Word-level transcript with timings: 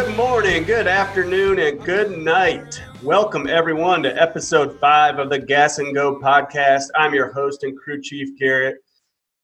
Good 0.00 0.16
morning, 0.16 0.64
good 0.64 0.86
afternoon, 0.86 1.58
and 1.58 1.84
good 1.84 2.16
night. 2.16 2.82
Welcome, 3.02 3.46
everyone, 3.46 4.02
to 4.04 4.22
episode 4.22 4.80
five 4.80 5.18
of 5.18 5.28
the 5.28 5.38
Gas 5.38 5.76
and 5.76 5.94
Go 5.94 6.18
podcast. 6.18 6.84
I'm 6.94 7.12
your 7.12 7.30
host 7.30 7.64
and 7.64 7.78
crew 7.78 8.00
chief, 8.00 8.30
Garrett. 8.38 8.78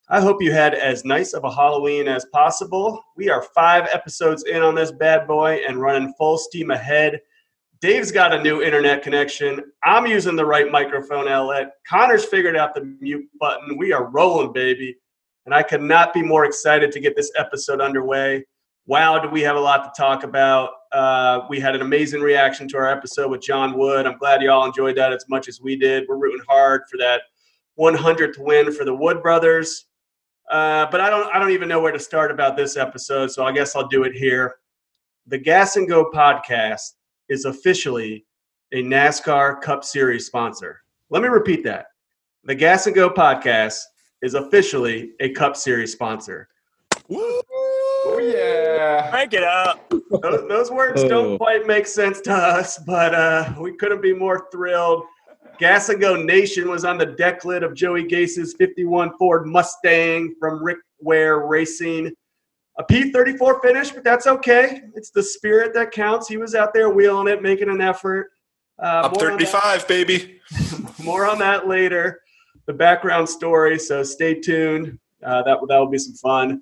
I 0.09 0.23
hope 0.23 0.41
you 0.41 0.53
had 0.53 0.73
as 0.73 1.05
nice 1.05 1.35
of 1.35 1.45
a 1.45 1.55
Halloween 1.55 2.09
as 2.09 2.25
possible. 2.33 3.05
We 3.19 3.29
are 3.29 3.43
five 3.55 3.87
episodes 3.93 4.45
in 4.45 4.63
on 4.63 4.75
this 4.75 4.93
bad 4.93 5.27
boy 5.27 5.61
and 5.69 5.79
running 5.79 6.15
full 6.17 6.39
steam 6.39 6.71
ahead. 6.71 7.21
Dave's 7.83 8.11
got 8.11 8.33
a 8.33 8.43
new 8.43 8.63
internet 8.63 9.03
connection. 9.03 9.63
I'm 9.85 10.07
using 10.07 10.37
the 10.37 10.47
right 10.47 10.73
microphone 10.73 11.29
outlet. 11.29 11.73
Connor's 11.87 12.25
figured 12.25 12.57
out 12.57 12.75
the 12.75 12.97
mute 12.99 13.29
button. 13.39 13.77
We 13.77 13.93
are 13.93 14.07
rolling, 14.07 14.55
baby. 14.55 14.97
And 15.45 15.55
I 15.55 15.63
could 15.63 15.83
not 15.83 16.15
be 16.15 16.23
more 16.23 16.47
excited 16.47 16.93
to 16.93 17.01
get 17.01 17.15
this 17.15 17.31
episode 17.37 17.83
underway. 17.83 18.47
Wow, 18.89 19.19
do 19.19 19.29
we 19.29 19.41
have 19.43 19.57
a 19.57 19.61
lot 19.61 19.83
to 19.83 20.01
talk 20.01 20.23
about? 20.23 20.71
Uh, 20.93 21.41
we 21.51 21.59
had 21.59 21.75
an 21.75 21.83
amazing 21.83 22.21
reaction 22.21 22.69
to 22.69 22.77
our 22.77 22.89
episode 22.89 23.29
with 23.29 23.41
John 23.41 23.77
Wood. 23.77 24.07
I'm 24.07 24.17
glad 24.17 24.43
you 24.43 24.51
all 24.51 24.65
enjoyed 24.65 24.97
that 24.97 25.13
as 25.13 25.25
much 25.29 25.49
as 25.49 25.61
we 25.61 25.75
did. 25.75 26.05
We're 26.09 26.19
rooting 26.19 26.45
hard 26.49 26.83
for 26.89 26.97
that 26.99 27.23
100th 27.79 28.39
win 28.39 28.73
for 28.73 28.85
the 28.85 28.95
Wood 28.95 29.23
brothers. 29.23 29.87
Uh, 30.49 30.87
but 30.93 31.01
I 31.01 31.11
don't, 31.11 31.35
I 31.35 31.41
don't 31.41 31.51
even 31.51 31.69
know 31.69 31.81
where 31.81 31.91
to 31.91 31.99
start 31.99 32.31
about 32.31 32.57
this 32.57 32.77
episode, 32.77 33.33
so 33.33 33.45
I 33.45 33.51
guess 33.51 33.75
I'll 33.75 33.89
do 33.89 34.05
it 34.05 34.15
here. 34.15 34.55
The 35.27 35.39
Gas 35.39 35.75
and 35.75 35.89
Go 35.89 36.09
podcast 36.15 36.93
is 37.29 37.45
officially 37.45 38.25
a 38.73 38.85
NASCAR 38.85 39.61
Cup 39.63 39.83
Series 39.83 40.27
sponsor. 40.27 40.83
Let 41.11 41.23
me 41.23 41.29
repeat 41.29 41.65
that. 41.65 41.87
The 42.45 42.55
Gas 42.55 42.87
and 42.87 42.95
Go 42.95 43.11
podcast 43.11 43.81
is 44.23 44.35
officially 44.35 45.11
a 45.19 45.31
Cup 45.31 45.57
Series 45.57 45.91
sponsor. 45.91 46.49
Woo! 47.09 47.41
Oh, 48.17 48.21
yeah. 48.21 49.11
Crank 49.11 49.35
it 49.35 49.43
up. 49.43 49.89
Those, 49.91 50.49
those 50.49 50.71
words 50.71 51.03
don't 51.05 51.35
Oh. 51.35 51.39
quite 51.39 51.67
make 51.67 51.87
sense 51.87 52.21
to 52.23 52.33
us, 52.33 52.79
but 52.79 53.15
uh, 53.15 53.53
we 53.61 53.77
couldn't 53.77 54.01
be 54.03 54.13
more 54.15 54.47
thrilled. 54.51 55.05
Gas 55.59 55.89
and 55.89 56.01
Go 56.01 56.17
Nation 56.17 56.69
was 56.71 56.85
on 56.85 56.99
the 56.99 57.07
deck 57.07 57.45
lid 57.45 57.63
of 57.63 57.75
Joey 57.75 58.05
Gase's 58.07 58.55
51 58.59 59.17
Ford 59.19 59.47
Mustang 59.47 60.35
from 60.39 60.63
Rick 60.63 60.79
Ware 61.01 61.47
Racing. 61.47 62.13
A 62.79 62.85
P34 62.85 63.63
finish, 63.63 63.91
but 63.91 64.05
that's 64.05 64.27
okay. 64.27 64.83
It's 64.95 65.11
the 65.11 65.23
spirit 65.23 65.73
that 65.75 65.93
counts. 65.93 66.29
He 66.29 66.37
was 66.37 66.55
out 66.55 66.75
there 66.75 66.91
wheeling 66.91 67.29
it, 67.29 67.41
making 67.43 67.71
an 67.71 67.81
effort. 67.81 68.31
Uh, 68.79 69.03
Up 69.05 69.15
more 69.15 69.31
on 69.33 69.39
that- 69.39 69.49
35, 69.49 69.89
baby. 69.89 70.41
more 71.03 71.27
on 71.27 71.39
that 71.39 71.67
later. 71.67 72.21
The 72.67 72.75
background 72.75 73.29
story, 73.29 73.79
so 73.79 74.03
stay 74.03 74.35
tuned. 74.41 74.99
Uh, 75.25 75.43
that 75.45 75.59
that 75.69 75.79
will 75.79 75.89
be 75.89 75.97
some 75.99 76.15
fun. 76.15 76.61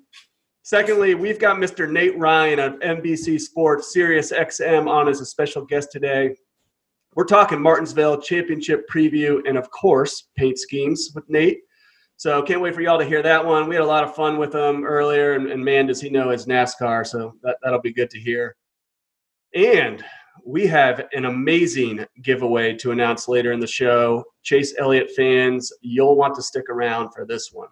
Secondly, 0.65 1.13
we've 1.13 1.37
got 1.37 1.57
Mr. 1.57 1.87
Nate 1.87 2.17
Ryan 2.17 2.57
of 2.57 2.79
NBC 2.79 3.39
Sports, 3.39 3.93
Sirius 3.93 4.31
XM, 4.31 4.89
on 4.89 5.07
as 5.07 5.21
a 5.21 5.25
special 5.25 5.63
guest 5.63 5.91
today. 5.91 6.35
We're 7.13 7.25
talking 7.25 7.61
Martinsville 7.61 8.19
Championship 8.19 8.89
preview 8.89 9.47
and, 9.47 9.59
of 9.59 9.69
course, 9.69 10.29
paint 10.35 10.57
schemes 10.57 11.11
with 11.13 11.29
Nate. 11.29 11.59
So 12.17 12.41
can't 12.41 12.61
wait 12.61 12.73
for 12.73 12.81
y'all 12.81 12.97
to 12.97 13.05
hear 13.05 13.21
that 13.21 13.45
one. 13.45 13.69
We 13.69 13.75
had 13.75 13.83
a 13.83 13.87
lot 13.87 14.05
of 14.05 14.15
fun 14.15 14.39
with 14.39 14.55
him 14.55 14.85
earlier, 14.85 15.33
and, 15.33 15.51
and 15.51 15.63
man, 15.63 15.85
does 15.85 16.01
he 16.01 16.09
know 16.09 16.31
his 16.31 16.47
NASCAR. 16.47 17.05
So 17.05 17.35
that, 17.43 17.57
that'll 17.61 17.79
be 17.79 17.93
good 17.93 18.09
to 18.09 18.19
hear. 18.19 18.55
And 19.53 20.03
we 20.43 20.65
have 20.65 21.05
an 21.13 21.25
amazing 21.25 22.07
giveaway 22.23 22.73
to 22.77 22.89
announce 22.89 23.27
later 23.27 23.51
in 23.51 23.59
the 23.59 23.67
show. 23.67 24.23
Chase 24.41 24.73
Elliott 24.79 25.11
fans, 25.15 25.71
you'll 25.81 26.15
want 26.15 26.33
to 26.33 26.41
stick 26.41 26.71
around 26.71 27.11
for 27.11 27.23
this 27.23 27.51
one. 27.53 27.69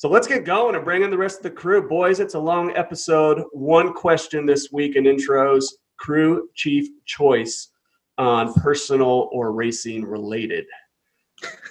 So 0.00 0.08
let's 0.08 0.26
get 0.26 0.46
going 0.46 0.76
and 0.76 0.82
bring 0.82 1.02
in 1.02 1.10
the 1.10 1.18
rest 1.18 1.40
of 1.40 1.42
the 1.42 1.50
crew. 1.50 1.86
Boys, 1.86 2.20
it's 2.20 2.32
a 2.32 2.38
long 2.38 2.74
episode. 2.74 3.44
One 3.52 3.92
question 3.92 4.46
this 4.46 4.72
week 4.72 4.96
in 4.96 5.04
intros 5.04 5.66
crew 5.98 6.48
chief 6.54 6.88
choice 7.04 7.68
on 8.16 8.54
personal 8.54 9.28
or 9.30 9.52
racing 9.52 10.06
related. 10.06 10.64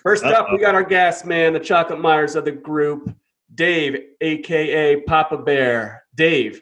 First 0.04 0.26
up, 0.26 0.52
we 0.52 0.60
got 0.60 0.76
our 0.76 0.84
gas 0.84 1.26
man, 1.26 1.54
the 1.54 1.60
chocolate 1.60 2.00
Myers 2.00 2.36
of 2.36 2.46
the 2.46 2.52
group, 2.52 3.12
Dave, 3.56 4.00
aka 4.22 5.02
Papa 5.08 5.40
Bear. 5.40 6.04
Dave, 6.14 6.62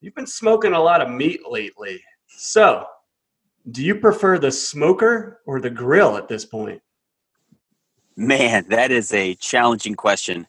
you've 0.00 0.14
been 0.14 0.28
smoking 0.28 0.74
a 0.74 0.80
lot 0.80 1.00
of 1.00 1.10
meat 1.10 1.40
lately. 1.50 2.00
So, 2.28 2.86
do 3.72 3.82
you 3.82 3.96
prefer 3.96 4.38
the 4.38 4.52
smoker 4.52 5.40
or 5.44 5.60
the 5.60 5.70
grill 5.70 6.16
at 6.16 6.28
this 6.28 6.44
point? 6.44 6.80
Man, 8.14 8.64
that 8.68 8.92
is 8.92 9.12
a 9.12 9.34
challenging 9.34 9.96
question. 9.96 10.46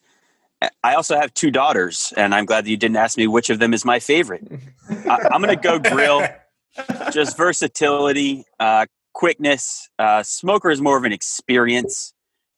I 0.83 0.94
also 0.94 1.16
have 1.19 1.33
two 1.33 1.49
daughters, 1.49 2.13
and 2.16 2.35
I'm 2.35 2.45
glad 2.45 2.66
that 2.66 2.69
you 2.69 2.77
didn't 2.77 2.97
ask 2.97 3.17
me 3.17 3.27
which 3.27 3.49
of 3.49 3.59
them 3.59 3.73
is 3.73 3.83
my 3.83 3.99
favorite. 3.99 4.45
I, 4.89 5.27
I'm 5.31 5.41
going 5.41 5.55
to 5.55 5.61
go 5.61 5.79
grill. 5.79 6.27
Just 7.11 7.35
versatility, 7.35 8.45
uh, 8.59 8.85
quickness. 9.13 9.89
Uh, 9.99 10.23
smoker 10.23 10.69
is 10.69 10.79
more 10.79 10.97
of 10.97 11.03
an 11.03 11.11
experience. 11.11 12.13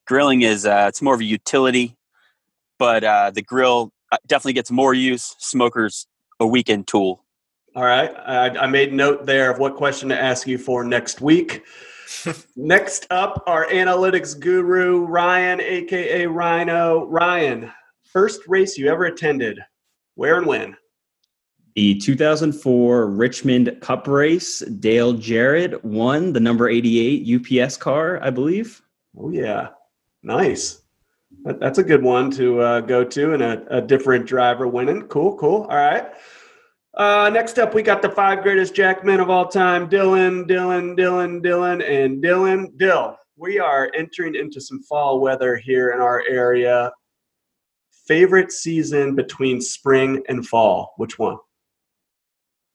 Grilling 0.06 0.42
is 0.42 0.66
uh, 0.66 0.86
it's 0.88 1.02
more 1.02 1.14
of 1.14 1.20
a 1.20 1.24
utility, 1.24 1.96
but 2.78 3.02
uh, 3.02 3.30
the 3.30 3.42
grill 3.42 3.92
uh, 4.12 4.18
definitely 4.26 4.52
gets 4.52 4.70
more 4.70 4.94
use. 4.94 5.34
Smoker's 5.38 6.06
a 6.38 6.46
weekend 6.46 6.86
tool. 6.86 7.24
All 7.74 7.84
right. 7.84 8.14
I, 8.14 8.50
I 8.50 8.66
made 8.66 8.92
note 8.92 9.26
there 9.26 9.50
of 9.50 9.58
what 9.58 9.74
question 9.74 10.10
to 10.10 10.20
ask 10.20 10.46
you 10.46 10.58
for 10.58 10.84
next 10.84 11.20
week. 11.20 11.64
next 12.56 13.06
up, 13.10 13.42
our 13.46 13.66
analytics 13.66 14.38
guru, 14.38 15.04
Ryan, 15.06 15.60
aka 15.60 16.26
Rhino. 16.26 17.06
Ryan, 17.06 17.72
first 18.14 18.42
race 18.46 18.78
you 18.78 18.90
ever 18.90 19.06
attended, 19.06 19.58
where 20.14 20.38
and 20.38 20.46
when? 20.46 20.76
The 21.74 21.98
2004 21.98 23.08
Richmond 23.08 23.76
Cup 23.80 24.06
race, 24.06 24.60
Dale 24.60 25.12
Jarrett 25.12 25.84
won 25.84 26.32
the 26.32 26.38
number 26.38 26.68
88 26.68 27.60
UPS 27.60 27.76
car, 27.76 28.22
I 28.22 28.30
believe. 28.30 28.80
Oh, 29.18 29.30
yeah. 29.30 29.70
Nice. 30.22 30.82
That, 31.42 31.58
that's 31.58 31.78
a 31.78 31.82
good 31.82 32.04
one 32.04 32.30
to 32.32 32.60
uh, 32.60 32.80
go 32.80 33.02
to 33.02 33.34
and 33.34 33.42
a, 33.42 33.78
a 33.78 33.82
different 33.82 34.26
driver 34.26 34.68
winning. 34.68 35.02
Cool, 35.08 35.36
cool. 35.36 35.62
All 35.62 35.76
right. 35.76 36.12
Uh, 36.96 37.28
next 37.34 37.58
up, 37.58 37.74
we 37.74 37.82
got 37.82 38.02
the 38.02 38.10
five 38.10 38.44
greatest 38.44 38.76
jackmen 38.76 39.18
of 39.18 39.28
all 39.28 39.48
time 39.48 39.90
Dylan, 39.90 40.48
Dylan, 40.48 40.96
Dylan, 40.96 41.42
Dylan, 41.42 41.82
and 41.84 42.22
Dylan. 42.22 42.78
Dill, 42.78 43.18
we 43.36 43.58
are 43.58 43.90
entering 43.96 44.36
into 44.36 44.60
some 44.60 44.80
fall 44.84 45.18
weather 45.18 45.56
here 45.56 45.90
in 45.90 46.00
our 46.00 46.22
area. 46.28 46.92
Favorite 48.06 48.52
season 48.52 49.14
between 49.14 49.60
spring 49.60 50.22
and 50.28 50.46
fall? 50.46 50.94
Which 50.96 51.18
one? 51.18 51.38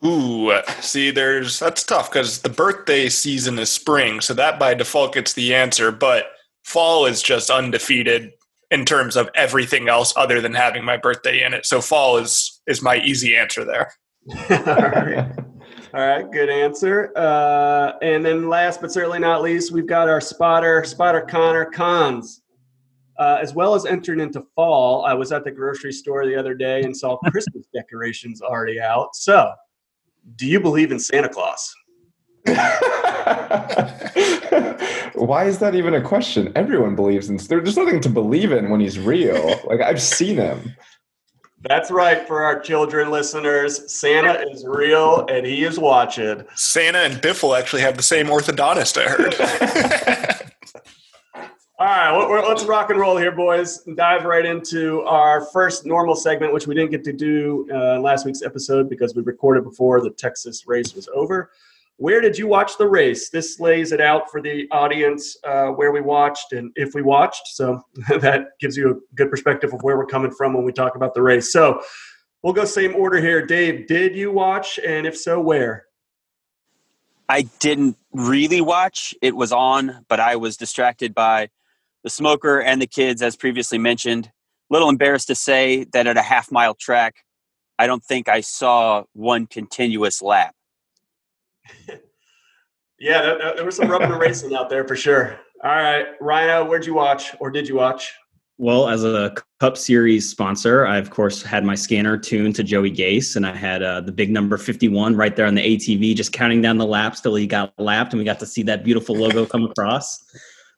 Ooh, 0.05 0.53
see, 0.79 1.11
there's 1.11 1.59
that's 1.59 1.83
tough 1.83 2.09
because 2.09 2.41
the 2.41 2.49
birthday 2.49 3.09
season 3.09 3.59
is 3.59 3.69
spring, 3.69 4.21
so 4.21 4.33
that 4.33 4.57
by 4.57 4.73
default 4.73 5.13
gets 5.13 5.33
the 5.33 5.53
answer. 5.53 5.91
But 5.91 6.27
fall 6.63 7.05
is 7.05 7.21
just 7.21 7.49
undefeated 7.49 8.31
in 8.71 8.85
terms 8.85 9.17
of 9.17 9.29
everything 9.35 9.89
else 9.89 10.13
other 10.15 10.39
than 10.39 10.53
having 10.53 10.85
my 10.85 10.95
birthday 10.95 11.43
in 11.43 11.53
it. 11.53 11.65
So 11.65 11.81
fall 11.81 12.17
is 12.17 12.61
is 12.65 12.81
my 12.81 12.97
easy 12.97 13.35
answer 13.35 13.65
there. 13.65 13.91
all 14.49 14.89
right. 14.89 15.31
All 15.93 16.01
right, 16.01 16.29
good 16.31 16.49
answer. 16.49 17.11
Uh, 17.15 17.93
and 18.03 18.23
then 18.23 18.47
last 18.47 18.79
but 18.79 18.91
certainly 18.91 19.17
not 19.17 19.41
least, 19.41 19.71
we've 19.71 19.87
got 19.87 20.07
our 20.07 20.21
spotter, 20.21 20.83
spotter 20.83 21.21
Connor 21.21 21.65
Cons. 21.65 22.43
Uh, 23.19 23.37
as 23.41 23.53
well 23.53 23.75
as 23.75 23.85
entering 23.85 24.19
into 24.21 24.41
fall, 24.55 25.05
I 25.05 25.13
was 25.13 25.31
at 25.33 25.43
the 25.43 25.51
grocery 25.51 25.91
store 25.91 26.25
the 26.25 26.35
other 26.37 26.53
day 26.55 26.81
and 26.83 26.95
saw 26.95 27.17
Christmas 27.31 27.67
decorations 27.75 28.41
already 28.41 28.79
out. 28.79 29.13
So, 29.15 29.51
do 30.37 30.47
you 30.47 30.59
believe 30.59 30.91
in 30.91 30.99
Santa 30.99 31.27
Claus? 31.29 31.75
Why 35.15 35.45
is 35.45 35.57
that 35.59 35.75
even 35.75 35.93
a 35.95 36.01
question? 36.01 36.51
Everyone 36.55 36.95
believes 36.95 37.29
in. 37.29 37.37
there- 37.37 37.59
There's 37.61 37.77
nothing 37.77 37.99
to 38.01 38.09
believe 38.09 38.51
in 38.51 38.69
when 38.69 38.79
he's 38.79 38.97
real. 38.97 39.59
Like 39.65 39.81
I've 39.81 40.01
seen 40.01 40.37
him. 40.37 40.73
That's 41.61 41.91
right, 41.91 42.25
for 42.25 42.41
our 42.43 42.57
children 42.61 43.11
listeners. 43.11 43.93
Santa 43.99 44.41
is 44.49 44.63
real 44.65 45.25
and 45.29 45.45
he 45.45 45.65
is 45.65 45.77
watching. 45.77 46.45
Santa 46.55 46.99
and 46.99 47.15
Biffle 47.15 47.57
actually 47.59 47.81
have 47.81 47.97
the 47.97 48.03
same 48.03 48.27
orthodontist. 48.27 48.97
I 48.97 49.09
heard. 49.09 50.35
All 51.79 51.85
right, 51.85 52.45
let's 52.45 52.65
rock 52.65 52.89
and 52.89 52.99
roll 52.99 53.15
here, 53.15 53.31
boys. 53.31 53.87
and 53.87 53.95
Dive 53.95 54.25
right 54.25 54.45
into 54.45 55.01
our 55.03 55.45
first 55.53 55.85
normal 55.85 56.13
segment, 56.13 56.53
which 56.53 56.67
we 56.67 56.75
didn't 56.75 56.91
get 56.91 57.05
to 57.05 57.13
do 57.13 57.69
uh, 57.73 58.01
last 58.01 58.25
week's 58.25 58.41
episode 58.41 58.89
because 58.89 59.15
we 59.15 59.21
recorded 59.21 59.63
before 59.63 60.01
the 60.01 60.09
Texas 60.09 60.67
race 60.67 60.93
was 60.93 61.07
over. 61.15 61.51
Where 61.95 62.19
did 62.19 62.37
you 62.37 62.47
watch 62.47 62.77
the 62.77 62.85
race? 62.85 63.29
This 63.29 63.61
lays 63.61 63.93
it 63.93 64.01
out 64.01 64.29
for 64.29 64.41
the 64.41 64.67
audience 64.71 65.37
uh, 65.45 65.67
where 65.67 65.93
we 65.93 66.01
watched 66.01 66.51
and 66.51 66.69
if 66.75 66.93
we 66.93 67.01
watched. 67.01 67.47
So 67.47 67.81
that 68.19 68.59
gives 68.59 68.75
you 68.75 68.91
a 68.91 69.15
good 69.15 69.29
perspective 69.29 69.73
of 69.73 69.81
where 69.81 69.97
we're 69.97 70.05
coming 70.05 70.31
from 70.31 70.53
when 70.53 70.65
we 70.65 70.73
talk 70.73 70.97
about 70.97 71.13
the 71.13 71.21
race. 71.21 71.53
So 71.53 71.81
we'll 72.43 72.51
go 72.51 72.65
same 72.65 72.93
order 72.93 73.21
here. 73.21 73.45
Dave, 73.45 73.87
did 73.87 74.17
you 74.17 74.33
watch? 74.33 74.81
And 74.85 75.07
if 75.07 75.15
so, 75.15 75.39
where? 75.39 75.85
I 77.29 77.43
didn't 77.59 77.95
really 78.11 78.59
watch. 78.59 79.15
It 79.21 79.33
was 79.33 79.53
on, 79.53 80.03
but 80.09 80.19
I 80.19 80.35
was 80.35 80.57
distracted 80.57 81.15
by 81.15 81.51
the 82.03 82.09
smoker 82.09 82.61
and 82.61 82.81
the 82.81 82.87
kids, 82.87 83.21
as 83.21 83.35
previously 83.35 83.77
mentioned. 83.77 84.31
Little 84.69 84.89
embarrassed 84.89 85.27
to 85.27 85.35
say 85.35 85.85
that 85.93 86.07
at 86.07 86.17
a 86.17 86.21
half 86.21 86.51
mile 86.51 86.75
track, 86.75 87.15
I 87.77 87.87
don't 87.87 88.03
think 88.03 88.29
I 88.29 88.41
saw 88.41 89.03
one 89.13 89.47
continuous 89.47 90.21
lap. 90.21 90.53
yeah, 92.99 93.21
there, 93.21 93.55
there 93.55 93.65
was 93.65 93.75
some 93.75 93.89
rubbing 93.89 94.11
and 94.11 94.19
racing 94.19 94.55
out 94.55 94.69
there 94.69 94.87
for 94.87 94.95
sure. 94.95 95.39
All 95.63 95.71
right, 95.71 96.05
Rhino, 96.21 96.65
where'd 96.65 96.85
you 96.85 96.93
watch 96.93 97.35
or 97.39 97.49
did 97.49 97.67
you 97.67 97.75
watch? 97.75 98.13
Well, 98.57 98.89
as 98.89 99.05
a 99.05 99.33
Cup 99.61 99.77
Series 99.77 100.29
sponsor, 100.29 100.85
I 100.85 100.97
of 100.97 101.11
course 101.11 101.41
had 101.41 101.63
my 101.63 101.75
scanner 101.75 102.17
tuned 102.17 102.57
to 102.57 102.63
Joey 102.63 102.91
Gase, 102.91 103.37
and 103.37 103.45
I 103.45 103.55
had 103.55 103.81
uh, 103.81 104.01
the 104.01 104.11
big 104.11 104.31
number 104.31 104.57
fifty-one 104.57 105.15
right 105.15 105.33
there 105.33 105.45
on 105.45 105.55
the 105.55 105.61
ATV, 105.61 106.13
just 106.13 106.33
counting 106.33 106.61
down 106.61 106.77
the 106.77 106.85
laps 106.85 107.21
till 107.21 107.35
he 107.35 107.47
got 107.47 107.73
lapped, 107.79 108.11
and 108.11 108.19
we 108.19 108.25
got 108.25 108.39
to 108.39 108.45
see 108.45 108.61
that 108.63 108.83
beautiful 108.83 109.15
logo 109.15 109.45
come 109.45 109.63
across. 109.63 110.21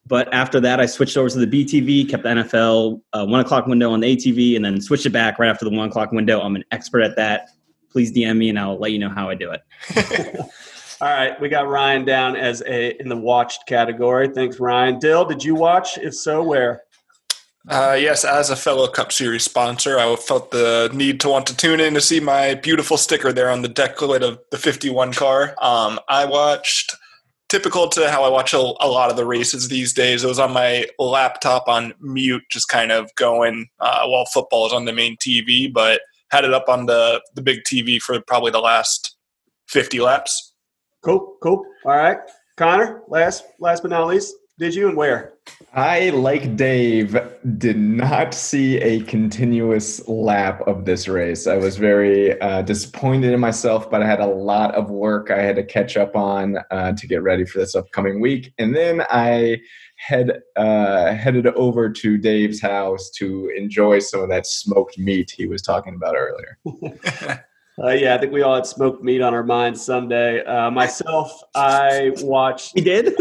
But 0.07 0.33
after 0.33 0.59
that, 0.59 0.79
I 0.79 0.87
switched 0.87 1.15
over 1.15 1.29
to 1.29 1.45
the 1.45 1.47
BTV, 1.47 2.09
kept 2.09 2.23
the 2.23 2.29
NFL 2.29 3.01
uh, 3.13 3.25
one 3.25 3.39
o'clock 3.39 3.67
window 3.67 3.91
on 3.91 3.99
the 3.99 4.15
ATV, 4.15 4.55
and 4.55 4.65
then 4.65 4.81
switched 4.81 5.05
it 5.05 5.11
back 5.11 5.39
right 5.39 5.49
after 5.49 5.65
the 5.65 5.71
one 5.71 5.89
o'clock 5.89 6.11
window. 6.11 6.41
I'm 6.41 6.55
an 6.55 6.65
expert 6.71 7.01
at 7.01 7.15
that. 7.15 7.49
Please 7.91 8.11
DM 8.11 8.37
me, 8.37 8.49
and 8.49 8.59
I'll 8.59 8.77
let 8.77 8.91
you 8.91 8.99
know 8.99 9.09
how 9.09 9.29
I 9.29 9.35
do 9.35 9.51
it. 9.51 9.61
All 11.01 11.07
right, 11.07 11.39
we 11.41 11.49
got 11.49 11.67
Ryan 11.67 12.05
down 12.05 12.35
as 12.35 12.61
a 12.67 12.99
in 13.01 13.09
the 13.09 13.17
watched 13.17 13.65
category. 13.67 14.27
Thanks, 14.27 14.59
Ryan. 14.59 14.99
Dill, 14.99 15.25
did 15.25 15.43
you 15.43 15.55
watch? 15.55 15.97
If 15.97 16.13
so, 16.13 16.43
where? 16.43 16.83
Uh, 17.67 17.95
yes, 17.99 18.25
as 18.25 18.49
a 18.49 18.55
fellow 18.55 18.87
Cup 18.87 19.11
Series 19.11 19.43
sponsor, 19.43 19.99
I 19.99 20.15
felt 20.15 20.51
the 20.51 20.89
need 20.93 21.19
to 21.21 21.29
want 21.29 21.45
to 21.47 21.55
tune 21.55 21.79
in 21.79 21.93
to 21.93 22.01
see 22.01 22.19
my 22.19 22.55
beautiful 22.55 22.97
sticker 22.97 23.31
there 23.31 23.51
on 23.51 23.61
the 23.61 23.67
deck 23.67 24.01
lid 24.01 24.23
of 24.23 24.39
the 24.49 24.57
51 24.57 25.13
car. 25.13 25.55
Um, 25.61 25.99
I 26.09 26.25
watched, 26.25 26.95
typical 27.51 27.89
to 27.89 28.09
how 28.09 28.23
I 28.23 28.29
watch 28.29 28.53
a, 28.53 28.57
a, 28.57 28.87
lot 28.87 29.11
of 29.11 29.17
the 29.17 29.25
races 29.25 29.67
these 29.67 29.91
days, 29.91 30.23
it 30.23 30.27
was 30.27 30.39
on 30.39 30.53
my 30.53 30.87
laptop 30.97 31.67
on 31.67 31.93
mute, 31.99 32.43
just 32.49 32.69
kind 32.69 32.93
of 32.93 33.13
going 33.15 33.67
uh, 33.81 34.05
while 34.05 34.25
football 34.25 34.65
is 34.65 34.71
on 34.71 34.85
the 34.85 34.93
main 34.93 35.17
TV, 35.17 35.71
but 35.71 35.99
had 36.29 36.45
it 36.45 36.53
up 36.53 36.69
on 36.69 36.85
the, 36.85 37.21
the 37.35 37.41
big 37.41 37.59
TV 37.69 38.01
for 38.01 38.21
probably 38.21 38.51
the 38.51 38.59
last 38.59 39.17
50 39.67 39.99
laps. 39.99 40.53
Cool, 41.03 41.35
cool. 41.43 41.65
All 41.83 41.91
right. 41.91 42.19
Connor, 42.55 43.01
last 43.09 43.43
last 43.59 43.81
but 43.81 43.91
not 43.91 44.07
least, 44.07 44.33
did 44.57 44.73
you 44.73 44.87
and 44.87 44.95
where? 44.95 45.33
I, 45.73 46.09
like 46.09 46.57
Dave, 46.57 47.17
did 47.57 47.77
not 47.77 48.33
see 48.33 48.77
a 48.79 49.01
continuous 49.03 50.05
lap 50.05 50.67
of 50.67 50.83
this 50.83 51.07
race. 51.07 51.47
I 51.47 51.55
was 51.55 51.77
very 51.77 52.39
uh, 52.41 52.61
disappointed 52.63 53.31
in 53.31 53.39
myself, 53.39 53.89
but 53.89 54.03
I 54.03 54.05
had 54.05 54.19
a 54.19 54.25
lot 54.25 54.75
of 54.75 54.89
work 54.89 55.31
I 55.31 55.41
had 55.41 55.55
to 55.55 55.63
catch 55.63 55.95
up 55.95 56.13
on 56.13 56.57
uh, 56.71 56.91
to 56.91 57.07
get 57.07 57.23
ready 57.23 57.45
for 57.45 57.59
this 57.59 57.73
upcoming 57.73 58.19
week. 58.19 58.53
And 58.57 58.75
then 58.75 59.03
I 59.09 59.61
head 59.95 60.41
uh, 60.57 61.13
headed 61.13 61.47
over 61.47 61.89
to 61.89 62.17
Dave's 62.17 62.61
house 62.61 63.09
to 63.11 63.49
enjoy 63.55 63.99
some 63.99 64.19
of 64.19 64.29
that 64.29 64.47
smoked 64.47 64.97
meat 64.97 65.31
he 65.31 65.47
was 65.47 65.61
talking 65.61 65.95
about 65.95 66.15
earlier. 66.15 67.45
Uh, 67.81 67.91
yeah, 67.91 68.13
I 68.13 68.17
think 68.19 68.33
we 68.33 68.43
all 68.43 68.53
had 68.53 68.65
smoked 68.65 69.01
meat 69.01 69.21
on 69.21 69.33
our 69.33 69.45
minds 69.45 69.83
Sunday. 69.83 70.43
Uh, 70.43 70.69
myself, 70.69 71.41
I 71.55 72.11
watched. 72.19 72.73
We 72.75 72.81
did. 72.81 73.15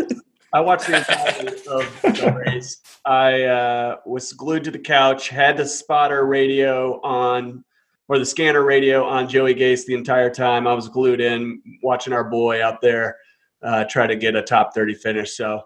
I 0.53 0.61
watched 0.61 0.87
the 0.89 0.99
entirety 0.99 1.49
of 1.69 2.03
the 2.03 2.43
race. 2.47 2.81
I 3.05 3.43
uh, 3.45 3.97
was 4.05 4.33
glued 4.33 4.65
to 4.65 4.71
the 4.71 4.79
couch, 4.79 5.29
had 5.29 5.57
the 5.57 5.67
spotter 5.67 6.27
radio 6.27 7.01
on, 7.03 7.65
or 8.09 8.19
the 8.19 8.27
scanner 8.27 8.65
radio 8.65 9.05
on 9.05 9.29
Joey 9.29 9.55
Gase 9.55 9.85
the 9.87 9.95
entire 9.95 10.31
time. 10.31 10.67
I 10.67 10.75
was 10.75 10.89
glued 10.89 11.21
in, 11.21 11.63
watching 11.83 12.13
our 12.13 12.25
boy 12.25 12.65
out 12.65 12.81
there 12.81 13.17
uh, 13.63 13.85
try 13.85 14.07
to 14.07 14.17
get 14.17 14.35
a 14.35 14.43
top 14.43 14.75
30 14.75 14.95
finish. 14.95 15.37
So, 15.37 15.63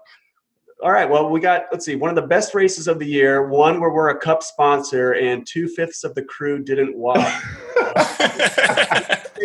all 0.82 0.92
right, 0.92 1.08
well, 1.08 1.30
we 1.30 1.40
got, 1.40 1.64
let's 1.72 1.86
see, 1.86 1.96
one 1.96 2.10
of 2.10 2.16
the 2.16 2.28
best 2.28 2.54
races 2.54 2.86
of 2.86 2.98
the 2.98 3.06
year, 3.06 3.48
one 3.48 3.80
where 3.80 3.90
we're 3.90 4.10
a 4.10 4.18
cup 4.18 4.42
sponsor, 4.42 5.12
and 5.12 5.46
two 5.46 5.66
fifths 5.68 6.04
of 6.04 6.14
the 6.14 6.22
crew 6.22 6.62
didn't 6.62 6.94
watch. 6.94 7.18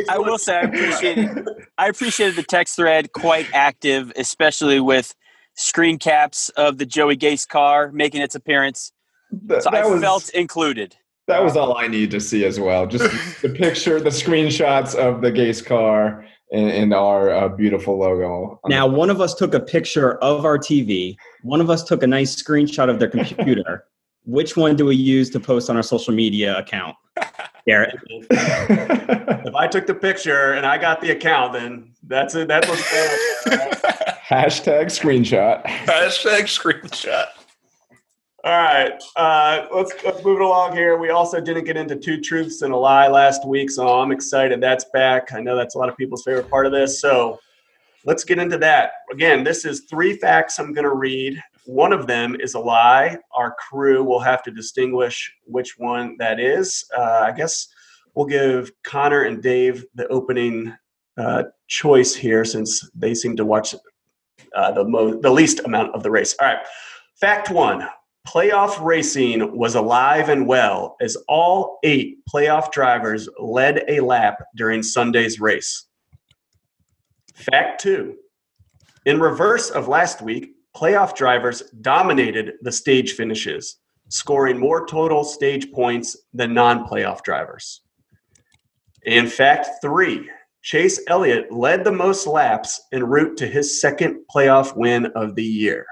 I 0.10 0.18
will 0.18 0.38
say 0.38 0.58
I 0.58 0.62
appreciated 0.62 1.48
I 1.78 1.88
appreciated 1.88 2.36
the 2.36 2.44
text 2.44 2.76
thread 2.76 3.12
quite 3.14 3.48
active, 3.54 4.12
especially 4.16 4.80
with 4.80 5.14
screen 5.60 5.98
caps 5.98 6.50
of 6.50 6.78
the 6.78 6.86
Joey 6.86 7.18
Gase 7.18 7.48
car 7.48 7.92
making 7.92 8.22
its 8.22 8.34
appearance. 8.36 8.92
That, 9.32 9.64
so 9.64 9.70
that 9.72 9.84
I 9.84 9.88
was, 9.88 10.02
felt 10.02 10.30
included. 10.30 10.96
That 11.28 11.44
was 11.44 11.56
all 11.56 11.78
I 11.78 11.88
needed 11.88 12.12
to 12.12 12.20
see 12.20 12.46
as 12.46 12.60
well. 12.60 12.88
Just 12.88 13.42
the 13.42 13.50
picture, 13.50 14.00
the 14.00 14.10
screenshots 14.10 14.96
of 14.96 15.22
the 15.22 15.32
Gase 15.32 15.64
car 15.64 16.26
and, 16.52 16.70
and 16.70 16.94
our 16.94 17.30
uh, 17.30 17.50
beautiful 17.50 18.00
logo. 18.00 18.60
Now, 18.68 18.88
one 18.88 19.10
of 19.10 19.22
us 19.22 19.36
took 19.36 19.54
a 19.54 19.60
picture 19.60 20.16
of 20.24 20.46
our 20.46 20.58
TV. 20.58 21.16
One 21.44 21.62
of 21.62 21.70
us 21.70 21.84
took 21.84 22.02
a 22.02 22.08
nice 22.08 22.42
screenshot 22.42 22.90
of 22.90 23.00
their 23.00 23.10
computer. 23.10 23.86
Which 24.26 24.56
one 24.56 24.76
do 24.76 24.86
we 24.86 24.96
use 24.96 25.30
to 25.32 25.40
post 25.40 25.70
on 25.70 25.76
our 25.76 25.84
social 25.84 26.14
media 26.14 26.58
account? 26.58 26.96
Garrett. 27.68 27.96
if 28.12 29.56
I 29.56 29.68
took 29.68 29.86
the 29.88 29.94
picture 29.94 30.54
and 30.54 30.66
I 30.66 30.78
got 30.78 31.02
the 31.02 31.12
account, 31.12 31.54
then 31.54 31.94
that's 32.04 32.34
it. 32.36 32.48
That's 32.48 32.68
what's 32.68 34.09
Hashtag 34.30 34.86
screenshot. 34.86 35.66
Hashtag 35.66 36.44
screenshot. 36.44 37.26
All 38.44 38.52
right, 38.52 38.94
uh, 39.16 39.66
let's 39.74 39.92
let's 40.06 40.24
move 40.24 40.40
it 40.40 40.44
along 40.44 40.76
here. 40.76 40.98
We 40.98 41.10
also 41.10 41.42
didn't 41.42 41.66
get 41.66 41.76
into 41.76 41.96
two 41.96 42.22
truths 42.22 42.62
and 42.62 42.72
a 42.72 42.78
lie 42.78 43.08
last 43.08 43.46
week, 43.46 43.72
so 43.72 44.00
I'm 44.00 44.12
excited 44.12 44.62
that's 44.62 44.86
back. 44.94 45.34
I 45.34 45.42
know 45.42 45.58
that's 45.58 45.76
a 45.76 45.78
lot 45.80 45.90
of 45.90 45.98
people's 45.98 46.24
favorite 46.24 46.50
part 46.50 46.66
of 46.66 46.72
this. 46.72 47.02
So 47.02 47.40
let's 48.06 48.24
get 48.24 48.38
into 48.38 48.58
that. 48.60 48.92
Again, 49.12 49.44
this 49.44 49.66
is 49.66 49.82
three 49.90 50.16
facts 50.16 50.60
I'm 50.60 50.74
going 50.74 50.86
to 50.86 50.94
read. 50.94 51.42
One 51.66 51.92
of 51.92 52.08
them 52.08 52.38
is 52.40 52.54
a 52.54 52.60
lie. 52.60 53.18
Our 53.36 53.56
crew 53.56 54.04
will 54.04 54.22
have 54.22 54.44
to 54.44 54.52
distinguish 54.52 55.34
which 55.46 55.78
one 55.78 56.16
that 56.20 56.40
is. 56.40 56.86
Uh, 56.96 57.24
I 57.26 57.32
guess 57.32 57.68
we'll 58.14 58.28
give 58.28 58.72
Connor 58.84 59.24
and 59.24 59.42
Dave 59.42 59.86
the 59.96 60.08
opening 60.08 60.74
uh, 61.18 61.44
choice 61.68 62.16
here 62.16 62.46
since 62.46 62.90
they 62.96 63.14
seem 63.14 63.36
to 63.36 63.46
watch 63.46 63.76
uh, 64.56 64.72
the, 64.72 64.84
mo- 64.84 65.20
the 65.20 65.32
least 65.32 65.60
amount 65.66 65.94
of 65.96 66.04
the 66.04 66.12
race. 66.12 66.36
All 66.40 66.48
right. 66.48 66.60
Fact 67.20 67.50
one 67.50 67.88
playoff 68.28 68.84
racing 68.84 69.58
was 69.58 69.76
alive 69.76 70.30
and 70.30 70.46
well 70.46 70.96
as 71.02 71.18
all 71.28 71.80
eight 71.84 72.18
playoff 72.32 72.72
drivers 72.72 73.28
led 73.40 73.84
a 73.88 74.02
lap 74.02 74.44
during 74.56 74.84
Sunday's 74.84 75.40
race. 75.40 75.86
Fact 77.34 77.82
two 77.82 78.18
in 79.06 79.20
reverse 79.20 79.70
of 79.70 79.88
last 79.88 80.22
week, 80.22 80.52
playoff 80.76 81.16
drivers 81.16 81.62
dominated 81.82 82.54
the 82.62 82.72
stage 82.72 83.14
finishes, 83.14 83.78
scoring 84.10 84.60
more 84.60 84.86
total 84.86 85.24
stage 85.24 85.72
points 85.72 86.16
than 86.34 86.54
non 86.54 86.86
playoff 86.86 87.24
drivers. 87.24 87.82
In 89.04 89.28
fact, 89.28 89.68
three, 89.82 90.30
Chase 90.62 91.00
Elliott 91.08 91.52
led 91.52 91.84
the 91.84 91.92
most 91.92 92.28
laps 92.28 92.82
en 92.92 93.04
route 93.04 93.38
to 93.38 93.48
his 93.48 93.80
second 93.80 94.22
playoff 94.34 94.76
win 94.76 95.08
of 95.16 95.36
the 95.36 95.44
year. 95.44 95.86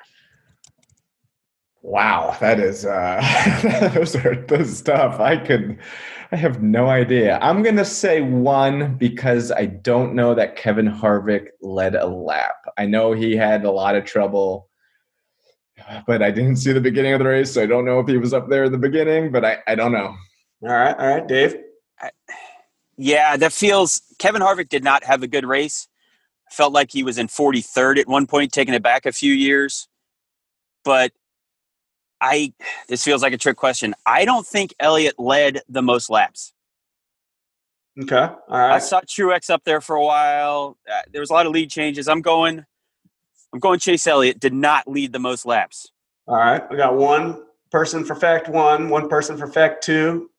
Wow, 1.81 2.35
that 2.41 2.59
is 2.59 2.85
uh 2.85 3.91
those 3.93 4.15
are 4.15 4.35
those 4.35 4.77
stuff. 4.77 5.21
I 5.21 5.37
could 5.37 5.79
I 6.31 6.35
have 6.35 6.61
no 6.61 6.87
idea. 6.87 7.39
I'm 7.41 7.63
gonna 7.63 7.85
say 7.85 8.19
one 8.21 8.95
because 8.95 9.51
I 9.53 9.67
don't 9.67 10.13
know 10.13 10.35
that 10.35 10.57
Kevin 10.57 10.87
Harvick 10.87 11.47
led 11.61 11.95
a 11.95 12.05
lap. 12.05 12.55
I 12.77 12.85
know 12.85 13.13
he 13.13 13.37
had 13.37 13.63
a 13.63 13.71
lot 13.71 13.95
of 13.95 14.03
trouble, 14.03 14.67
but 16.05 16.21
I 16.21 16.31
didn't 16.31 16.57
see 16.57 16.73
the 16.73 16.81
beginning 16.81 17.13
of 17.13 17.19
the 17.19 17.25
race, 17.25 17.53
so 17.53 17.63
I 17.63 17.67
don't 17.67 17.85
know 17.85 17.99
if 17.99 18.07
he 18.07 18.17
was 18.17 18.33
up 18.33 18.49
there 18.49 18.65
in 18.65 18.73
the 18.73 18.77
beginning, 18.77 19.31
but 19.31 19.45
I, 19.45 19.59
I 19.67 19.75
don't 19.75 19.93
know. 19.93 20.13
All 20.63 20.69
right, 20.69 20.97
all 20.97 21.07
right, 21.07 21.27
Dave. 21.27 21.55
I, 22.01 22.09
yeah, 22.97 23.37
that 23.37 23.53
feels 23.53 24.01
Kevin 24.17 24.41
Harvick 24.41 24.69
did 24.69 24.83
not 24.83 25.03
have 25.03 25.23
a 25.23 25.27
good 25.27 25.45
race. 25.45 25.87
Felt 26.51 26.73
like 26.73 26.91
he 26.91 27.03
was 27.03 27.17
in 27.17 27.27
43rd 27.27 27.99
at 27.99 28.07
one 28.07 28.25
point, 28.25 28.51
taking 28.51 28.73
it 28.73 28.81
back 28.81 29.05
a 29.05 29.11
few 29.11 29.33
years. 29.33 29.87
But 30.83 31.11
I 32.21 32.53
this 32.87 33.03
feels 33.03 33.21
like 33.21 33.33
a 33.33 33.37
trick 33.37 33.57
question. 33.57 33.93
I 34.05 34.25
don't 34.25 34.47
think 34.47 34.73
Elliott 34.79 35.19
led 35.19 35.61
the 35.69 35.81
most 35.81 36.09
laps. 36.09 36.53
Okay, 38.01 38.15
all 38.15 38.37
right. 38.49 38.73
I 38.73 38.79
saw 38.79 39.01
Truex 39.01 39.49
up 39.49 39.63
there 39.63 39.81
for 39.81 39.95
a 39.95 40.03
while. 40.03 40.77
Uh, 40.89 41.01
there 41.11 41.21
was 41.21 41.29
a 41.29 41.33
lot 41.33 41.45
of 41.45 41.51
lead 41.51 41.69
changes. 41.69 42.07
I'm 42.07 42.21
going. 42.21 42.65
I'm 43.53 43.59
going. 43.59 43.79
Chase 43.79 44.07
Elliott 44.07 44.39
did 44.39 44.53
not 44.53 44.87
lead 44.87 45.13
the 45.13 45.19
most 45.19 45.45
laps. 45.45 45.91
All 46.27 46.35
right, 46.35 46.69
we 46.69 46.77
got 46.77 46.95
one 46.95 47.43
person 47.71 48.03
for 48.03 48.15
fact 48.15 48.49
one, 48.49 48.89
one 48.89 49.09
person 49.09 49.37
for 49.37 49.47
fact 49.47 49.83
two. 49.83 50.29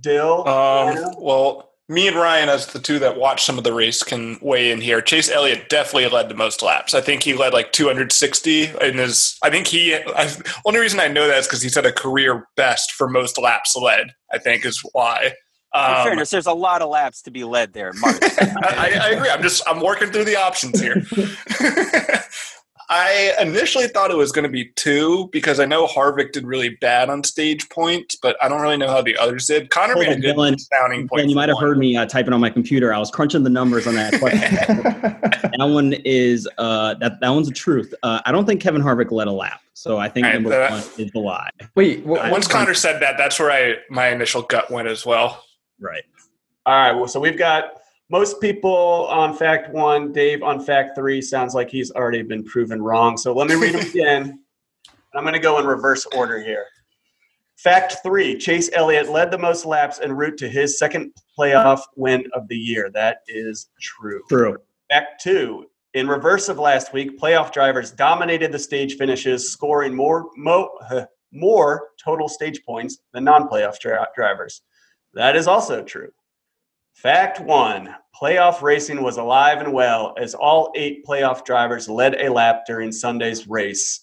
Dill. 0.00 0.46
Um, 0.46 1.14
well, 1.18 1.69
me 1.90 2.06
and 2.06 2.16
Ryan, 2.16 2.48
as 2.48 2.68
the 2.68 2.78
two 2.78 3.00
that 3.00 3.18
watch 3.18 3.44
some 3.44 3.58
of 3.58 3.64
the 3.64 3.72
race, 3.72 4.04
can 4.04 4.38
weigh 4.40 4.70
in 4.70 4.80
here. 4.80 5.00
Chase 5.00 5.28
Elliott 5.28 5.68
definitely 5.68 6.08
led 6.08 6.28
the 6.28 6.36
most 6.36 6.62
laps. 6.62 6.94
I 6.94 7.00
think 7.00 7.24
he 7.24 7.34
led 7.34 7.52
like 7.52 7.72
260 7.72 8.70
in 8.80 8.98
his. 8.98 9.36
I 9.42 9.50
think 9.50 9.66
he. 9.66 9.96
I, 9.96 10.30
only 10.64 10.78
reason 10.78 11.00
I 11.00 11.08
know 11.08 11.26
that 11.26 11.38
is 11.38 11.46
because 11.48 11.62
he 11.62 11.68
set 11.68 11.84
a 11.84 11.92
career 11.92 12.46
best 12.56 12.92
for 12.92 13.08
most 13.08 13.38
laps 13.38 13.74
led. 13.74 14.14
I 14.32 14.38
think 14.38 14.64
is 14.64 14.80
why. 14.92 15.32
Um, 15.72 15.96
In 15.96 16.04
fairness, 16.04 16.30
there's 16.30 16.46
a 16.46 16.52
lot 16.52 16.80
of 16.80 16.90
laps 16.90 17.22
to 17.22 17.32
be 17.32 17.42
led 17.42 17.72
there, 17.72 17.92
Mark. 17.94 18.18
I, 18.22 19.00
I, 19.02 19.08
agree. 19.10 19.28
I'm 19.28 19.42
just 19.42 19.60
I'm 19.68 19.80
working 19.80 20.12
through 20.12 20.24
the 20.24 20.36
options 20.36 20.80
here. 20.80 21.02
I 22.92 23.34
initially 23.40 23.86
thought 23.86 24.10
it 24.10 24.16
was 24.16 24.32
going 24.32 24.42
to 24.42 24.48
be 24.50 24.70
two 24.74 25.28
because 25.30 25.60
I 25.60 25.64
know 25.64 25.86
Harvick 25.86 26.32
did 26.32 26.44
really 26.44 26.70
bad 26.80 27.08
on 27.08 27.22
stage 27.22 27.68
points, 27.68 28.16
but 28.16 28.36
I 28.42 28.48
don't 28.48 28.60
really 28.60 28.76
know 28.76 28.88
how 28.88 29.00
the 29.00 29.16
others 29.16 29.46
did. 29.46 29.70
Connor 29.70 29.94
Hold 29.94 30.06
made 30.06 30.18
a 30.18 30.20
good 30.20 30.34
Dylan. 30.36 30.58
sounding 30.58 31.06
point. 31.06 31.22
And 31.22 31.30
you 31.30 31.36
might 31.36 31.48
have 31.48 31.54
one. 31.54 31.64
heard 31.64 31.78
me 31.78 31.96
uh, 31.96 32.06
typing 32.06 32.32
on 32.32 32.40
my 32.40 32.50
computer. 32.50 32.92
I 32.92 32.98
was 32.98 33.08
crunching 33.12 33.44
the 33.44 33.50
numbers 33.50 33.86
on 33.86 33.94
that 33.94 34.18
question. 34.18 34.40
that 34.60 35.52
one 35.68 35.92
is 36.04 36.48
uh, 36.58 36.94
that 36.94 37.20
that 37.20 37.28
one's 37.30 37.46
the 37.46 37.54
truth. 37.54 37.94
Uh, 38.02 38.20
I 38.26 38.32
don't 38.32 38.44
think 38.44 38.60
Kevin 38.60 38.82
Harvick 38.82 39.12
led 39.12 39.28
a 39.28 39.32
lap, 39.32 39.60
so 39.72 39.98
I 39.98 40.08
think 40.08 40.26
All 40.26 40.32
right, 40.32 40.42
number 40.42 40.50
that- 40.50 40.70
one 40.72 40.80
is 40.98 41.12
the 41.12 41.20
lie. 41.20 41.50
Wait, 41.76 42.04
wh- 42.04 42.18
I- 42.18 42.30
Once 42.32 42.48
Connor 42.48 42.74
said 42.74 43.00
that, 43.02 43.16
that's 43.16 43.38
where 43.38 43.52
I 43.52 43.76
my 43.88 44.08
initial 44.08 44.42
gut 44.42 44.68
went 44.68 44.88
as 44.88 45.06
well. 45.06 45.44
Right. 45.78 46.02
All 46.66 46.74
right. 46.74 46.92
Well, 46.92 47.06
so 47.08 47.20
we've 47.20 47.38
got 47.38 47.79
most 48.10 48.40
people 48.40 49.06
on 49.08 49.34
fact 49.34 49.72
one. 49.72 50.12
Dave 50.12 50.42
on 50.42 50.62
fact 50.62 50.96
three 50.96 51.22
sounds 51.22 51.54
like 51.54 51.70
he's 51.70 51.90
already 51.92 52.22
been 52.22 52.44
proven 52.44 52.82
wrong. 52.82 53.16
So 53.16 53.32
let 53.32 53.48
me 53.48 53.54
read 53.54 53.74
them 53.74 53.86
again. 53.90 54.40
I'm 55.14 55.22
going 55.22 55.34
to 55.34 55.40
go 55.40 55.58
in 55.58 55.66
reverse 55.66 56.06
order 56.14 56.42
here. 56.42 56.66
Fact 57.56 57.96
three 58.02 58.36
Chase 58.36 58.70
Elliott 58.72 59.10
led 59.10 59.30
the 59.30 59.38
most 59.38 59.64
laps 59.64 60.00
en 60.00 60.12
route 60.12 60.38
to 60.38 60.48
his 60.48 60.78
second 60.78 61.12
playoff 61.38 61.80
win 61.96 62.24
of 62.34 62.48
the 62.48 62.56
year. 62.56 62.90
That 62.90 63.18
is 63.28 63.68
true. 63.80 64.22
True. 64.28 64.56
Fact 64.90 65.22
two 65.22 65.66
in 65.94 66.08
reverse 66.08 66.48
of 66.48 66.58
last 66.58 66.92
week, 66.92 67.18
playoff 67.18 67.52
drivers 67.52 67.90
dominated 67.90 68.52
the 68.52 68.58
stage 68.58 68.96
finishes, 68.96 69.50
scoring 69.50 69.94
more, 69.94 70.30
mo, 70.36 70.70
more 71.32 71.88
total 72.02 72.28
stage 72.28 72.62
points 72.64 72.98
than 73.12 73.24
non 73.24 73.48
playoff 73.48 73.78
dri- 73.78 73.98
drivers. 74.14 74.62
That 75.14 75.36
is 75.36 75.46
also 75.46 75.82
true. 75.82 76.10
Fact 76.94 77.40
one 77.40 77.94
playoff 78.20 78.60
racing 78.62 79.02
was 79.02 79.16
alive 79.16 79.58
and 79.60 79.72
well 79.72 80.14
as 80.20 80.34
all 80.34 80.72
eight 80.76 81.04
playoff 81.06 81.44
drivers 81.44 81.88
led 81.88 82.14
a 82.20 82.30
lap 82.30 82.62
during 82.66 82.92
Sunday's 82.92 83.48
race. 83.48 84.00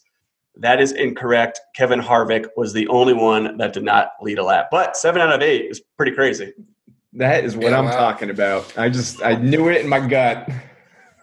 That 0.56 0.82
is 0.82 0.91
incorrect. 0.94 1.60
Kevin 1.75 2.00
Harvick 2.00 2.48
was 2.58 2.74
the 2.74 2.88
only 2.88 3.13
one 3.13 3.58
that 3.58 3.74
did 3.74 3.84
not 3.84 4.12
lead 4.22 4.39
a 4.39 4.44
lap, 4.44 4.70
but 4.72 4.98
seven 4.98 5.22
out 5.22 5.32
of 5.32 5.41
eight 5.44 5.70
is 5.70 5.82
pretty 5.98 6.13
crazy. 6.13 6.53
that 7.13 7.44
is 7.44 7.56
what 7.56 7.72
Yeah, 7.72 7.77
I'm 7.77 7.86
wow. 7.86 7.91
talking 7.96 8.32
about. 8.32 8.75
I 8.77 8.89
just 8.89 9.22
I 9.24 9.36
knew 9.36 9.70
it 9.70 9.82
in 9.82 9.88
my 9.89 10.00
gut. 10.00 10.50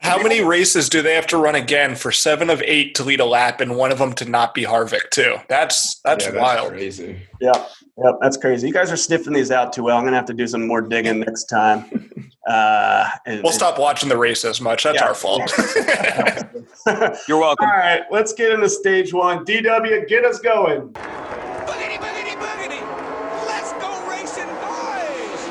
How 0.00 0.22
many 0.22 0.44
races 0.44 0.88
do 0.90 1.00
they 1.02 1.14
have 1.14 1.26
to 1.28 1.38
run 1.38 1.54
again 1.54 1.96
for 1.96 2.12
seven 2.12 2.50
of 2.50 2.60
eight 2.62 2.94
to 2.96 3.04
lead 3.04 3.20
a 3.20 3.24
lap 3.24 3.60
and 3.62 3.74
one 3.74 3.90
of 3.90 3.98
them 3.98 4.12
to 4.14 4.24
not 4.26 4.52
be 4.54 4.62
Harvick 4.64 5.08
too? 5.10 5.36
That's 5.48 5.98
that's 6.04 6.26
Yeah, 6.26 6.40
wild. 6.40 6.68
crazy. 6.72 7.22
Yep, 7.40 7.70
yep, 8.02 8.14
that's 8.20 8.36
crazy. 8.36 8.66
You 8.66 8.72
guys 8.72 8.90
are 8.92 8.96
sniffing 8.96 9.32
these 9.32 9.50
out 9.50 9.72
too 9.72 9.82
well. 9.84 9.96
I'm 9.98 10.04
gonna 10.04 10.16
have 10.16 10.26
to 10.26 10.34
do 10.34 10.46
some 10.46 10.66
more 10.66 10.80
digging 10.80 11.20
next 11.20 11.44
time. 11.44 12.10
Uh, 12.46 13.08
and, 13.26 13.42
We'll 13.42 13.52
stop 13.52 13.78
watching 13.78 14.08
the 14.10 14.16
race 14.18 14.44
as 14.44 14.60
much. 14.60 14.84
That's 14.84 15.00
Yeah. 15.00 15.06
our 15.06 15.14
fault. 15.14 15.50
You're 17.28 17.38
welcome. 17.38 17.66
All 17.66 17.76
right, 17.76 18.02
let's 18.10 18.32
get 18.34 18.52
into 18.52 18.68
stage 18.68 19.14
one. 19.14 19.44
DW, 19.46 20.06
get 20.08 20.24
us 20.26 20.40
going. 20.40 20.88
Boogity, 20.90 21.96
boogity, 21.96 22.36
boogity. 22.36 23.46
Let's 23.46 23.72
go 23.74 24.06
racing, 24.10 24.46
boys. 24.46 25.48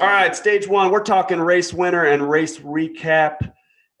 All 0.00 0.08
right, 0.08 0.36
stage 0.36 0.68
one. 0.68 0.90
We're 0.90 1.02
talking 1.02 1.40
race 1.40 1.72
winner 1.72 2.04
and 2.04 2.28
race 2.28 2.58
recap. 2.58 3.52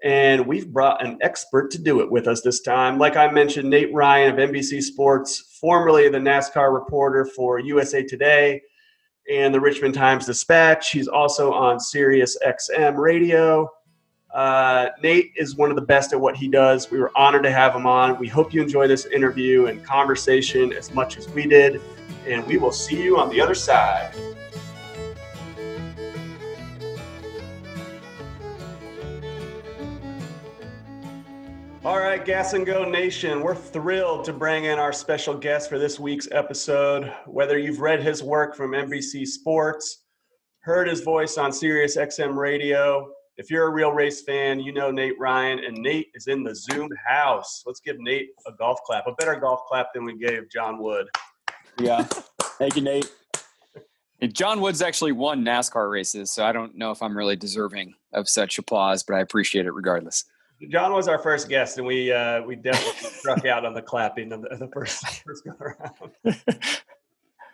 And 0.06 0.46
we've 0.46 0.72
brought 0.72 1.04
an 1.04 1.18
expert 1.20 1.72
to 1.72 1.82
do 1.82 2.00
it 2.00 2.08
with 2.08 2.28
us 2.28 2.40
this 2.40 2.60
time. 2.60 2.96
Like 2.96 3.16
I 3.16 3.28
mentioned, 3.28 3.68
Nate 3.68 3.92
Ryan 3.92 4.32
of 4.32 4.50
NBC 4.50 4.80
Sports, 4.80 5.58
formerly 5.60 6.08
the 6.08 6.18
NASCAR 6.18 6.72
reporter 6.72 7.24
for 7.24 7.58
USA 7.58 8.04
Today 8.04 8.62
and 9.28 9.52
the 9.52 9.58
Richmond 9.58 9.94
Times 9.94 10.24
Dispatch. 10.24 10.92
He's 10.92 11.08
also 11.08 11.52
on 11.52 11.80
Sirius 11.80 12.38
XM 12.46 12.96
radio. 12.96 13.68
Uh, 14.32 14.90
Nate 15.02 15.32
is 15.34 15.56
one 15.56 15.70
of 15.70 15.76
the 15.76 15.82
best 15.82 16.12
at 16.12 16.20
what 16.20 16.36
he 16.36 16.46
does. 16.46 16.88
We 16.88 17.00
were 17.00 17.10
honored 17.18 17.42
to 17.42 17.50
have 17.50 17.74
him 17.74 17.84
on. 17.84 18.16
We 18.20 18.28
hope 18.28 18.54
you 18.54 18.62
enjoy 18.62 18.86
this 18.86 19.06
interview 19.06 19.66
and 19.66 19.84
conversation 19.84 20.72
as 20.72 20.94
much 20.94 21.16
as 21.16 21.28
we 21.30 21.48
did. 21.48 21.80
And 22.28 22.46
we 22.46 22.58
will 22.58 22.70
see 22.70 23.02
you 23.02 23.18
on 23.18 23.28
the 23.28 23.40
other 23.40 23.56
side. 23.56 24.14
All 31.86 32.00
right, 32.00 32.24
Gas 32.24 32.52
and 32.52 32.66
Go 32.66 32.84
Nation, 32.84 33.42
we're 33.42 33.54
thrilled 33.54 34.24
to 34.24 34.32
bring 34.32 34.64
in 34.64 34.76
our 34.76 34.92
special 34.92 35.36
guest 35.36 35.70
for 35.70 35.78
this 35.78 36.00
week's 36.00 36.26
episode. 36.32 37.14
Whether 37.26 37.58
you've 37.58 37.78
read 37.78 38.02
his 38.02 38.24
work 38.24 38.56
from 38.56 38.72
NBC 38.72 39.24
Sports, 39.24 40.02
heard 40.62 40.88
his 40.88 41.02
voice 41.02 41.38
on 41.38 41.52
Sirius 41.52 41.96
XM 41.96 42.34
Radio, 42.34 43.08
if 43.36 43.52
you're 43.52 43.68
a 43.68 43.70
real 43.70 43.92
race 43.92 44.22
fan, 44.22 44.58
you 44.58 44.72
know 44.72 44.90
Nate 44.90 45.16
Ryan, 45.20 45.60
and 45.60 45.78
Nate 45.78 46.08
is 46.16 46.26
in 46.26 46.42
the 46.42 46.56
Zoom 46.56 46.90
house. 47.06 47.62
Let's 47.64 47.78
give 47.78 48.00
Nate 48.00 48.30
a 48.48 48.52
golf 48.52 48.80
clap, 48.84 49.06
a 49.06 49.12
better 49.12 49.36
golf 49.36 49.60
clap 49.68 49.94
than 49.94 50.04
we 50.04 50.18
gave 50.18 50.50
John 50.50 50.80
Wood. 50.80 51.06
Yeah. 51.78 52.02
Thank 52.58 52.74
you, 52.74 52.82
Nate. 52.82 53.12
And 54.20 54.34
John 54.34 54.60
Woods 54.60 54.82
actually 54.82 55.12
won 55.12 55.44
NASCAR 55.44 55.88
races, 55.88 56.32
so 56.32 56.44
I 56.44 56.50
don't 56.50 56.74
know 56.74 56.90
if 56.90 57.00
I'm 57.00 57.16
really 57.16 57.36
deserving 57.36 57.94
of 58.12 58.28
such 58.28 58.58
applause, 58.58 59.04
but 59.04 59.14
I 59.14 59.20
appreciate 59.20 59.66
it 59.66 59.72
regardless. 59.72 60.24
John 60.70 60.92
was 60.92 61.06
our 61.08 61.18
first 61.18 61.48
guest, 61.48 61.78
and 61.78 61.86
we 61.86 62.12
uh, 62.12 62.42
we 62.42 62.56
definitely 62.56 63.10
struck 63.10 63.44
out 63.44 63.64
on 63.64 63.74
the 63.74 63.82
clapping 63.82 64.32
of 64.32 64.42
the, 64.42 64.56
the 64.56 64.68
first 64.68 65.04
first 65.24 65.44
go 65.44 65.52
around. 65.60 66.40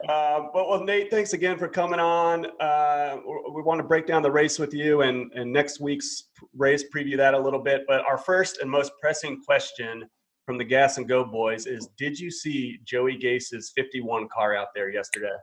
Um, 0.09 0.51
but 0.53 0.69
well, 0.69 0.83
Nate, 0.83 1.13
thanks 1.13 1.33
again 1.33 1.57
for 1.57 1.69
coming 1.69 2.01
on. 2.01 2.47
Uh, 2.59 3.19
we 3.25 3.53
we 3.55 3.63
want 3.63 3.79
to 3.79 3.85
break 3.85 4.05
down 4.05 4.21
the 4.21 4.33
race 4.33 4.59
with 4.59 4.75
you, 4.75 5.03
and 5.03 5.31
and 5.33 5.53
next 5.53 5.79
week's 5.79 6.25
race 6.57 6.83
preview 6.93 7.17
that 7.19 7.35
a 7.35 7.39
little 7.39 7.61
bit. 7.61 7.85
But 7.87 8.05
our 8.05 8.19
first 8.19 8.59
and 8.59 8.69
most 8.69 8.91
pressing 9.01 9.41
question 9.43 10.05
from 10.45 10.59
the 10.59 10.65
Gas 10.65 10.99
and 10.99 11.07
Go 11.09 11.25
boys 11.25 11.67
is: 11.67 11.89
Did 11.97 12.19
you 12.19 12.33
see 12.33 12.81
Joey 12.83 13.17
Gase's 13.17 13.71
51 13.77 14.27
car 14.35 14.57
out 14.57 14.69
there 14.75 14.91
yesterday? 14.91 15.37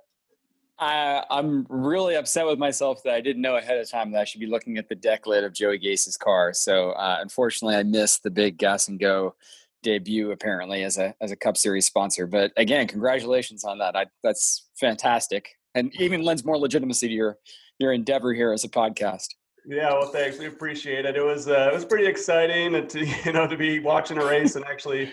I, 0.80 1.24
I'm 1.30 1.66
really 1.70 2.16
upset 2.16 2.46
with 2.46 2.58
myself 2.58 3.04
that 3.04 3.14
I 3.14 3.22
didn't 3.22 3.42
know 3.42 3.58
ahead 3.58 3.78
of 3.78 3.90
time 3.90 4.12
that 4.12 4.22
I 4.22 4.24
should 4.24 4.40
be 4.40 4.48
looking 4.48 4.78
at 4.78 4.88
the 4.88 4.96
deck 4.96 5.28
lid 5.28 5.44
of 5.44 5.54
Joey 5.54 5.78
Gase's 5.78 6.16
car. 6.16 6.54
So 6.54 6.92
uh, 6.92 7.18
unfortunately, 7.20 7.76
I 7.76 7.84
missed 7.84 8.24
the 8.24 8.32
big 8.32 8.58
gas 8.58 8.88
and 8.88 9.00
go 9.00 9.36
debut 9.84 10.32
apparently 10.32 10.84
as 10.84 10.98
a 10.98 11.14
as 11.22 11.32
a 11.32 11.36
Cup 11.36 11.58
Series 11.58 11.86
sponsor. 11.86 12.28
But 12.28 12.52
again, 12.58 12.88
congratulations 12.88 13.64
on 13.64 13.78
that. 13.80 13.96
I, 13.96 14.06
that's 14.24 14.68
fantastic, 14.80 15.50
and 15.76 15.94
even 16.00 16.24
lends 16.24 16.46
more 16.46 16.58
legitimacy 16.58 17.10
to 17.10 17.14
your 17.14 17.38
your 17.78 17.94
endeavor 17.94 18.34
here 18.34 18.54
as 18.54 18.64
a 18.64 18.70
podcast. 18.70 19.28
Yeah, 19.66 19.92
well, 19.92 20.08
thanks. 20.08 20.40
We 20.40 20.48
appreciate 20.48 21.06
it. 21.06 21.16
It 21.16 21.24
was 21.24 21.48
uh, 21.48 21.70
it 21.72 21.74
was 21.74 21.86
pretty 21.86 22.08
exciting 22.08 22.88
to 22.88 23.06
you 23.26 23.34
know 23.34 23.48
to 23.48 23.58
be 23.58 23.80
watching 23.80 24.18
a 24.18 24.26
race 24.26 24.56
and 24.56 24.66
actually 24.66 25.12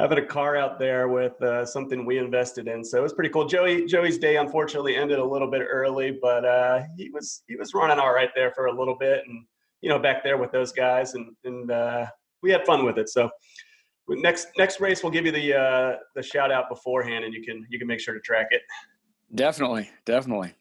having 0.00 0.18
a 0.18 0.24
car 0.24 0.56
out 0.56 0.78
there 0.78 1.08
with 1.08 1.40
uh, 1.42 1.64
something 1.64 2.06
we 2.06 2.18
invested 2.18 2.68
in. 2.68 2.82
So 2.82 2.98
it 2.98 3.02
was 3.02 3.12
pretty 3.12 3.30
cool. 3.30 3.46
Joey 3.46 3.86
Joey's 3.86 4.18
day 4.18 4.36
unfortunately 4.36 4.96
ended 4.96 5.18
a 5.18 5.24
little 5.24 5.50
bit 5.50 5.62
early, 5.70 6.18
but 6.20 6.44
uh, 6.44 6.82
he 6.96 7.10
was 7.10 7.42
he 7.46 7.56
was 7.56 7.74
running 7.74 7.98
all 7.98 8.12
right 8.12 8.30
there 8.34 8.52
for 8.52 8.66
a 8.66 8.72
little 8.72 8.96
bit, 8.96 9.22
and 9.26 9.44
you 9.82 9.90
know 9.90 9.98
back 9.98 10.24
there 10.24 10.38
with 10.38 10.52
those 10.52 10.72
guys, 10.72 11.14
and 11.14 11.34
and 11.44 11.70
uh, 11.70 12.06
we 12.42 12.50
had 12.50 12.64
fun 12.64 12.84
with 12.84 12.98
it. 12.98 13.08
So 13.08 13.30
next 14.08 14.48
next 14.56 14.80
race 14.80 15.02
we'll 15.02 15.12
give 15.12 15.26
you 15.26 15.32
the 15.32 15.54
uh, 15.54 15.96
the 16.14 16.22
shout 16.22 16.50
out 16.50 16.68
beforehand, 16.68 17.24
and 17.24 17.34
you 17.34 17.42
can 17.42 17.66
you 17.70 17.78
can 17.78 17.86
make 17.86 18.00
sure 18.00 18.14
to 18.14 18.20
track 18.20 18.48
it. 18.50 18.62
Definitely, 19.34 19.90
definitely. 20.04 20.54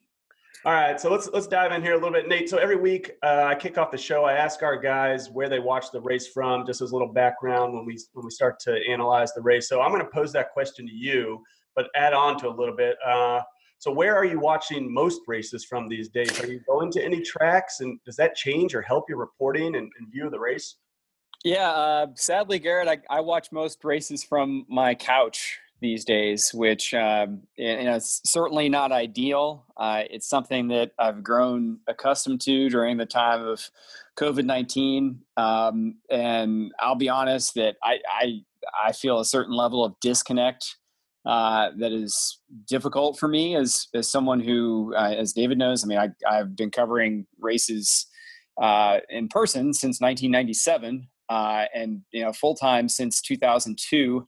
All 0.66 0.74
right, 0.74 1.00
so 1.00 1.10
let's 1.10 1.30
let's 1.30 1.48
dive 1.48 1.72
in 1.72 1.82
here 1.82 1.94
a 1.94 1.96
little 1.96 2.12
bit, 2.12 2.28
Nate. 2.28 2.50
So 2.50 2.58
every 2.58 2.76
week 2.76 3.14
uh, 3.24 3.46
I 3.48 3.56
kick 3.56 3.78
off 3.78 3.92
the 3.92 3.98
show. 3.98 4.26
I 4.26 4.34
ask 4.34 4.62
our 4.62 4.78
guys 4.78 5.30
where 5.30 5.48
they 5.48 5.60
watch 5.60 5.92
the 5.94 6.02
race 6.02 6.28
from, 6.28 6.66
just 6.66 6.82
as 6.82 6.92
a 6.92 6.94
little 6.94 7.14
background 7.14 7.74
when 7.74 7.86
we 7.86 7.98
when 8.12 8.26
we 8.26 8.32
start 8.32 8.60
to 8.62 8.78
analyze 8.90 9.34
the 9.34 9.42
race. 9.42 9.70
So 9.70 9.80
I'm 9.80 9.90
going 9.92 10.04
to 10.04 10.10
pose 10.10 10.34
that 10.34 10.52
question 10.52 10.86
to 10.86 10.94
you, 10.94 11.42
but 11.78 11.88
add 11.96 12.14
on 12.14 12.38
to 12.40 12.50
a 12.50 12.52
little 12.52 12.76
bit. 12.76 12.98
Uh, 13.06 13.42
so 13.78 13.90
where 13.90 14.14
are 14.18 14.26
you 14.26 14.38
watching 14.38 14.94
most 14.94 15.22
races 15.28 15.64
from 15.64 15.88
these 15.88 16.10
days? 16.10 16.38
Are 16.44 16.48
you 16.48 16.60
going 16.68 16.92
to 16.92 17.02
any 17.02 17.22
tracks, 17.22 17.80
and 17.80 17.98
does 18.04 18.18
that 18.18 18.36
change 18.36 18.76
or 18.76 18.82
help 18.82 19.06
your 19.08 19.18
reporting 19.18 19.78
and, 19.78 19.90
and 19.98 20.12
view 20.12 20.26
of 20.26 20.32
the 20.32 20.40
race? 20.40 20.76
Yeah, 21.46 21.70
uh, 21.70 22.08
sadly, 22.16 22.60
Garrett, 22.60 22.90
I, 22.90 22.98
I 23.10 23.22
watch 23.22 23.54
most 23.54 23.86
races 23.86 24.26
from 24.26 24.66
my 24.68 24.94
couch 24.94 25.58
these 25.82 26.06
days, 26.06 26.52
which 26.54 26.94
um, 26.94 27.42
you 27.56 27.84
know, 27.84 27.96
it's 27.96 28.22
certainly 28.26 28.70
not 28.70 28.92
ideal. 28.92 29.66
Uh, 29.78 30.04
it's 30.10 30.28
something 30.28 30.68
that 30.70 30.92
I've 31.00 31.24
grown 31.24 31.80
accustomed 31.88 32.42
to 32.42 32.70
during 32.70 32.98
the 32.98 33.06
time 33.06 33.46
of 33.46 33.70
COVID 34.18 34.46
nineteen, 34.46 35.22
um, 35.38 35.96
and 36.10 36.72
I'll 36.80 36.96
be 36.96 37.10
honest 37.10 37.56
that 37.56 37.76
I, 37.84 38.00
I 38.10 38.42
I 38.88 38.92
feel 38.92 39.20
a 39.20 39.26
certain 39.26 39.56
level 39.56 39.84
of 39.86 39.96
disconnect 40.02 40.78
uh, 41.26 41.70
that 41.78 41.92
is 41.92 42.40
difficult 42.68 43.20
for 43.20 43.28
me 43.28 43.56
as 43.56 43.88
as 43.94 44.10
someone 44.10 44.40
who, 44.40 44.94
uh, 44.96 45.14
as 45.18 45.34
David 45.34 45.58
knows, 45.58 45.84
I 45.84 45.88
mean, 45.88 45.98
I 45.98 46.10
I've 46.28 46.56
been 46.56 46.72
covering 46.72 47.26
races 47.40 48.08
uh, 48.62 49.00
in 49.10 49.28
person 49.30 49.74
since 49.74 50.02
1997 50.02 51.08
uh, 51.30 51.66
and 51.74 52.02
you 52.12 52.24
know 52.24 52.34
full 52.34 52.56
time 52.56 52.90
since 52.90 53.22
2002 53.22 54.28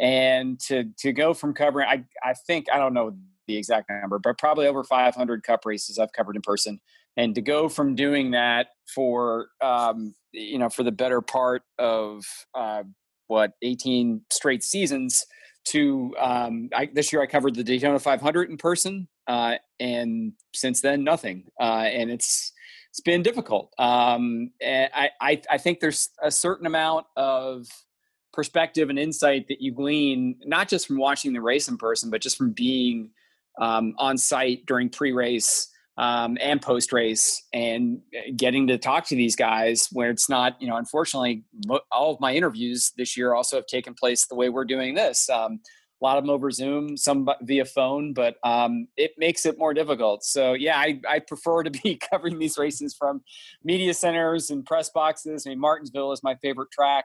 and 0.00 0.58
to 0.58 0.84
to 0.98 1.12
go 1.12 1.32
from 1.32 1.54
covering 1.54 1.86
i 1.88 2.02
i 2.24 2.34
think 2.46 2.66
i 2.72 2.78
don't 2.78 2.94
know 2.94 3.14
the 3.46 3.56
exact 3.56 3.90
number 3.90 4.18
but 4.18 4.38
probably 4.38 4.66
over 4.66 4.82
500 4.82 5.42
cup 5.42 5.64
races 5.64 5.98
i've 5.98 6.12
covered 6.12 6.36
in 6.36 6.42
person 6.42 6.80
and 7.16 7.34
to 7.34 7.42
go 7.42 7.68
from 7.68 7.94
doing 7.94 8.30
that 8.30 8.68
for 8.94 9.48
um, 9.60 10.14
you 10.32 10.58
know, 10.58 10.68
for 10.68 10.82
the 10.82 10.92
better 10.92 11.20
part 11.20 11.62
of 11.78 12.24
uh, 12.54 12.82
what 13.26 13.52
18 13.62 14.22
straight 14.32 14.62
seasons. 14.62 15.26
To 15.66 16.14
um, 16.18 16.70
I, 16.74 16.88
this 16.92 17.12
year, 17.12 17.20
I 17.20 17.26
covered 17.26 17.54
the 17.54 17.62
Daytona 17.62 17.98
500 17.98 18.48
in 18.48 18.56
person, 18.56 19.08
uh, 19.26 19.56
and 19.78 20.32
since 20.54 20.80
then, 20.80 21.04
nothing. 21.04 21.44
Uh, 21.60 21.84
and 21.84 22.10
it's 22.10 22.52
it's 22.90 23.00
been 23.00 23.22
difficult. 23.22 23.70
Um, 23.78 24.52
I, 24.62 25.10
I 25.20 25.42
I 25.50 25.58
think 25.58 25.80
there's 25.80 26.08
a 26.22 26.30
certain 26.30 26.66
amount 26.66 27.06
of 27.14 27.66
perspective 28.32 28.90
and 28.90 28.98
insight 28.98 29.48
that 29.48 29.60
you 29.60 29.72
glean 29.72 30.36
not 30.44 30.68
just 30.68 30.86
from 30.86 30.98
watching 30.98 31.32
the 31.32 31.40
race 31.40 31.68
in 31.68 31.76
person, 31.76 32.10
but 32.10 32.20
just 32.20 32.36
from 32.36 32.52
being 32.52 33.10
um, 33.60 33.94
on 33.98 34.16
site 34.16 34.66
during 34.66 34.88
pre-race 34.88 35.68
um, 35.98 36.38
and 36.40 36.62
post 36.62 36.92
race 36.92 37.46
and 37.52 38.00
getting 38.36 38.66
to 38.68 38.78
talk 38.78 39.06
to 39.06 39.16
these 39.16 39.36
guys 39.36 39.88
where 39.92 40.10
it's 40.10 40.28
not, 40.28 40.60
you 40.60 40.68
know, 40.68 40.76
unfortunately, 40.76 41.44
all 41.92 42.14
of 42.14 42.20
my 42.20 42.34
interviews 42.34 42.92
this 42.96 43.16
year 43.16 43.34
also 43.34 43.56
have 43.56 43.66
taken 43.66 43.94
place 43.94 44.26
the 44.26 44.34
way 44.34 44.48
we're 44.48 44.64
doing 44.64 44.94
this. 44.94 45.28
Um, 45.28 45.60
a 46.00 46.04
lot 46.04 46.16
of 46.16 46.24
them 46.24 46.30
over 46.30 46.50
Zoom, 46.50 46.96
some 46.96 47.28
via 47.42 47.66
phone, 47.66 48.14
but 48.14 48.36
um, 48.42 48.88
it 48.96 49.12
makes 49.18 49.44
it 49.44 49.58
more 49.58 49.74
difficult. 49.74 50.24
So, 50.24 50.54
yeah, 50.54 50.78
I, 50.78 50.98
I, 51.06 51.18
prefer 51.18 51.62
to 51.62 51.70
be 51.70 52.00
covering 52.10 52.38
these 52.38 52.56
races 52.56 52.94
from 52.98 53.20
media 53.62 53.92
centers 53.92 54.48
and 54.48 54.64
press 54.64 54.88
boxes. 54.88 55.46
I 55.46 55.50
mean, 55.50 55.60
Martinsville 55.60 56.12
is 56.12 56.22
my 56.22 56.36
favorite 56.36 56.70
track 56.70 57.04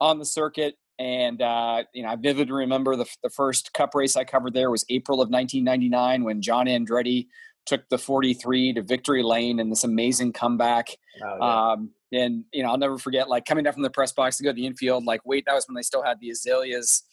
on 0.00 0.18
the 0.18 0.24
circuit. 0.24 0.76
And, 0.98 1.40
uh, 1.40 1.84
you 1.94 2.02
know, 2.02 2.10
I 2.10 2.16
vividly 2.16 2.52
remember 2.52 2.94
the, 2.94 3.06
the 3.22 3.30
first 3.30 3.72
cup 3.72 3.94
race 3.94 4.16
I 4.16 4.24
covered 4.24 4.54
there 4.54 4.70
was 4.70 4.84
April 4.90 5.22
of 5.22 5.30
1999 5.30 6.24
when 6.24 6.42
John 6.42 6.66
Andretti 6.66 7.26
took 7.66 7.88
the 7.88 7.98
43 7.98 8.74
to 8.74 8.82
victory 8.82 9.22
lane 9.22 9.60
in 9.60 9.70
this 9.70 9.84
amazing 9.84 10.32
comeback. 10.32 10.88
Oh, 11.24 11.36
yeah. 11.38 11.72
um, 11.72 11.90
and 12.12 12.44
you 12.52 12.62
know, 12.62 12.70
I'll 12.70 12.78
never 12.78 12.98
forget 12.98 13.28
like 13.28 13.44
coming 13.44 13.64
down 13.64 13.72
from 13.72 13.82
the 13.82 13.90
press 13.90 14.12
box 14.12 14.36
to 14.38 14.44
go 14.44 14.50
to 14.50 14.54
the 14.54 14.66
infield. 14.66 15.04
Like, 15.04 15.20
wait, 15.24 15.44
that 15.46 15.54
was 15.54 15.66
when 15.68 15.74
they 15.74 15.82
still 15.82 16.02
had 16.02 16.18
the 16.20 16.30
azaleas 16.30 17.04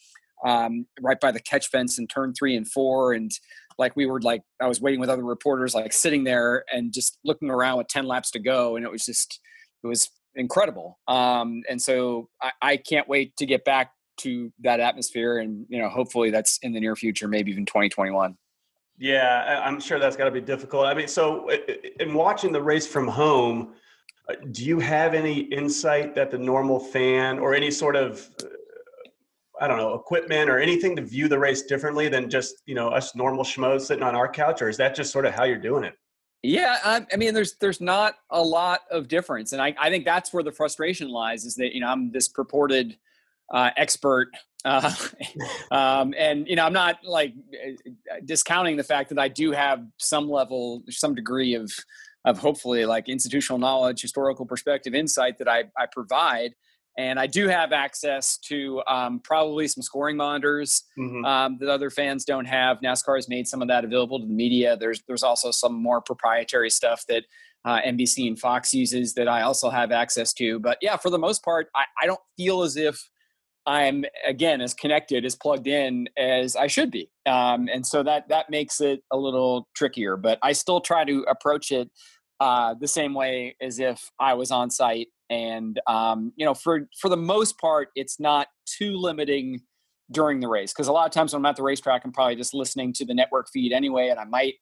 um, 0.44 0.86
right 1.00 1.18
by 1.18 1.32
the 1.32 1.40
catch 1.40 1.68
fence 1.68 1.98
in 1.98 2.06
turn 2.06 2.32
three 2.34 2.56
and 2.56 2.68
four, 2.68 3.12
and 3.12 3.30
like 3.78 3.94
we 3.96 4.06
were 4.06 4.20
like 4.20 4.42
I 4.60 4.66
was 4.66 4.80
waiting 4.80 5.00
with 5.00 5.10
other 5.10 5.24
reporters, 5.24 5.74
like 5.74 5.92
sitting 5.92 6.24
there 6.24 6.64
and 6.72 6.92
just 6.92 7.18
looking 7.24 7.50
around 7.50 7.78
with 7.78 7.88
ten 7.88 8.06
laps 8.06 8.30
to 8.32 8.38
go, 8.38 8.76
and 8.76 8.84
it 8.84 8.90
was 8.90 9.04
just 9.04 9.40
it 9.82 9.86
was 9.86 10.10
incredible. 10.34 10.98
Um, 11.08 11.62
and 11.68 11.80
so 11.80 12.28
I, 12.40 12.52
I 12.62 12.76
can't 12.76 13.08
wait 13.08 13.36
to 13.36 13.46
get 13.46 13.64
back 13.64 13.92
to 14.18 14.52
that 14.60 14.80
atmosphere, 14.80 15.38
and 15.38 15.64
you 15.68 15.80
know, 15.80 15.88
hopefully 15.88 16.30
that's 16.30 16.58
in 16.62 16.72
the 16.72 16.80
near 16.80 16.96
future, 16.96 17.28
maybe 17.28 17.50
even 17.50 17.66
2021. 17.66 18.36
Yeah, 18.98 19.62
I'm 19.64 19.80
sure 19.80 20.00
that's 20.00 20.16
got 20.16 20.24
to 20.24 20.30
be 20.30 20.40
difficult. 20.40 20.86
I 20.86 20.94
mean, 20.94 21.06
so 21.06 21.48
in 22.00 22.14
watching 22.14 22.50
the 22.50 22.60
race 22.60 22.86
from 22.86 23.06
home, 23.06 23.74
uh, 24.28 24.34
do 24.50 24.64
you 24.64 24.80
have 24.80 25.14
any 25.14 25.38
insight 25.38 26.16
that 26.16 26.32
the 26.32 26.38
normal 26.38 26.80
fan 26.80 27.38
or 27.38 27.54
any 27.54 27.70
sort 27.70 27.94
of 27.94 28.28
uh, 28.42 28.46
I 29.60 29.68
don't 29.68 29.78
know 29.78 29.94
equipment 29.94 30.50
or 30.50 30.58
anything 30.58 30.96
to 30.96 31.02
view 31.02 31.28
the 31.28 31.38
race 31.38 31.62
differently 31.62 32.08
than 32.08 32.28
just 32.28 32.62
you 32.66 32.74
know 32.74 32.88
us 32.88 33.14
normal 33.14 33.44
schmoes 33.44 33.82
sitting 33.82 34.02
on 34.02 34.16
our 34.16 34.28
couch, 34.28 34.62
or 34.62 34.68
is 34.68 34.76
that 34.78 34.94
just 34.96 35.12
sort 35.12 35.26
of 35.26 35.34
how 35.34 35.44
you're 35.44 35.58
doing 35.58 35.84
it? 35.84 35.94
Yeah, 36.42 36.78
I, 36.84 37.06
I 37.12 37.16
mean, 37.16 37.34
there's 37.34 37.56
there's 37.56 37.80
not 37.80 38.14
a 38.30 38.42
lot 38.42 38.82
of 38.90 39.08
difference, 39.08 39.52
and 39.52 39.60
I, 39.60 39.74
I 39.80 39.90
think 39.90 40.04
that's 40.04 40.32
where 40.32 40.44
the 40.44 40.52
frustration 40.52 41.08
lies. 41.08 41.44
Is 41.44 41.56
that 41.56 41.74
you 41.74 41.80
know 41.80 41.88
I'm 41.88 42.12
this 42.12 42.28
purported 42.28 42.96
uh, 43.52 43.70
expert 43.76 44.28
uh, 44.64 44.92
um, 45.70 46.14
and 46.16 46.46
you 46.48 46.56
know, 46.56 46.64
I'm 46.64 46.72
not 46.72 47.04
like 47.04 47.34
discounting 48.24 48.76
the 48.76 48.84
fact 48.84 49.08
that 49.10 49.18
I 49.18 49.28
do 49.28 49.52
have 49.52 49.84
some 49.98 50.30
level, 50.30 50.82
some 50.88 51.14
degree 51.14 51.54
of 51.54 51.72
of 52.24 52.38
hopefully 52.38 52.84
like 52.84 53.08
institutional 53.08 53.58
knowledge, 53.58 54.02
historical 54.02 54.44
perspective, 54.44 54.94
insight 54.94 55.38
that 55.38 55.48
I, 55.48 55.64
I 55.76 55.86
provide. 55.90 56.54
And 56.98 57.20
I 57.20 57.28
do 57.28 57.46
have 57.46 57.72
access 57.72 58.36
to 58.38 58.82
um, 58.88 59.20
probably 59.20 59.68
some 59.68 59.82
scoring 59.82 60.16
monitors 60.16 60.82
mm-hmm. 60.98 61.24
um, 61.24 61.56
that 61.60 61.68
other 61.68 61.90
fans 61.90 62.24
don't 62.24 62.44
have. 62.44 62.80
NASCAR 62.80 63.16
has 63.16 63.28
made 63.28 63.46
some 63.46 63.62
of 63.62 63.68
that 63.68 63.84
available 63.84 64.18
to 64.18 64.26
the 64.26 64.32
media. 64.32 64.76
There's 64.76 65.00
there's 65.06 65.22
also 65.22 65.52
some 65.52 65.80
more 65.80 66.02
proprietary 66.02 66.70
stuff 66.70 67.04
that 67.08 67.22
uh, 67.64 67.80
NBC 67.86 68.26
and 68.26 68.38
Fox 68.38 68.74
uses 68.74 69.14
that 69.14 69.28
I 69.28 69.42
also 69.42 69.70
have 69.70 69.92
access 69.92 70.32
to. 70.34 70.58
But 70.58 70.78
yeah, 70.82 70.96
for 70.96 71.08
the 71.08 71.18
most 71.20 71.44
part, 71.44 71.68
I, 71.76 71.84
I 72.02 72.06
don't 72.06 72.20
feel 72.36 72.62
as 72.62 72.76
if 72.76 73.08
I'm 73.64 74.04
again 74.26 74.60
as 74.60 74.74
connected, 74.74 75.24
as 75.24 75.36
plugged 75.36 75.68
in 75.68 76.08
as 76.16 76.56
I 76.56 76.66
should 76.66 76.90
be, 76.90 77.10
um, 77.26 77.68
and 77.72 77.86
so 77.86 78.02
that 78.02 78.28
that 78.28 78.50
makes 78.50 78.80
it 78.80 79.04
a 79.12 79.16
little 79.16 79.68
trickier. 79.76 80.16
But 80.16 80.40
I 80.42 80.50
still 80.50 80.80
try 80.80 81.04
to 81.04 81.24
approach 81.28 81.70
it 81.70 81.90
uh, 82.40 82.74
the 82.78 82.88
same 82.88 83.14
way 83.14 83.56
as 83.60 83.78
if 83.78 84.10
I 84.18 84.34
was 84.34 84.50
on 84.50 84.70
site, 84.70 85.08
and 85.30 85.80
um, 85.86 86.32
you 86.36 86.44
know, 86.44 86.54
for 86.54 86.88
for 87.00 87.08
the 87.08 87.16
most 87.16 87.58
part, 87.58 87.88
it's 87.94 88.20
not 88.20 88.48
too 88.66 88.96
limiting 88.96 89.60
during 90.10 90.40
the 90.40 90.48
race 90.48 90.72
because 90.72 90.88
a 90.88 90.92
lot 90.92 91.06
of 91.06 91.12
times 91.12 91.32
when 91.32 91.40
I'm 91.40 91.46
at 91.46 91.56
the 91.56 91.62
racetrack, 91.62 92.02
I'm 92.04 92.12
probably 92.12 92.36
just 92.36 92.54
listening 92.54 92.92
to 92.94 93.04
the 93.04 93.14
network 93.14 93.48
feed 93.52 93.72
anyway, 93.72 94.08
and 94.08 94.18
I 94.18 94.24
might 94.24 94.54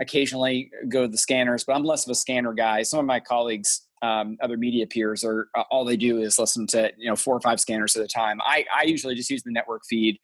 occasionally 0.00 0.70
go 0.88 1.02
to 1.02 1.08
the 1.08 1.18
scanners, 1.18 1.64
but 1.64 1.74
I'm 1.74 1.84
less 1.84 2.06
of 2.06 2.10
a 2.10 2.14
scanner 2.14 2.52
guy. 2.52 2.82
Some 2.82 3.00
of 3.00 3.06
my 3.06 3.20
colleagues 3.20 3.82
um, 4.02 4.36
other 4.42 4.56
media 4.56 4.86
peers 4.86 5.24
are 5.24 5.48
uh, 5.56 5.62
all 5.70 5.84
they 5.84 5.96
do 5.96 6.20
is 6.20 6.38
listen 6.38 6.66
to 6.68 6.92
you 6.98 7.08
know 7.08 7.16
four 7.16 7.36
or 7.36 7.40
five 7.40 7.60
scanners 7.60 7.96
at 7.96 8.04
a 8.04 8.08
time. 8.08 8.40
I, 8.44 8.64
I 8.76 8.82
usually 8.84 9.14
just 9.14 9.30
use 9.30 9.42
the 9.42 9.52
network 9.52 9.82
feed 9.88 10.18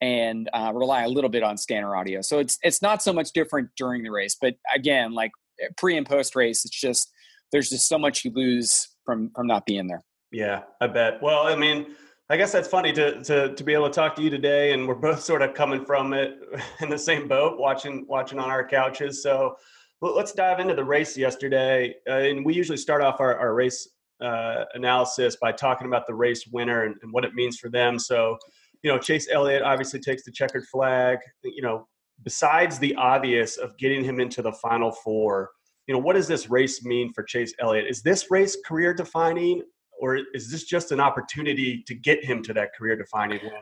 and 0.00 0.48
uh, 0.52 0.72
rely 0.74 1.02
a 1.02 1.08
little 1.08 1.30
bit 1.30 1.42
on 1.42 1.56
scanner 1.56 1.94
audio. 1.94 2.22
So 2.22 2.38
it's 2.38 2.58
it's 2.62 2.82
not 2.82 3.02
so 3.02 3.12
much 3.12 3.32
different 3.32 3.70
during 3.76 4.02
the 4.02 4.10
race, 4.10 4.36
but 4.40 4.54
again, 4.74 5.12
like 5.12 5.30
pre 5.76 5.96
and 5.96 6.06
post 6.06 6.36
race, 6.36 6.64
it's 6.64 6.78
just 6.78 7.10
there's 7.52 7.68
just 7.68 7.88
so 7.88 7.98
much 7.98 8.24
you 8.24 8.32
lose 8.34 8.88
from 9.04 9.30
from 9.34 9.46
not 9.46 9.66
being 9.66 9.86
there. 9.86 10.02
Yeah, 10.32 10.62
I 10.80 10.86
bet. 10.86 11.22
Well, 11.22 11.46
I 11.46 11.56
mean. 11.56 11.86
I 12.32 12.36
guess 12.36 12.52
that's 12.52 12.68
funny 12.68 12.92
to, 12.92 13.20
to 13.24 13.52
to 13.56 13.64
be 13.64 13.74
able 13.74 13.88
to 13.88 13.92
talk 13.92 14.14
to 14.14 14.22
you 14.22 14.30
today, 14.30 14.72
and 14.72 14.86
we're 14.86 14.94
both 15.10 15.20
sort 15.20 15.42
of 15.42 15.52
coming 15.52 15.84
from 15.84 16.12
it 16.12 16.38
in 16.80 16.88
the 16.88 16.96
same 16.96 17.26
boat, 17.26 17.58
watching 17.58 18.06
watching 18.08 18.38
on 18.38 18.48
our 18.48 18.64
couches. 18.64 19.20
So 19.20 19.56
let's 20.00 20.32
dive 20.32 20.60
into 20.60 20.74
the 20.74 20.84
race 20.84 21.16
yesterday. 21.16 21.94
Uh, 22.08 22.12
and 22.12 22.44
we 22.44 22.54
usually 22.54 22.78
start 22.78 23.02
off 23.02 23.20
our, 23.20 23.36
our 23.38 23.54
race 23.54 23.88
uh, 24.20 24.64
analysis 24.74 25.36
by 25.36 25.52
talking 25.52 25.86
about 25.86 26.06
the 26.06 26.14
race 26.14 26.46
winner 26.46 26.84
and, 26.84 26.96
and, 27.02 27.12
what 27.12 27.24
it 27.24 27.34
means 27.34 27.58
for 27.58 27.70
them. 27.70 27.98
So, 27.98 28.36
you 28.82 28.90
know, 28.90 28.98
Chase 28.98 29.28
Elliott 29.30 29.62
obviously 29.62 29.98
takes 29.98 30.24
the 30.24 30.30
checkered 30.30 30.66
flag. 30.66 31.18
You 31.42 31.62
know, 31.62 31.88
besides 32.24 32.78
the 32.78 32.94
obvious 32.96 33.56
of 33.56 33.76
getting 33.78 34.04
him 34.04 34.20
into 34.20 34.42
the 34.42 34.52
final 34.52 34.92
four, 34.92 35.50
you 35.86 35.94
know, 35.94 36.00
what 36.00 36.14
does 36.14 36.28
this 36.28 36.48
race 36.48 36.84
mean 36.84 37.12
for 37.12 37.22
Chase 37.22 37.54
Elliott? 37.58 37.86
Is 37.88 38.02
this 38.02 38.30
race 38.30 38.56
career 38.64 38.94
defining, 38.94 39.62
or 39.98 40.18
is 40.34 40.50
this 40.50 40.64
just 40.64 40.92
an 40.92 41.00
opportunity 41.00 41.82
to 41.86 41.94
get 41.94 42.24
him 42.24 42.42
to 42.44 42.52
that 42.54 42.74
career 42.74 42.96
defining 42.96 43.40
win? 43.42 43.52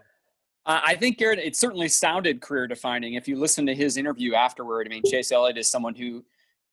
Uh, 0.66 0.80
I 0.84 0.94
think 0.96 1.16
Garrett, 1.16 1.38
it 1.38 1.56
certainly 1.56 1.88
sounded 1.88 2.42
career 2.42 2.66
defining. 2.66 3.14
If 3.14 3.26
you 3.26 3.36
listen 3.36 3.64
to 3.66 3.74
his 3.74 3.96
interview 3.96 4.34
afterward, 4.34 4.86
I 4.86 4.90
mean, 4.90 5.02
Chase 5.06 5.32
Elliott 5.32 5.56
is 5.56 5.68
someone 5.68 5.94
who 5.94 6.24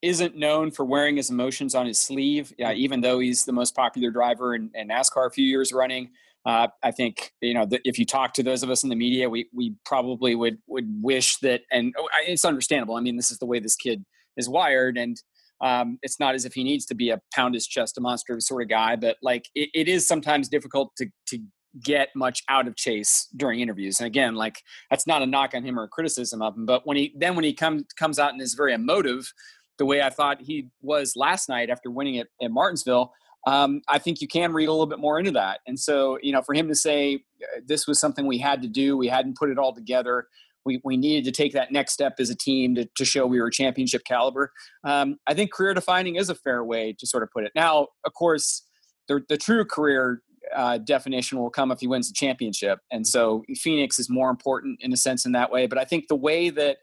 isn't 0.02 0.36
known 0.36 0.70
for 0.70 0.84
wearing 0.84 1.16
his 1.16 1.30
emotions 1.30 1.74
on 1.74 1.86
his 1.86 1.98
sleeve, 1.98 2.52
uh, 2.62 2.72
even 2.72 3.00
though 3.00 3.18
he's 3.18 3.46
the 3.46 3.52
most 3.52 3.74
popular 3.74 4.10
driver 4.10 4.54
in, 4.54 4.70
in 4.74 4.88
NASCAR 4.88 5.26
a 5.26 5.30
few 5.30 5.46
years 5.46 5.72
running. 5.72 6.10
Uh, 6.46 6.68
I 6.84 6.92
think 6.92 7.32
you 7.40 7.54
know 7.54 7.66
the, 7.66 7.80
if 7.84 7.98
you 7.98 8.06
talk 8.06 8.32
to 8.34 8.42
those 8.42 8.62
of 8.62 8.70
us 8.70 8.84
in 8.84 8.88
the 8.88 8.96
media, 8.96 9.28
we 9.28 9.48
we 9.52 9.74
probably 9.84 10.36
would 10.36 10.58
would 10.68 10.86
wish 11.02 11.38
that, 11.38 11.62
and 11.72 11.92
oh, 11.98 12.08
it's 12.26 12.44
understandable. 12.44 12.94
I 12.94 13.00
mean, 13.00 13.16
this 13.16 13.32
is 13.32 13.38
the 13.38 13.46
way 13.46 13.58
this 13.58 13.74
kid 13.74 14.04
is 14.36 14.48
wired, 14.48 14.96
and 14.96 15.20
um, 15.60 15.98
it's 16.02 16.20
not 16.20 16.36
as 16.36 16.44
if 16.44 16.54
he 16.54 16.62
needs 16.62 16.86
to 16.86 16.94
be 16.94 17.10
a 17.10 17.20
pound 17.34 17.54
his 17.54 17.66
chest, 17.66 17.98
a 17.98 18.00
monster 18.00 18.38
sort 18.38 18.62
of 18.62 18.68
guy, 18.68 18.94
but 18.94 19.16
like 19.22 19.46
it, 19.56 19.70
it 19.74 19.88
is 19.88 20.06
sometimes 20.06 20.48
difficult 20.48 20.92
to 20.98 21.06
to 21.28 21.38
get 21.82 22.08
much 22.14 22.42
out 22.48 22.68
of 22.68 22.76
Chase 22.76 23.28
during 23.36 23.60
interviews. 23.60 23.98
And 23.98 24.06
again, 24.06 24.34
like 24.34 24.62
that's 24.88 25.06
not 25.06 25.22
a 25.22 25.26
knock 25.26 25.52
on 25.54 25.64
him 25.64 25.78
or 25.78 25.84
a 25.84 25.88
criticism 25.88 26.42
of 26.42 26.56
him, 26.56 26.64
but 26.64 26.86
when 26.86 26.96
he 26.96 27.12
then 27.18 27.34
when 27.34 27.44
he 27.44 27.54
comes 27.54 27.82
comes 27.98 28.20
out 28.20 28.32
and 28.32 28.40
is 28.40 28.54
very 28.54 28.72
emotive, 28.72 29.32
the 29.78 29.84
way 29.84 30.00
I 30.00 30.10
thought 30.10 30.40
he 30.40 30.68
was 30.80 31.14
last 31.16 31.48
night 31.48 31.70
after 31.70 31.90
winning 31.90 32.14
it 32.16 32.28
at 32.40 32.50
Martinsville, 32.50 33.12
um, 33.46 33.80
I 33.88 33.98
think 33.98 34.20
you 34.20 34.28
can 34.28 34.52
read 34.52 34.66
a 34.68 34.72
little 34.72 34.86
bit 34.86 34.98
more 34.98 35.18
into 35.18 35.30
that. 35.32 35.60
And 35.66 35.78
so, 35.78 36.18
you 36.20 36.32
know, 36.32 36.42
for 36.42 36.54
him 36.54 36.68
to 36.68 36.74
say 36.74 37.24
uh, 37.42 37.60
this 37.64 37.86
was 37.86 38.00
something 38.00 38.26
we 38.26 38.38
had 38.38 38.60
to 38.62 38.68
do, 38.68 38.96
we 38.96 39.06
hadn't 39.06 39.38
put 39.38 39.50
it 39.50 39.58
all 39.58 39.72
together. 39.72 40.26
We, 40.64 40.80
we 40.82 40.96
needed 40.96 41.24
to 41.26 41.30
take 41.30 41.52
that 41.52 41.70
next 41.70 41.92
step 41.92 42.14
as 42.18 42.28
a 42.28 42.34
team 42.34 42.74
to, 42.74 42.88
to 42.96 43.04
show 43.04 43.24
we 43.24 43.40
were 43.40 43.50
championship 43.50 44.02
caliber. 44.04 44.52
Um, 44.82 45.18
I 45.28 45.34
think 45.34 45.52
career 45.52 45.74
defining 45.74 46.16
is 46.16 46.28
a 46.28 46.34
fair 46.34 46.64
way 46.64 46.92
to 46.98 47.06
sort 47.06 47.22
of 47.22 47.30
put 47.30 47.44
it. 47.44 47.52
Now, 47.54 47.86
of 48.04 48.14
course, 48.14 48.64
the, 49.06 49.22
the 49.28 49.36
true 49.36 49.64
career 49.64 50.22
uh, 50.54 50.78
definition 50.78 51.38
will 51.38 51.50
come 51.50 51.70
if 51.70 51.78
he 51.78 51.86
wins 51.86 52.08
the 52.08 52.14
championship. 52.14 52.80
And 52.90 53.06
so 53.06 53.44
Phoenix 53.54 54.00
is 54.00 54.10
more 54.10 54.28
important 54.28 54.80
in 54.82 54.92
a 54.92 54.96
sense 54.96 55.24
in 55.24 55.32
that 55.32 55.52
way. 55.52 55.68
But 55.68 55.78
I 55.78 55.84
think 55.84 56.08
the 56.08 56.16
way 56.16 56.50
that, 56.50 56.78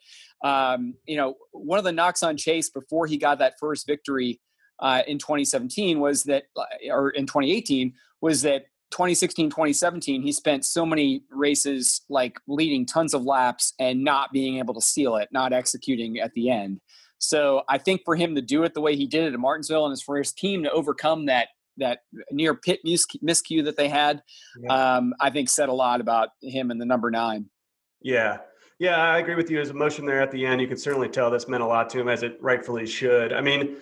um, 0.46 0.94
you 1.06 1.18
know, 1.18 1.36
one 1.52 1.78
of 1.78 1.84
the 1.84 1.92
knocks 1.92 2.24
on 2.24 2.38
Chase 2.38 2.70
before 2.70 3.06
he 3.06 3.18
got 3.18 3.40
that 3.40 3.56
first 3.60 3.86
victory 3.86 4.40
uh, 4.80 5.02
in 5.08 5.18
2017 5.18 6.00
was 6.00 6.24
that, 6.24 6.44
uh, 6.58 6.64
or 6.92 7.10
in 7.12 7.26
2018, 7.26 7.94
was 8.22 8.42
that 8.44 8.66
2016, 8.92 9.50
2017, 9.50 10.22
he 10.22 10.32
spent 10.32 10.66
so 10.66 10.86
many 10.86 11.24
races 11.32 12.02
like 12.10 12.40
leading 12.48 12.86
tons 12.86 13.14
of 13.14 13.24
laps 13.24 13.74
and 13.80 14.04
not 14.04 14.32
being 14.32 14.58
able 14.60 14.74
to 14.74 14.82
seal 14.82 15.16
it, 15.16 15.30
not 15.32 15.52
executing 15.54 16.20
at 16.20 16.34
the 16.34 16.50
end. 16.50 16.80
So 17.18 17.64
I 17.70 17.78
think 17.78 18.02
for 18.06 18.16
him 18.16 18.36
to 18.36 18.42
do 18.42 18.64
it 18.64 18.74
the 18.74 18.82
way 18.82 18.96
he 18.96 19.08
did 19.08 19.24
it 19.24 19.34
at 19.34 19.40
Martinsville 19.40 19.86
and 19.86 19.92
his 19.92 20.02
first 20.04 20.38
team 20.38 20.64
to 20.64 20.72
overcome 20.72 21.26
that 21.28 21.48
that 21.78 22.02
near 22.32 22.54
pit 22.54 22.82
mis- 22.84 23.04
miscue 23.26 23.64
that 23.64 23.76
they 23.78 23.90
had, 23.90 24.22
Yeah. 24.62 24.98
um, 24.98 25.14
I 25.20 25.32
think 25.32 25.50
said 25.50 25.70
a 25.70 25.74
lot 25.74 26.02
about 26.02 26.30
him 26.44 26.70
and 26.70 26.80
the 26.80 26.86
number 26.86 27.10
nine. 27.10 27.50
Yeah. 28.00 28.38
Yeah, 28.78 28.98
I 29.02 29.18
agree 29.18 29.34
with 29.34 29.50
you. 29.50 29.58
His 29.58 29.72
emotion 29.72 30.06
there 30.06 30.22
at 30.22 30.30
the 30.30 30.46
end, 30.46 30.62
you 30.62 30.68
can 30.68 30.78
certainly 30.78 31.10
tell 31.10 31.32
this 31.32 31.48
meant 31.48 31.64
a 31.64 31.66
lot 31.66 31.90
to 31.92 32.00
him, 32.00 32.10
as 32.10 32.22
it 32.22 32.38
rightfully 32.42 32.86
should. 32.86 33.34
I 33.34 33.42
mean, 33.42 33.78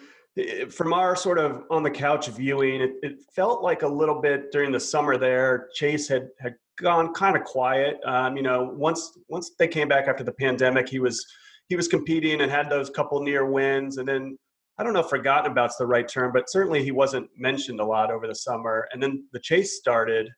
from 0.70 0.94
our 0.94 1.16
sort 1.16 1.38
of 1.38 1.64
on 1.70 1.84
the 1.84 1.92
couch 1.92 2.28
viewing, 2.30 2.82
it, 2.82 2.92
it 3.04 3.20
felt 3.36 3.62
like 3.62 3.82
a 3.82 3.88
little 3.88 4.22
bit 4.22 4.52
during 4.52 4.72
the 4.72 4.80
summer 4.80 5.18
there. 5.18 5.68
Chase 5.74 6.08
had 6.08 6.30
had 6.40 6.56
gone 6.78 7.14
kind 7.14 7.36
of 7.36 7.44
quiet. 7.44 7.98
Um, 8.06 8.38
you 8.38 8.44
know, 8.44 8.72
once 8.76 9.18
once 9.28 9.52
they 9.60 9.68
came 9.68 9.88
back 9.88 10.08
after 10.08 10.24
the 10.24 10.32
pandemic, 10.32 10.88
he 10.88 11.00
was 11.00 11.26
he 11.68 11.76
was 11.76 11.88
competing 11.88 12.42
and 12.42 12.52
had 12.52 12.70
those 12.70 12.90
couple 12.90 13.22
near 13.22 13.46
wins, 13.46 13.98
and 13.98 14.08
then 14.08 14.38
I 14.78 14.84
don't 14.84 14.94
know 14.94 15.02
if 15.02 15.10
forgotten 15.10 15.52
about's 15.52 15.78
the 15.78 15.86
right 15.86 16.08
term, 16.08 16.32
but 16.34 16.50
certainly 16.50 16.84
he 16.84 16.92
wasn't 16.92 17.30
mentioned 17.38 17.80
a 17.80 17.86
lot 17.86 18.10
over 18.10 18.26
the 18.26 18.36
summer. 18.36 18.88
And 18.94 19.04
then 19.04 19.26
the 19.34 19.40
chase 19.40 19.78
started, 19.78 20.30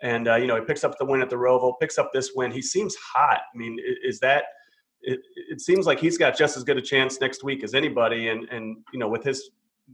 and 0.00 0.28
uh, 0.28 0.36
you 0.36 0.46
know 0.46 0.56
he 0.56 0.64
picks 0.64 0.82
up 0.82 0.98
the 0.98 1.04
win 1.04 1.20
at 1.20 1.28
the 1.28 1.36
Roval, 1.36 1.74
picks 1.78 1.98
up 1.98 2.10
this 2.12 2.32
win. 2.34 2.50
He 2.50 2.62
seems 2.62 2.96
hot. 2.96 3.40
I 3.54 3.56
mean, 3.56 3.78
is 4.02 4.18
that? 4.20 4.44
It, 5.02 5.20
it 5.34 5.60
seems 5.60 5.86
like 5.86 5.98
he's 5.98 6.16
got 6.16 6.36
just 6.36 6.56
as 6.56 6.64
good 6.64 6.78
a 6.78 6.82
chance 6.82 7.20
next 7.20 7.44
week 7.44 7.64
as 7.64 7.74
anybody, 7.74 8.28
and 8.28 8.48
and 8.50 8.76
you 8.92 8.98
know 8.98 9.08
with 9.08 9.24
his 9.24 9.50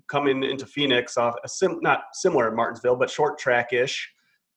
coming 0.07 0.45
into 0.45 0.67
Phoenix 0.67 1.17
off 1.17 1.35
a 1.45 1.49
sim, 1.49 1.79
not 1.81 2.03
similar 2.13 2.51
to 2.51 2.57
Martinsville, 2.57 2.97
but 2.97 3.11
short 3.11 3.39
track 3.39 3.73
ish. 3.73 4.13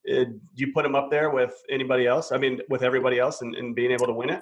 Do 0.06 0.40
you 0.56 0.74
put 0.74 0.86
him 0.86 0.96
up 0.96 1.12
there 1.12 1.30
with 1.30 1.54
anybody 1.70 2.08
else? 2.08 2.32
I 2.32 2.38
mean, 2.38 2.60
with 2.70 2.84
everybody 2.84 3.20
else, 3.20 3.42
and, 3.42 3.56
and 3.56 3.76
being 3.76 3.92
able 3.92 4.08
to 4.08 4.14
win 4.14 4.30
it. 4.30 4.42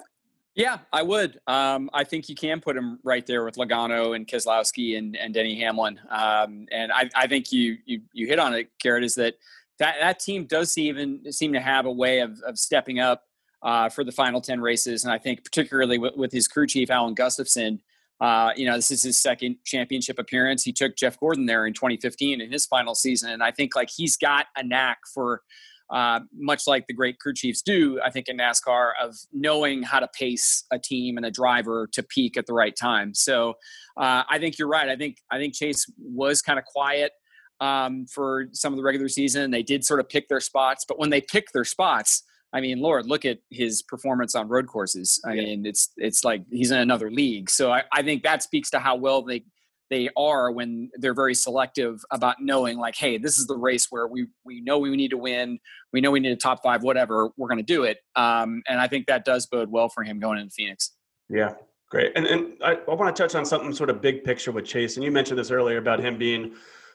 Yeah, 0.54 0.78
I 0.92 1.02
would. 1.02 1.38
Um, 1.46 1.90
I 1.92 2.02
think 2.02 2.28
you 2.28 2.34
can 2.34 2.60
put 2.60 2.76
him 2.76 2.98
right 3.04 3.24
there 3.24 3.44
with 3.44 3.54
Logano 3.54 4.16
and 4.16 4.26
Keselowski 4.26 4.98
and, 4.98 5.16
and 5.16 5.32
Denny 5.32 5.60
Hamlin. 5.60 6.00
Um, 6.10 6.66
and 6.72 6.90
I, 6.92 7.08
I 7.14 7.26
think 7.28 7.52
you, 7.52 7.78
you 7.84 8.00
you 8.12 8.26
hit 8.26 8.38
on 8.38 8.54
it, 8.54 8.68
Garrett, 8.80 9.04
is 9.04 9.14
that 9.14 9.36
that, 9.78 9.96
that 10.00 10.18
team 10.18 10.46
does 10.46 10.76
even 10.76 11.32
seem 11.32 11.52
to 11.52 11.60
have 11.60 11.86
a 11.86 11.92
way 11.92 12.20
of, 12.20 12.40
of 12.40 12.58
stepping 12.58 12.98
up 12.98 13.24
uh, 13.62 13.88
for 13.88 14.04
the 14.04 14.12
final 14.12 14.40
10 14.40 14.60
races. 14.60 15.04
And 15.04 15.12
I 15.12 15.18
think 15.18 15.44
particularly 15.44 15.98
with, 15.98 16.16
with 16.16 16.32
his 16.32 16.48
crew 16.48 16.66
chief, 16.66 16.90
Alan 16.90 17.14
Gustafson, 17.14 17.80
uh, 18.20 18.52
you 18.54 18.66
know, 18.66 18.76
this 18.76 18.90
is 18.90 19.02
his 19.02 19.18
second 19.18 19.56
championship 19.64 20.18
appearance. 20.18 20.62
He 20.62 20.72
took 20.72 20.96
Jeff 20.96 21.18
Gordon 21.18 21.46
there 21.46 21.66
in 21.66 21.72
2015 21.72 22.40
in 22.40 22.52
his 22.52 22.66
final 22.66 22.94
season. 22.94 23.30
And 23.30 23.42
I 23.42 23.50
think 23.50 23.74
like 23.74 23.88
he's 23.94 24.16
got 24.16 24.46
a 24.56 24.62
knack 24.62 24.98
for 25.14 25.42
uh, 25.90 26.20
much 26.32 26.66
like 26.66 26.86
the 26.86 26.94
great 26.94 27.18
crew 27.18 27.34
chiefs 27.34 27.62
do, 27.62 28.00
I 28.04 28.10
think 28.10 28.28
in 28.28 28.38
NASCAR, 28.38 28.92
of 29.02 29.16
knowing 29.32 29.82
how 29.82 29.98
to 29.98 30.08
pace 30.08 30.64
a 30.70 30.78
team 30.78 31.16
and 31.16 31.26
a 31.26 31.30
driver 31.30 31.88
to 31.92 32.02
peak 32.02 32.36
at 32.36 32.46
the 32.46 32.52
right 32.52 32.76
time. 32.76 33.12
So 33.14 33.54
uh, 33.96 34.22
I 34.28 34.38
think 34.38 34.58
you're 34.58 34.68
right. 34.68 34.88
I 34.88 34.96
think 34.96 35.16
I 35.32 35.38
think 35.38 35.54
Chase 35.54 35.90
was 35.98 36.42
kind 36.42 36.58
of 36.60 36.64
quiet 36.64 37.12
um, 37.60 38.06
for 38.06 38.46
some 38.52 38.72
of 38.72 38.76
the 38.76 38.84
regular 38.84 39.08
season. 39.08 39.50
They 39.50 39.64
did 39.64 39.84
sort 39.84 39.98
of 39.98 40.08
pick 40.08 40.28
their 40.28 40.40
spots, 40.40 40.84
but 40.86 40.98
when 40.98 41.10
they 41.10 41.20
pick 41.20 41.50
their 41.52 41.64
spots, 41.64 42.22
I 42.52 42.60
mean, 42.60 42.80
Lord, 42.80 43.06
look 43.06 43.24
at 43.24 43.38
his 43.50 43.82
performance 43.82 44.34
on 44.34 44.48
road 44.48 44.66
courses. 44.66 45.20
I 45.24 45.34
Yeah. 45.34 45.42
mean, 45.42 45.66
it's 45.66 45.90
it's 45.96 46.24
like 46.24 46.42
he's 46.50 46.70
in 46.70 46.78
another 46.78 47.10
league. 47.10 47.48
So 47.50 47.70
I, 47.72 47.84
I 47.92 48.02
think 48.02 48.22
that 48.24 48.42
speaks 48.42 48.70
to 48.70 48.80
how 48.80 48.96
well 48.96 49.22
they 49.22 49.44
they 49.90 50.08
are 50.16 50.52
when 50.52 50.88
they're 50.94 51.14
very 51.14 51.34
selective 51.34 52.00
about 52.12 52.36
knowing 52.40 52.78
like 52.78 52.94
hey 52.94 53.18
this 53.18 53.40
is 53.40 53.48
the 53.48 53.56
race 53.56 53.88
where 53.90 54.06
we 54.06 54.28
we 54.44 54.60
know 54.60 54.78
we 54.78 54.94
need 54.94 55.10
to 55.10 55.18
win 55.18 55.58
we 55.92 56.00
know 56.00 56.12
we 56.12 56.20
need 56.20 56.30
a 56.30 56.36
top 56.36 56.62
five 56.62 56.84
whatever 56.84 57.30
we're 57.36 57.48
going 57.48 57.58
to 57.58 57.64
do 57.64 57.82
it 57.82 57.98
um, 58.14 58.62
and 58.68 58.78
i 58.80 58.86
think 58.86 59.06
that 59.06 59.24
does 59.24 59.46
bode 59.46 59.68
well 59.68 59.88
for 59.88 60.04
him 60.04 60.20
going 60.20 60.38
into 60.38 60.52
phoenix 60.52 60.92
Yeah, 61.28 61.54
great. 61.90 62.12
And 62.16 62.26
and 62.26 62.54
I, 62.62 62.78
I 62.88 62.94
want 62.94 63.14
to 63.14 63.22
touch 63.22 63.34
on 63.34 63.44
something 63.44 63.72
sort 63.72 63.90
of 63.90 64.00
big 64.00 64.22
picture 64.24 64.52
with 64.52 64.64
Chase. 64.64 64.96
And 64.96 65.04
you 65.04 65.10
mentioned 65.10 65.38
this 65.38 65.50
earlier 65.50 65.78
about 65.78 66.00
him 66.00 66.18
being, 66.18 66.54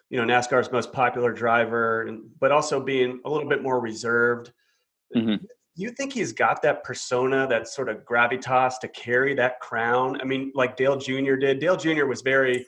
you 0.09 0.17
know, 0.17 0.25
NASCAR's 0.33 0.71
most 0.71 0.91
popular 0.91 1.31
driver, 1.33 2.03
and, 2.03 2.23
but 2.39 2.51
also 2.51 2.79
being 2.81 3.19
a 3.25 3.29
little 3.29 3.47
bit 3.47 3.61
more 3.61 3.79
reserved. 3.79 4.51
Mhm. 5.15 5.45
You 5.77 5.91
think 5.91 6.13
he's 6.13 6.31
got 6.31 6.61
that 6.61 6.83
persona, 6.85 7.45
that 7.49 7.67
sort 7.67 7.89
of 7.89 8.05
gravitas 8.05 8.79
to 8.79 8.87
carry 8.87 9.33
that 9.35 9.59
crown? 9.59 10.19
I 10.21 10.23
mean, 10.23 10.51
like 10.55 10.77
Dale 10.77 10.95
Jr. 10.97 11.35
did. 11.35 11.59
Dale 11.59 11.75
Jr. 11.75 12.05
was 12.05 12.21
very. 12.21 12.65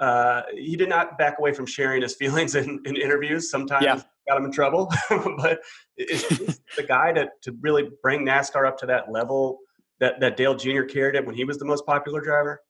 Uh, 0.00 0.42
he 0.54 0.76
did 0.76 0.88
not 0.88 1.18
back 1.18 1.38
away 1.38 1.52
from 1.52 1.66
sharing 1.66 2.02
his 2.02 2.14
feelings 2.20 2.54
in, 2.54 2.80
in 2.84 2.96
interviews. 2.96 3.50
Sometimes 3.50 3.84
Yeah. 3.84 4.00
got 4.28 4.38
him 4.38 4.44
in 4.44 4.52
trouble, 4.52 4.92
but 5.36 5.60
is 5.96 6.24
he 6.26 6.46
the 6.76 6.82
guy 6.86 7.12
to 7.12 7.28
to 7.42 7.52
really 7.60 7.90
bring 8.02 8.24
NASCAR 8.24 8.66
up 8.66 8.78
to 8.78 8.86
that 8.86 9.10
level 9.10 9.58
that 10.00 10.20
that 10.20 10.36
Dale 10.36 10.54
Jr. 10.54 10.82
carried 10.82 11.16
it 11.16 11.26
when 11.26 11.34
he 11.34 11.44
was 11.44 11.58
the 11.58 11.64
most 11.64 11.84
popular 11.86 12.20
driver? 12.20 12.60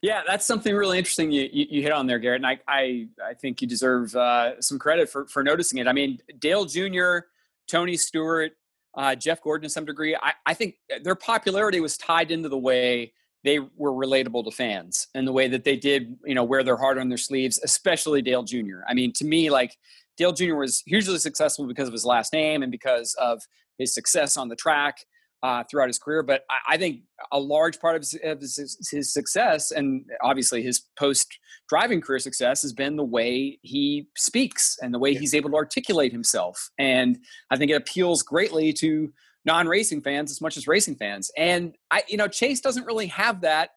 Yeah, 0.00 0.22
that's 0.26 0.46
something 0.46 0.74
really 0.74 0.96
interesting 0.96 1.30
you, 1.30 1.48
you, 1.52 1.66
you 1.68 1.82
hit 1.82 1.92
on 1.92 2.06
there, 2.06 2.18
Garrett. 2.18 2.38
And 2.42 2.46
I, 2.46 2.58
I, 2.66 3.06
I 3.22 3.34
think 3.34 3.60
you 3.60 3.68
deserve 3.68 4.14
uh, 4.16 4.58
some 4.62 4.78
credit 4.78 5.10
for, 5.10 5.26
for 5.26 5.42
noticing 5.42 5.78
it. 5.78 5.86
I 5.86 5.92
mean, 5.92 6.20
Dale 6.38 6.64
Jr., 6.64 7.18
Tony 7.68 7.96
Stewart, 7.96 8.52
uh, 8.96 9.14
Jeff 9.14 9.42
Gordon 9.42 9.64
to 9.64 9.70
some 9.70 9.84
degree, 9.84 10.16
I, 10.16 10.32
I 10.46 10.54
think 10.54 10.76
their 11.02 11.14
popularity 11.14 11.80
was 11.80 11.96
tied 11.96 12.30
into 12.30 12.48
the 12.48 12.58
way 12.58 13.12
they 13.42 13.58
were 13.58 13.92
relatable 13.92 14.44
to 14.44 14.50
fans 14.50 15.08
and 15.14 15.26
the 15.26 15.32
way 15.32 15.48
that 15.48 15.64
they 15.64 15.76
did, 15.76 16.16
you 16.24 16.34
know, 16.34 16.44
wear 16.44 16.62
their 16.62 16.78
heart 16.78 16.98
on 16.98 17.08
their 17.08 17.18
sleeves, 17.18 17.60
especially 17.62 18.22
Dale 18.22 18.42
Jr. 18.42 18.80
I 18.88 18.94
mean, 18.94 19.12
to 19.14 19.24
me, 19.24 19.50
like 19.50 19.76
Dale 20.16 20.32
Jr. 20.32 20.54
was 20.54 20.82
hugely 20.86 21.18
successful 21.18 21.66
because 21.66 21.88
of 21.88 21.92
his 21.92 22.04
last 22.04 22.32
name 22.32 22.62
and 22.62 22.72
because 22.72 23.14
of 23.20 23.42
his 23.78 23.92
success 23.92 24.36
on 24.36 24.48
the 24.48 24.56
track 24.56 24.98
uh, 25.42 25.62
throughout 25.70 25.88
his 25.88 25.98
career. 25.98 26.22
But 26.22 26.42
I, 26.50 26.74
I 26.74 26.76
think 26.76 27.00
a 27.32 27.38
large 27.38 27.80
part 27.80 27.96
of 27.96 28.02
his, 28.02 28.18
of 28.24 28.40
his, 28.40 28.88
his 28.90 29.12
success 29.12 29.70
and 29.70 30.04
obviously 30.22 30.62
his 30.62 30.82
post 30.98 31.38
driving 31.68 32.00
career 32.00 32.18
success 32.18 32.62
has 32.62 32.72
been 32.72 32.96
the 32.96 33.04
way 33.04 33.58
he 33.62 34.08
speaks 34.16 34.78
and 34.80 34.92
the 34.92 34.98
way 34.98 35.14
he's 35.14 35.34
able 35.34 35.50
to 35.50 35.56
articulate 35.56 36.12
himself. 36.12 36.70
And 36.78 37.18
I 37.50 37.56
think 37.56 37.70
it 37.70 37.74
appeals 37.74 38.22
greatly 38.22 38.72
to 38.74 39.12
non-racing 39.44 40.00
fans 40.00 40.30
as 40.30 40.40
much 40.40 40.56
as 40.56 40.66
racing 40.66 40.96
fans. 40.96 41.30
And 41.36 41.74
I, 41.90 42.02
you 42.08 42.16
know, 42.16 42.28
Chase 42.28 42.60
doesn't 42.60 42.86
really 42.86 43.08
have 43.08 43.42
that. 43.42 43.70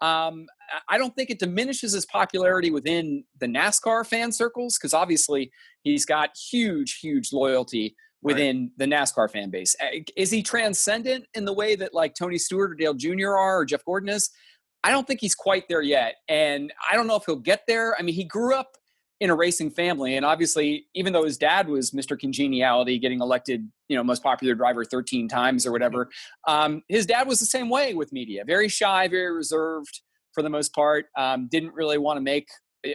Um, 0.00 0.46
I 0.88 0.96
don't 0.96 1.14
think 1.14 1.28
it 1.28 1.38
diminishes 1.38 1.92
his 1.92 2.06
popularity 2.06 2.70
within 2.70 3.24
the 3.38 3.46
NASCAR 3.46 4.06
fan 4.06 4.32
circles 4.32 4.78
because 4.78 4.94
obviously 4.94 5.50
he's 5.82 6.06
got 6.06 6.30
huge, 6.50 6.98
huge 7.00 7.32
loyalty 7.32 7.94
within 8.22 8.70
the 8.76 8.84
NASCAR 8.84 9.30
fan 9.30 9.50
base. 9.50 9.74
Is 10.16 10.30
he 10.30 10.42
transcendent 10.42 11.26
in 11.34 11.44
the 11.44 11.52
way 11.52 11.74
that 11.76 11.94
like 11.94 12.14
Tony 12.14 12.38
Stewart 12.38 12.72
or 12.72 12.74
Dale 12.74 12.94
Jr. 12.94 13.30
are 13.30 13.60
or 13.60 13.64
Jeff 13.64 13.84
Gordon 13.84 14.10
is? 14.10 14.30
I 14.84 14.90
don't 14.90 15.06
think 15.06 15.20
he's 15.20 15.34
quite 15.34 15.64
there 15.68 15.82
yet. 15.82 16.16
And 16.28 16.72
I 16.90 16.96
don't 16.96 17.06
know 17.06 17.16
if 17.16 17.24
he'll 17.26 17.36
get 17.36 17.62
there. 17.66 17.94
I 17.98 18.02
mean, 18.02 18.14
he 18.14 18.24
grew 18.24 18.54
up 18.54 18.76
in 19.20 19.28
a 19.28 19.34
racing 19.34 19.70
family. 19.70 20.16
And 20.16 20.24
obviously, 20.24 20.86
even 20.94 21.12
though 21.12 21.24
his 21.24 21.36
dad 21.36 21.68
was 21.68 21.90
Mr. 21.90 22.18
Congeniality, 22.18 22.98
getting 22.98 23.20
elected, 23.20 23.68
you 23.88 23.96
know, 23.96 24.02
most 24.02 24.22
popular 24.22 24.54
driver 24.54 24.82
13 24.84 25.28
times 25.28 25.66
or 25.66 25.72
whatever, 25.72 26.08
um, 26.48 26.82
his 26.88 27.04
dad 27.04 27.28
was 27.28 27.38
the 27.38 27.46
same 27.46 27.68
way 27.68 27.92
with 27.92 28.12
media. 28.12 28.44
Very 28.46 28.68
shy, 28.68 29.08
very 29.08 29.30
reserved 29.32 30.00
for 30.32 30.42
the 30.42 30.48
most 30.48 30.74
part. 30.74 31.06
Um, 31.18 31.48
didn't 31.50 31.74
really 31.74 31.98
want 31.98 32.16
to 32.16 32.22
make 32.22 32.48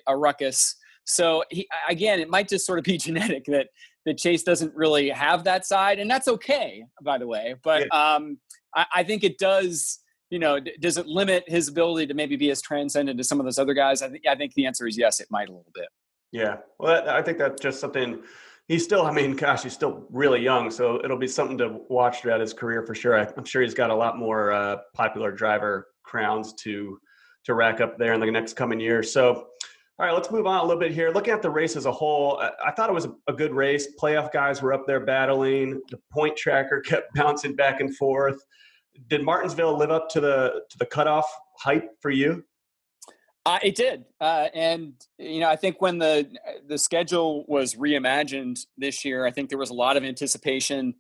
a 0.07 0.17
ruckus. 0.17 0.75
So 1.05 1.43
he, 1.51 1.67
again, 1.88 2.19
it 2.19 2.29
might 2.29 2.49
just 2.49 2.65
sort 2.65 2.79
of 2.79 2.85
be 2.85 2.97
genetic 2.97 3.45
that 3.45 3.67
that 4.05 4.17
Chase 4.17 4.43
doesn't 4.43 4.73
really 4.75 5.09
have 5.09 5.43
that 5.45 5.65
side, 5.65 5.99
and 5.99 6.09
that's 6.09 6.27
okay, 6.27 6.85
by 7.01 7.17
the 7.17 7.27
way. 7.27 7.55
But 7.63 7.93
um, 7.93 8.39
I, 8.75 8.85
I 8.95 9.03
think 9.03 9.23
it 9.23 9.37
does. 9.37 9.99
You 10.31 10.39
know, 10.39 10.59
d- 10.59 10.75
does 10.79 10.97
it 10.97 11.05
limit 11.05 11.43
his 11.47 11.67
ability 11.67 12.07
to 12.07 12.13
maybe 12.13 12.35
be 12.35 12.49
as 12.49 12.61
transcendent 12.61 13.19
as 13.19 13.27
some 13.27 13.39
of 13.39 13.45
those 13.45 13.59
other 13.59 13.73
guys? 13.73 14.01
I 14.01 14.09
think 14.09 14.25
I 14.27 14.35
think 14.35 14.53
the 14.55 14.65
answer 14.65 14.87
is 14.87 14.97
yes. 14.97 15.19
It 15.19 15.27
might 15.29 15.49
a 15.49 15.51
little 15.51 15.71
bit. 15.73 15.87
Yeah. 16.31 16.57
Well, 16.79 16.93
that, 16.93 17.07
I 17.07 17.21
think 17.21 17.37
that's 17.37 17.61
just 17.61 17.79
something. 17.79 18.23
He's 18.67 18.83
still, 18.83 19.03
I 19.03 19.11
mean, 19.11 19.35
gosh, 19.35 19.61
he's 19.61 19.73
still 19.73 20.07
really 20.09 20.41
young, 20.41 20.71
so 20.71 20.99
it'll 21.03 21.19
be 21.19 21.27
something 21.27 21.57
to 21.59 21.81
watch 21.87 22.21
throughout 22.21 22.41
his 22.41 22.51
career 22.51 22.83
for 22.83 22.95
sure. 22.95 23.17
I, 23.17 23.31
I'm 23.37 23.45
sure 23.45 23.61
he's 23.61 23.75
got 23.75 23.91
a 23.91 23.95
lot 23.95 24.17
more 24.17 24.51
uh, 24.51 24.77
popular 24.95 25.31
driver 25.31 25.87
crowns 26.03 26.53
to 26.63 26.97
to 27.45 27.53
rack 27.53 27.79
up 27.79 27.97
there 27.99 28.13
in 28.13 28.19
the 28.19 28.31
next 28.31 28.53
coming 28.55 28.79
years. 28.79 29.13
So, 29.13 29.47
all 29.97 30.05
right, 30.05 30.13
let's 30.13 30.29
move 30.29 30.45
on 30.45 30.60
a 30.60 30.63
little 30.63 30.79
bit 30.79 30.91
here. 30.91 31.10
Looking 31.10 31.34
at 31.34 31.41
the 31.41 31.49
race 31.49 31.77
as 31.77 31.86
a 31.86 31.91
whole, 31.91 32.41
I, 32.65 32.71
thought 32.71 32.89
it 32.89 32.93
was 32.93 33.05
a, 33.05 33.15
a 33.27 33.34
good 33.34 33.53
race. 33.53 33.88
Playoff 33.97 34.31
guys 34.34 34.62
were 34.62 34.73
up 34.73 34.86
there 34.86 34.99
battling. 34.99 35.81
The 35.89 35.99
point 36.12 36.36
tracker 36.36 36.81
kept 36.86 37.13
bouncing 37.15 37.55
back 37.55 37.79
and 37.79 37.95
forth. 37.95 38.38
Did 39.08 39.23
Martinsville 39.23 39.77
live 39.77 39.91
up 39.91 40.10
to 40.10 40.19
the 40.19 40.63
to 40.69 40.77
the 40.77 40.86
cutoff 40.86 41.25
hype 41.60 41.89
for 42.01 42.12
you? 42.12 42.43
Uh, 43.45 43.60
it 43.62 43.75
did, 43.75 44.03
uh, 44.19 44.47
and 44.53 44.93
you 45.17 45.39
know, 45.39 45.47
I 45.47 45.55
think 45.55 45.81
when 45.81 45.97
the 45.97 46.29
the 46.67 46.77
schedule 46.77 47.45
was 47.47 47.75
reimagined 47.75 48.65
this 48.77 49.05
year, 49.05 49.25
I 49.25 49.31
think 49.31 49.49
there 49.49 49.58
was 49.58 49.69
a 49.69 49.73
lot 49.73 49.97
of 49.97 50.03
anticipation 50.03 50.95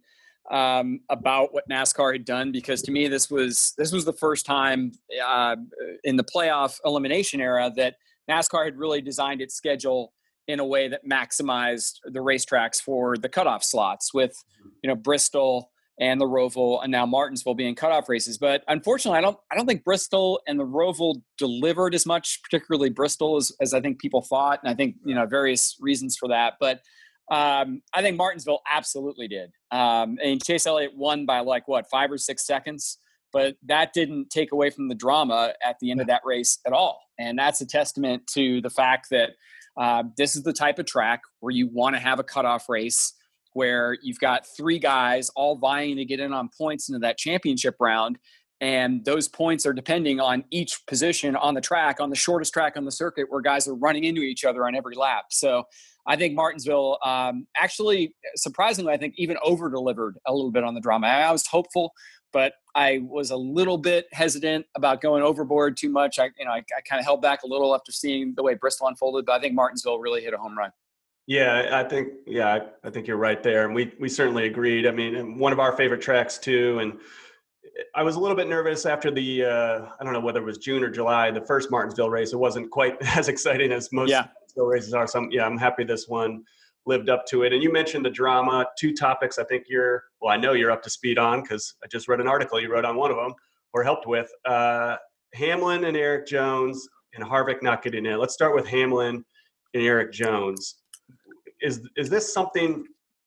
um, 0.51 0.99
about 1.09 1.53
what 1.53 1.67
NASCAR 1.69 2.13
had 2.13 2.23
done 2.23 2.51
because 2.51 2.81
to 2.83 2.91
me, 2.91 3.07
this 3.07 3.29
was 3.29 3.73
this 3.77 3.91
was 3.91 4.05
the 4.05 4.13
first 4.13 4.45
time 4.45 4.91
uh, 5.25 5.55
in 6.03 6.15
the 6.15 6.23
playoff 6.23 6.79
elimination 6.85 7.41
era 7.41 7.71
that 7.75 7.95
NASCAR 8.29 8.65
had 8.65 8.77
really 8.77 9.01
designed 9.01 9.41
its 9.41 9.55
schedule 9.55 10.13
in 10.47 10.59
a 10.59 10.65
way 10.65 10.87
that 10.87 11.01
maximized 11.09 11.99
the 12.05 12.19
racetracks 12.19 12.81
for 12.81 13.17
the 13.17 13.29
cutoff 13.29 13.63
slots 13.63 14.13
with 14.13 14.35
you 14.83 14.87
know 14.87 14.95
Bristol 14.95 15.71
and 15.99 16.19
the 16.19 16.25
Roval, 16.25 16.83
and 16.83 16.91
now 16.91 17.05
Martinsville 17.05 17.53
being 17.53 17.73
cutoff 17.73 18.09
races. 18.09 18.37
But 18.37 18.63
unfortunately, 18.67 19.17
I 19.17 19.21
don't 19.21 19.37
I 19.51 19.55
don't 19.55 19.65
think 19.65 19.83
Bristol 19.83 20.41
and 20.47 20.59
the 20.59 20.65
Roval 20.65 21.21
delivered 21.37 21.95
as 21.95 22.05
much, 22.05 22.41
particularly 22.43 22.89
Bristol, 22.89 23.37
as, 23.37 23.51
as 23.61 23.73
I 23.73 23.81
think 23.81 23.99
people 23.99 24.21
thought, 24.21 24.59
and 24.63 24.69
I 24.69 24.75
think 24.75 24.95
you 25.05 25.15
know 25.15 25.25
various 25.25 25.77
reasons 25.79 26.17
for 26.17 26.29
that. 26.29 26.53
But 26.59 26.81
um, 27.31 27.81
I 27.93 28.01
think 28.01 28.17
Martinsville 28.17 28.61
absolutely 28.71 29.27
did. 29.27 29.51
Um, 29.71 30.17
and 30.23 30.43
Chase 30.43 30.67
Elliott 30.67 30.95
won 30.95 31.25
by 31.25 31.39
like 31.39 31.67
what 31.67 31.89
five 31.89 32.11
or 32.11 32.17
six 32.17 32.45
seconds, 32.45 32.99
but 33.35 33.57
that 33.65 33.91
didn't 33.91 34.29
take 34.29 34.53
away 34.53 34.69
from 34.69 34.87
the 34.87 34.95
drama 34.95 35.53
at 35.61 35.75
the 35.81 35.91
end 35.91 35.99
of 35.99 36.07
that 36.07 36.21
race 36.23 36.59
at 36.65 36.71
all. 36.71 37.01
And 37.19 37.37
that's 37.37 37.59
a 37.59 37.65
testament 37.65 38.25
to 38.27 38.61
the 38.61 38.69
fact 38.69 39.07
that 39.11 39.31
uh, 39.75 40.03
this 40.15 40.37
is 40.37 40.43
the 40.43 40.53
type 40.53 40.79
of 40.79 40.85
track 40.85 41.19
where 41.41 41.51
you 41.51 41.67
want 41.67 41.97
to 41.97 41.99
have 41.99 42.17
a 42.17 42.23
cutoff 42.23 42.69
race 42.69 43.11
where 43.51 43.97
you've 44.01 44.21
got 44.21 44.47
three 44.55 44.79
guys 44.79 45.29
all 45.35 45.57
vying 45.57 45.97
to 45.97 46.05
get 46.05 46.21
in 46.21 46.31
on 46.31 46.49
points 46.57 46.87
into 46.87 46.99
that 46.99 47.17
championship 47.17 47.75
round. 47.81 48.17
And 48.61 49.03
those 49.03 49.27
points 49.27 49.65
are 49.65 49.73
depending 49.73 50.21
on 50.21 50.45
each 50.49 50.79
position 50.87 51.35
on 51.35 51.55
the 51.55 51.61
track, 51.61 51.99
on 51.99 52.09
the 52.09 52.15
shortest 52.15 52.53
track 52.53 52.77
on 52.77 52.85
the 52.85 52.91
circuit, 52.91 53.25
where 53.27 53.41
guys 53.41 53.67
are 53.67 53.75
running 53.75 54.05
into 54.05 54.21
each 54.21 54.45
other 54.45 54.65
on 54.65 54.77
every 54.77 54.95
lap. 54.95 55.25
So 55.31 55.65
I 56.07 56.15
think 56.15 56.35
Martinsville 56.35 56.99
um, 57.03 57.47
actually, 57.57 58.15
surprisingly, 58.35 58.93
I 58.93 58.97
think 58.97 59.15
even 59.17 59.37
over 59.43 59.69
delivered 59.69 60.17
a 60.27 60.33
little 60.33 60.51
bit 60.51 60.63
on 60.63 60.75
the 60.75 60.81
drama. 60.81 61.07
I 61.07 61.31
was 61.31 61.47
hopeful, 61.47 61.91
but 62.35 62.55
I 62.75 62.99
was 63.07 63.31
a 63.31 63.37
little 63.37 63.77
bit 63.77 64.07
hesitant 64.11 64.65
about 64.75 64.99
going 64.99 65.23
overboard 65.23 65.77
too 65.77 65.87
much. 65.87 66.19
I, 66.19 66.25
you 66.37 66.43
know, 66.43 66.51
I, 66.51 66.57
I 66.57 66.81
kind 66.81 66.99
of 66.99 67.05
held 67.05 67.21
back 67.21 67.43
a 67.43 67.47
little 67.47 67.73
after 67.73 67.93
seeing 67.93 68.33
the 68.35 68.43
way 68.43 68.55
Bristol 68.55 68.89
unfolded, 68.89 69.25
but 69.25 69.37
I 69.37 69.39
think 69.39 69.53
Martinsville 69.53 69.99
really 69.99 70.21
hit 70.21 70.33
a 70.33 70.37
home 70.37 70.57
run. 70.57 70.69
Yeah, 71.27 71.69
I 71.71 71.87
think 71.87 72.09
yeah, 72.27 72.59
I, 72.83 72.89
think 72.89 73.07
you're 73.07 73.15
right 73.15 73.41
there, 73.41 73.63
and 73.63 73.73
we 73.73 73.93
we 74.01 74.09
certainly 74.09 74.47
agreed. 74.47 74.85
I 74.85 74.91
mean, 74.91 75.39
one 75.39 75.53
of 75.53 75.61
our 75.61 75.77
favorite 75.77 76.01
tracks 76.01 76.37
too, 76.37 76.79
and 76.79 76.99
I 77.95 78.03
was 78.03 78.17
a 78.17 78.19
little 78.19 78.35
bit 78.35 78.49
nervous 78.49 78.85
after 78.85 79.09
the 79.09 79.45
uh, 79.45 79.85
I 79.97 80.03
don't 80.03 80.11
know 80.11 80.19
whether 80.19 80.41
it 80.41 80.45
was 80.45 80.57
June 80.57 80.83
or 80.83 80.89
July, 80.89 81.31
the 81.31 81.39
first 81.39 81.71
Martinsville 81.71 82.09
race. 82.09 82.33
It 82.33 82.37
wasn't 82.37 82.69
quite 82.69 83.01
as 83.15 83.29
exciting 83.29 83.71
as 83.71 83.93
most 83.93 84.09
yeah. 84.09 84.25
Martinsville 84.25 84.65
races 84.65 84.93
are. 84.93 85.07
So 85.07 85.19
I'm, 85.19 85.31
yeah, 85.31 85.45
I'm 85.45 85.57
happy 85.57 85.85
this 85.85 86.09
one 86.09 86.43
lived 86.85 87.09
up 87.09 87.25
to 87.27 87.43
it. 87.43 87.53
And 87.53 87.63
you 87.63 87.71
mentioned 87.71 88.05
the 88.05 88.09
drama, 88.09 88.65
two 88.77 88.93
topics. 88.93 89.39
I 89.39 89.43
think 89.43 89.65
you're 89.67 90.03
well, 90.21 90.31
I 90.31 90.37
know 90.37 90.53
you're 90.53 90.71
up 90.71 90.83
to 90.83 90.89
speed 90.89 91.17
on 91.17 91.41
because 91.41 91.75
I 91.83 91.87
just 91.87 92.07
read 92.07 92.19
an 92.19 92.27
article 92.27 92.59
you 92.59 92.71
wrote 92.71 92.85
on 92.85 92.95
one 92.95 93.11
of 93.11 93.17
them 93.17 93.33
or 93.73 93.83
helped 93.83 94.07
with. 94.07 94.29
Uh, 94.45 94.97
Hamlin 95.33 95.85
and 95.85 95.97
Erik 95.97 96.25
Jones 96.25 96.87
and 97.13 97.23
Harvick 97.23 97.61
not 97.61 97.83
getting 97.83 98.05
in. 98.05 98.17
Let's 98.17 98.33
start 98.33 98.55
with 98.55 98.67
Hamlin 98.67 99.25
and 99.73 99.83
Erik 99.83 100.11
Jones 100.11 100.75
is 101.61 101.87
is 101.97 102.09
this 102.09 102.33
something 102.33 102.85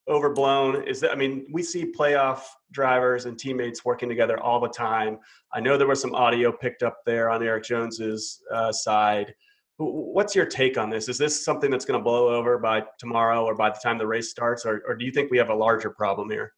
overblown? 0.09 0.87
Is 0.87 1.01
that 1.01 1.11
I 1.11 1.15
mean, 1.15 1.47
we 1.53 1.63
see 1.63 1.93
playoff 1.93 2.43
drivers 2.71 3.27
and 3.27 3.39
teammates 3.39 3.85
working 3.85 4.09
together 4.09 4.41
all 4.41 4.61
the 4.61 4.69
time. 4.69 5.19
I 5.53 5.61
know 5.61 5.77
there 5.77 5.87
was 5.87 6.01
some 6.01 6.15
audio 6.15 6.53
picked 6.53 6.83
up 6.83 6.99
there 7.05 7.31
on 7.31 7.43
Erik 7.43 7.65
Jones's 7.65 8.43
uh, 8.53 8.73
side. 8.73 9.35
What's 9.79 10.35
your 10.35 10.47
take 10.47 10.77
on 10.77 10.91
this? 10.91 11.09
Is 11.09 11.19
this 11.19 11.45
something 11.45 11.71
that's 11.71 11.85
going 11.85 11.99
to 11.99 12.03
blow 12.03 12.35
over 12.35 12.59
by 12.59 12.83
tomorrow 12.99 13.45
or 13.45 13.55
by 13.55 13.71
the 13.71 13.79
time 13.81 13.97
the 13.97 14.07
race 14.07 14.29
starts, 14.29 14.67
or, 14.67 14.83
or 14.87 14.97
do 14.97 15.05
you 15.05 15.13
think 15.13 15.31
we 15.31 15.39
have 15.39 15.51
a 15.51 15.55
larger 15.55 15.91
problem 15.91 16.31
here? 16.31 16.53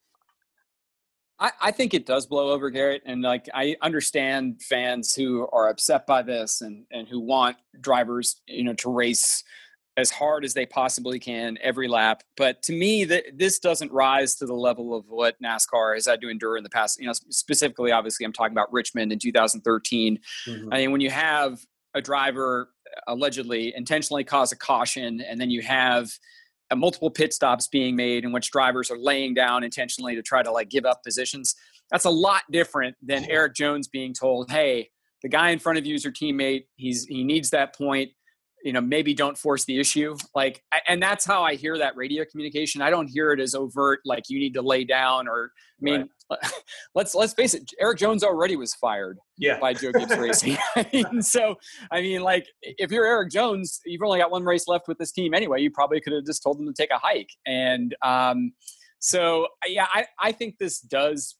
I, 1.38 1.52
I, 1.60 1.70
think 1.70 1.92
it 1.94 2.06
does 2.06 2.26
blow 2.26 2.50
over, 2.50 2.70
Garrett, 2.70 3.02
and 3.04 3.22
like 3.22 3.46
I 3.54 3.76
understand 3.82 4.62
fans 4.62 5.14
who 5.14 5.48
are 5.52 5.68
upset 5.68 6.06
by 6.06 6.22
this 6.22 6.60
and 6.60 6.84
and 6.90 7.08
who 7.08 7.20
want 7.20 7.56
drivers, 7.80 8.40
you 8.46 8.64
know, 8.64 8.74
to 8.74 8.90
race 8.90 9.42
as 9.96 10.10
hard 10.10 10.44
as 10.44 10.54
they 10.54 10.66
possibly 10.66 11.18
can 11.18 11.58
every 11.62 11.88
lap. 11.88 12.22
But 12.36 12.62
to 12.64 12.72
me, 12.72 13.04
that 13.04 13.24
this 13.36 13.58
doesn't 13.58 13.92
rise 13.92 14.36
to 14.36 14.46
the 14.46 14.54
level 14.54 14.94
of 14.94 15.08
what 15.08 15.40
NASCAR 15.42 15.94
has 15.94 16.06
had 16.06 16.20
to 16.20 16.28
endure 16.28 16.56
in 16.56 16.62
the 16.62 16.70
past. 16.70 17.00
You 17.00 17.06
know, 17.06 17.12
specifically, 17.12 17.92
obviously, 17.92 18.24
I'm 18.24 18.32
talking 18.32 18.54
about 18.54 18.72
Richmond 18.72 19.12
in 19.12 19.18
2013. 19.18 20.18
Mm-hmm. 20.46 20.72
I 20.72 20.76
mean, 20.76 20.92
when 20.92 21.00
you 21.00 21.10
have 21.10 21.60
a 21.94 22.02
driver 22.02 22.70
allegedly 23.06 23.72
intentionally 23.76 24.24
cause 24.24 24.52
a 24.52 24.56
caution, 24.56 25.20
and 25.20 25.40
then 25.40 25.50
you 25.50 25.62
have 25.62 26.10
uh, 26.70 26.76
multiple 26.76 27.10
pit 27.10 27.32
stops 27.32 27.68
being 27.68 27.96
made 27.96 28.24
in 28.24 28.32
which 28.32 28.50
drivers 28.50 28.90
are 28.90 28.98
laying 28.98 29.34
down 29.34 29.64
intentionally 29.64 30.14
to 30.14 30.22
try 30.22 30.42
to 30.42 30.50
like 30.50 30.68
give 30.68 30.84
up 30.84 31.02
positions. 31.04 31.54
That's 31.90 32.04
a 32.04 32.10
lot 32.10 32.42
different 32.50 32.96
than 33.02 33.24
Erik 33.30 33.54
Jones 33.54 33.88
being 33.88 34.12
told, 34.12 34.50
"Hey." 34.50 34.90
The 35.22 35.28
guy 35.28 35.50
in 35.50 35.58
front 35.58 35.76
of 35.76 35.84
you 35.84 35.94
is 35.94 36.02
your 36.02 36.14
teammate. 36.14 36.64
He's 36.76 37.04
he 37.04 37.24
needs 37.24 37.50
that 37.50 37.76
point 37.76 38.10
you 38.64 38.72
know 38.72 38.80
maybe 38.80 39.14
don't 39.14 39.36
force 39.36 39.64
the 39.64 39.78
issue 39.78 40.16
like 40.34 40.62
and 40.88 41.02
that's 41.02 41.24
how 41.24 41.42
i 41.42 41.54
hear 41.54 41.78
that 41.78 41.96
radio 41.96 42.24
communication. 42.30 42.82
I 42.82 42.90
don't 42.90 43.08
hear 43.08 43.32
it 43.32 43.40
as 43.40 43.54
overt 43.54 44.00
like 44.04 44.24
you 44.28 44.38
need 44.38 44.54
to 44.54 44.62
lay 44.62 44.84
down 44.84 45.28
or 45.28 45.52
i 45.54 45.82
mean 45.82 46.08
right. 46.30 46.52
let's 46.94 47.14
let's 47.14 47.32
face 47.32 47.54
it 47.54 47.70
Erik 47.80 47.98
Jones 47.98 48.22
already 48.22 48.56
was 48.56 48.74
fired 48.74 49.18
yeah. 49.38 49.58
by 49.58 49.72
joe 49.74 49.92
gibbs 49.92 50.16
racing. 50.16 50.56
I 50.76 50.86
mean, 50.92 51.22
so 51.22 51.56
i 51.90 52.00
mean 52.00 52.22
like 52.22 52.46
if 52.62 52.90
you're 52.90 53.06
Erik 53.06 53.30
Jones 53.30 53.80
you've 53.84 54.02
only 54.02 54.18
got 54.18 54.30
one 54.30 54.44
race 54.44 54.68
left 54.68 54.88
with 54.88 54.98
this 54.98 55.12
team 55.12 55.34
anyway. 55.34 55.60
You 55.60 55.70
probably 55.70 56.00
could 56.00 56.12
have 56.12 56.24
just 56.24 56.42
told 56.42 56.58
them 56.58 56.66
to 56.66 56.72
take 56.72 56.90
a 56.90 56.98
hike. 56.98 57.30
And 57.46 57.94
um 58.02 58.52
so 58.98 59.48
yeah 59.66 59.86
i 59.92 60.06
i 60.20 60.32
think 60.32 60.58
this 60.58 60.80
does 60.80 61.36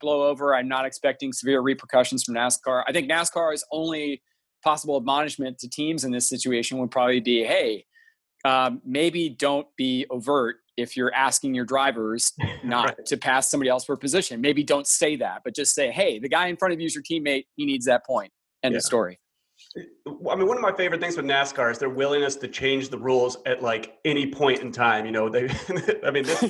blow 0.00 0.28
over. 0.28 0.54
I'm 0.54 0.68
not 0.68 0.84
expecting 0.84 1.32
severe 1.32 1.60
repercussions 1.60 2.24
from 2.24 2.34
nascar. 2.34 2.84
I 2.86 2.92
think 2.92 3.10
nascar 3.10 3.54
is 3.54 3.64
only 3.70 4.22
possible 4.62 4.96
admonishment 4.96 5.58
to 5.58 5.68
teams 5.68 6.04
in 6.04 6.12
this 6.12 6.28
situation 6.28 6.78
would 6.78 6.90
probably 6.90 7.20
be 7.20 7.44
hey 7.44 7.84
um, 8.44 8.80
maybe 8.84 9.28
don't 9.28 9.68
be 9.76 10.06
overt 10.10 10.56
if 10.76 10.96
you're 10.96 11.14
asking 11.14 11.54
your 11.54 11.64
drivers 11.64 12.32
not 12.64 12.86
right. 12.86 13.06
to 13.06 13.16
pass 13.16 13.50
somebody 13.50 13.70
else 13.70 13.84
for 13.84 13.92
a 13.92 13.98
position 13.98 14.40
maybe 14.40 14.62
don't 14.64 14.86
say 14.86 15.16
that 15.16 15.42
but 15.44 15.54
just 15.54 15.74
say 15.74 15.90
hey 15.90 16.18
the 16.18 16.28
guy 16.28 16.46
in 16.46 16.56
front 16.56 16.74
of 16.74 16.80
you 16.80 16.86
is 16.86 16.94
your 16.94 17.04
teammate 17.04 17.44
he 17.56 17.64
needs 17.64 17.86
that 17.86 18.04
point 18.04 18.32
end 18.62 18.72
yeah. 18.72 18.78
of 18.78 18.82
story 18.82 19.18
I 19.76 20.36
mean, 20.36 20.46
one 20.46 20.56
of 20.56 20.62
my 20.62 20.72
favorite 20.72 21.00
things 21.00 21.16
with 21.16 21.24
NASCAR 21.24 21.70
is 21.70 21.78
their 21.78 21.88
willingness 21.88 22.36
to 22.36 22.48
change 22.48 22.88
the 22.88 22.98
rules 22.98 23.38
at 23.46 23.62
like 23.62 23.98
any 24.04 24.30
point 24.30 24.60
in 24.60 24.72
time. 24.72 25.06
You 25.06 25.12
know, 25.12 25.28
they, 25.28 25.44
I 26.04 26.10
mean, 26.10 26.24
this, 26.24 26.44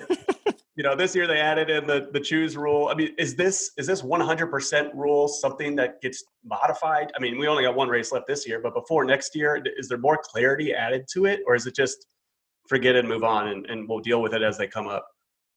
you 0.75 0.83
know, 0.83 0.97
this 0.97 1.15
year 1.15 1.27
they 1.27 1.39
added 1.39 1.69
in 1.69 1.87
the 1.87 2.09
the 2.13 2.21
choose 2.21 2.57
rule. 2.57 2.89
I 2.89 2.95
mean, 2.95 3.15
is 3.19 3.35
this 3.37 3.73
is 3.77 3.87
this 3.87 4.03
100% 4.03 4.95
rule 4.95 5.29
something 5.29 5.77
that 5.77 6.01
gets 6.01 6.25
modified? 6.45 7.13
I 7.15 7.21
mean, 7.21 7.39
we 7.39 7.47
only 7.47 7.65
got 7.65 7.75
one 7.75 7.89
race 7.89 8.11
left 8.11 8.27
this 8.27 8.49
year, 8.49 8.61
but 8.61 8.73
before 8.73 9.05
next 9.05 9.35
year, 9.35 9.63
is 9.77 9.89
there 9.89 9.99
more 9.99 10.19
clarity 10.23 10.75
added 10.75 11.07
to 11.13 11.27
it, 11.27 11.41
or 11.47 11.55
is 11.55 11.67
it 11.67 11.75
just 11.75 12.07
forget 12.69 12.95
it 12.95 13.01
and 13.01 13.09
move 13.09 13.25
on, 13.25 13.49
and, 13.49 13.67
and 13.67 13.89
we'll 13.89 14.01
deal 14.01 14.23
with 14.23 14.33
it 14.33 14.43
as 14.43 14.57
they 14.57 14.67
come 14.67 14.87
up? 14.87 15.07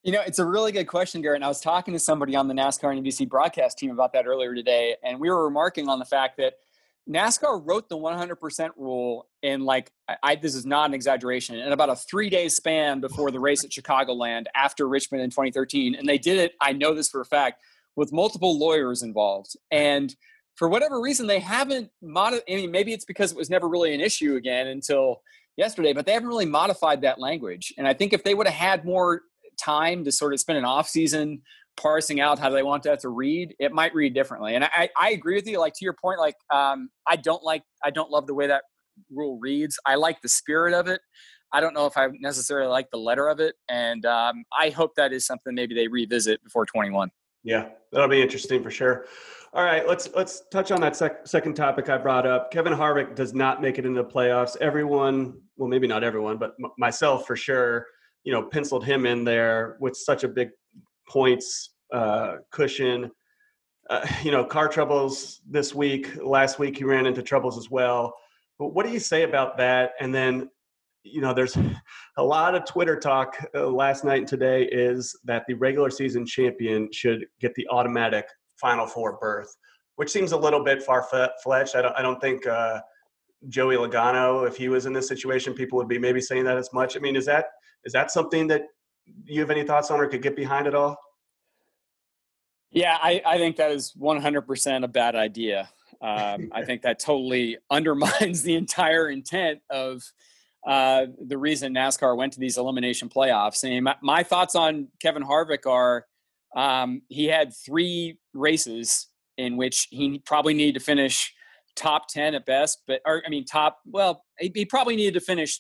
You 0.04 0.12
know, 0.12 0.22
it's 0.22 0.40
a 0.40 0.46
really 0.46 0.72
good 0.72 0.86
question, 0.86 1.22
Garrett. 1.22 1.38
And 1.38 1.46
I 1.46 1.48
was 1.48 1.62
talking 1.62 1.94
to 1.94 2.00
somebody 2.00 2.36
on 2.36 2.48
the 2.48 2.54
NASCAR 2.54 2.96
and 2.96 3.04
NBC 3.04 3.28
broadcast 3.28 3.78
team 3.78 3.92
about 3.92 4.12
that 4.14 4.28
earlier 4.28 4.54
today, 4.54 4.98
and 5.02 5.20
we 5.20 5.30
were 5.30 5.46
remarking 5.46 5.88
on 5.88 5.98
the 5.98 6.06
fact 6.06 6.38
that 6.38 6.56
NASCAR 7.10 7.62
wrote 7.64 7.88
the 7.88 7.98
100% 7.98 8.70
rule 8.78 9.28
in 9.44 9.62
like 9.64 9.92
I, 10.24 10.36
this 10.36 10.56
is 10.56 10.66
not 10.66 10.90
an 10.90 10.94
exaggeration 10.96 11.58
in 11.58 11.72
about 11.72 11.90
a 11.90 11.96
three 11.96 12.30
day 12.30 12.50
span 12.50 13.00
before 13.00 13.30
the 13.32 13.40
race 13.40 13.64
at 13.64 13.70
Chicagoland 13.70 14.46
after 14.56 14.88
Richmond 14.88 15.24
in 15.24 15.30
2013, 15.30 15.96
and 15.96 16.08
they 16.10 16.18
did 16.18 16.38
it. 16.38 16.54
I 16.60 16.74
know 16.74 16.96
this 16.96 17.10
for 17.10 17.22
a 17.22 17.26
fact 17.26 17.62
with 17.96 18.12
multiple 18.12 18.58
lawyers 18.58 19.04
involved, 19.04 19.56
and 19.70 20.16
for 20.56 20.68
whatever 20.68 21.00
reason 21.00 21.28
they 21.28 21.40
haven't 21.40 21.92
modi- 22.02 22.42
I 22.50 22.56
mean, 22.56 22.72
maybe 22.72 22.94
it's 22.94 23.06
because 23.06 23.32
it 23.32 23.38
was 23.38 23.50
never 23.50 23.68
really 23.68 23.94
an 23.94 24.02
issue 24.02 24.36
again 24.36 24.68
until 24.68 25.22
yesterday, 25.58 25.94
but 25.94 26.06
they 26.06 26.14
haven't 26.14 26.30
really 26.30 26.46
modified 26.46 27.02
that 27.02 27.20
language. 27.20 27.74
And 27.78 27.88
I 27.88 27.94
think 27.94 28.14
if 28.14 28.24
they 28.24 28.34
would 28.34 28.48
have 28.48 28.56
had 28.56 28.86
more 28.86 29.22
time 29.58 30.04
to 30.06 30.12
sort 30.12 30.34
of 30.34 30.40
spend 30.40 30.58
an 30.58 30.66
off 30.66 30.88
season 30.88 31.42
parsing 31.78 32.20
out 32.20 32.40
how 32.40 32.50
they 32.50 32.64
want 32.64 32.84
that 32.84 33.00
to 33.02 33.10
read, 33.10 33.56
it 33.60 33.72
might 33.72 33.94
read 33.94 34.14
differently. 34.14 34.56
And 34.56 34.64
I, 34.64 34.90
I 35.00 35.12
agree 35.12 35.36
with 35.36 35.48
you. 35.48 35.60
Like 35.60 35.74
to 35.74 35.86
your 35.86 35.96
point, 36.02 36.20
like 36.20 36.36
um, 36.52 36.90
I 37.08 37.16
don't 37.16 37.44
like, 37.44 37.64
I 37.84 37.92
don't 37.92 38.10
love 38.10 38.28
the 38.28 38.34
way 38.34 38.48
that 38.48 38.64
rule 39.12 39.40
reads. 39.40 39.78
I 39.86 39.96
like 39.96 40.22
the 40.22 40.30
spirit 40.30 40.74
of 40.74 40.88
it. 40.88 41.02
I 41.52 41.62
don't 41.62 41.74
know 41.74 41.86
if 41.86 41.98
I 41.98 42.08
necessarily 42.20 42.68
like 42.68 42.90
the 42.92 42.98
letter 42.98 43.28
of 43.30 43.40
it, 43.40 43.56
and 43.70 44.06
um, 44.06 44.44
I 44.58 44.70
hope 44.70 44.92
that 44.98 45.14
is 45.14 45.26
something 45.26 45.56
maybe 45.56 45.74
they 45.74 45.88
revisit 45.88 46.44
before 46.44 46.66
21. 46.66 47.10
Yeah, 47.44 47.70
that'll 47.92 48.10
be 48.10 48.22
interesting 48.22 48.62
for 48.62 48.72
sure. 48.72 49.06
All 49.54 49.64
right, 49.64 49.88
let's 49.88 50.10
let's 50.14 50.44
touch 50.52 50.72
on 50.72 50.82
that 50.82 50.98
sec- 50.98 51.26
second 51.26 51.54
topic 51.54 51.88
I 51.88 51.98
brought 51.98 52.26
up. 52.26 52.52
Kevin 52.52 52.74
Harvick 52.74 53.16
does 53.16 53.34
not 53.34 53.62
make 53.62 53.78
it 53.78 53.86
into 53.86 54.04
the 54.04 54.10
playoffs. 54.10 54.58
Everyone, 54.60 55.40
well, 55.56 55.70
maybe 55.70 55.88
not 55.88 56.04
everyone, 56.04 56.38
but 56.38 56.56
m- 56.62 56.72
myself 56.78 57.26
for 57.26 57.38
sure, 57.38 57.86
you 58.26 58.34
know, 58.34 58.44
penciled 58.44 58.84
him 58.84 59.06
in 59.06 59.24
there 59.24 59.78
with 59.80 59.96
such 59.96 60.26
a 60.26 60.28
big 60.28 60.50
points 61.08 61.72
uh, 61.92 62.38
cushion. 62.52 63.12
Uh, 63.90 64.06
you 64.24 64.32
know, 64.32 64.44
car 64.44 64.68
troubles 64.68 65.42
this 65.48 65.76
week. 65.76 66.16
Last 66.24 66.58
week 66.58 66.78
he 66.78 66.84
ran 66.84 67.06
into 67.06 67.22
troubles 67.22 67.58
as 67.58 67.70
well. 67.70 68.16
But 68.58 68.74
what 68.74 68.86
do 68.86 68.92
you 68.92 69.00
say 69.00 69.24
about 69.24 69.58
that? 69.58 69.92
And 70.00 70.14
then, 70.14 70.50
you 71.04 71.22
know, 71.22 71.34
there's 71.34 71.56
a 72.18 72.24
lot 72.24 72.56
of 72.56 72.66
Twitter 72.66 73.00
talk 73.00 73.38
uh, 73.54 73.68
last 73.68 74.04
night 74.04 74.20
and 74.20 74.28
today 74.28 74.64
is 74.64 75.16
that 75.26 75.44
the 75.48 75.54
regular 75.54 75.92
season 75.92 76.26
champion 76.26 76.92
should 76.92 77.26
get 77.40 77.54
the 77.56 77.68
automatic 77.70 78.26
Final 78.56 78.88
Four 78.88 79.18
berth, 79.20 79.56
which 79.98 80.10
seems 80.10 80.32
a 80.32 80.38
little 80.38 80.64
bit 80.64 80.82
far 80.82 81.04
fetched. 81.04 81.76
I 81.76 81.82
don't, 81.82 81.96
I 81.96 82.02
don't 82.02 82.20
think 82.20 82.48
uh, 82.48 82.80
Joey 83.50 83.76
Logano, 83.76 84.48
if 84.48 84.58
he 84.58 84.70
was 84.70 84.86
in 84.86 84.94
this 84.94 85.08
situation, 85.08 85.54
people 85.54 85.78
would 85.78 85.88
be 85.88 86.00
maybe 86.00 86.22
saying 86.22 86.46
that 86.46 86.58
as 86.58 86.72
much. 86.74 86.98
I 86.98 87.00
mean, 87.00 87.16
is 87.16 87.26
that 87.26 87.46
is 87.84 87.94
that 87.94 88.10
something 88.12 88.48
that 88.48 88.64
you 89.26 89.40
have 89.42 89.52
any 89.52 89.64
thoughts 89.64 89.92
on 89.92 90.00
or 90.00 90.08
could 90.08 90.22
get 90.22 90.36
behind 90.36 90.68
at 90.68 90.76
all? 90.76 90.98
Yeah, 92.72 92.98
I, 93.02 93.22
I 93.26 93.38
think 93.38 93.56
that 93.58 93.72
is 93.72 93.94
100% 94.00 94.84
a 94.84 94.88
bad 94.88 95.16
idea. 95.16 95.70
Um, 96.02 96.52
I 96.52 96.64
think 96.66 96.82
that 96.82 97.00
totally 97.00 97.58
undermines 97.72 98.44
the 98.44 98.56
entire 98.56 99.10
intent 99.10 99.62
of 99.70 100.04
uh, 100.68 101.06
the 101.26 101.38
reason 101.38 101.74
NASCAR 101.74 102.18
went 102.18 102.34
to 102.34 102.40
these 102.40 102.58
elimination 102.58 103.08
playoffs. 103.08 103.64
Mean, 103.64 103.84
my, 103.84 103.96
my 104.02 104.24
thoughts 104.24 104.56
on 104.56 104.88
Kevin 105.00 105.24
Harvick 105.24 105.66
are 105.66 106.06
um, 106.56 107.02
he 107.08 107.26
had 107.26 107.54
three 107.56 108.18
races 108.34 109.08
in 109.38 109.58
which 109.58 109.88
he 109.92 110.20
probably 110.20 110.54
needed 110.54 110.80
to 110.80 110.86
finish 110.86 111.34
top 111.76 112.08
10 112.08 112.36
at 112.36 112.46
best, 112.46 112.82
but, 112.88 113.02
or 113.06 113.22
I 113.26 113.30
mean, 113.30 113.46
top, 113.46 113.80
well, 113.86 114.24
he, 114.40 114.52
he 114.56 114.66
probably 114.66 114.96
needed 114.96 115.14
to 115.16 115.20
finish 115.20 115.60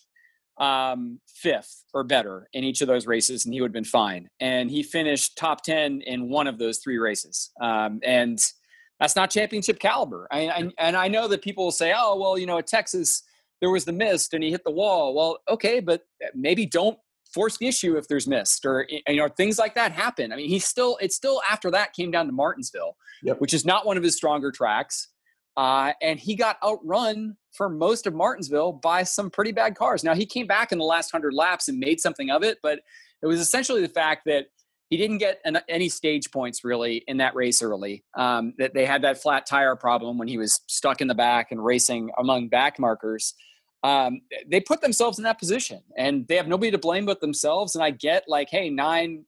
um, 0.57 1.19
fifth 1.27 1.83
or 1.93 2.03
better 2.03 2.47
in 2.53 2.63
each 2.63 2.81
of 2.81 2.87
those 2.87 3.07
races, 3.07 3.45
and 3.45 3.53
he 3.53 3.61
would 3.61 3.69
have 3.69 3.73
been 3.73 3.83
fine. 3.83 4.29
And 4.39 4.69
he 4.69 4.83
finished 4.83 5.37
top 5.37 5.63
10 5.63 6.01
in 6.01 6.29
one 6.29 6.47
of 6.47 6.57
those 6.57 6.79
three 6.79 6.97
races. 6.97 7.51
Um, 7.61 7.99
and 8.03 8.39
that's 8.99 9.15
not 9.15 9.29
championship 9.29 9.79
caliber. 9.79 10.27
I, 10.31 10.47
I, 10.47 10.71
and 10.77 10.95
I 10.95 11.07
know 11.07 11.27
that 11.27 11.41
people 11.41 11.65
will 11.65 11.71
say, 11.71 11.93
oh, 11.95 12.17
well, 12.17 12.37
you 12.37 12.45
know, 12.45 12.57
at 12.57 12.67
Texas, 12.67 13.23
there 13.59 13.69
was 13.69 13.85
the 13.85 13.91
mist 13.91 14.33
and 14.33 14.43
he 14.43 14.51
hit 14.51 14.63
the 14.63 14.71
wall. 14.71 15.13
Well, 15.13 15.39
okay, 15.49 15.79
but 15.79 16.03
maybe 16.33 16.65
don't 16.65 16.97
force 17.33 17.57
the 17.57 17.67
issue 17.67 17.97
if 17.97 18.07
there's 18.07 18.27
mist 18.27 18.65
or 18.65 18.87
you 18.89 19.17
know 19.17 19.27
things 19.27 19.59
like 19.59 19.75
that 19.75 19.91
happen. 19.91 20.31
I 20.31 20.37
mean, 20.37 20.49
he 20.49 20.59
still 20.59 20.97
it's 21.01 21.15
still 21.15 21.41
after 21.49 21.69
that 21.71 21.93
came 21.93 22.09
down 22.11 22.27
to 22.27 22.31
Martinsville, 22.31 22.95
yep. 23.23 23.41
which 23.41 23.53
is 23.53 23.65
not 23.65 23.85
one 23.85 23.97
of 23.97 24.03
his 24.03 24.15
stronger 24.15 24.51
tracks. 24.51 25.09
Uh, 25.57 25.93
and 26.01 26.19
he 26.19 26.35
got 26.35 26.57
outrun 26.63 27.37
for 27.53 27.69
most 27.69 28.07
of 28.07 28.13
Martinsville 28.13 28.73
by 28.73 29.03
some 29.03 29.29
pretty 29.29 29.51
bad 29.51 29.75
cars. 29.75 30.03
Now 30.03 30.13
he 30.13 30.25
came 30.25 30.47
back 30.47 30.71
in 30.71 30.77
the 30.77 30.83
last 30.85 31.11
hundred 31.11 31.33
laps 31.33 31.69
and 31.69 31.79
made 31.79 32.01
something 32.01 32.29
of 32.29 32.43
it, 32.43 32.57
but 32.61 32.79
it 33.21 33.27
was 33.27 33.39
essentially 33.39 33.81
the 33.81 33.89
fact 33.89 34.23
that 34.25 34.47
he 34.89 34.97
didn't 34.97 35.17
get 35.17 35.39
an, 35.45 35.59
any 35.67 35.89
stage 35.89 36.29
points 36.29 36.63
really 36.63 37.03
in 37.07 37.17
that 37.17 37.35
race 37.35 37.61
early. 37.61 38.03
Um, 38.15 38.53
that 38.57 38.73
they 38.73 38.85
had 38.85 39.01
that 39.03 39.21
flat 39.21 39.45
tire 39.45 39.75
problem 39.75 40.17
when 40.17 40.27
he 40.27 40.37
was 40.37 40.61
stuck 40.67 41.01
in 41.01 41.07
the 41.07 41.15
back 41.15 41.51
and 41.51 41.63
racing 41.63 42.11
among 42.17 42.49
back 42.49 42.77
markers. 42.77 43.33
Um, 43.83 44.21
they 44.47 44.59
put 44.59 44.81
themselves 44.81 45.17
in 45.17 45.23
that 45.23 45.39
position, 45.39 45.81
and 45.97 46.27
they 46.27 46.35
have 46.35 46.47
nobody 46.47 46.71
to 46.71 46.77
blame 46.77 47.05
but 47.05 47.21
themselves. 47.21 47.75
And 47.75 47.83
I 47.83 47.91
get 47.91 48.23
like, 48.27 48.49
hey, 48.49 48.69
nine 48.69 49.25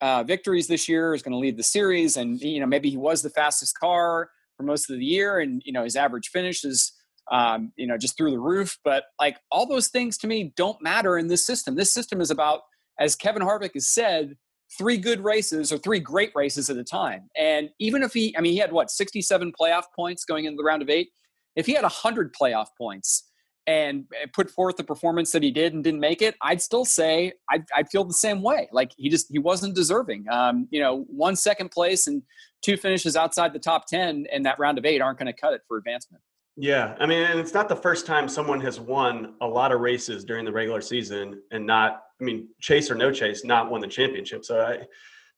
uh, 0.00 0.22
victories 0.22 0.66
this 0.66 0.88
year 0.88 1.14
is 1.14 1.22
going 1.22 1.32
to 1.32 1.38
lead 1.38 1.56
the 1.56 1.62
series, 1.62 2.16
and 2.16 2.40
you 2.40 2.60
know 2.60 2.66
maybe 2.66 2.90
he 2.90 2.96
was 2.96 3.22
the 3.22 3.30
fastest 3.30 3.78
car 3.78 4.30
for 4.58 4.64
most 4.64 4.90
of 4.90 4.98
the 4.98 5.04
year, 5.04 5.38
and 5.38 5.62
you 5.64 5.72
know 5.72 5.84
his 5.84 5.96
average 5.96 6.28
finish 6.28 6.64
is 6.64 6.92
um, 7.32 7.72
you 7.76 7.86
know 7.86 7.96
just 7.96 8.18
through 8.18 8.32
the 8.32 8.38
roof. 8.38 8.76
But 8.84 9.04
like 9.18 9.38
all 9.50 9.66
those 9.66 9.88
things 9.88 10.18
to 10.18 10.26
me 10.26 10.52
don't 10.56 10.82
matter 10.82 11.16
in 11.16 11.28
this 11.28 11.46
system. 11.46 11.76
This 11.76 11.94
system 11.94 12.20
is 12.20 12.30
about, 12.30 12.60
as 13.00 13.16
Kevin 13.16 13.42
Harvick 13.42 13.72
has 13.72 13.88
said, 13.88 14.34
three 14.76 14.98
good 14.98 15.20
races 15.22 15.72
or 15.72 15.78
three 15.78 16.00
great 16.00 16.32
races 16.34 16.68
at 16.68 16.76
a 16.76 16.84
time. 16.84 17.30
And 17.36 17.70
even 17.78 18.02
if 18.02 18.12
he, 18.12 18.36
I 18.36 18.40
mean, 18.40 18.52
he 18.52 18.58
had 18.58 18.72
what, 18.72 18.90
67 18.90 19.52
playoff 19.58 19.84
points 19.96 20.24
going 20.24 20.44
into 20.44 20.56
the 20.56 20.64
round 20.64 20.82
of 20.82 20.90
eight? 20.90 21.08
If 21.56 21.66
he 21.66 21.72
had 21.72 21.82
100 21.82 22.34
playoff 22.34 22.66
points 22.76 23.27
and 23.68 24.06
put 24.32 24.50
forth 24.50 24.78
the 24.78 24.82
performance 24.82 25.30
that 25.32 25.42
he 25.42 25.50
did 25.50 25.74
and 25.74 25.84
didn't 25.84 26.00
make 26.00 26.22
it, 26.22 26.34
I'd 26.40 26.62
still 26.62 26.86
say 26.86 27.34
I'd, 27.50 27.66
I'd 27.76 27.90
feel 27.90 28.02
the 28.02 28.14
same 28.14 28.40
way. 28.40 28.66
Like 28.72 28.92
he 28.96 29.10
just, 29.10 29.26
he 29.30 29.38
wasn't 29.38 29.76
deserving. 29.76 30.24
Um, 30.30 30.66
you 30.70 30.80
know, 30.80 31.04
one 31.08 31.36
second 31.36 31.70
place 31.70 32.06
and 32.06 32.22
two 32.62 32.78
finishes 32.78 33.14
outside 33.14 33.52
the 33.52 33.58
top 33.58 33.86
10 33.86 34.24
in 34.32 34.42
that 34.44 34.58
round 34.58 34.78
of 34.78 34.86
eight 34.86 35.02
aren't 35.02 35.18
going 35.18 35.26
to 35.26 35.38
cut 35.38 35.52
it 35.52 35.60
for 35.68 35.76
advancement. 35.76 36.22
Yeah, 36.56 36.96
I 36.98 37.04
mean, 37.04 37.22
and 37.22 37.38
it's 37.38 37.52
not 37.52 37.68
the 37.68 37.76
first 37.76 38.06
time 38.06 38.26
someone 38.26 38.58
has 38.62 38.80
won 38.80 39.34
a 39.42 39.46
lot 39.46 39.70
of 39.70 39.80
races 39.80 40.24
during 40.24 40.46
the 40.46 40.52
regular 40.52 40.80
season 40.80 41.42
and 41.52 41.66
not, 41.66 42.04
I 42.22 42.24
mean, 42.24 42.48
chase 42.62 42.90
or 42.90 42.94
no 42.94 43.12
chase, 43.12 43.44
not 43.44 43.70
won 43.70 43.82
the 43.82 43.86
championship. 43.86 44.46
So 44.46 44.62
I, 44.62 44.86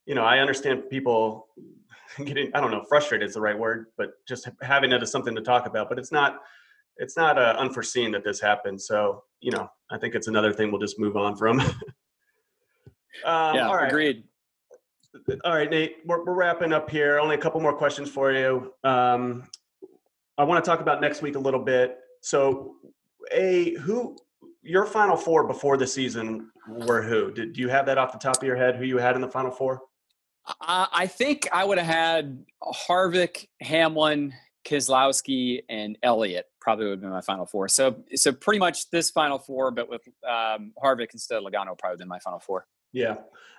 you 0.06 0.14
know, 0.14 0.22
I 0.22 0.38
understand 0.38 0.88
people 0.88 1.48
getting, 2.24 2.52
I 2.54 2.60
don't 2.60 2.70
know, 2.70 2.84
frustrated 2.88 3.28
is 3.28 3.34
the 3.34 3.40
right 3.40 3.58
word, 3.58 3.86
but 3.98 4.10
just 4.28 4.48
having 4.62 4.92
it 4.92 5.02
as 5.02 5.10
something 5.10 5.34
to 5.34 5.42
talk 5.42 5.66
about. 5.66 5.88
But 5.88 5.98
it's 5.98 6.12
not, 6.12 6.38
it's 7.00 7.16
not 7.16 7.38
uh, 7.38 7.56
unforeseen 7.58 8.12
that 8.12 8.22
this 8.22 8.40
happened. 8.40 8.80
So 8.80 9.24
you 9.40 9.50
know, 9.50 9.68
I 9.90 9.98
think 9.98 10.14
it's 10.14 10.28
another 10.28 10.52
thing 10.52 10.70
we'll 10.70 10.80
just 10.80 10.98
move 10.98 11.16
on 11.16 11.36
from. 11.36 11.60
um, 11.60 11.74
yeah, 13.24 13.68
all 13.68 13.76
right. 13.76 13.88
agreed. 13.88 14.24
All 15.44 15.54
right, 15.54 15.68
Nate, 15.68 15.96
we're, 16.06 16.24
we're 16.24 16.34
wrapping 16.34 16.72
up 16.72 16.88
here. 16.88 17.18
Only 17.18 17.34
a 17.34 17.38
couple 17.38 17.60
more 17.60 17.72
questions 17.72 18.08
for 18.08 18.30
you. 18.32 18.72
Um, 18.84 19.48
I 20.38 20.44
want 20.44 20.64
to 20.64 20.70
talk 20.70 20.80
about 20.80 21.00
next 21.00 21.20
week 21.20 21.34
a 21.34 21.38
little 21.38 21.60
bit. 21.60 21.98
So, 22.20 22.76
a 23.32 23.74
who 23.76 24.16
your 24.62 24.86
final 24.86 25.16
four 25.16 25.46
before 25.46 25.76
the 25.76 25.86
season 25.86 26.50
were 26.68 27.02
who? 27.02 27.32
Did 27.32 27.54
do 27.54 27.60
you 27.60 27.68
have 27.68 27.86
that 27.86 27.98
off 27.98 28.12
the 28.12 28.18
top 28.18 28.36
of 28.36 28.42
your 28.42 28.56
head? 28.56 28.76
Who 28.76 28.84
you 28.84 28.98
had 28.98 29.16
in 29.16 29.20
the 29.20 29.28
final 29.28 29.50
four? 29.50 29.80
Uh, 30.60 30.86
I 30.92 31.06
think 31.06 31.48
I 31.52 31.64
would 31.64 31.78
have 31.78 31.86
had 31.86 32.44
Harvick, 32.62 33.48
Hamlin, 33.60 34.32
Keselowski, 34.64 35.62
and 35.68 35.98
Elliott. 36.02 36.46
Probably 36.60 36.86
would 36.86 36.92
have 36.92 37.00
been 37.00 37.10
my 37.10 37.20
final 37.20 37.46
four. 37.46 37.68
So, 37.68 38.02
so 38.14 38.32
pretty 38.32 38.58
much 38.58 38.90
this 38.90 39.10
final 39.10 39.38
four, 39.38 39.70
but 39.70 39.88
with 39.88 40.02
um, 40.28 40.72
Harvick 40.82 41.08
instead 41.12 41.38
of 41.38 41.44
Logano, 41.44 41.78
probably 41.78 41.96
been 41.96 42.08
my 42.08 42.18
final 42.18 42.38
four. 42.38 42.66
Yeah. 42.92 43.16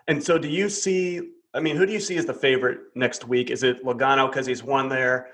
And 0.07 0.23
so, 0.23 0.37
do 0.37 0.47
you 0.47 0.69
see? 0.69 1.21
I 1.53 1.59
mean, 1.59 1.75
who 1.75 1.85
do 1.85 1.93
you 1.93 1.99
see 1.99 2.17
as 2.17 2.25
the 2.25 2.33
favorite 2.33 2.79
next 2.95 3.27
week? 3.27 3.49
Is 3.49 3.63
it 3.63 3.83
Logano 3.83 4.29
because 4.29 4.45
he's 4.45 4.63
won 4.63 4.87
there? 4.87 5.29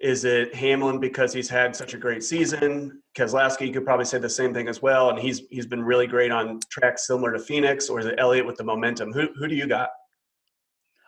Is 0.00 0.24
it 0.24 0.54
Hamlin 0.54 1.00
because 1.00 1.32
he's 1.32 1.48
had 1.48 1.74
such 1.74 1.92
a 1.92 1.98
great 1.98 2.22
season? 2.22 3.02
Keselowski 3.16 3.72
could 3.72 3.84
probably 3.84 4.04
say 4.04 4.18
the 4.18 4.30
same 4.30 4.54
thing 4.54 4.68
as 4.68 4.80
well, 4.80 5.10
and 5.10 5.18
he's 5.18 5.42
he's 5.50 5.66
been 5.66 5.82
really 5.82 6.06
great 6.06 6.30
on 6.30 6.60
tracks 6.70 7.06
similar 7.06 7.32
to 7.32 7.38
Phoenix. 7.38 7.88
Or 7.88 7.98
is 7.98 8.06
it 8.06 8.14
Elliott 8.18 8.46
with 8.46 8.56
the 8.56 8.64
momentum? 8.64 9.12
Who 9.12 9.28
who 9.36 9.48
do 9.48 9.56
you 9.56 9.66
got? 9.66 9.90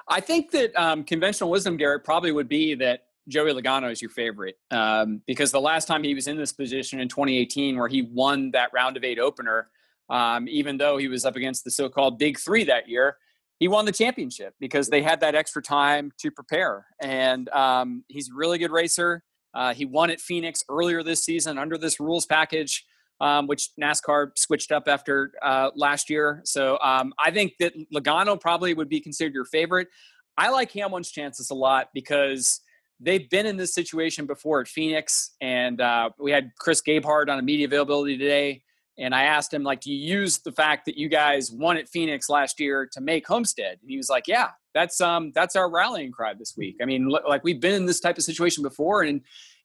I 0.09 0.20
think 0.20 0.51
that 0.51 0.75
um, 0.75 1.05
conventional 1.05 1.51
wisdom, 1.51 1.77
Garrett, 1.77 2.03
probably 2.03 2.33
would 2.33 2.49
be 2.49 2.75
that 2.75 3.05
Joey 3.31 3.53
Logano 3.53 3.90
is 3.90 4.03
your 4.03 4.11
favorite 4.11 4.57
um, 4.71 5.23
because 5.27 5.53
the 5.53 5.61
last 5.61 5.87
time 5.87 6.03
he 6.03 6.14
was 6.14 6.27
in 6.27 6.37
this 6.37 6.53
position 6.53 7.01
in 7.01 7.09
2018, 7.09 7.79
where 7.79 7.88
he 7.88 8.03
won 8.03 8.51
that 8.51 8.71
round 8.75 8.97
of 8.97 9.05
eight 9.05 9.19
opener, 9.19 9.71
um, 10.11 10.49
even 10.49 10.77
though 10.77 10.99
he 10.99 11.09
was 11.09 11.25
up 11.25 11.37
against 11.37 11.64
the 11.64 11.71
so-called 11.71 12.19
Big 12.19 12.38
Three 12.38 12.64
that 12.64 12.88
year, 12.88 13.16
he 13.61 13.69
won 13.69 13.85
the 13.85 13.93
championship 13.93 14.55
because 14.59 14.88
they 14.88 15.03
had 15.03 15.21
that 15.21 15.35
extra 15.35 15.62
time 15.62 16.11
to 16.19 16.31
prepare. 16.31 16.87
And 17.01 17.49
um, 17.51 18.05
he's 18.09 18.31
a 18.31 18.35
really 18.35 18.59
good 18.59 18.73
racer. 18.73 19.23
Uh, 19.55 19.75
he 19.75 19.85
won 19.85 20.11
at 20.11 20.21
Phoenix 20.21 20.64
earlier 20.69 21.03
this 21.03 21.25
season 21.25 21.59
under 21.59 21.79
this 21.79 22.01
rules 22.01 22.27
package, 22.27 22.85
um, 23.21 23.47
which 23.47 23.71
NASCAR 23.81 24.31
switched 24.37 24.73
up 24.73 24.85
after 24.88 25.33
uh, 25.43 25.71
last 25.77 26.11
year. 26.11 26.40
So 26.45 26.79
um, 26.81 27.12
I 27.19 27.31
think 27.31 27.53
that 27.61 27.75
Logano 27.95 28.40
probably 28.40 28.75
would 28.75 28.88
be 28.88 29.01
considered 29.01 29.35
your 29.35 29.45
favorite. 29.45 29.88
I 30.37 30.49
like 30.51 30.73
Hamlin's 30.73 31.11
chances 31.11 31.51
a 31.51 31.55
lot 31.55 31.90
because 31.93 32.61
they've 33.01 33.29
been 33.31 33.47
in 33.47 33.57
this 33.57 33.75
situation 33.75 34.27
before 34.27 34.61
at 34.61 34.69
Phoenix, 34.69 35.33
and 35.41 35.81
uh, 35.81 36.11
we 36.19 36.31
had 36.31 36.53
Chris 36.59 36.83
Gabehart 36.83 37.29
on 37.29 37.39
a 37.39 37.43
media 37.43 37.67
availability 37.67 38.17
today 38.19 38.63
and 39.01 39.15
I 39.15 39.25
asked 39.25 39.53
him 39.53 39.63
like, 39.63 39.81
"Do 39.81 39.93
you 39.93 40.19
use 40.21 40.39
the 40.39 40.53
fact 40.53 40.85
that 40.85 40.99
you 40.99 41.09
guys 41.09 41.51
won 41.51 41.79
at 41.79 41.89
Phoenix 41.89 42.29
last 42.29 42.61
year 42.61 42.87
to 42.93 43.01
make 43.01 43.27
Homestead?" 43.27 43.79
And 43.81 43.91
he 43.91 43.97
was 43.97 44.11
like, 44.11 44.29
"Yeah, 44.29 44.51
that's 44.75 45.01
um 45.01 45.33
that's 45.35 45.57
our 45.57 45.71
rallying 45.71 46.13
cry 46.13 46.35
this 46.35 46.55
week. 46.57 46.77
I 46.81 46.85
mean, 46.85 47.09
like 47.09 47.43
we've 47.43 47.61
been 47.61 47.75
in 47.75 47.87
this 47.87 48.01
type 48.01 48.19
of 48.19 48.25
situation 48.25 48.63
before, 48.63 49.03
and 49.03 49.23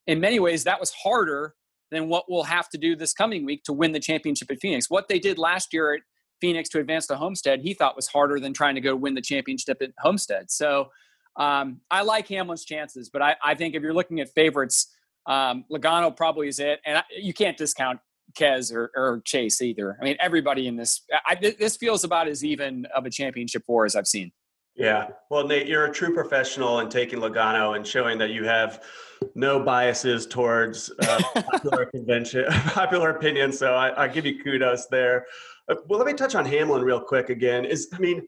in 0.08 0.20
many 0.20 0.40
ways 0.40 0.64
that 0.64 0.80
was 0.80 0.92
harder 0.92 1.54
than 1.92 2.08
what 2.08 2.26
we'll 2.30 2.44
have 2.44 2.70
to 2.70 2.78
do 2.78 2.96
this 2.96 3.14
coming 3.14 3.46
week 3.46 3.64
to 3.64 3.74
win 3.74 3.92
the 3.92 4.00
championship 4.00 4.50
at 4.50 4.60
Phoenix. 4.60 4.90
What 4.90 5.08
they 5.08 5.20
did 5.20 5.38
last 5.38 5.74
year 5.74 5.94
at 5.94 6.02
Phoenix 6.42 6.70
to 6.70 6.80
advance 6.80 7.06
to 7.08 7.16
Homestead, 7.16 7.62
he 7.62 7.74
thought 7.74 7.96
was 7.96 8.08
harder 8.08 8.40
than 8.40 8.54
trying 8.54 8.76
to 8.76 8.82
go 8.82 8.96
win 8.96 9.14
the 9.14 9.22
championship 9.22 9.82
at 9.82 9.92
Homestead. 10.00 10.50
So 10.50 10.90
um, 11.38 11.82
I 11.92 12.02
like 12.02 12.28
Hamlin's 12.28 12.66
chances, 12.66 13.10
but 13.10 13.22
I, 13.22 13.36
I 13.44 13.56
think 13.56 13.76
if 13.76 13.82
you're 13.82 13.94
looking 13.94 14.20
at 14.20 14.30
favorites, 14.30 14.94
um, 15.26 15.66
Logano 15.72 16.16
probably 16.16 16.48
is 16.48 16.60
it, 16.60 16.80
and 16.86 17.00
I, 17.00 17.04
you 17.18 17.34
can't 17.34 17.58
discount 17.58 18.00
Kez 18.38 18.74
or, 18.74 18.92
or, 18.96 19.22
Chase 19.26 19.62
either. 19.62 19.98
I 20.00 20.04
mean, 20.04 20.18
everybody 20.20 20.68
in 20.68 20.76
this, 20.76 21.02
I, 21.26 21.36
this 21.36 21.78
feels 21.78 22.04
about 22.04 22.28
as 22.28 22.44
even 22.44 22.86
of 22.96 23.06
a 23.06 23.10
championship 23.10 23.64
war 23.68 23.86
as 23.86 23.96
I've 23.96 24.08
seen. 24.08 24.32
Yeah. 24.76 25.08
Well, 25.30 25.48
Nate, 25.48 25.68
you're 25.68 25.86
a 25.86 25.92
true 25.92 26.14
professional 26.14 26.82
in 26.82 26.90
taking 26.90 27.20
Logano 27.20 27.78
and 27.78 27.88
showing 27.88 28.18
that 28.18 28.32
you 28.32 28.44
have 28.44 28.84
no 29.34 29.60
biases 29.60 30.28
towards 30.28 30.92
uh, 31.00 31.22
popular 31.52 31.86
convention, 31.86 32.46
popular 32.50 33.12
opinion. 33.12 33.54
So 33.54 33.74
I, 33.74 34.04
I, 34.04 34.08
give 34.10 34.26
you 34.26 34.44
kudos 34.44 34.88
there. 34.88 35.26
Uh, 35.70 35.76
well, 35.88 35.98
let 35.98 36.08
me 36.08 36.14
touch 36.14 36.36
on 36.36 36.46
Hamlin 36.46 36.82
real 36.82 37.00
quick 37.00 37.30
again. 37.30 37.64
Is 37.64 37.88
I 37.94 38.00
mean, 38.00 38.28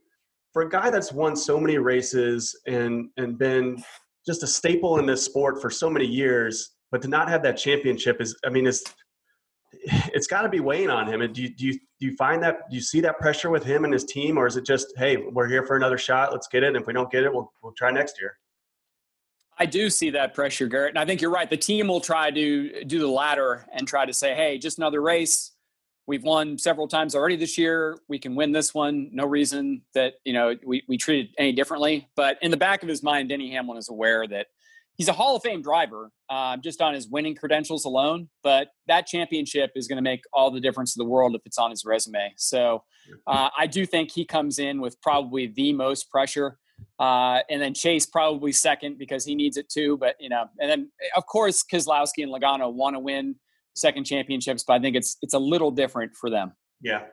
for 0.58 0.64
a 0.64 0.70
guy 0.70 0.90
that's 0.90 1.12
won 1.12 1.36
so 1.36 1.60
many 1.60 1.78
races 1.78 2.60
and 2.66 3.10
and 3.18 3.38
been 3.38 3.78
just 4.26 4.42
a 4.42 4.48
staple 4.48 4.98
in 4.98 5.06
this 5.06 5.24
sport 5.24 5.62
for 5.62 5.70
so 5.70 5.88
many 5.88 6.08
years, 6.08 6.72
but 6.90 7.00
to 7.00 7.08
not 7.08 7.30
have 7.30 7.44
that 7.44 7.58
championship 7.58 8.20
is, 8.20 8.36
I 8.44 8.50
mean, 8.50 8.66
it's 8.66 8.84
it's 9.84 10.26
got 10.26 10.42
to 10.42 10.50
be 10.50 10.60
weighing 10.60 10.90
on 10.90 11.08
him. 11.08 11.22
And 11.22 11.32
do 11.32 11.44
you, 11.44 11.50
do 11.54 11.68
you 11.68 11.74
do 11.74 12.08
you 12.08 12.16
find 12.16 12.42
that 12.42 12.68
do 12.72 12.76
you 12.76 12.82
see 12.82 13.02
that 13.02 13.20
pressure 13.20 13.52
with 13.52 13.64
him 13.64 13.84
and 13.84 13.94
his 13.94 14.04
team, 14.06 14.36
or 14.36 14.48
is 14.48 14.58
it 14.58 14.66
just 14.66 14.88
hey, 14.98 15.18
we're 15.18 15.48
here 15.48 15.64
for 15.64 15.78
another 15.78 16.00
shot, 16.00 16.32
let's 16.32 16.48
get 16.48 16.64
it, 16.64 16.70
and 16.70 16.76
if 16.78 16.88
we 16.88 16.94
don't 16.94 17.12
get 17.12 17.24
it, 17.24 17.32
we'll 17.32 17.54
we'll 17.62 17.74
try 17.74 17.92
next 17.92 18.20
year. 18.20 18.36
I 19.60 19.68
do 19.68 19.92
see 19.92 20.10
that 20.10 20.34
pressure, 20.34 20.66
Garrett, 20.66 20.90
and 20.90 20.98
I 20.98 21.06
think 21.06 21.22
you're 21.22 21.30
right. 21.30 21.52
The 21.52 21.56
team 21.56 21.88
will 21.88 22.02
try 22.02 22.32
to 22.32 22.84
do 22.84 22.98
the 22.98 23.08
latter 23.08 23.68
and 23.72 23.88
try 23.88 24.08
to 24.08 24.14
say, 24.14 24.34
hey, 24.34 24.58
just 24.58 24.80
another 24.80 25.04
race. 25.04 25.52
We've 26.08 26.24
won 26.24 26.58
several 26.58 26.88
times 26.88 27.14
already 27.14 27.36
this 27.36 27.58
year. 27.58 27.98
We 28.08 28.18
can 28.18 28.34
win 28.34 28.52
this 28.52 28.74
one. 28.74 29.10
No 29.12 29.26
reason 29.26 29.82
that 29.94 30.16
you 30.24 30.34
know 30.34 30.56
we 30.66 30.84
we 30.88 30.98
treat 30.98 31.26
it 31.26 31.32
any 31.38 31.52
differently. 31.52 32.10
But 32.16 32.38
in 32.42 32.50
the 32.50 32.58
back 32.58 32.82
of 32.82 32.90
his 32.90 33.04
mind, 33.04 33.30
Denny 33.30 33.52
Hamlin 33.52 33.78
is 33.78 33.90
aware 33.90 34.28
that 34.28 34.48
he's 34.96 35.10
a 35.10 35.14
Hall 35.14 35.36
of 35.36 35.44
Fame 35.44 35.62
driver 35.62 36.12
uh, 36.30 36.58
just 36.58 36.82
on 36.82 36.94
his 36.94 37.08
winning 37.08 37.36
credentials 37.36 37.86
alone. 37.86 38.30
But 38.42 38.70
that 38.88 39.06
championship 39.06 39.72
is 39.76 39.88
going 39.88 39.98
to 39.98 40.02
make 40.02 40.22
all 40.34 40.50
the 40.50 40.62
difference 40.62 40.96
in 40.96 41.00
the 41.00 41.10
world 41.10 41.36
if 41.36 41.42
it's 41.46 41.58
on 41.58 41.70
his 41.70 41.86
resume. 41.86 42.34
So 42.38 42.84
uh, 43.28 43.50
I 43.58 43.68
do 43.68 43.86
think 43.86 44.12
he 44.12 44.26
comes 44.26 44.58
in 44.58 44.82
with 44.82 45.00
probably 45.02 45.48
the 45.48 45.74
most 45.74 46.10
pressure. 46.10 46.58
Uh, 47.00 47.40
and 47.50 47.62
then 47.62 47.74
Chase 47.74 48.06
probably 48.06 48.52
second 48.52 48.98
because 48.98 49.26
he 49.26 49.36
needs 49.36 49.58
it 49.58 49.70
too. 49.70 49.98
But 49.98 50.16
you 50.20 50.30
know, 50.30 50.46
and 50.60 50.70
then 50.70 50.92
of 51.16 51.26
course 51.26 51.64
Keselowski 51.64 52.24
and 52.24 52.32
Logano 52.32 52.72
want 52.72 52.96
to 52.96 53.00
win 53.00 53.36
second 53.78 54.06
championships, 54.06 54.64
but 54.64 54.74
I 54.74 54.80
think 54.80 54.96
it's 54.96 55.18
it's 55.22 55.34
a 55.34 55.40
little 55.40 55.72
different 55.72 56.16
for 56.16 56.30
them. 56.30 56.54
Yeah. 56.82 57.04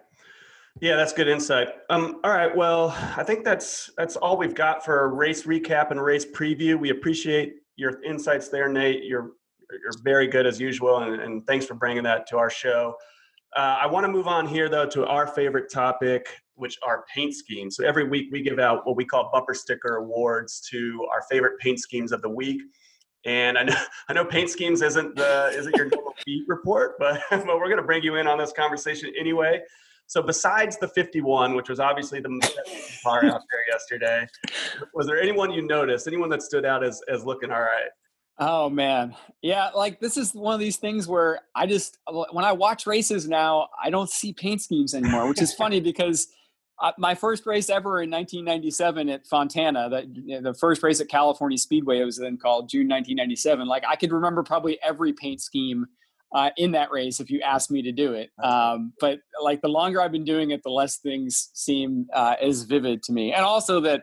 Yeah, 0.80 0.96
that's 0.96 1.12
good 1.12 1.28
insight. 1.28 1.68
Um, 1.88 2.20
all 2.24 2.32
right, 2.32 2.54
well, 2.54 2.90
I 3.16 3.22
think 3.22 3.44
that's 3.44 3.90
that's 3.96 4.16
all 4.16 4.36
we've 4.36 4.56
got 4.56 4.84
for 4.84 5.04
a 5.04 5.08
race 5.08 5.44
recap 5.44 5.92
and 5.92 6.02
race 6.02 6.26
preview. 6.26 6.76
We 6.76 6.90
appreciate 6.90 7.54
your 7.76 8.02
insights 8.02 8.48
there, 8.48 8.68
Nate. 8.68 9.04
You're 9.04 9.32
you're 9.70 10.02
very 10.02 10.26
good 10.26 10.46
as 10.46 10.60
usual, 10.60 10.98
and, 10.98 11.20
and 11.20 11.46
thanks 11.46 11.64
for 11.64 11.74
bringing 11.74 12.02
that 12.04 12.26
to 12.28 12.38
our 12.38 12.50
show. 12.50 12.96
Uh, 13.56 13.78
I 13.82 13.86
want 13.86 14.04
to 14.04 14.10
move 14.10 14.26
on 14.26 14.48
here 14.48 14.68
though 14.68 14.86
to 14.86 15.06
our 15.06 15.28
favorite 15.28 15.70
topic, 15.70 16.26
which 16.54 16.76
are 16.82 17.04
paint 17.14 17.34
schemes. 17.34 17.76
So 17.76 17.84
every 17.84 18.08
week 18.08 18.28
we 18.32 18.42
give 18.42 18.58
out 18.58 18.84
what 18.84 18.96
we 18.96 19.04
call 19.04 19.30
bumper 19.32 19.54
sticker 19.54 19.96
awards 19.96 20.60
to 20.70 21.06
our 21.12 21.22
favorite 21.30 21.58
paint 21.60 21.78
schemes 21.78 22.10
of 22.10 22.20
the 22.20 22.28
week. 22.28 22.60
And 23.24 23.56
I 23.56 23.64
know, 23.64 23.74
I 24.08 24.12
know 24.12 24.24
paint 24.24 24.50
schemes 24.50 24.82
isn't 24.82 25.16
the 25.16 25.50
isn't 25.54 25.76
your 25.76 25.86
normal 25.86 26.14
beat 26.26 26.44
report, 26.48 26.96
but 26.98 27.20
but 27.30 27.46
we're 27.46 27.68
going 27.68 27.76
to 27.76 27.82
bring 27.82 28.02
you 28.02 28.16
in 28.16 28.26
on 28.26 28.38
this 28.38 28.52
conversation 28.52 29.12
anyway. 29.18 29.60
So 30.06 30.22
besides 30.22 30.76
the 30.76 30.88
51, 30.88 31.54
which 31.54 31.70
was 31.70 31.80
obviously 31.80 32.20
the 32.20 32.28
car 33.02 33.24
out 33.24 33.40
there 33.50 33.66
yesterday, 33.72 34.26
was 34.92 35.06
there 35.06 35.18
anyone 35.18 35.50
you 35.50 35.66
noticed, 35.66 36.06
anyone 36.06 36.28
that 36.28 36.42
stood 36.42 36.66
out 36.66 36.84
as 36.84 37.00
as 37.08 37.24
looking 37.24 37.50
all 37.50 37.60
right? 37.60 37.90
Oh 38.38 38.68
man, 38.68 39.14
yeah. 39.42 39.70
Like 39.74 40.00
this 40.00 40.16
is 40.16 40.34
one 40.34 40.52
of 40.52 40.60
these 40.60 40.76
things 40.76 41.08
where 41.08 41.40
I 41.54 41.66
just 41.66 41.98
when 42.32 42.44
I 42.44 42.52
watch 42.52 42.86
races 42.86 43.28
now, 43.28 43.68
I 43.82 43.90
don't 43.90 44.10
see 44.10 44.32
paint 44.32 44.60
schemes 44.60 44.92
anymore, 44.92 45.28
which 45.28 45.40
is 45.40 45.54
funny 45.54 45.80
because 45.80 46.28
uh, 46.80 46.92
my 46.98 47.14
first 47.14 47.46
race 47.46 47.70
ever 47.70 48.02
in 48.02 48.10
1997 48.10 49.08
at 49.08 49.26
Fontana, 49.26 49.88
that 49.90 50.14
you 50.14 50.40
know, 50.40 50.52
the 50.52 50.58
first 50.58 50.82
race 50.82 51.00
at 51.00 51.08
California 51.08 51.58
Speedway, 51.58 52.00
it 52.00 52.04
was 52.04 52.18
then 52.18 52.36
called 52.36 52.68
June 52.68 52.88
1997. 52.88 53.66
Like 53.66 53.84
I 53.88 53.96
could 53.96 54.12
remember 54.12 54.42
probably 54.42 54.78
every 54.82 55.12
paint 55.12 55.40
scheme 55.40 55.86
uh, 56.34 56.50
in 56.56 56.72
that 56.72 56.90
race 56.90 57.20
if 57.20 57.30
you 57.30 57.40
asked 57.40 57.70
me 57.70 57.80
to 57.82 57.92
do 57.92 58.12
it. 58.14 58.30
Um, 58.42 58.92
but 59.00 59.20
like 59.40 59.62
the 59.62 59.68
longer 59.68 60.02
I've 60.02 60.12
been 60.12 60.24
doing 60.24 60.50
it, 60.50 60.62
the 60.64 60.70
less 60.70 60.98
things 60.98 61.50
seem 61.54 62.06
uh, 62.12 62.34
as 62.42 62.62
vivid 62.62 63.02
to 63.04 63.12
me, 63.12 63.32
and 63.32 63.44
also 63.44 63.80
that 63.80 64.02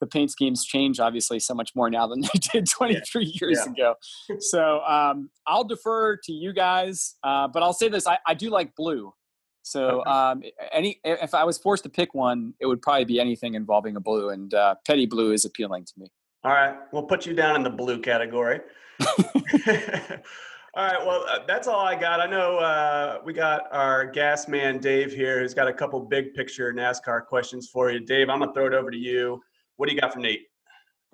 the 0.00 0.06
paint 0.06 0.30
schemes 0.30 0.64
change 0.64 1.00
obviously 1.00 1.40
so 1.40 1.54
much 1.54 1.70
more 1.74 1.88
now 1.88 2.06
than 2.06 2.20
they 2.20 2.28
did 2.52 2.68
23 2.68 3.24
yeah. 3.24 3.30
years 3.40 3.58
yeah. 3.66 3.72
ago. 3.72 3.94
So 4.40 4.80
um, 4.80 5.30
I'll 5.46 5.64
defer 5.64 6.16
to 6.16 6.32
you 6.32 6.52
guys, 6.52 7.16
uh, 7.24 7.48
but 7.48 7.62
I'll 7.62 7.72
say 7.72 7.88
this: 7.88 8.06
I, 8.06 8.18
I 8.26 8.34
do 8.34 8.50
like 8.50 8.74
blue. 8.76 9.12
So 9.64 10.04
um, 10.04 10.42
any 10.72 11.00
if 11.04 11.32
I 11.32 11.42
was 11.42 11.56
forced 11.56 11.84
to 11.84 11.88
pick 11.88 12.14
one, 12.14 12.52
it 12.60 12.66
would 12.66 12.82
probably 12.82 13.06
be 13.06 13.18
anything 13.18 13.54
involving 13.54 13.96
a 13.96 14.00
blue, 14.00 14.28
and 14.28 14.52
uh, 14.52 14.74
petty 14.86 15.06
blue 15.06 15.32
is 15.32 15.46
appealing 15.46 15.86
to 15.86 15.92
me. 15.96 16.06
All 16.44 16.52
right, 16.52 16.76
we'll 16.92 17.04
put 17.04 17.24
you 17.24 17.32
down 17.32 17.56
in 17.56 17.62
the 17.62 17.70
blue 17.70 17.98
category. 17.98 18.60
all 19.00 19.16
right, 20.76 21.06
well 21.06 21.24
uh, 21.30 21.38
that's 21.48 21.66
all 21.66 21.80
I 21.80 21.98
got. 21.98 22.20
I 22.20 22.26
know 22.26 22.58
uh, 22.58 23.20
we 23.24 23.32
got 23.32 23.72
our 23.72 24.04
gas 24.04 24.48
man 24.48 24.80
Dave 24.80 25.12
here, 25.12 25.40
who's 25.40 25.54
got 25.54 25.66
a 25.66 25.72
couple 25.72 25.98
big 26.00 26.34
picture 26.34 26.70
NASCAR 26.74 27.24
questions 27.24 27.70
for 27.72 27.90
you. 27.90 28.00
Dave, 28.00 28.28
I'm 28.28 28.40
gonna 28.40 28.52
throw 28.52 28.66
it 28.66 28.74
over 28.74 28.90
to 28.90 28.98
you. 28.98 29.40
What 29.76 29.88
do 29.88 29.94
you 29.94 30.00
got 30.00 30.12
for 30.12 30.20
Nate? 30.20 30.42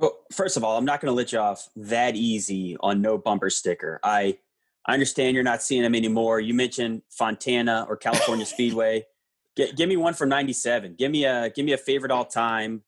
Well, 0.01 0.19
first 0.33 0.57
of 0.57 0.65
all, 0.65 0.77
I'm 0.77 0.85
not 0.87 1.01
going 1.03 1.13
to 1.13 1.15
let 1.15 1.31
you 1.31 1.39
off 1.39 1.69
that 1.77 2.17
easy 2.17 2.75
on 2.81 3.03
no 3.03 3.19
bumper 3.19 3.51
sticker. 3.51 4.01
I 4.03 4.39
I 4.87 4.95
understand 4.95 5.35
you're 5.35 5.45
not 5.45 5.63
seeing 5.63 5.83
them 5.83 5.95
anymore. 5.95 6.41
You 6.41 6.55
mentioned 6.55 7.03
Fontana 7.11 7.87
or 7.89 7.97
California 7.97 8.47
Speedway. 8.55 9.07
Give 9.57 9.89
me 9.89 9.97
one 9.97 10.15
from 10.15 10.29
'97. 10.29 10.95
Give 10.99 11.11
me 11.11 11.25
a 11.25 11.51
give 11.51 11.65
me 11.67 11.73
a 11.73 11.79
favorite 11.79 12.11
all 12.11 12.25
time. 12.25 12.83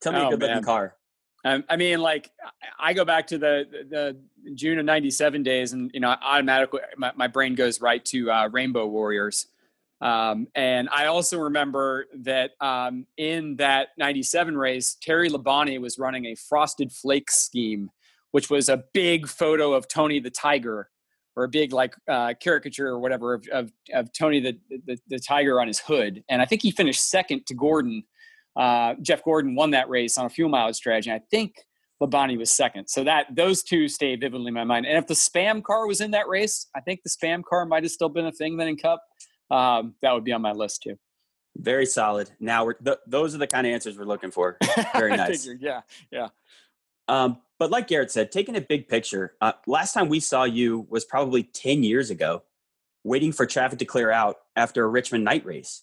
Tell 0.00 0.12
me 0.12 0.18
oh, 0.18 0.28
a 0.28 0.30
good 0.30 0.40
looking 0.40 0.62
car. 0.62 0.96
Um, 1.44 1.64
I 1.68 1.76
mean, 1.76 2.00
like 2.00 2.30
I 2.78 2.92
go 2.92 3.04
back 3.04 3.28
to 3.28 3.38
the 3.38 3.86
the 3.88 4.18
June 4.54 4.78
of 4.78 4.86
'97 4.86 5.42
days, 5.42 5.72
and 5.72 5.90
you 5.94 6.00
know, 6.00 6.14
automatically 6.20 6.80
my, 6.96 7.12
my 7.14 7.26
brain 7.28 7.54
goes 7.54 7.80
right 7.80 8.04
to 8.06 8.30
uh, 8.30 8.48
Rainbow 8.48 8.86
Warriors. 8.86 9.46
Um, 10.00 10.48
and 10.54 10.88
I 10.88 11.06
also 11.06 11.38
remember 11.38 12.06
that 12.20 12.52
um, 12.60 13.06
in 13.18 13.56
that 13.56 13.88
97 13.98 14.56
race, 14.56 14.96
Terry 15.00 15.28
Labonte 15.28 15.78
was 15.78 15.98
running 15.98 16.24
a 16.24 16.34
frosted 16.34 16.90
flake 16.90 17.30
scheme, 17.30 17.90
which 18.30 18.48
was 18.48 18.70
a 18.70 18.84
big 18.94 19.28
photo 19.28 19.74
of 19.74 19.88
Tony 19.88 20.18
the 20.18 20.30
Tiger 20.30 20.88
or 21.36 21.44
a 21.44 21.48
big 21.48 21.72
like 21.72 21.94
uh, 22.08 22.34
caricature 22.40 22.88
or 22.88 22.98
whatever 22.98 23.34
of, 23.34 23.46
of, 23.52 23.72
of 23.94 24.12
Tony 24.12 24.40
the, 24.40 24.58
the, 24.86 24.98
the, 25.08 25.18
Tiger 25.18 25.60
on 25.60 25.68
his 25.68 25.78
hood. 25.78 26.22
And 26.28 26.42
I 26.42 26.44
think 26.44 26.62
he 26.62 26.70
finished 26.70 27.08
second 27.08 27.46
to 27.46 27.54
Gordon. 27.54 28.02
Uh, 28.56 28.94
Jeff 29.00 29.22
Gordon 29.22 29.54
won 29.54 29.70
that 29.70 29.88
race 29.88 30.18
on 30.18 30.26
a 30.26 30.28
fuel 30.28 30.50
mileage 30.50 30.76
strategy. 30.76 31.10
I 31.10 31.20
think 31.30 31.54
Labonte 32.02 32.36
was 32.38 32.50
second. 32.50 32.88
So 32.88 33.04
that 33.04 33.26
those 33.34 33.62
two 33.62 33.88
stay 33.88 34.16
vividly 34.16 34.48
in 34.48 34.54
my 34.54 34.64
mind. 34.64 34.86
And 34.86 34.96
if 34.96 35.06
the 35.06 35.14
spam 35.14 35.62
car 35.62 35.86
was 35.86 36.00
in 36.00 36.10
that 36.12 36.28
race, 36.28 36.66
I 36.74 36.80
think 36.80 37.00
the 37.02 37.10
spam 37.10 37.44
car 37.44 37.64
might 37.66 37.82
have 37.82 37.92
still 37.92 38.08
been 38.08 38.26
a 38.26 38.32
thing 38.32 38.56
then 38.56 38.68
in 38.68 38.76
Cup. 38.76 39.02
Um, 39.50 39.94
that 40.02 40.12
would 40.12 40.24
be 40.24 40.32
on 40.32 40.42
my 40.42 40.52
list 40.52 40.82
too. 40.82 40.96
Very 41.56 41.86
solid. 41.86 42.30
Now 42.40 42.64
we're 42.64 42.74
th- 42.74 42.98
those 43.06 43.34
are 43.34 43.38
the 43.38 43.46
kind 43.46 43.66
of 43.66 43.72
answers 43.72 43.98
we're 43.98 44.04
looking 44.04 44.30
for. 44.30 44.56
Very 44.94 45.16
nice. 45.16 45.44
Figured, 45.44 45.60
yeah, 45.60 45.80
yeah. 46.10 46.28
Um, 47.08 47.38
but 47.60 47.70
like 47.70 47.88
Garrett 47.88 48.10
said, 48.10 48.32
taking 48.32 48.56
a 48.56 48.60
big 48.62 48.88
picture, 48.88 49.34
uh, 49.42 49.52
last 49.66 49.92
time 49.92 50.08
we 50.08 50.18
saw 50.18 50.44
you 50.44 50.86
was 50.88 51.04
probably 51.04 51.42
10 51.42 51.82
years 51.82 52.08
ago, 52.08 52.42
waiting 53.04 53.32
for 53.32 53.44
traffic 53.44 53.78
to 53.80 53.84
clear 53.84 54.10
out 54.10 54.38
after 54.56 54.82
a 54.82 54.88
Richmond 54.88 55.24
night 55.24 55.44
race. 55.44 55.82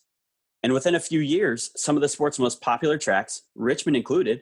And 0.64 0.74
within 0.74 0.96
a 0.96 1.00
few 1.00 1.20
years, 1.20 1.70
some 1.76 1.96
of 1.96 2.02
the 2.02 2.10
sport's 2.10 2.40
most 2.40 2.62
popular 2.62 2.98
tracks, 2.98 3.44
Richmond 3.54 3.96
included, 3.96 4.42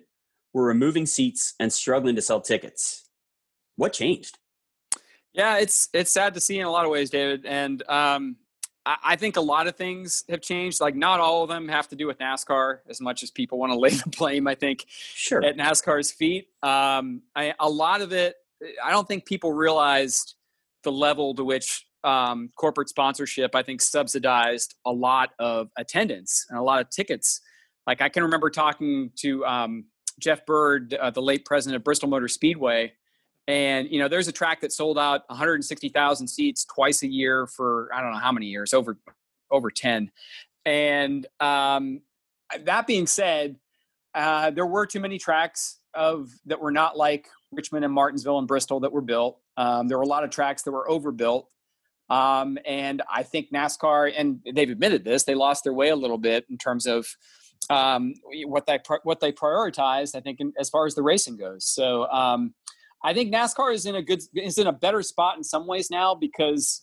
were 0.53 0.63
removing 0.63 1.05
seats 1.05 1.55
and 1.59 1.73
struggling 1.73 2.15
to 2.15 2.21
sell 2.21 2.39
tickets. 2.39 3.09
What 3.75 3.91
changed? 3.91 4.39
Yeah, 5.33 5.57
it's 5.57 5.89
it's 5.91 6.13
sad 6.13 6.36
to 6.36 6.39
see 6.39 6.57
in 6.57 6.65
a 6.65 6.71
lot 6.71 6.86
of 6.86 6.91
ways, 6.91 7.09
David. 7.09 7.45
And 7.45 7.83
um, 7.89 8.38
I 8.86 9.15
think 9.15 9.36
a 9.36 9.41
lot 9.41 9.65
of 9.67 9.75
things 9.75 10.23
have 10.29 10.41
changed. 10.41 10.79
Like 10.79 10.95
not 10.95 11.19
all 11.19 11.41
of 11.41 11.49
them 11.49 11.67
have 11.67 11.88
to 11.89 11.95
do 11.95 12.05
with 12.05 12.19
NASCAR 12.19 12.79
as 12.88 13.01
much 13.01 13.23
as 13.23 13.31
people 13.31 13.57
want 13.57 13.71
to 13.71 13.79
lay 13.79 13.89
the 13.89 14.09
blame. 14.17 14.47
I 14.47 14.55
think 14.55 14.86
sure 14.88 15.43
at 15.43 15.57
NASCAR's 15.57 16.11
feet. 16.11 16.47
Um, 16.61 17.23
I, 17.36 17.53
a 17.59 17.69
lot 17.69 18.01
of 18.01 18.11
it, 18.13 18.36
I 18.83 18.91
don't 18.91 19.07
think 19.07 19.25
people 19.25 19.53
realized 19.53 20.36
the 20.83 20.91
level 20.91 21.33
to 21.36 21.43
which 21.43 21.86
um, 22.03 22.49
corporate 22.55 22.88
sponsorship, 22.88 23.55
I 23.55 23.63
think, 23.63 23.81
subsidized 23.81 24.75
a 24.86 24.91
lot 24.91 25.31
of 25.39 25.69
attendance 25.77 26.45
and 26.49 26.59
a 26.59 26.61
lot 26.61 26.79
of 26.79 26.89
tickets. 26.91 27.41
Like 27.88 28.01
I 28.01 28.09
can 28.09 28.23
remember 28.23 28.51
talking 28.51 29.11
to 29.17 29.43
um, 29.45 29.86
Jeff 30.19 30.45
Byrd, 30.45 30.93
uh, 30.93 31.09
the 31.09 31.21
late 31.21 31.45
president 31.45 31.75
of 31.75 31.83
Bristol 31.83 32.09
Motor 32.09 32.27
Speedway, 32.27 32.93
and 33.47 33.89
you 33.91 33.99
know, 33.99 34.07
there's 34.07 34.27
a 34.27 34.31
track 34.31 34.61
that 34.61 34.73
sold 34.73 34.97
out 34.97 35.21
160,000 35.27 36.27
seats 36.27 36.65
twice 36.65 37.03
a 37.03 37.07
year 37.07 37.47
for 37.47 37.89
I 37.93 38.01
don't 38.01 38.11
know 38.11 38.19
how 38.19 38.31
many 38.31 38.47
years, 38.47 38.73
over 38.73 38.97
over 39.51 39.69
10. 39.69 40.11
And 40.65 41.27
um, 41.39 42.01
that 42.63 42.87
being 42.87 43.07
said, 43.07 43.57
uh, 44.13 44.49
there 44.51 44.65
were 44.65 44.85
too 44.85 44.99
many 44.99 45.19
tracks 45.19 45.79
of 45.93 46.31
that 46.45 46.59
were 46.59 46.71
not 46.71 46.97
like 46.97 47.27
Richmond 47.51 47.85
and 47.85 47.93
Martinsville 47.93 48.39
and 48.39 48.47
Bristol 48.47 48.79
that 48.81 48.91
were 48.91 49.01
built. 49.01 49.39
Um, 49.57 49.87
there 49.87 49.97
were 49.97 50.03
a 50.03 50.07
lot 50.07 50.23
of 50.23 50.29
tracks 50.29 50.63
that 50.63 50.71
were 50.71 50.89
overbuilt. 50.89 51.49
Um, 52.09 52.57
and 52.65 53.01
I 53.11 53.23
think 53.23 53.51
NASCAR, 53.51 54.13
and 54.15 54.39
they've 54.53 54.69
admitted 54.69 55.03
this, 55.03 55.23
they 55.23 55.35
lost 55.35 55.63
their 55.63 55.73
way 55.73 55.89
a 55.89 55.95
little 55.95 56.17
bit 56.17 56.45
in 56.49 56.57
terms 56.57 56.85
of 56.85 57.07
um, 57.69 58.13
what 58.45 58.65
they 58.65 58.79
what 59.03 59.19
they 59.19 59.31
prioritized. 59.31 60.15
I 60.15 60.19
think 60.19 60.39
in, 60.39 60.53
as 60.59 60.69
far 60.69 60.85
as 60.85 60.93
the 60.95 61.01
racing 61.01 61.37
goes. 61.37 61.65
So 61.65 62.07
um, 62.09 62.53
I 63.06 63.14
think 63.14 63.32
NASCAR 63.32 63.72
is 63.72 63.86
in 63.86 63.93
a 63.93 64.01
good 64.01 64.24
is 64.36 64.58
in 64.58 64.66
a 64.66 64.74
better 64.74 65.03
spot 65.03 65.38
in 65.38 65.43
some 65.43 65.68
ways 65.68 65.91
now 65.91 66.16
because 66.16 66.82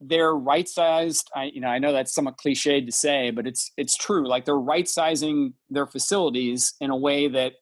they're 0.00 0.34
right 0.34 0.68
sized. 0.68 1.30
I 1.36 1.44
you 1.54 1.60
know 1.60 1.68
I 1.68 1.78
know 1.78 1.92
that's 1.92 2.12
somewhat 2.12 2.36
cliched 2.36 2.84
to 2.84 2.90
say, 2.90 3.30
but 3.30 3.46
it's 3.46 3.70
it's 3.76 3.96
true. 3.96 4.26
Like 4.26 4.44
they're 4.44 4.58
right 4.58 4.88
sizing 4.88 5.54
their 5.70 5.86
facilities 5.86 6.74
in 6.80 6.90
a 6.90 6.96
way 6.96 7.28
that 7.28 7.52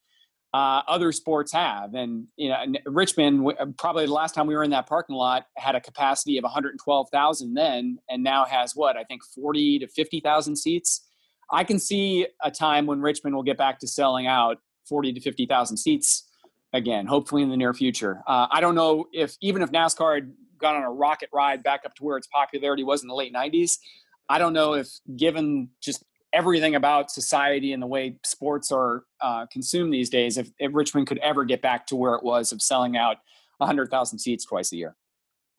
uh, 0.54 0.80
other 0.88 1.12
sports 1.12 1.52
have. 1.52 1.92
And 1.92 2.24
you 2.36 2.48
know 2.48 2.64
Richmond 2.86 3.52
probably 3.76 4.06
the 4.06 4.14
last 4.14 4.34
time 4.34 4.46
we 4.46 4.56
were 4.56 4.64
in 4.64 4.70
that 4.70 4.86
parking 4.86 5.14
lot 5.14 5.44
had 5.58 5.74
a 5.74 5.80
capacity 5.80 6.38
of 6.38 6.42
112,000 6.44 7.52
then, 7.54 7.98
and 8.08 8.22
now 8.22 8.46
has 8.46 8.74
what 8.74 8.96
I 8.96 9.04
think 9.04 9.20
40 9.34 9.80
to 9.80 9.88
50,000 9.88 10.56
seats. 10.56 11.06
I 11.52 11.64
can 11.64 11.78
see 11.78 12.28
a 12.42 12.50
time 12.50 12.86
when 12.86 13.02
Richmond 13.02 13.36
will 13.36 13.42
get 13.42 13.58
back 13.58 13.78
to 13.80 13.86
selling 13.86 14.26
out 14.26 14.56
40 14.88 15.12
to 15.12 15.20
50,000 15.20 15.76
seats 15.76 16.29
again, 16.72 17.06
hopefully 17.06 17.42
in 17.42 17.48
the 17.48 17.56
near 17.56 17.74
future. 17.74 18.22
Uh, 18.26 18.46
I 18.50 18.60
don't 18.60 18.74
know 18.74 19.06
if 19.12 19.36
even 19.40 19.62
if 19.62 19.70
NASCAR 19.70 20.14
had 20.16 20.32
gone 20.58 20.76
on 20.76 20.82
a 20.82 20.90
rocket 20.90 21.28
ride 21.32 21.62
back 21.62 21.82
up 21.84 21.94
to 21.96 22.04
where 22.04 22.16
its 22.16 22.26
popularity 22.28 22.84
was 22.84 23.02
in 23.02 23.08
the 23.08 23.14
late 23.14 23.34
90s, 23.34 23.78
I 24.28 24.38
don't 24.38 24.52
know 24.52 24.74
if, 24.74 24.88
given 25.16 25.70
just 25.80 26.04
everything 26.32 26.76
about 26.76 27.10
society 27.10 27.72
and 27.72 27.82
the 27.82 27.86
way 27.86 28.16
sports 28.24 28.70
are 28.70 29.04
uh, 29.20 29.46
consumed 29.46 29.92
these 29.92 30.08
days, 30.08 30.38
if, 30.38 30.50
if, 30.58 30.72
Richmond 30.72 31.08
could 31.08 31.18
ever 31.18 31.44
get 31.44 31.60
back 31.60 31.86
to 31.88 31.96
where 31.96 32.14
it 32.14 32.22
was 32.22 32.52
of 32.52 32.62
selling 32.62 32.96
out 32.96 33.16
100,000 33.58 34.18
seats 34.18 34.44
twice 34.44 34.72
a 34.72 34.76
year. 34.76 34.96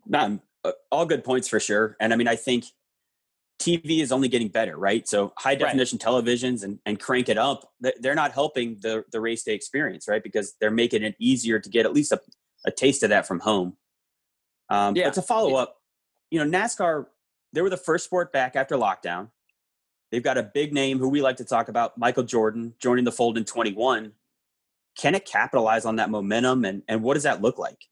Not 0.07 0.39
uh, 0.64 0.72
all 0.89 1.05
good 1.05 1.24
points 1.26 1.49
for 1.49 1.59
sure. 1.59 1.97
And 1.99 2.14
I 2.14 2.16
mean, 2.16 2.30
I 2.30 2.38
think 2.38 2.66
TV 3.62 4.01
is 4.01 4.12
only 4.12 4.28
getting 4.28 4.47
better, 4.47 4.78
right? 4.78 5.07
So 5.07 5.34
high 5.38 5.55
definition 5.55 5.99
right. 6.03 6.14
televisions 6.14 6.64
and, 6.64 6.80
and 6.86 6.99
crank 6.99 7.30
it 7.30 7.38
up, 7.38 7.72
they're 7.99 8.16
not 8.16 8.32
helping 8.32 8.78
the, 8.82 9.05
the 9.12 9.22
race 9.22 9.43
day 9.43 9.53
experience, 9.53 10.07
right? 10.07 10.24
Because 10.24 10.55
they're 10.59 10.72
making 10.72 11.03
it 11.03 11.16
easier 11.20 11.59
to 11.59 11.70
get 11.70 11.86
at 11.86 11.93
least 11.93 12.12
a, 12.12 12.20
a 12.66 12.72
taste 12.72 13.03
of 13.03 13.09
that 13.09 13.28
from 13.28 13.39
home. 13.39 13.78
Um, 14.70 14.95
yeah. 14.95 15.05
But 15.05 15.14
to 15.16 15.22
follow 15.22 15.55
up, 15.55 15.78
you 16.32 16.43
know, 16.43 16.57
NASCAR, 16.57 17.05
they 17.53 17.62
were 17.62 17.70
the 17.70 17.78
first 17.78 18.05
sport 18.05 18.34
back 18.34 18.55
after 18.55 18.76
lockdown. 18.76 19.30
They've 20.12 20.24
got 20.24 20.38
a 20.38 20.43
big 20.43 20.74
name 20.74 20.97
who 20.97 21.07
we 21.07 21.22
like 21.22 21.38
to 21.38 21.45
talk 21.45 21.70
about, 21.70 21.97
Michael 21.97 22.24
Jordan, 22.24 22.74
joining 22.80 23.05
the 23.05 23.12
fold 23.12 23.38
in 23.38 23.45
21. 23.45 24.12
Can 24.97 25.16
it 25.16 25.26
capitalize 25.26 25.86
on 25.86 25.97
that 25.97 26.09
momentum? 26.09 26.66
And, 26.66 26.84
and 26.88 27.03
what 27.03 27.14
does 27.14 27.24
that 27.24 27.41
look 27.41 27.57
like? 27.57 27.86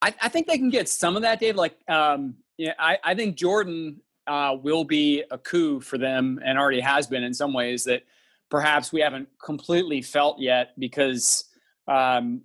I, 0.00 0.14
I 0.22 0.28
think 0.28 0.46
they 0.46 0.58
can 0.58 0.70
get 0.70 0.88
some 0.88 1.16
of 1.16 1.22
that, 1.22 1.40
Dave. 1.40 1.56
Like, 1.56 1.76
um, 1.88 2.34
yeah, 2.56 2.74
I, 2.78 2.98
I 3.02 3.14
think 3.14 3.36
Jordan 3.36 4.00
uh, 4.28 4.56
will 4.62 4.84
be 4.84 5.24
a 5.30 5.38
coup 5.38 5.80
for 5.80 5.98
them 5.98 6.38
and 6.44 6.58
already 6.58 6.80
has 6.80 7.06
been 7.06 7.24
in 7.24 7.34
some 7.34 7.52
ways 7.52 7.84
that 7.84 8.02
perhaps 8.50 8.92
we 8.92 9.00
haven't 9.00 9.28
completely 9.42 10.02
felt 10.02 10.38
yet 10.38 10.70
because 10.78 11.44
um, 11.88 12.42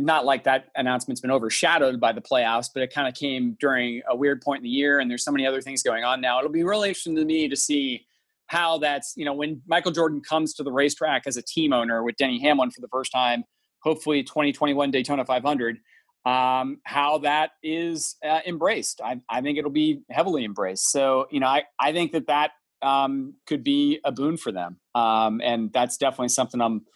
not 0.00 0.26
like 0.26 0.44
that 0.44 0.68
announcement's 0.76 1.20
been 1.20 1.30
overshadowed 1.30 1.98
by 1.98 2.12
the 2.12 2.20
playoffs, 2.20 2.68
but 2.72 2.82
it 2.82 2.92
kind 2.92 3.08
of 3.08 3.14
came 3.14 3.56
during 3.58 4.02
a 4.08 4.14
weird 4.14 4.42
point 4.42 4.58
in 4.58 4.64
the 4.64 4.68
year, 4.70 5.00
and 5.00 5.10
there's 5.10 5.24
so 5.24 5.32
many 5.32 5.46
other 5.46 5.62
things 5.62 5.82
going 5.82 6.04
on 6.04 6.20
now. 6.20 6.38
It'll 6.38 6.50
be 6.50 6.64
really 6.64 6.88
interesting 6.88 7.16
to 7.16 7.24
me 7.24 7.48
to 7.48 7.56
see 7.56 8.06
how 8.46 8.76
that's 8.76 9.14
you 9.16 9.24
know 9.24 9.32
when 9.32 9.62
Michael 9.66 9.90
Jordan 9.90 10.20
comes 10.20 10.52
to 10.54 10.62
the 10.62 10.70
racetrack 10.70 11.22
as 11.26 11.38
a 11.38 11.42
team 11.42 11.72
owner 11.72 12.02
with 12.02 12.16
Denny 12.16 12.38
Hamlin 12.40 12.70
for 12.70 12.82
the 12.82 12.88
first 12.88 13.10
time, 13.10 13.44
hopefully 13.80 14.22
2021 14.22 14.90
Daytona 14.90 15.24
500 15.24 15.78
um, 16.24 16.78
how 16.84 17.18
that 17.18 17.50
is 17.62 18.16
uh, 18.26 18.40
embraced. 18.46 19.00
I, 19.02 19.20
I, 19.28 19.42
think 19.42 19.58
it'll 19.58 19.70
be 19.70 20.02
heavily 20.10 20.44
embraced. 20.44 20.90
So, 20.90 21.26
you 21.30 21.38
know, 21.38 21.46
I, 21.46 21.64
I 21.78 21.92
think 21.92 22.12
that 22.12 22.28
that 22.28 22.52
um, 22.80 23.34
could 23.46 23.62
be 23.62 24.00
a 24.04 24.12
boon 24.12 24.38
for 24.38 24.50
them. 24.50 24.78
Um, 24.94 25.42
and 25.42 25.70
that's 25.72 25.98
definitely 25.98 26.28
something 26.28 26.60
I'm, 26.60 26.86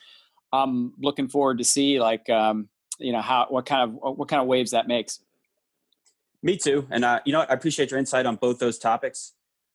I'm 0.51 0.95
looking 0.99 1.29
forward 1.29 1.59
to 1.59 1.65
see 1.65 2.01
like, 2.01 2.31
um, 2.31 2.71
you 2.99 3.13
know, 3.13 3.21
how, 3.21 3.47
what 3.51 3.67
kind 3.67 3.83
of, 3.83 4.17
what 4.17 4.29
kind 4.29 4.41
of 4.41 4.49
waves 4.49 4.71
that 4.71 4.89
makes. 4.89 5.21
Me 6.43 6.57
too. 6.57 6.87
And, 6.91 7.05
uh, 7.05 7.21
you 7.27 7.33
know, 7.33 7.41
I 7.41 7.53
appreciate 7.53 7.91
your 7.91 7.99
insight 7.99 8.25
on 8.25 8.37
both 8.37 8.59
those 8.59 8.79
topics. 8.79 9.35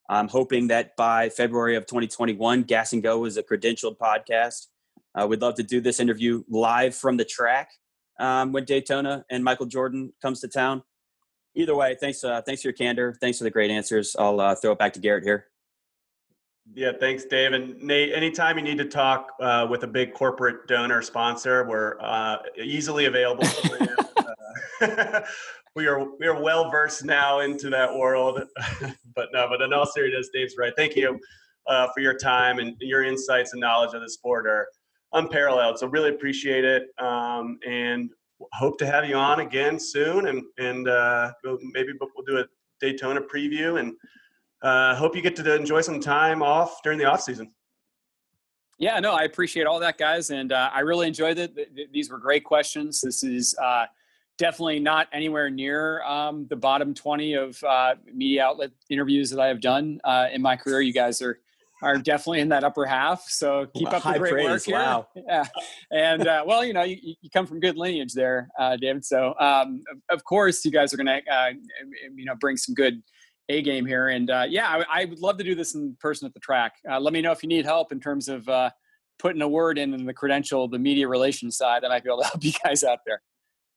I'm 0.10 0.30
hoping 0.30 0.68
that 0.68 0.96
by 0.96 1.30
February 1.30 1.76
of 1.76 1.86
2021, 1.86 2.64
Gas 2.64 2.94
and 2.94 3.04
Go 3.04 3.26
is 3.26 3.38
a 3.38 3.44
credentialed 3.44 3.98
podcast. 3.98 4.68
Uh, 5.14 5.28
we'd 5.28 5.42
love 5.42 5.56
to 5.56 5.64
do 5.64 5.80
this 5.80 6.00
interview 6.00 6.44
live 6.50 6.96
from 6.96 7.18
the 7.18 7.26
track 7.26 7.70
um, 8.20 8.52
when 8.52 8.66
Daytona 8.66 9.26
and 9.30 9.44
Michael 9.44 9.66
Jordan 9.66 10.14
comes 10.22 10.40
to 10.42 10.48
town. 10.48 10.84
Either 11.56 11.76
way, 11.76 11.96
thanks. 12.00 12.24
Uh, 12.24 12.42
thanks 12.42 12.62
for 12.62 12.70
your 12.70 12.74
candor. 12.74 13.16
Thanks 13.22 13.38
for 13.38 13.44
the 13.44 13.52
great 13.52 13.70
answers. 13.70 14.16
I'll 14.18 14.40
uh, 14.40 14.56
throw 14.56 14.72
it 14.72 14.80
back 14.80 14.94
to 14.94 15.00
Garrett 15.00 15.24
here. 15.24 15.48
Yeah, 16.74 16.94
thanks, 17.00 17.26
Dave. 17.26 17.52
And 17.52 17.82
Nate, 17.82 18.14
anytime 18.14 18.58
you 18.58 18.64
need 18.64 18.78
to 18.78 18.86
talk 18.86 19.34
uh, 19.42 19.68
with 19.70 19.84
a 19.84 19.88
big 19.88 20.14
corporate 20.14 20.66
donor 20.68 21.02
sponsor, 21.02 21.68
we're 21.68 22.00
uh, 22.00 22.38
easily 22.58 23.06
available. 23.06 23.46
Uh, 24.82 25.22
we 25.76 25.88
are 25.88 26.06
we 26.20 26.26
are 26.28 26.42
well 26.42 26.70
versed 26.72 27.04
now 27.04 27.40
into 27.40 27.70
that 27.70 27.94
world. 27.94 28.42
but 29.16 29.30
no, 29.34 29.48
but 29.50 29.62
in 29.62 29.74
all 29.74 29.86
seriousness, 29.86 30.30
Dave's 30.34 30.56
right. 30.58 30.74
Thank 30.76 30.96
you 30.96 31.20
uh, 31.68 31.88
for 31.94 32.00
your 32.00 32.18
time 32.18 32.60
and 32.60 32.76
your 32.80 33.04
insights 33.04 33.54
and 33.54 33.60
knowledge 33.60 33.94
of 33.94 34.02
the 34.02 34.10
sport 34.10 34.48
are 34.48 34.68
unparalleled. 35.14 35.80
So 35.80 35.88
really 35.88 36.10
appreciate 36.10 36.66
it, 36.66 36.88
um, 37.00 37.60
and 37.68 38.10
hope 38.54 38.78
to 38.80 38.86
have 38.86 39.06
you 39.06 39.16
on 39.16 39.40
again 39.40 39.80
soon. 39.80 40.28
And 40.28 40.44
and 40.58 40.88
uh, 40.88 41.34
maybe 41.74 41.94
we'll 42.00 42.26
do 42.26 42.40
a 42.40 42.46
Daytona 42.80 43.22
preview, 43.22 43.80
and 43.80 43.94
uh, 44.62 44.96
hope 44.96 45.16
you 45.16 45.22
get 45.22 45.36
to 45.38 45.56
enjoy 45.56 45.82
some 45.82 46.00
time 46.00 46.42
off 46.42 46.82
during 46.84 47.00
the 47.00 47.06
off 47.06 47.22
season. 47.22 47.52
Yeah, 48.80 49.00
no, 49.00 49.14
I 49.14 49.24
appreciate 49.24 49.66
all 49.66 49.80
that, 49.80 49.98
guys, 49.98 50.32
and 50.32 50.52
uh, 50.52 50.70
I 50.74 50.80
really 50.80 51.08
enjoyed 51.08 51.38
it. 51.38 51.92
These 51.94 52.10
were 52.10 52.18
great 52.18 52.44
questions. 52.44 53.02
This 53.02 53.24
is 53.24 53.56
uh, 53.64 53.86
definitely 54.38 54.80
not 54.80 55.08
anywhere 55.14 55.50
near 55.50 56.02
um, 56.04 56.48
the 56.48 56.56
bottom 56.56 56.94
20 56.94 57.34
of 57.34 57.64
uh, 57.64 57.96
media 58.14 58.44
outlet 58.44 58.72
interviews 58.90 59.30
that 59.30 59.40
I 59.40 59.48
have 59.48 59.62
done 59.62 60.02
uh, 60.04 60.28
in 60.34 60.42
my 60.42 60.56
career. 60.56 60.82
You 60.82 60.94
guys 60.94 61.22
are 61.22 61.40
are 61.84 61.98
definitely 61.98 62.40
in 62.40 62.50
that 62.50 62.64
upper 62.64 62.86
half. 62.86 63.24
So 63.28 63.68
keep 63.76 63.92
up 63.92 64.04
the 64.04 64.18
great 64.18 64.32
praise. 64.32 64.46
work 64.46 64.64
here. 64.64 64.76
Wow. 64.76 65.08
Yeah. 65.16 65.46
And 65.92 66.28
uh, 66.28 66.44
well, 66.46 66.66
you 66.66 66.74
know, 66.74 66.84
you, 66.84 66.98
you 67.22 67.30
come 67.30 67.46
from 67.46 67.60
good 67.60 67.78
lineage 67.78 68.14
there, 68.14 68.50
uh, 68.58 68.78
David. 68.78 69.06
So 69.06 69.34
um, 69.40 69.84
of 70.10 70.24
course, 70.24 70.64
you 70.66 70.72
guys 70.72 70.94
are 70.94 70.98
going 70.98 71.08
to, 71.08 71.22
uh, 71.32 71.52
you 72.16 72.26
know, 72.26 72.36
bring 72.36 72.58
some 72.58 72.74
good 72.74 73.02
A 73.50 73.62
game 73.62 73.86
here. 73.86 74.10
And 74.10 74.30
uh, 74.30 74.46
yeah, 74.48 74.68
I, 74.68 75.02
I, 75.02 75.06
would 75.06 75.20
love 75.20 75.38
to 75.38 75.44
do 75.44 75.56
this 75.56 75.76
in 75.76 75.96
person 76.00 76.26
at 76.26 76.34
the 76.34 76.40
track. 76.40 76.74
Uh, 76.90 77.00
let 77.00 77.14
me 77.14 77.22
know 77.22 77.32
if 77.32 77.44
you 77.44 77.50
need 77.50 77.66
help 77.66 77.92
in 77.92 78.00
terms 78.00 78.28
of 78.28 78.48
uh, 78.50 78.70
putting 79.20 79.42
a 79.42 79.48
word 79.48 79.78
in, 79.78 79.94
in 79.94 80.06
the 80.06 80.14
credential, 80.14 80.68
the 80.68 80.80
media 80.80 81.08
relations 81.08 81.58
side. 81.58 81.84
I 81.84 81.90
might 81.90 82.04
be 82.04 82.10
able 82.10 82.22
to 82.22 82.28
help 82.30 82.44
you 82.44 82.54
guys 82.64 82.84
out 82.84 83.00
there. 83.06 83.22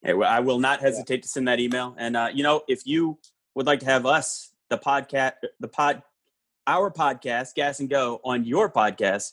Hey, 0.02 0.14
well, 0.14 0.30
I 0.30 0.40
will 0.40 0.58
not 0.58 0.80
hesitate 0.80 1.22
to 1.22 1.28
send 1.28 1.48
that 1.48 1.60
email. 1.60 1.94
And 1.98 2.16
you 2.36 2.42
know, 2.42 2.62
if 2.68 2.86
you 2.86 3.18
would 3.54 3.66
like 3.66 3.80
to 3.80 3.86
have 3.86 4.06
us, 4.06 4.52
the 4.68 4.78
podcast, 4.78 5.32
the 5.60 5.68
pod 5.68 6.02
our 6.66 6.90
podcast, 6.90 7.54
Gas 7.54 7.80
and 7.80 7.88
Go, 7.88 8.20
on 8.24 8.44
your 8.44 8.70
podcast, 8.70 9.32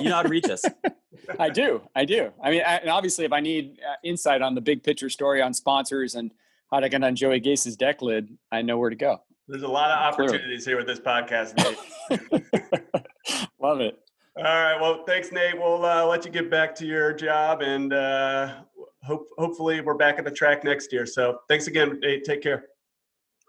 you 0.00 0.08
know 0.08 0.16
how 0.16 0.22
to 0.22 0.28
reach 0.28 0.48
us. 0.48 0.64
I 1.38 1.48
do. 1.48 1.82
I 1.94 2.04
do. 2.04 2.32
I 2.42 2.50
mean, 2.50 2.62
I, 2.66 2.76
and 2.76 2.90
obviously, 2.90 3.24
if 3.24 3.32
I 3.32 3.40
need 3.40 3.78
uh, 3.80 3.94
insight 4.02 4.42
on 4.42 4.54
the 4.54 4.60
big 4.60 4.82
picture 4.82 5.08
story 5.08 5.42
on 5.42 5.54
sponsors 5.54 6.14
and 6.14 6.32
how 6.70 6.80
to 6.80 6.88
get 6.88 7.02
on 7.02 7.16
Joey 7.16 7.40
Gase's 7.40 7.76
deck 7.76 8.02
lid, 8.02 8.36
I 8.52 8.62
know 8.62 8.78
where 8.78 8.90
to 8.90 8.96
go. 8.96 9.20
There's 9.48 9.62
a 9.62 9.68
lot 9.68 9.90
of 9.90 9.98
opportunities 9.98 10.64
Clearly. 10.64 10.64
here 10.64 10.76
with 10.76 10.86
this 10.86 11.00
podcast, 11.00 11.56
Nate. 11.58 13.48
Love 13.60 13.80
it. 13.80 13.98
All 14.36 14.44
right. 14.44 14.80
Well, 14.80 15.04
thanks, 15.06 15.30
Nate. 15.32 15.56
We'll 15.56 15.84
uh, 15.84 16.04
let 16.06 16.24
you 16.24 16.30
get 16.30 16.50
back 16.50 16.74
to 16.76 16.86
your 16.86 17.12
job, 17.12 17.62
and 17.62 17.92
uh, 17.92 18.62
hope 19.02 19.28
hopefully 19.38 19.80
we're 19.80 19.94
back 19.94 20.18
at 20.18 20.24
the 20.24 20.30
track 20.30 20.64
next 20.64 20.92
year. 20.92 21.06
So, 21.06 21.40
thanks 21.48 21.66
again, 21.66 22.00
Nate. 22.00 22.24
Take 22.24 22.42
care. 22.42 22.64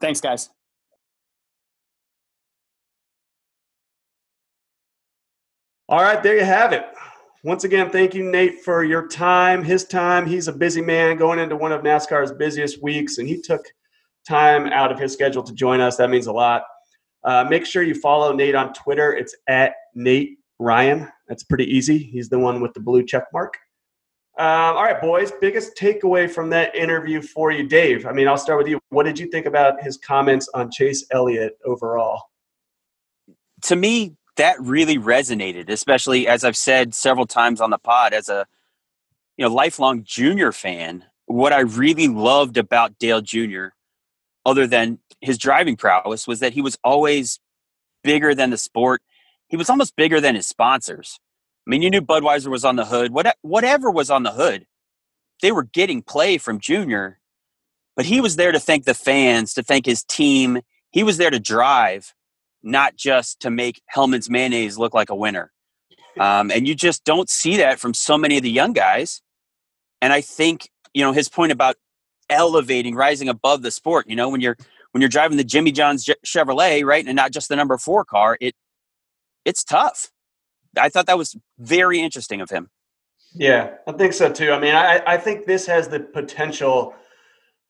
Thanks, 0.01 0.21
guys. 0.21 0.49
All 5.87 6.01
right, 6.01 6.21
there 6.23 6.35
you 6.35 6.43
have 6.43 6.73
it. 6.73 6.83
Once 7.43 7.63
again, 7.63 7.91
thank 7.91 8.15
you, 8.15 8.23
Nate, 8.23 8.61
for 8.61 8.83
your 8.83 9.07
time, 9.07 9.63
his 9.63 9.85
time. 9.85 10.25
He's 10.25 10.47
a 10.47 10.53
busy 10.53 10.81
man 10.81 11.15
going 11.15 11.37
into 11.37 11.55
one 11.55 11.71
of 11.71 11.83
NASCAR's 11.83 12.31
busiest 12.31 12.81
weeks, 12.81 13.19
and 13.19 13.27
he 13.27 13.39
took 13.39 13.63
time 14.27 14.65
out 14.67 14.91
of 14.91 14.97
his 14.97 15.13
schedule 15.13 15.43
to 15.43 15.53
join 15.53 15.81
us. 15.81 15.97
That 15.97 16.09
means 16.09 16.25
a 16.25 16.31
lot. 16.31 16.63
Uh, 17.23 17.45
make 17.47 17.67
sure 17.67 17.83
you 17.83 17.93
follow 17.93 18.33
Nate 18.33 18.55
on 18.55 18.73
Twitter. 18.73 19.13
It's 19.13 19.35
at 19.47 19.73
Nate 19.93 20.39
Ryan. 20.57 21.07
That's 21.27 21.43
pretty 21.43 21.65
easy. 21.65 21.99
He's 21.99 22.29
the 22.29 22.39
one 22.39 22.61
with 22.61 22.73
the 22.73 22.79
blue 22.79 23.05
check 23.05 23.25
mark. 23.31 23.55
Um, 24.39 24.75
all 24.75 24.83
right, 24.83 24.99
boys. 24.99 25.31
Biggest 25.39 25.77
takeaway 25.77 26.27
from 26.27 26.49
that 26.49 26.75
interview 26.75 27.21
for 27.21 27.51
you, 27.51 27.67
Dave. 27.67 28.07
I 28.07 28.11
mean, 28.11 28.27
I'll 28.27 28.37
start 28.37 28.57
with 28.57 28.67
you. 28.67 28.79
What 28.89 29.03
did 29.03 29.19
you 29.19 29.27
think 29.27 29.45
about 29.45 29.83
his 29.83 29.97
comments 29.97 30.49
on 30.55 30.71
Chase 30.71 31.05
Elliott 31.11 31.59
overall? 31.63 32.23
To 33.63 33.75
me, 33.75 34.17
that 34.37 34.59
really 34.59 34.97
resonated, 34.97 35.69
especially 35.69 36.27
as 36.27 36.43
I've 36.43 36.57
said 36.57 36.93
several 36.93 37.25
times 37.25 37.61
on 37.61 37.69
the 37.69 37.77
pod 37.77 38.13
as 38.13 38.29
a 38.29 38.45
you 39.37 39.45
know 39.45 39.53
lifelong 39.53 40.03
junior 40.03 40.51
fan. 40.51 41.05
What 41.25 41.53
I 41.53 41.61
really 41.61 42.07
loved 42.07 42.57
about 42.57 42.99
Dale 42.99 43.21
Jr., 43.21 43.67
other 44.45 44.67
than 44.67 44.99
his 45.21 45.37
driving 45.37 45.75
prowess, 45.75 46.27
was 46.27 46.39
that 46.39 46.53
he 46.53 46.61
was 46.61 46.77
always 46.83 47.39
bigger 48.03 48.35
than 48.35 48.51
the 48.51 48.57
sport. 48.57 49.01
He 49.47 49.57
was 49.57 49.69
almost 49.69 49.95
bigger 49.95 50.21
than 50.21 50.35
his 50.35 50.45
sponsors. 50.45 51.19
I 51.65 51.69
mean, 51.71 51.81
you 51.81 51.89
knew 51.89 52.01
Budweiser 52.01 52.47
was 52.47 52.63
on 52.63 52.75
the 52.75 52.85
hood. 52.85 53.11
What, 53.11 53.35
whatever 53.41 53.89
was 53.89 54.11
on 54.11 54.21
the 54.21 54.33
hood, 54.33 54.67
they 55.41 55.51
were 55.51 55.63
getting 55.63 56.03
play 56.03 56.37
from 56.37 56.59
Junior, 56.59 57.19
but 57.95 58.05
he 58.05 58.21
was 58.21 58.35
there 58.35 58.51
to 58.51 58.59
thank 58.59 58.85
the 58.85 58.93
fans, 58.93 59.53
to 59.55 59.63
thank 59.63 59.87
his 59.87 60.03
team. 60.03 60.61
He 60.91 61.01
was 61.01 61.17
there 61.17 61.31
to 61.31 61.39
drive 61.39 62.13
not 62.65 62.95
just 62.95 63.39
to 63.41 63.49
make 63.49 63.81
Hellmann's 63.87 64.29
mayonnaise 64.29 64.77
look 64.77 64.93
like 64.93 65.09
a 65.09 65.15
winner. 65.15 65.51
Um, 66.19 66.51
and 66.51 66.67
you 66.67 66.75
just 66.75 67.03
don't 67.03 67.29
see 67.29 67.57
that 67.57 67.79
from 67.79 67.93
so 67.93 68.17
many 68.17 68.37
of 68.37 68.43
the 68.43 68.51
young 68.51 68.73
guys. 68.73 69.21
And 70.01 70.11
I 70.11 70.21
think 70.21 70.69
you 70.93 71.03
know 71.03 71.11
his 71.11 71.29
point 71.29 71.51
about 71.51 71.75
elevating, 72.29 72.95
rising 72.95 73.29
above 73.29 73.61
the 73.61 73.71
sport. 73.71 74.09
You 74.09 74.15
know, 74.15 74.29
when 74.29 74.41
you're 74.41 74.57
when 74.91 75.01
you're 75.01 75.09
driving 75.09 75.37
the 75.37 75.43
Jimmy 75.43 75.71
John's 75.71 76.09
Chevrolet, 76.25 76.85
right, 76.85 77.05
and 77.05 77.15
not 77.15 77.31
just 77.31 77.49
the 77.49 77.55
number 77.55 77.77
four 77.77 78.05
car, 78.05 78.37
it 78.39 78.55
it's 79.43 79.63
tough. 79.63 80.11
I 80.77 80.89
thought 80.89 81.05
that 81.07 81.17
was 81.17 81.35
very 81.59 81.99
interesting 81.99 82.41
of 82.41 82.49
him. 82.49 82.69
Yeah, 83.33 83.75
I 83.87 83.91
think 83.91 84.13
so 84.13 84.31
too. 84.31 84.51
I 84.51 84.59
mean, 84.59 84.73
I, 84.73 85.01
I 85.05 85.17
think 85.17 85.45
this 85.45 85.65
has 85.67 85.89
the 85.89 85.99
potential 85.99 86.95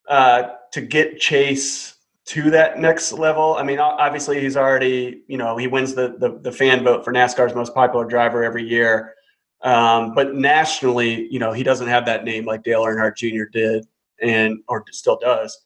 uh, 0.07 0.49
to 0.73 0.81
get 0.81 1.19
Chase 1.19 1.94
to 2.25 2.49
that 2.49 2.79
next 2.79 3.13
level. 3.13 3.55
I 3.55 3.63
mean, 3.63 3.79
obviously 3.79 4.41
he's 4.41 4.57
already, 4.57 5.21
you 5.27 5.37
know, 5.37 5.57
he 5.57 5.67
wins 5.67 5.93
the 5.93 6.15
the, 6.19 6.39
the 6.41 6.51
fan 6.51 6.83
vote 6.83 7.05
for 7.05 7.13
NASCAR's 7.13 7.53
most 7.53 7.73
popular 7.73 8.05
driver 8.05 8.43
every 8.43 8.67
year. 8.67 9.13
Um, 9.61 10.13
but 10.13 10.35
nationally, 10.35 11.27
you 11.31 11.39
know, 11.39 11.51
he 11.51 11.63
doesn't 11.63 11.87
have 11.87 12.05
that 12.05 12.23
name 12.23 12.45
like 12.45 12.63
Dale 12.63 12.83
Earnhardt 12.83 13.17
Jr. 13.17 13.45
did, 13.51 13.85
and 14.21 14.59
or 14.67 14.83
still 14.91 15.17
does. 15.17 15.65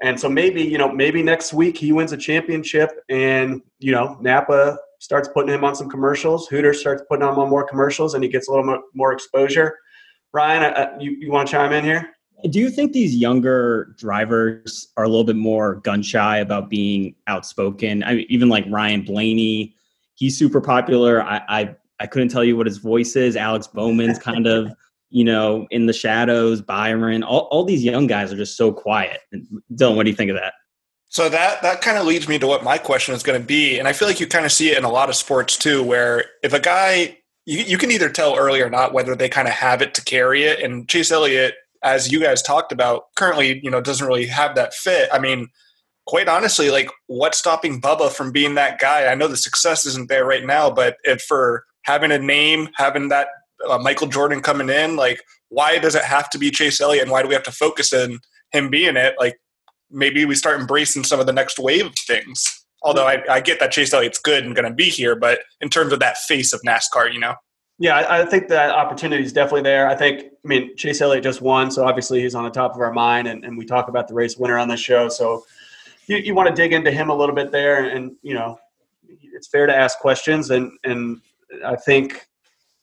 And 0.00 0.18
so 0.18 0.28
maybe, 0.28 0.62
you 0.62 0.78
know, 0.78 0.90
maybe 0.90 1.22
next 1.22 1.52
week 1.52 1.76
he 1.76 1.92
wins 1.92 2.12
a 2.12 2.16
championship, 2.16 2.90
and 3.08 3.62
you 3.78 3.92
know, 3.92 4.16
Napa 4.20 4.78
starts 5.00 5.28
putting 5.28 5.52
him 5.52 5.64
on 5.64 5.74
some 5.74 5.90
commercials. 5.90 6.48
Hooters 6.48 6.80
starts 6.80 7.02
putting 7.08 7.26
him 7.26 7.38
on 7.38 7.50
more 7.50 7.66
commercials, 7.66 8.14
and 8.14 8.24
he 8.24 8.30
gets 8.30 8.48
a 8.48 8.50
little 8.50 8.82
more, 8.94 9.12
exposure. 9.12 9.78
Ryan, 10.32 11.00
you 11.00 11.12
you 11.12 11.30
want 11.30 11.48
to 11.48 11.52
chime 11.52 11.72
in 11.72 11.84
here? 11.84 12.14
Do 12.50 12.60
you 12.60 12.70
think 12.70 12.92
these 12.92 13.16
younger 13.16 13.94
drivers 13.98 14.88
are 14.96 15.04
a 15.04 15.08
little 15.08 15.24
bit 15.24 15.36
more 15.36 15.76
gun 15.76 16.02
shy 16.02 16.38
about 16.38 16.70
being 16.70 17.14
outspoken? 17.26 18.04
I 18.04 18.14
mean, 18.14 18.26
even 18.28 18.48
like 18.48 18.64
Ryan 18.68 19.02
Blaney, 19.02 19.74
he's 20.14 20.38
super 20.38 20.60
popular. 20.60 21.22
I, 21.22 21.42
I 21.48 21.76
I 22.00 22.06
couldn't 22.06 22.28
tell 22.28 22.44
you 22.44 22.56
what 22.56 22.66
his 22.66 22.78
voice 22.78 23.16
is. 23.16 23.36
Alex 23.36 23.66
Bowman's 23.66 24.18
kind 24.30 24.46
of 24.46 24.72
you 25.10 25.24
know 25.24 25.66
in 25.70 25.86
the 25.86 25.92
shadows. 25.92 26.62
Byron, 26.62 27.22
all 27.22 27.48
all 27.50 27.64
these 27.64 27.82
young 27.82 28.06
guys 28.06 28.32
are 28.32 28.36
just 28.36 28.56
so 28.56 28.72
quiet. 28.72 29.20
Dylan, 29.72 29.96
what 29.96 30.04
do 30.04 30.10
you 30.10 30.16
think 30.16 30.30
of 30.30 30.36
that? 30.36 30.54
So 31.08 31.28
that 31.28 31.62
that 31.62 31.80
kind 31.80 31.98
of 31.98 32.06
leads 32.06 32.28
me 32.28 32.38
to 32.38 32.46
what 32.46 32.62
my 32.62 32.78
question 32.78 33.14
is 33.14 33.22
going 33.22 33.40
to 33.40 33.46
be, 33.46 33.78
and 33.78 33.88
I 33.88 33.92
feel 33.92 34.06
like 34.06 34.20
you 34.20 34.26
kind 34.26 34.44
of 34.44 34.52
see 34.52 34.70
it 34.70 34.78
in 34.78 34.84
a 34.84 34.90
lot 34.90 35.08
of 35.08 35.16
sports 35.16 35.56
too, 35.56 35.82
where 35.82 36.24
if 36.42 36.52
a 36.52 36.60
guy 36.60 37.18
you, 37.46 37.60
you 37.60 37.78
can 37.78 37.90
either 37.90 38.10
tell 38.10 38.36
early 38.36 38.60
or 38.60 38.68
not 38.68 38.92
whether 38.92 39.16
they 39.16 39.28
kind 39.28 39.48
of 39.48 39.54
have 39.54 39.80
it 39.80 39.94
to 39.94 40.04
carry 40.04 40.44
it, 40.44 40.60
and 40.60 40.88
Chase 40.88 41.10
Elliott 41.10 41.54
as 41.82 42.10
you 42.10 42.20
guys 42.20 42.42
talked 42.42 42.72
about, 42.72 43.04
currently, 43.16 43.60
you 43.62 43.70
know, 43.70 43.80
doesn't 43.80 44.06
really 44.06 44.26
have 44.26 44.54
that 44.56 44.74
fit. 44.74 45.08
I 45.12 45.18
mean, 45.18 45.48
quite 46.06 46.28
honestly, 46.28 46.70
like 46.70 46.90
what's 47.06 47.38
stopping 47.38 47.80
Bubba 47.80 48.10
from 48.10 48.32
being 48.32 48.54
that 48.54 48.80
guy? 48.80 49.06
I 49.06 49.14
know 49.14 49.28
the 49.28 49.36
success 49.36 49.86
isn't 49.86 50.08
there 50.08 50.24
right 50.24 50.44
now, 50.44 50.70
but 50.70 50.96
if 51.04 51.22
for 51.22 51.64
having 51.82 52.10
a 52.10 52.18
name, 52.18 52.68
having 52.76 53.08
that 53.08 53.28
uh, 53.68 53.78
Michael 53.78 54.06
Jordan 54.06 54.40
coming 54.40 54.70
in, 54.70 54.96
like 54.96 55.22
why 55.50 55.78
does 55.78 55.94
it 55.94 56.04
have 56.04 56.30
to 56.30 56.38
be 56.38 56.50
Chase 56.50 56.80
Elliott 56.80 57.02
and 57.02 57.10
why 57.10 57.22
do 57.22 57.28
we 57.28 57.34
have 57.34 57.42
to 57.44 57.52
focus 57.52 57.92
in 57.92 58.18
him 58.52 58.70
being 58.70 58.96
it? 58.96 59.14
Like 59.18 59.38
maybe 59.90 60.24
we 60.24 60.34
start 60.34 60.60
embracing 60.60 61.04
some 61.04 61.20
of 61.20 61.26
the 61.26 61.32
next 61.32 61.58
wave 61.58 61.86
of 61.86 61.94
things. 62.06 62.44
Although 62.82 63.06
I, 63.06 63.22
I 63.28 63.40
get 63.40 63.58
that 63.60 63.72
Chase 63.72 63.92
Elliott's 63.92 64.20
good 64.20 64.44
and 64.44 64.54
going 64.54 64.68
to 64.68 64.74
be 64.74 64.84
here, 64.84 65.16
but 65.16 65.40
in 65.60 65.68
terms 65.68 65.92
of 65.92 66.00
that 66.00 66.16
face 66.16 66.52
of 66.52 66.60
NASCAR, 66.66 67.12
you 67.12 67.18
know. 67.18 67.34
Yeah, 67.78 67.96
I, 67.96 68.22
I 68.22 68.24
think 68.24 68.48
that 68.48 68.70
opportunity 68.70 69.22
is 69.22 69.32
definitely 69.32 69.62
there. 69.62 69.88
I 69.88 69.94
think, 69.94 70.24
I 70.24 70.48
mean, 70.48 70.76
Chase 70.76 71.00
Elliott 71.00 71.22
just 71.22 71.40
won, 71.40 71.70
so 71.70 71.86
obviously 71.86 72.20
he's 72.20 72.34
on 72.34 72.44
the 72.44 72.50
top 72.50 72.74
of 72.74 72.80
our 72.80 72.92
mind, 72.92 73.28
and, 73.28 73.44
and 73.44 73.56
we 73.56 73.64
talk 73.64 73.88
about 73.88 74.08
the 74.08 74.14
race 74.14 74.36
winner 74.36 74.58
on 74.58 74.68
this 74.68 74.80
show. 74.80 75.08
So 75.08 75.44
you, 76.06 76.16
you 76.16 76.34
want 76.34 76.48
to 76.48 76.54
dig 76.54 76.72
into 76.72 76.90
him 76.90 77.08
a 77.08 77.14
little 77.14 77.34
bit 77.34 77.52
there, 77.52 77.84
and, 77.84 78.16
you 78.22 78.34
know, 78.34 78.58
it's 79.38 79.46
fair 79.46 79.66
to 79.66 79.74
ask 79.74 80.00
questions, 80.00 80.50
and 80.50 80.72
and 80.82 81.20
I 81.64 81.76
think 81.76 82.26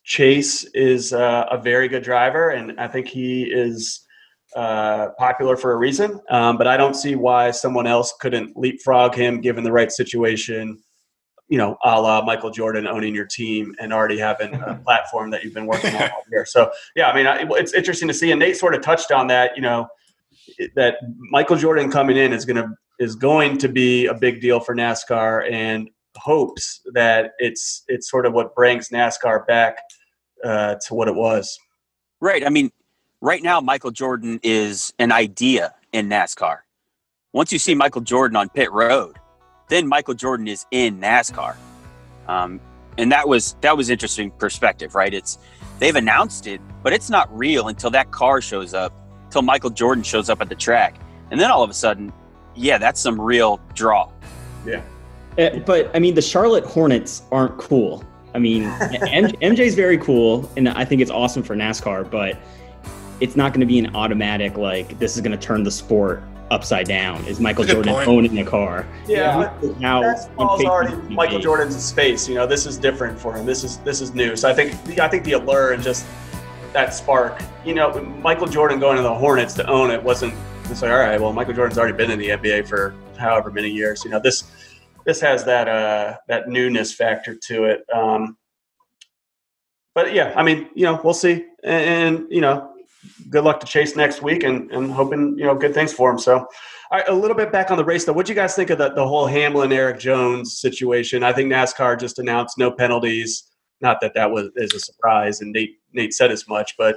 Chase 0.06 0.64
is 0.74 1.12
uh, 1.12 1.46
a 1.52 1.58
very 1.58 1.90
good 1.90 2.04
driver, 2.04 2.52
and 2.52 2.80
I 2.80 2.88
think 2.88 3.08
he 3.08 3.44
is 3.44 4.02
uh, 4.56 5.10
popular 5.18 5.58
for 5.58 5.74
a 5.74 5.76
reason. 5.76 6.22
Um, 6.30 6.58
but 6.58 6.68
I 6.68 6.78
don't 6.78 6.96
see 6.96 7.16
why 7.16 7.52
someone 7.52 7.88
else 7.88 8.14
couldn't 8.22 8.56
leapfrog 8.56 9.16
him 9.16 9.42
given 9.42 9.66
the 9.66 9.72
right 9.72 9.92
situation 9.92 10.80
you 11.48 11.58
know, 11.58 11.78
a 11.84 12.02
la 12.02 12.24
Michael 12.24 12.50
Jordan 12.50 12.88
owning 12.88 13.14
your 13.14 13.26
team 13.26 13.76
and 13.80 13.94
already 13.94 14.18
having 14.18 14.56
a 14.56 14.76
platform 14.84 15.30
that 15.32 15.44
you've 15.44 15.54
been 15.54 15.68
working 15.68 15.96
on 15.96 16.04
all 16.04 16.24
year. 16.32 16.46
So, 16.46 16.72
yeah, 16.96 17.10
I 17.10 17.16
mean, 17.16 17.50
it's 17.52 17.74
interesting 17.74 18.08
to 18.08 18.14
see. 18.14 18.32
And 18.32 18.40
Nate 18.40 18.58
sort 18.58 18.74
of 18.74 18.82
touched 18.82 19.12
on 19.12 19.28
that, 19.28 19.56
you 19.56 19.62
know, 19.62 19.88
that 20.76 20.96
Michael 21.32 21.56
Jordan 21.56 21.92
coming 21.92 22.18
in 22.18 22.34
is 22.34 22.46
going 22.46 22.58
to 22.58 22.70
is 22.98 23.16
going 23.16 23.58
to 23.58 23.68
be 23.68 24.06
a 24.06 24.14
big 24.14 24.42
deal 24.42 24.60
for 24.60 24.74
NASCAR 24.74 25.52
and 25.52 25.90
hopes 26.16 26.82
that 26.94 27.32
it's 27.40 27.84
it's 27.88 28.10
sort 28.10 28.26
of 28.26 28.34
what 28.34 28.56
brings 28.56 28.90
NASCAR 28.90 29.46
back 29.46 29.78
uh, 30.44 30.76
to 30.88 30.94
what 30.94 31.08
it 31.08 31.16
was. 31.16 31.60
Right. 32.22 32.46
I 32.46 32.50
mean, 32.50 32.72
right 33.22 33.44
now 33.44 33.60
Michael 33.62 33.92
Jordan 33.92 34.40
is 34.44 34.94
an 35.00 35.12
idea 35.12 35.74
in 35.92 36.10
NASCAR. 36.10 36.60
Once 37.34 37.52
you 37.52 37.60
see 37.60 37.76
Michael 37.76 38.02
Jordan 38.02 38.38
on 38.38 38.50
pit 38.50 38.72
road, 38.72 39.18
then 39.68 39.88
Michael 39.88 40.14
Jordan 40.14 40.48
is 40.48 40.66
in 40.72 41.00
NASCAR. 41.00 41.56
Um, 42.28 42.60
and 42.98 43.12
that 43.12 43.28
was 43.28 43.56
that 43.62 43.76
was 43.76 43.90
interesting 43.90 44.32
perspective, 44.32 44.96
right? 44.96 45.14
It's 45.14 45.38
they've 45.80 45.96
announced 45.96 46.48
it, 46.48 46.62
but 46.84 46.94
it's 46.94 47.10
not 47.10 47.36
real 47.36 47.68
until 47.68 47.90
that 47.92 48.12
car 48.12 48.42
shows 48.42 48.74
up, 48.74 48.94
until 49.26 49.42
Michael 49.42 49.70
Jordan 49.70 50.04
shows 50.04 50.30
up 50.30 50.42
at 50.42 50.50
the 50.50 50.56
track, 50.56 50.96
and 51.32 51.40
then 51.40 51.52
all 51.52 51.64
of 51.64 51.70
a 51.70 51.74
sudden, 51.74 52.14
yeah, 52.56 52.78
that's 52.78 53.00
some 53.00 53.20
real 53.20 53.60
draw. 53.74 54.10
Yeah. 54.66 54.82
Uh, 55.38 55.60
but 55.60 55.94
I 55.94 56.00
mean, 56.00 56.16
the 56.16 56.22
Charlotte 56.22 56.66
Hornets 56.66 57.24
aren't 57.32 57.58
cool. 57.58 58.04
I 58.34 58.40
mean, 58.40 58.64
MJ 58.80 59.60
is 59.60 59.76
very 59.76 59.98
cool, 59.98 60.50
and 60.56 60.70
I 60.70 60.86
think 60.86 61.02
it's 61.02 61.12
awesome 61.12 61.44
for 61.44 61.56
NASCAR, 61.56 62.10
but 62.10 62.38
it's 63.20 63.36
not 63.36 63.52
going 63.52 63.62
to 63.62 63.66
be 63.66 63.80
an 63.80 63.96
automatic 63.96 64.58
like 64.58 64.98
this 65.00 65.16
is 65.16 65.22
going 65.22 65.38
to 65.38 65.38
turn 65.38 65.64
the 65.64 65.72
sport 65.72 66.24
upside 66.52 66.88
down 66.88 67.26
is 67.26 67.40
Michael 67.40 67.64
Jordan 67.64 67.94
point. 67.94 68.08
owning 68.08 68.40
a 68.40 68.46
car. 68.46 68.86
Yeah, 69.08 69.54
now 69.80 70.02
that's 70.02 70.28
already 70.38 70.96
Michael 71.14 71.40
Jordan's 71.40 71.82
space. 71.84 72.28
You 72.28 72.36
know, 72.36 72.46
this 72.46 72.66
is 72.66 72.78
different 72.78 73.20
for 73.20 73.36
him. 73.36 73.46
This 73.46 73.64
is 73.64 73.78
this 73.80 74.02
is 74.02 74.14
new. 74.14 74.36
So 74.36 74.50
I 74.50 74.54
think 74.54 75.00
I 75.00 75.08
think 75.08 75.24
the 75.24 75.34
allure 75.34 75.74
and 75.74 75.82
just 75.82 76.06
that 76.74 76.94
spark. 76.94 77.42
You 77.64 77.74
know, 77.74 78.00
Michael 78.22 78.48
Jordan 78.48 78.80
going 78.80 78.98
to 78.98 79.04
the 79.04 79.14
Hornets 79.14 79.54
to 79.56 79.68
own 79.68 79.92
it 79.92 80.02
wasn't. 80.02 80.34
It's 80.66 80.82
like 80.82 80.92
all 80.92 80.98
right, 80.98 81.20
well, 81.20 81.34
Michael 81.34 81.54
Jordan's 81.54 81.78
already 81.78 81.96
been 81.96 82.12
in 82.12 82.20
the 82.20 82.30
NBA 82.30 82.68
for 82.68 82.94
however 83.18 83.52
many 83.52 83.70
years. 83.70 84.04
You 84.04 84.12
know, 84.12 84.20
this 84.20 84.44
this 85.06 85.22
has 85.22 85.46
that 85.46 85.68
uh 85.68 86.18
that 86.28 86.50
newness 86.50 86.94
factor 86.94 87.36
to 87.36 87.66
it. 87.66 87.86
Um, 87.94 88.38
but 89.94 90.14
yeah, 90.14 90.34
I 90.36 90.44
mean, 90.44 90.70
you 90.76 90.84
know, 90.84 91.00
we'll 91.04 91.14
see, 91.14 91.46
and, 91.64 92.18
and 92.18 92.32
you 92.32 92.42
know, 92.42 92.75
good 93.30 93.44
luck 93.44 93.60
to 93.60 93.66
Chase 93.66 93.96
next 93.96 94.22
week 94.22 94.44
and, 94.44 94.72
and 94.72 94.92
hoping, 94.92 95.38
you 95.38 95.46
know, 95.46 95.56
good 95.56 95.74
things 95.74 95.94
for 95.94 96.12
him. 96.12 96.20
So, 96.20 96.38
all 96.40 96.48
right, 96.92 97.08
a 97.08 97.14
little 97.14 97.36
bit 97.36 97.52
back 97.52 97.72
on 97.72 97.78
the 97.78 97.86
race 97.86 98.06
though. 98.06 98.14
What 98.14 98.26
do 98.26 98.32
you 98.32 98.36
guys 98.36 98.56
think 98.56 98.70
of 98.70 98.78
the, 98.78 98.90
the 98.90 99.08
whole 99.08 99.26
Hamlin 99.26 99.72
Erik 99.72 100.00
Jones 100.00 100.60
situation? 100.60 101.24
I 101.24 101.34
think 101.34 101.52
NASCAR 101.52 102.00
just 102.00 102.20
announced 102.20 102.58
no 102.58 102.72
penalties. 102.72 103.52
Not 103.82 104.00
that 104.02 104.14
that 104.16 104.32
was 104.32 104.50
is 104.56 104.74
a 104.74 104.80
surprise, 104.80 105.42
and 105.42 105.52
Nate 105.52 105.76
Nate 105.92 106.14
said 106.14 106.32
as 106.32 106.48
much, 106.48 106.76
but 106.78 106.96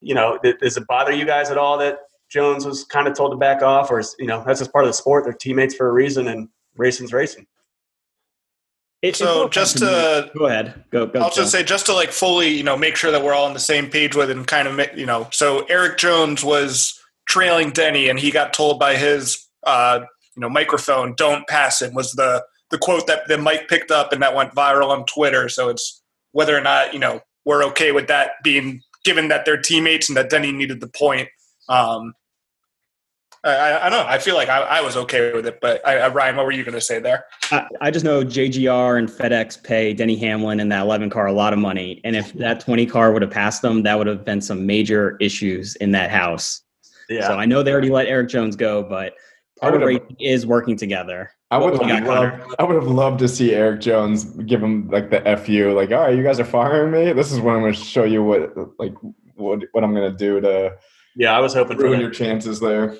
you 0.00 0.14
know, 0.14 0.38
does 0.60 0.76
it 0.76 0.86
bother 0.86 1.12
you 1.12 1.24
guys 1.24 1.50
at 1.50 1.58
all 1.58 1.76
that 1.78 1.98
Jones 2.30 2.64
was 2.64 2.84
kind 2.84 3.06
of 3.06 3.14
told 3.14 3.32
to 3.32 3.36
back 3.36 3.62
off, 3.62 3.90
or 3.90 3.98
is, 3.98 4.16
you 4.18 4.26
know, 4.26 4.42
that's 4.46 4.60
just 4.60 4.72
part 4.72 4.84
of 4.84 4.88
the 4.88 4.94
sport. 4.94 5.24
They're 5.24 5.32
teammates 5.32 5.74
for 5.74 5.88
a 5.88 5.92
reason, 5.92 6.28
and 6.28 6.48
racing's 6.76 7.12
racing. 7.12 7.46
It, 9.02 9.16
so 9.16 9.48
just 9.48 9.78
to 9.78 10.30
go 10.36 10.46
ahead, 10.46 10.84
go. 10.90 11.06
go 11.06 11.20
I'll 11.20 11.30
just 11.30 11.50
say 11.50 11.64
just 11.64 11.86
to 11.86 11.92
like 11.92 12.12
fully, 12.12 12.48
you 12.48 12.62
know, 12.62 12.76
make 12.76 12.94
sure 12.94 13.10
that 13.10 13.22
we're 13.22 13.34
all 13.34 13.46
on 13.46 13.52
the 13.52 13.58
same 13.58 13.90
page 13.90 14.14
with 14.14 14.30
and 14.30 14.46
kind 14.46 14.68
of, 14.68 14.96
you 14.96 15.06
know, 15.06 15.26
so 15.32 15.64
Erik 15.64 15.98
Jones 15.98 16.44
was 16.44 16.98
trailing 17.26 17.70
Denny, 17.70 18.08
and 18.08 18.18
he 18.18 18.30
got 18.30 18.52
told 18.52 18.78
by 18.78 18.96
his, 18.96 19.48
uh, 19.64 20.00
you 20.36 20.40
know, 20.40 20.48
microphone, 20.48 21.14
"Don't 21.16 21.46
pass 21.48 21.82
him." 21.82 21.94
Was 21.94 22.12
the 22.12 22.44
the 22.70 22.78
quote 22.78 23.06
that 23.06 23.28
the 23.28 23.38
Mike 23.38 23.68
picked 23.68 23.90
up 23.90 24.12
and 24.12 24.22
that 24.22 24.34
went 24.34 24.54
viral 24.54 24.88
on 24.88 25.04
Twitter. 25.06 25.48
So 25.48 25.68
it's 25.68 26.02
whether 26.32 26.56
or 26.56 26.62
not 26.62 26.92
you 26.92 26.98
know 26.98 27.20
we're 27.44 27.64
okay 27.64 27.92
with 27.92 28.08
that 28.08 28.32
being 28.42 28.82
given 29.04 29.28
that 29.28 29.44
they're 29.44 29.60
teammates 29.60 30.08
and 30.08 30.16
that 30.16 30.30
Denny 30.30 30.52
needed 30.52 30.80
the 30.80 30.88
point. 30.88 31.28
Um, 31.68 32.14
I, 33.44 33.86
I, 33.86 33.90
don't 33.90 33.98
know. 33.98 34.06
I 34.08 34.18
feel 34.18 34.36
like 34.36 34.48
I, 34.48 34.60
I 34.60 34.80
was 34.80 34.96
okay 34.96 35.32
with 35.32 35.46
it, 35.46 35.60
but 35.60 35.84
I, 35.86 36.06
Ryan, 36.08 36.36
what 36.36 36.46
were 36.46 36.52
you 36.52 36.62
going 36.62 36.74
to 36.74 36.80
say 36.80 37.00
there? 37.00 37.24
I, 37.50 37.66
I, 37.80 37.90
just 37.90 38.04
know 38.04 38.22
JGR 38.22 38.98
and 38.98 39.08
FedEx 39.08 39.60
pay 39.62 39.92
Denny 39.92 40.16
Hamlin 40.16 40.60
and 40.60 40.70
that 40.70 40.82
11 40.82 41.10
car 41.10 41.26
a 41.26 41.32
lot 41.32 41.52
of 41.52 41.58
money, 41.58 42.00
and 42.04 42.14
if 42.14 42.32
that 42.34 42.60
20 42.60 42.86
car 42.86 43.12
would 43.12 43.22
have 43.22 43.32
passed 43.32 43.60
them, 43.60 43.82
that 43.82 43.98
would 43.98 44.06
have 44.06 44.24
been 44.24 44.40
some 44.40 44.64
major 44.64 45.16
issues 45.20 45.74
in 45.76 45.90
that 45.90 46.10
house. 46.10 46.62
Yeah. 47.08 47.26
So 47.26 47.34
I 47.34 47.46
know 47.46 47.64
they 47.64 47.72
already 47.72 47.90
let 47.90 48.06
Erik 48.06 48.28
Jones 48.28 48.54
go, 48.54 48.82
but 48.82 49.14
part 49.60 49.74
of 49.74 49.82
racing 49.82 50.16
is 50.20 50.46
working 50.46 50.76
together. 50.76 51.32
I 51.50 51.58
would 51.58 51.74
have 51.74 52.06
loved, 52.06 52.54
I 52.58 52.62
would 52.62 52.76
have 52.76 52.86
loved 52.86 53.18
to 53.18 53.28
see 53.28 53.54
Erik 53.54 53.80
Jones 53.80 54.24
give 54.24 54.62
him 54.62 54.88
like 54.88 55.10
the 55.10 55.20
fu, 55.44 55.72
like, 55.74 55.90
all 55.90 56.02
right, 56.02 56.16
you 56.16 56.22
guys 56.22 56.38
are 56.38 56.44
firing 56.44 56.92
me. 56.92 57.12
This 57.12 57.32
is 57.32 57.40
when 57.40 57.56
I'm 57.56 57.60
going 57.60 57.74
to 57.74 57.78
show 57.78 58.04
you 58.04 58.22
what 58.22 58.56
like 58.78 58.94
what 59.34 59.62
what 59.72 59.82
I'm 59.82 59.94
going 59.94 60.10
to 60.10 60.16
do 60.16 60.40
to. 60.40 60.76
Yeah, 61.16 61.36
I 61.36 61.40
was 61.40 61.52
hoping 61.52 61.76
ruin 61.76 62.00
your 62.00 62.10
chances 62.10 62.60
there. 62.60 62.96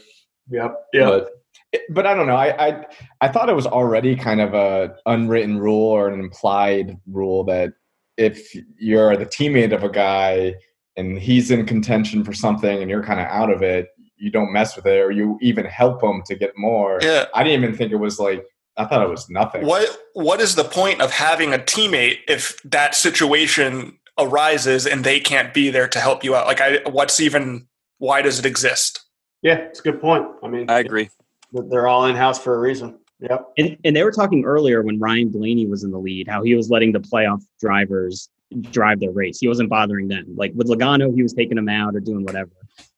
Yep. 0.51 0.76
Yeah. 0.93 1.07
But, 1.07 1.30
eh, 1.72 1.78
but 1.90 2.07
I 2.07 2.14
don't 2.14 2.26
know. 2.26 2.36
I, 2.36 2.68
I 2.68 2.86
I 3.20 3.28
thought 3.28 3.49
it 3.49 3.57
was 3.57 3.66
already 3.66 4.16
kind 4.16 4.40
of 4.40 4.55
a 4.55 4.97
unwritten 5.07 5.59
rule 5.59 5.90
or 5.90 6.09
an 6.09 6.18
implied 6.20 6.99
rule 7.07 7.45
that 7.45 7.72
if 8.16 8.55
you're 8.78 9.16
the 9.16 9.26
teammate 9.26 9.74
of 9.74 9.82
a 9.82 9.88
guy 9.88 10.55
and 10.97 11.18
he's 11.18 11.51
in 11.51 11.64
contention 11.66 12.24
for 12.24 12.32
something 12.32 12.80
and 12.80 12.90
you're 12.90 13.03
kind 13.03 13.20
of 13.20 13.26
out 13.26 13.51
of 13.51 13.62
it, 13.62 13.88
you 14.16 14.30
don't 14.30 14.53
mess 14.53 14.76
with 14.76 14.86
it 14.86 15.01
or 15.01 15.11
you 15.11 15.38
even 15.40 15.64
help 15.64 16.03
him 16.03 16.22
to 16.26 16.34
get 16.34 16.53
more. 16.57 16.99
Yeah. 17.03 17.26
I 17.34 17.43
didn't 17.43 17.62
even 17.62 17.76
think 17.76 17.93
it 17.93 17.97
was 17.97 18.18
like 18.18 18.45
I 18.76 18.86
thought 18.86 19.03
it 19.03 19.11
was 19.11 19.28
nothing. 19.28 19.66
What 19.66 19.99
what 20.14 20.40
is 20.40 20.55
the 20.55 20.64
point 20.64 21.01
of 21.01 21.11
having 21.11 21.53
a 21.53 21.59
teammate 21.59 22.18
if 22.28 22.61
that 22.62 22.95
situation 22.95 23.99
arises 24.18 24.86
and 24.86 25.05
they 25.05 25.20
can't 25.20 25.53
be 25.53 25.70
there 25.70 25.88
to 25.88 26.01
help 26.01 26.24
you 26.24 26.34
out? 26.34 26.47
Like 26.47 26.61
I 26.61 26.80
what's 26.88 27.20
even 27.20 27.66
why 27.99 28.22
does 28.22 28.38
it 28.38 28.47
exist? 28.47 29.01
Yeah, 29.43 29.57
it's 29.57 29.80
a 29.80 29.82
good 29.82 30.01
point. 30.01 30.26
I 30.43 30.49
mean, 30.49 30.70
I 30.70 30.78
agree. 30.78 31.11
They're 31.53 31.88
all 31.88 32.07
in 32.07 32.16
house 32.16 32.38
for 32.38 32.55
a 32.55 32.59
reason. 32.59 32.99
Yep. 33.20 33.53
And, 33.59 33.76
and 33.84 33.95
they 33.95 34.03
were 34.03 34.12
talking 34.12 34.45
earlier 34.45 34.82
when 34.82 34.99
Ryan 34.99 35.28
Blaney 35.28 35.66
was 35.66 35.84
in 35.84 35.90
the 35.90 35.99
lead, 35.99 36.26
how 36.26 36.43
he 36.43 36.55
was 36.55 36.70
letting 36.70 36.93
the 36.93 37.01
playoff 37.01 37.43
drivers 37.61 38.28
drive 38.70 39.01
their 39.01 39.11
race. 39.11 39.38
He 39.38 39.49
wasn't 39.49 39.70
bothering 39.70 40.09
them. 40.09 40.26
Like 40.34 40.53
with 40.55 40.68
Logano, 40.68 41.14
he 41.14 41.22
was 41.22 41.32
taking 41.32 41.57
them 41.57 41.68
out 41.68 41.95
or 41.95 42.01
doing 42.01 42.24
whatever. 42.24 42.51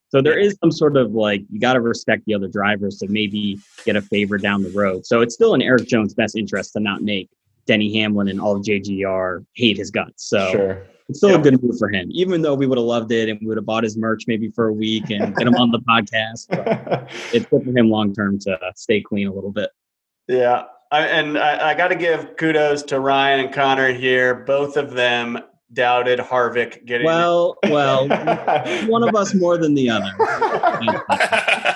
So 0.09 0.22
there 0.22 0.38
is 0.38 0.57
some 0.62 0.70
sort 0.70 0.97
of 0.97 1.12
like 1.12 1.42
you 1.51 1.59
got 1.59 1.72
to 1.74 1.80
respect 1.80 2.22
the 2.26 2.34
other 2.34 2.49
drivers 2.49 2.99
to 2.99 3.09
maybe 3.09 3.59
get 3.84 3.97
a 3.97 4.03
favor 4.03 4.38
down 4.38 4.62
the 4.62 4.70
road. 4.70 5.05
So 5.05 5.20
it's 5.20 5.34
still 5.34 5.55
in 5.55 5.62
Erik 5.62 5.88
Jones' 5.88 6.14
best 6.14 6.36
interest 6.36 6.72
to 6.74 6.80
not 6.80 7.03
make 7.03 7.28
Denny 7.66 7.99
Hamlin 7.99 8.28
and 8.28 8.40
all 8.40 8.57
of 8.57 8.62
JGR 8.62 9.45
hate 9.55 9.76
his 9.76 9.90
guts. 9.90 10.28
So 10.28 10.51
Sure. 10.53 10.86
It's 11.09 11.18
still 11.18 11.30
Yep. 11.30 11.40
a 11.40 11.42
good 11.42 11.62
move 11.62 11.78
for 11.78 11.88
him, 11.88 12.09
even 12.12 12.42
though 12.42 12.55
we 12.55 12.66
would 12.66 12.78
have 12.78 12.86
loved 12.86 13.12
it 13.12 13.28
and 13.28 13.38
we 13.40 13.46
would 13.46 13.57
have 13.59 13.66
bought 13.66 13.84
his 13.84 13.96
merch 13.96 14.24
maybe 14.26 14.50
for 14.50 14.68
a 14.68 14.72
week 14.72 15.11
and 15.11 15.36
get 15.36 15.46
him 15.46 15.55
on 15.55 15.70
the 15.70 15.80
podcast. 15.80 16.48
But 16.48 17.11
it's 17.34 17.46
good 17.46 17.62
for 17.64 17.76
him 17.78 17.90
long 17.90 18.14
term 18.14 18.38
to 18.40 18.59
stay 18.74 19.00
clean 19.00 19.28
a 19.28 19.32
little 19.32 19.52
bit. 19.52 19.70
Yeah. 20.28 20.64
I, 20.90 21.07
and 21.07 21.36
I, 21.38 21.70
I 21.70 21.74
got 21.74 21.88
to 21.88 21.96
give 21.96 22.36
kudos 22.36 22.82
to 22.84 23.00
Ryan 23.00 23.46
and 23.46 23.55
Connor 23.55 23.92
here. 23.92 24.34
Both 24.34 24.76
of 24.76 24.92
them 24.92 25.38
doubted 25.75 26.18
Harvick 26.18 26.85
getting. 26.87 27.07
Well, 27.07 27.57
well, 27.64 28.09
one 28.87 29.07
of 29.07 29.14
us 29.14 29.35
more 29.35 29.59
than 29.59 29.75
the 29.75 29.91
other. 29.91 30.11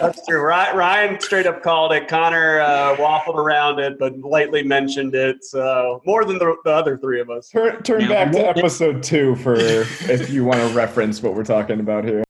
That's 0.01 0.25
true. 0.27 0.41
Ryan, 0.41 0.77
Ryan 0.77 1.21
straight 1.21 1.47
up 1.47 1.63
called 1.63 1.93
it. 1.93 2.09
Connor 2.09 2.61
uh, 2.61 2.97
waffled 2.97 3.35
around 3.35 3.81
it, 3.81 3.99
but 3.99 4.19
lightly 4.21 4.63
mentioned 4.63 5.15
it. 5.15 5.45
So 5.45 6.01
more 6.07 6.25
than 6.25 6.39
the, 6.39 6.57
the 6.65 6.71
other 6.71 6.97
three 6.97 7.21
of 7.21 7.31
us. 7.31 7.49
turn 7.49 7.83
turn 7.83 8.03
Now, 8.03 8.09
back 8.09 8.33
to 8.33 8.49
episode 8.49 9.03
two 9.03 9.37
for 9.37 9.55
if 9.59 10.31
you 10.31 10.45
want 10.45 10.61
to 10.61 10.69
reference 10.69 11.23
what 11.23 11.35
we're 11.35 11.45
talking 11.45 11.81
about 11.81 12.05
here. 12.05 12.25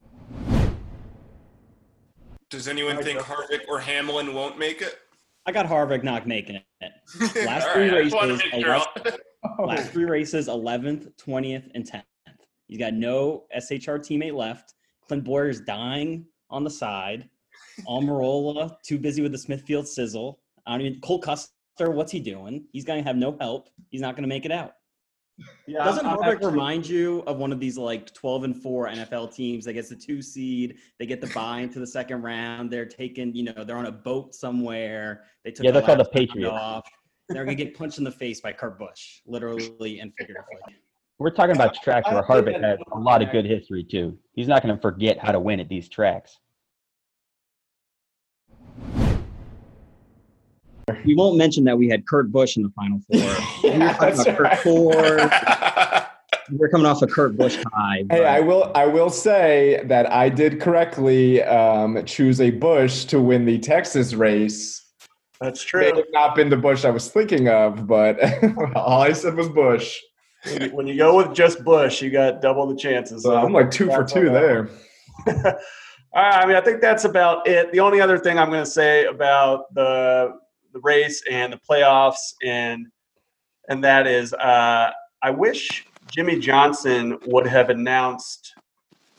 Does 2.50 2.66
anyone 2.66 3.02
think 3.02 3.20
Harvick 3.20 3.68
or 3.68 3.78
Hamlin 3.78 4.32
won't 4.32 4.58
make 4.58 4.80
it? 4.80 4.98
I 5.44 5.52
got 5.52 5.66
Harvick 5.66 6.02
not 6.02 6.26
making 6.26 6.56
it. 6.56 6.92
Last 7.46 7.68
three 7.72 7.88
right, 7.88 7.98
I 7.98 8.02
just 8.04 8.14
wanted 8.14 8.40
races, 9.44 9.56
to 9.56 9.56
make 9.56 9.56
sure. 9.56 9.66
Last 9.66 9.92
three 9.92 10.04
races, 10.04 10.48
11th, 10.48 11.12
20th, 11.16 11.70
and 11.74 11.84
10th. 11.90 12.02
He's 12.66 12.78
got 12.78 12.94
no 12.94 13.44
SHR 13.56 13.98
teammate 13.98 14.34
left. 14.34 14.74
Clint 15.06 15.24
Bowyer's 15.24 15.60
dying 15.60 16.26
on 16.50 16.64
the 16.64 16.70
side. 16.70 17.28
Almirola, 17.86 18.76
too 18.82 18.98
busy 18.98 19.22
with 19.22 19.32
the 19.32 19.38
Smithfield 19.38 19.86
sizzle. 19.88 20.40
I 20.66 20.72
don't 20.72 20.82
even, 20.86 21.00
Cole 21.00 21.20
Custer, 21.20 21.50
what's 21.78 22.12
he 22.12 22.20
doing? 22.20 22.64
He's 22.72 22.84
going 22.84 23.02
to 23.02 23.06
have 23.08 23.16
no 23.16 23.36
help. 23.40 23.68
He's 23.88 24.00
not 24.00 24.14
going 24.16 24.22
to 24.24 24.28
make 24.28 24.44
it 24.44 24.52
out. 24.52 24.72
Yeah, 25.68 25.84
Doesn't 25.84 26.04
I'm- 26.04 26.18
I'm 26.18 26.24
Harvick 26.24 26.34
actually- 26.34 26.50
remind 26.50 26.88
you 26.88 27.20
of 27.28 27.38
one 27.38 27.52
of 27.52 27.60
these 27.60 27.78
like 27.78 28.12
12 28.12 28.42
and 28.44 28.62
4 28.62 28.88
NFL 28.88 29.32
teams 29.32 29.64
that 29.64 29.74
gets 29.74 29.88
the 29.88 29.94
two 29.96 30.20
seed? 30.20 30.76
They 30.98 31.06
get 31.06 31.20
the 31.20 31.28
buy 31.28 31.60
into 31.60 31.78
the 31.78 31.86
second 31.86 32.22
round. 32.22 32.70
They're 32.72 32.84
taking, 32.86 33.32
you 33.34 33.44
know, 33.44 33.64
they're 33.64 33.76
on 33.76 33.86
a 33.86 33.92
boat 33.92 34.34
somewhere. 34.34 35.24
They 35.44 35.52
took 35.52 35.64
Yeah, 35.64 35.70
the 35.70 35.78
they're 35.78 35.86
called 35.86 36.00
the 36.00 36.10
Patriots. 36.10 36.50
Off. 36.50 36.88
They're 37.28 37.44
gonna 37.44 37.54
get 37.54 37.76
punched 37.76 37.98
in 37.98 38.04
the 38.04 38.10
face 38.10 38.40
by 38.40 38.52
Kurt 38.52 38.78
Busch, 38.78 39.20
literally 39.26 40.00
and 40.00 40.12
figuratively. 40.18 40.76
We're 41.18 41.30
talking 41.30 41.56
about 41.56 41.74
tracks 41.82 42.08
where 42.10 42.22
Harvick 42.22 42.62
has 42.62 42.78
a 42.92 42.98
lot 42.98 43.22
of 43.22 43.32
good 43.32 43.44
history 43.44 43.82
too. 43.82 44.16
He's 44.34 44.46
not 44.46 44.62
going 44.62 44.74
to 44.74 44.80
forget 44.80 45.18
how 45.18 45.32
to 45.32 45.40
win 45.40 45.58
at 45.58 45.68
these 45.68 45.88
tracks. 45.88 46.38
We 51.04 51.16
won't 51.16 51.36
mention 51.36 51.64
that 51.64 51.76
we 51.76 51.88
had 51.88 52.06
Kurt 52.06 52.30
Busch 52.30 52.56
in 52.56 52.62
the 52.62 52.70
final 52.70 53.00
four. 53.00 53.20
we 53.64 53.78
were 53.78 53.88
talking 53.88 53.98
that's 53.98 54.20
about 54.20 54.36
Kurt 54.36 54.40
right. 54.40 54.58
Ford. 54.60 55.32
We 56.50 56.64
are 56.64 56.68
coming 56.70 56.86
off 56.86 57.02
a 57.02 57.06
Kurt 57.08 57.36
Busch 57.36 57.58
high. 57.72 58.04
Hey, 58.10 58.24
I 58.24 58.40
will. 58.40 58.70
I 58.74 58.86
will 58.86 59.10
say 59.10 59.82
that 59.84 60.10
I 60.10 60.28
did 60.28 60.60
correctly 60.60 61.42
um, 61.42 62.04
choose 62.04 62.40
a 62.40 62.50
Bush 62.50 63.04
to 63.06 63.20
win 63.20 63.44
the 63.44 63.58
Texas 63.58 64.14
race. 64.14 64.87
That's 65.40 65.64
May 65.72 65.90
true. 65.90 65.96
have 65.96 66.06
not 66.12 66.34
been 66.34 66.48
the 66.50 66.56
Bush 66.56 66.84
I 66.84 66.90
was 66.90 67.08
thinking 67.08 67.48
of, 67.48 67.86
but 67.86 68.18
all 68.76 69.02
I 69.02 69.12
said 69.12 69.34
was 69.34 69.48
Bush. 69.48 69.96
When 70.44 70.62
you, 70.62 70.68
when 70.76 70.86
you 70.86 70.96
go 70.96 71.16
with 71.16 71.34
just 71.34 71.64
Bush, 71.64 72.00
you 72.02 72.10
got 72.10 72.40
double 72.40 72.66
the 72.66 72.76
chances. 72.76 73.22
So 73.22 73.36
I'm 73.36 73.52
like 73.52 73.70
two 73.70 73.86
for 73.86 74.04
two 74.04 74.30
there. 74.30 74.68
All 76.14 76.22
right, 76.22 76.42
I 76.42 76.46
mean, 76.46 76.56
I 76.56 76.60
think 76.62 76.80
that's 76.80 77.04
about 77.04 77.46
it. 77.46 77.70
The 77.72 77.80
only 77.80 78.00
other 78.00 78.18
thing 78.18 78.38
I'm 78.38 78.48
going 78.48 78.64
to 78.64 78.70
say 78.70 79.04
about 79.06 79.72
the 79.74 80.32
the 80.72 80.80
race 80.80 81.22
and 81.30 81.52
the 81.52 81.60
playoffs 81.68 82.34
and 82.44 82.86
and 83.68 83.84
that 83.84 84.06
is, 84.06 84.32
uh, 84.32 84.90
I 85.22 85.30
wish 85.30 85.86
Jimmie 86.10 86.38
Johnson 86.38 87.18
would 87.26 87.46
have 87.46 87.68
announced 87.68 88.54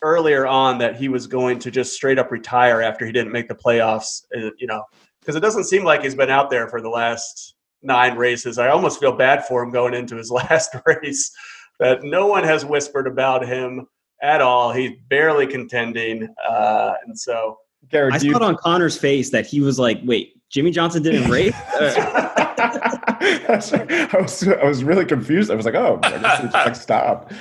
earlier 0.01 0.47
on 0.47 0.77
that 0.79 0.95
he 0.95 1.09
was 1.09 1.27
going 1.27 1.59
to 1.59 1.69
just 1.69 1.93
straight 1.93 2.17
up 2.17 2.31
retire 2.31 2.81
after 2.81 3.05
he 3.05 3.11
didn't 3.11 3.31
make 3.31 3.47
the 3.47 3.55
playoffs. 3.55 4.23
uh, 4.35 4.49
You 4.57 4.65
know, 4.67 4.83
because 5.21 5.35
it 5.35 5.41
doesn't 5.41 5.65
seem 5.65 5.83
like 5.83 6.03
he's 6.03 6.15
been 6.15 6.29
out 6.29 6.49
there 6.49 6.67
for 6.67 6.81
the 6.81 6.89
last 6.89 7.55
nine 7.81 8.17
races. 8.17 8.57
I 8.57 8.69
almost 8.69 8.99
feel 8.99 9.11
bad 9.11 9.45
for 9.45 9.63
him 9.63 9.71
going 9.71 9.93
into 9.93 10.15
his 10.15 10.31
last 10.31 10.75
race. 10.85 11.31
That 11.79 12.03
no 12.03 12.27
one 12.27 12.43
has 12.43 12.65
whispered 12.65 13.07
about 13.07 13.47
him 13.47 13.87
at 14.21 14.41
all. 14.41 14.73
He's 14.73 14.91
barely 15.09 15.47
contending, 15.47 16.27
uh, 16.47 16.93
and 17.05 17.17
so 17.17 17.57
Garrett, 17.89 18.15
I 18.15 18.17
do 18.17 18.27
you, 18.27 18.33
saw 18.33 18.39
it 18.39 18.43
on 18.43 18.57
Connor's 18.57 18.97
face 18.97 19.29
that 19.29 19.45
he 19.45 19.61
was 19.61 19.79
like, 19.79 19.99
"Wait, 20.03 20.33
Jimmie 20.49 20.71
Johnson 20.71 21.03
didn't 21.03 21.29
race." 21.29 21.55
Uh, 22.59 23.19
That's 23.47 23.71
right. 23.71 24.13
I 24.13 24.21
was 24.21 24.47
I 24.47 24.65
was 24.65 24.83
really 24.83 25.05
confused. 25.05 25.49
I 25.49 25.55
was 25.55 25.65
like, 25.65 25.75
oh, 25.75 25.99
I 26.03 26.17
guess 26.17 26.43
it's 26.43 26.53
like 26.53 26.75
stop. 26.75 27.31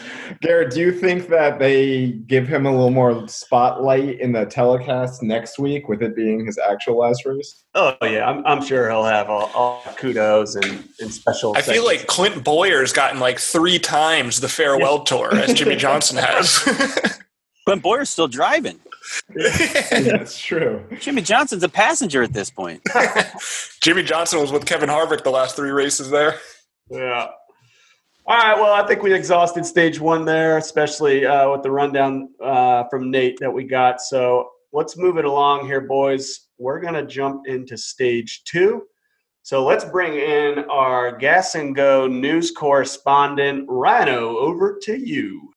Garrett, 0.40 0.72
do 0.72 0.80
you 0.80 0.92
think 0.92 1.28
that 1.28 1.58
they 1.58 2.12
give 2.26 2.46
him 2.46 2.66
a 2.66 2.70
little 2.70 2.90
more 2.90 3.26
spotlight 3.28 4.20
in 4.20 4.32
the 4.32 4.46
telecast 4.46 5.22
next 5.22 5.58
week 5.58 5.88
with 5.88 6.02
it 6.02 6.14
being 6.14 6.46
his 6.46 6.58
actual 6.58 6.98
last 6.98 7.24
race? 7.26 7.64
oh 7.74 7.96
yeah, 8.02 8.28
I'm, 8.28 8.44
I'm 8.46 8.62
sure 8.64 8.88
he'll 8.88 9.04
have 9.04 9.28
all, 9.30 9.50
all 9.54 9.82
kudos 9.96 10.56
and, 10.56 10.88
and 11.00 11.12
special. 11.12 11.56
I 11.56 11.62
feel 11.62 11.84
like 11.84 12.06
Clint 12.06 12.42
Bowyer's 12.44 12.92
gotten 12.92 13.20
like 13.20 13.38
three 13.38 13.78
times 13.78 14.40
the 14.40 14.48
farewell 14.48 15.02
tour 15.04 15.34
as 15.34 15.54
Jimmy 15.54 15.76
Johnson 15.84 16.18
has. 16.18 17.18
Clint 17.68 17.82
Bowyer's 17.82 18.08
still 18.08 18.28
driving. 18.28 18.80
That's 19.28 20.40
true. 20.40 20.86
Jimmie 21.00 21.20
Johnson's 21.20 21.62
a 21.62 21.68
passenger 21.68 22.22
at 22.22 22.32
this 22.32 22.48
point. 22.48 22.80
Jimmie 23.82 24.04
Johnson 24.04 24.40
was 24.40 24.50
with 24.50 24.64
Kevin 24.64 24.88
Harvick 24.88 25.22
the 25.22 25.30
last 25.30 25.54
three 25.54 25.68
races 25.68 26.08
there. 26.08 26.36
Yeah. 26.90 27.26
All 28.26 28.38
right. 28.38 28.56
Well, 28.56 28.72
I 28.72 28.86
think 28.86 29.02
we 29.02 29.12
exhausted 29.12 29.66
stage 29.66 30.00
one 30.00 30.24
there, 30.24 30.56
especially 30.56 31.26
uh, 31.26 31.50
with 31.50 31.62
the 31.62 31.70
rundown 31.70 32.30
uh, 32.42 32.84
from 32.84 33.10
Nate 33.10 33.38
that 33.40 33.52
we 33.52 33.64
got. 33.64 34.00
So 34.00 34.48
let's 34.72 34.96
move 34.96 35.18
it 35.18 35.26
along 35.26 35.66
here, 35.66 35.82
boys. 35.82 36.48
We're 36.56 36.80
going 36.80 36.94
to 36.94 37.04
jump 37.04 37.48
into 37.48 37.76
stage 37.76 38.44
two. 38.44 38.84
So 39.42 39.62
let's 39.62 39.84
bring 39.84 40.14
in 40.14 40.64
our 40.70 41.14
Gas 41.14 41.54
and 41.54 41.76
Go 41.76 42.06
news 42.06 42.50
correspondent, 42.50 43.66
Rhino, 43.68 44.38
over 44.38 44.78
to 44.84 44.96
you. 44.96 45.52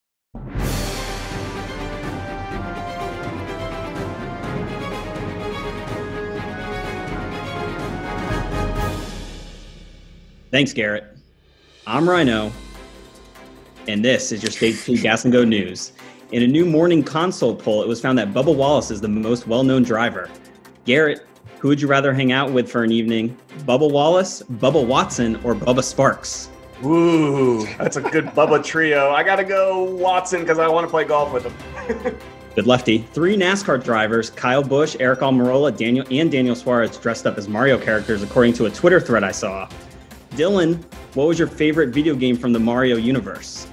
Thanks, 10.51 10.73
Garrett. 10.73 11.05
I'm 11.87 12.09
Rhino, 12.09 12.51
and 13.87 14.03
this 14.03 14.33
is 14.33 14.43
your 14.43 14.51
Stage 14.51 14.83
2 14.83 14.97
Gas 14.97 15.23
and 15.23 15.31
Go 15.31 15.45
news. 15.45 15.93
In 16.33 16.43
a 16.43 16.47
new 16.47 16.65
Morning 16.65 17.03
Consult 17.03 17.63
poll, 17.63 17.81
it 17.81 17.87
was 17.87 18.01
found 18.01 18.17
that 18.17 18.33
Bubba 18.33 18.53
Wallace 18.53 18.91
is 18.91 18.99
the 18.99 19.07
most 19.07 19.47
well 19.47 19.63
known 19.63 19.83
driver. 19.83 20.29
Garrett, 20.83 21.25
who 21.59 21.69
would 21.69 21.79
you 21.79 21.87
rather 21.87 22.13
hang 22.13 22.33
out 22.33 22.51
with 22.51 22.69
for 22.69 22.83
an 22.83 22.91
evening? 22.91 23.37
Bubba 23.59 23.89
Wallace, 23.89 24.43
Bubba 24.43 24.85
Watson, 24.85 25.37
or 25.45 25.55
Bubba 25.55 25.81
Sparks? 25.81 26.49
Ooh, 26.83 27.65
that's 27.77 27.95
a 27.95 28.01
good 28.01 28.25
Bubba 28.25 28.61
trio. 28.61 29.11
I 29.11 29.23
got 29.23 29.37
to 29.37 29.45
go 29.45 29.83
Watson 29.83 30.41
because 30.41 30.59
I 30.59 30.67
want 30.67 30.85
to 30.85 30.91
play 30.91 31.05
golf 31.05 31.31
with 31.31 31.45
him. 31.45 32.17
Good 32.55 32.67
lefty. 32.67 32.97
Three 33.13 33.37
NASCAR 33.37 33.81
drivers, 33.81 34.29
Kyle 34.29 34.61
Busch, 34.61 34.97
Aric 34.97 35.19
Almirola, 35.19 35.73
Daniel, 35.73 36.05
and 36.11 36.29
Daniel 36.29 36.53
Suarez, 36.53 36.97
dressed 36.97 37.25
up 37.25 37.37
as 37.37 37.47
Mario 37.47 37.77
characters, 37.77 38.23
according 38.23 38.51
to 38.55 38.65
a 38.65 38.69
Twitter 38.69 38.99
thread 38.99 39.23
I 39.23 39.31
saw. 39.31 39.69
Dylan, 40.31 40.81
what 41.13 41.27
was 41.27 41.37
your 41.37 41.47
favorite 41.47 41.89
video 41.89 42.15
game 42.15 42.37
from 42.37 42.53
the 42.53 42.59
Mario 42.59 42.95
universe? 42.95 43.67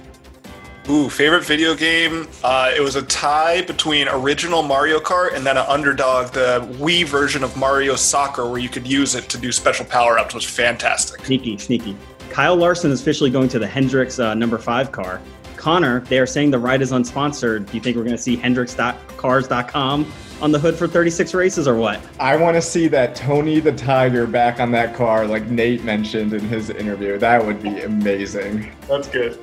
Ooh, 0.89 1.07
favorite 1.07 1.45
video 1.45 1.75
game? 1.75 2.27
Uh, 2.43 2.71
it 2.75 2.81
was 2.81 2.95
a 2.95 3.03
tie 3.03 3.61
between 3.61 4.07
original 4.09 4.63
Mario 4.63 4.99
Kart 4.99 5.35
and 5.35 5.45
then 5.45 5.55
an 5.55 5.65
underdog, 5.67 6.31
the 6.31 6.67
Wii 6.79 7.05
version 7.05 7.43
of 7.43 7.55
Mario 7.55 7.95
Soccer, 7.95 8.49
where 8.49 8.59
you 8.59 8.69
could 8.69 8.87
use 8.87 9.15
it 9.15 9.29
to 9.29 9.37
do 9.37 9.51
special 9.51 9.85
power 9.85 10.17
ups, 10.17 10.33
was 10.33 10.43
fantastic. 10.43 11.23
Sneaky, 11.25 11.57
sneaky. 11.59 11.95
Kyle 12.31 12.55
Larson 12.55 12.91
is 12.91 13.01
officially 13.01 13.29
going 13.29 13.49
to 13.49 13.59
the 13.59 13.67
Hendrick's 13.67 14.19
uh, 14.19 14.33
number 14.33 14.57
five 14.57 14.91
car. 14.91 15.21
Connor, 15.59 15.99
they 16.01 16.19
are 16.19 16.25
saying 16.25 16.51
the 16.51 16.57
ride 16.57 16.81
is 16.81 16.91
unsponsored. 16.93 17.69
Do 17.69 17.73
you 17.75 17.81
think 17.81 17.97
we're 17.97 18.05
going 18.05 18.15
to 18.15 18.21
see 18.21 18.37
Hendrix.cars.com 18.37 20.11
on 20.41 20.51
the 20.53 20.57
hood 20.57 20.75
for 20.75 20.87
36 20.87 21.33
races 21.33 21.67
or 21.67 21.75
what? 21.75 21.99
I 22.17 22.37
want 22.37 22.55
to 22.55 22.61
see 22.61 22.87
that 22.87 23.13
Tony 23.13 23.59
the 23.59 23.73
Tiger 23.73 24.25
back 24.25 24.61
on 24.61 24.71
that 24.71 24.95
car, 24.95 25.27
like 25.27 25.47
Nate 25.47 25.83
mentioned 25.83 26.33
in 26.33 26.39
his 26.39 26.69
interview. 26.69 27.19
That 27.19 27.45
would 27.45 27.61
be 27.61 27.81
amazing. 27.81 28.71
That's 28.87 29.09
good. 29.09 29.37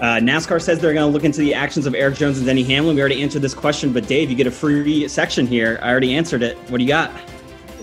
Uh, 0.00 0.18
NASCAR 0.18 0.60
says 0.60 0.80
they're 0.80 0.94
going 0.94 1.06
to 1.06 1.12
look 1.12 1.24
into 1.24 1.40
the 1.40 1.52
actions 1.52 1.86
of 1.86 1.94
Erik 1.94 2.16
Jones 2.16 2.38
and 2.38 2.46
Denny 2.46 2.64
Hamlin. 2.64 2.96
We 2.96 3.02
already 3.02 3.22
answered 3.22 3.42
this 3.42 3.54
question, 3.54 3.92
but 3.92 4.06
Dave, 4.08 4.30
you 4.30 4.36
get 4.36 4.46
a 4.46 4.50
free 4.50 5.06
section 5.06 5.46
here. 5.46 5.78
I 5.82 5.90
already 5.90 6.14
answered 6.16 6.42
it. 6.42 6.56
What 6.70 6.78
do 6.78 6.84
you 6.84 6.88
got? 6.88 7.12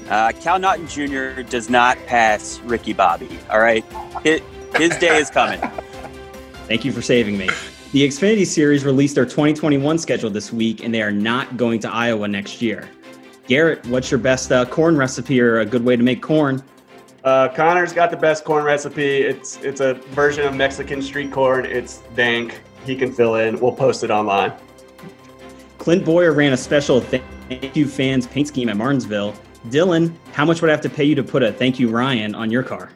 Uh, 0.10 0.32
Cal 0.42 0.58
Naughton 0.58 0.88
Jr. 0.88 1.44
does 1.44 1.70
not 1.70 1.98
pass 2.08 2.60
Ricky 2.62 2.94
Bobby. 2.94 3.40
All 3.52 3.60
right, 3.60 3.86
his, 4.24 4.42
his 4.76 4.98
day 4.98 5.18
is 5.18 5.30
coming. 5.30 5.62
Thank 6.70 6.86
you 6.86 6.92
for 6.92 7.02
saving 7.02 7.36
me. 7.36 7.50
The 7.94 8.08
Xfinity 8.08 8.46
Series 8.46 8.86
released 8.86 9.16
their 9.16 9.26
2021 9.26 9.98
schedule 9.98 10.30
this 10.30 10.54
week, 10.54 10.84
and 10.84 10.94
they 10.94 11.02
are 11.02 11.12
not 11.12 11.58
going 11.58 11.80
to 11.80 11.92
Iowa 11.92 12.28
next 12.28 12.62
year. 12.62 12.88
Garrett, 13.48 13.84
what's 13.88 14.12
your 14.12 14.20
best 14.20 14.52
uh, 14.52 14.66
corn 14.66 14.96
recipe 14.96 15.42
or 15.42 15.62
a 15.62 15.66
good 15.66 15.84
way 15.84 15.96
to 15.96 16.04
make 16.04 16.22
corn? 16.22 16.64
Uh, 17.24 17.50
Connor's 17.50 17.92
got 17.92 18.12
the 18.12 18.18
best 18.18 18.46
corn 18.46 18.64
recipe. 18.64 19.04
It's 19.04 19.58
it's 19.64 19.82
a 19.82 19.96
version 19.96 20.46
of 20.46 20.54
Mexican 20.54 21.02
street 21.02 21.32
corn. 21.32 21.66
It's 21.66 22.04
dank. 22.16 22.62
He 22.86 22.96
can 22.96 23.12
fill 23.12 23.36
in. 23.36 23.60
We'll 23.60 23.72
post 23.72 24.04
it 24.04 24.12
online. 24.12 24.54
Clint 25.80 26.06
Bowyer 26.06 26.34
ran 26.34 26.54
a 26.54 26.58
special 26.58 27.02
thank 27.02 27.76
you 27.76 27.88
fans 27.88 28.28
paint 28.28 28.48
scheme 28.48 28.70
at 28.70 28.78
Martinsville. 28.78 29.34
Dylan, 29.70 30.14
how 30.34 30.46
much 30.46 30.62
would 30.62 30.70
I 30.70 30.74
have 30.74 30.82
to 30.82 30.90
pay 30.90 31.04
you 31.04 31.16
to 31.16 31.24
put 31.24 31.42
a 31.42 31.52
thank 31.52 31.80
you 31.80 31.90
Ryan 31.90 32.36
on 32.36 32.52
your 32.52 32.62
car? 32.62 32.92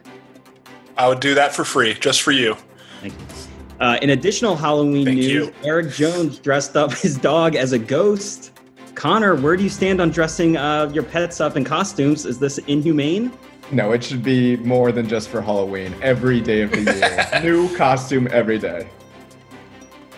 I 0.96 1.08
would 1.08 1.18
do 1.18 1.34
that 1.34 1.52
for 1.52 1.64
free, 1.64 1.94
just 1.94 2.22
for 2.22 2.30
you. 2.30 2.56
Thank 3.00 3.14
you. 3.14 3.43
Uh, 3.84 3.98
in 4.00 4.08
additional 4.08 4.56
Halloween 4.56 5.04
Thank 5.04 5.18
news, 5.18 5.30
you. 5.30 5.54
Erik 5.62 5.92
Jones 5.92 6.38
dressed 6.38 6.74
up 6.74 6.90
his 6.94 7.18
dog 7.18 7.54
as 7.54 7.72
a 7.72 7.78
ghost. 7.78 8.58
Connor, 8.94 9.34
where 9.34 9.58
do 9.58 9.62
you 9.62 9.68
stand 9.68 10.00
on 10.00 10.08
dressing 10.08 10.56
uh, 10.56 10.90
your 10.94 11.02
pets 11.02 11.38
up 11.38 11.54
in 11.54 11.64
costumes? 11.64 12.24
Is 12.24 12.38
this 12.38 12.56
inhumane? 12.56 13.30
No, 13.72 13.92
it 13.92 14.02
should 14.02 14.22
be 14.22 14.56
more 14.56 14.90
than 14.90 15.06
just 15.06 15.28
for 15.28 15.42
Halloween. 15.42 15.94
Every 16.00 16.40
day 16.40 16.62
of 16.62 16.70
the 16.70 16.80
year. 16.80 17.42
New 17.42 17.76
costume 17.76 18.26
every 18.30 18.58
day. 18.58 18.88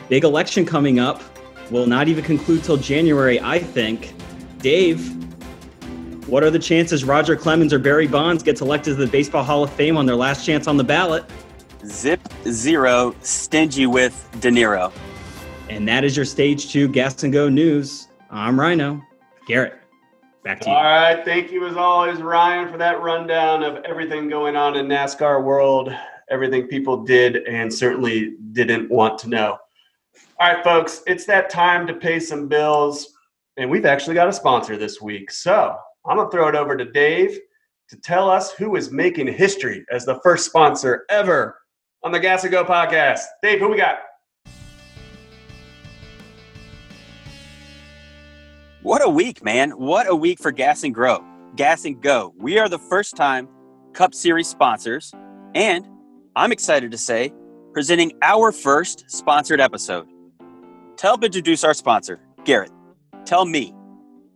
Big 0.08 0.22
election 0.22 0.64
coming 0.64 1.00
up. 1.00 1.20
Will 1.72 1.88
not 1.88 2.06
even 2.06 2.22
conclude 2.22 2.62
till 2.62 2.76
January, 2.76 3.40
I 3.40 3.58
think. 3.58 4.14
Dave, 4.58 5.12
what 6.28 6.44
are 6.44 6.50
the 6.50 6.60
chances 6.60 7.02
Roger 7.02 7.34
Clemens 7.34 7.72
or 7.72 7.80
Barry 7.80 8.06
Bonds 8.06 8.44
gets 8.44 8.60
elected 8.60 8.96
to 8.96 9.04
the 9.04 9.10
Baseball 9.10 9.42
Hall 9.42 9.64
of 9.64 9.72
Fame 9.72 9.96
on 9.96 10.06
their 10.06 10.14
last 10.14 10.46
chance 10.46 10.68
on 10.68 10.76
the 10.76 10.84
ballot? 10.84 11.24
Zip 11.86 12.20
zero, 12.48 13.14
stingy 13.20 13.86
with 13.86 14.28
De 14.40 14.50
Niro. 14.50 14.92
And 15.68 15.86
that 15.88 16.04
is 16.04 16.16
your 16.16 16.24
stage 16.24 16.72
two 16.72 16.88
Gas 16.88 17.22
and 17.22 17.32
Go 17.32 17.48
news. 17.48 18.08
I'm 18.30 18.58
Rhino. 18.58 19.00
Garrett, 19.46 19.74
back 20.42 20.60
to 20.60 20.68
you. 20.68 20.74
All 20.74 20.82
right. 20.82 21.24
Thank 21.24 21.52
you 21.52 21.66
as 21.66 21.76
always, 21.76 22.20
Ryan, 22.20 22.68
for 22.68 22.78
that 22.78 23.00
rundown 23.00 23.62
of 23.62 23.84
everything 23.84 24.28
going 24.28 24.56
on 24.56 24.76
in 24.76 24.86
NASCAR 24.86 25.42
world, 25.42 25.94
everything 26.30 26.66
people 26.66 27.04
did 27.04 27.36
and 27.46 27.72
certainly 27.72 28.34
didn't 28.52 28.90
want 28.90 29.18
to 29.20 29.28
know. 29.28 29.58
All 30.40 30.52
right, 30.52 30.64
folks, 30.64 31.02
it's 31.06 31.24
that 31.26 31.50
time 31.50 31.86
to 31.86 31.94
pay 31.94 32.18
some 32.18 32.48
bills, 32.48 33.14
and 33.56 33.70
we've 33.70 33.86
actually 33.86 34.14
got 34.14 34.28
a 34.28 34.32
sponsor 34.32 34.76
this 34.76 35.00
week. 35.00 35.30
So 35.30 35.76
I'm 36.04 36.16
going 36.16 36.28
to 36.28 36.36
throw 36.36 36.48
it 36.48 36.56
over 36.56 36.76
to 36.76 36.84
Dave 36.84 37.38
to 37.88 37.96
tell 37.96 38.28
us 38.28 38.52
who 38.52 38.74
is 38.76 38.90
making 38.90 39.28
history 39.28 39.84
as 39.92 40.04
the 40.04 40.18
first 40.20 40.46
sponsor 40.46 41.04
ever 41.08 41.58
on 42.02 42.12
the 42.12 42.20
Gas 42.20 42.44
and 42.44 42.52
Go 42.52 42.64
podcast. 42.64 43.20
Dave, 43.42 43.58
who 43.58 43.68
we 43.68 43.76
got? 43.76 43.98
What 48.82 49.04
a 49.04 49.08
week, 49.08 49.42
man. 49.42 49.70
What 49.72 50.08
a 50.08 50.14
week 50.14 50.38
for 50.38 50.52
Gas 50.52 50.84
and 50.84 50.94
Grow. 50.94 51.24
Gas 51.56 51.84
and 51.84 52.00
Go. 52.00 52.32
We 52.38 52.58
are 52.58 52.68
the 52.68 52.78
first 52.78 53.16
time 53.16 53.48
Cup 53.94 54.14
Series 54.14 54.46
sponsors, 54.46 55.12
and 55.54 55.88
I'm 56.36 56.52
excited 56.52 56.90
to 56.92 56.98
say, 56.98 57.32
presenting 57.72 58.12
our 58.22 58.52
first 58.52 59.10
sponsored 59.10 59.60
episode. 59.60 60.06
To 60.98 61.02
help 61.02 61.24
introduce 61.24 61.64
our 61.64 61.74
sponsor, 61.74 62.20
Garrett, 62.44 62.70
tell 63.24 63.44
me 63.44 63.74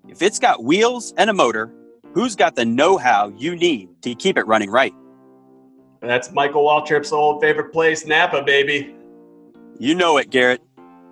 if 0.09 0.21
it's 0.21 0.39
got 0.39 0.65
wheels 0.65 1.15
and 1.17 1.31
a 1.31 1.33
motor, 1.33 1.73
who's 2.13 2.35
got 2.35 2.57
the 2.57 2.65
know 2.65 2.99
how 2.99 3.29
you 3.37 3.55
need 3.55 3.89
to 4.03 4.15
keep 4.15 4.37
it 4.37 4.47
running 4.47 4.71
right? 4.71 4.95
That's 6.01 6.33
Michael 6.33 6.65
Waltrip's 6.65 7.13
old 7.13 7.41
favorite 7.41 7.73
place, 7.73 8.07
Napa, 8.07 8.43
baby. 8.43 8.95
You 9.79 9.95
know 9.95 10.17
it, 10.17 10.31
Garrett. 10.31 10.63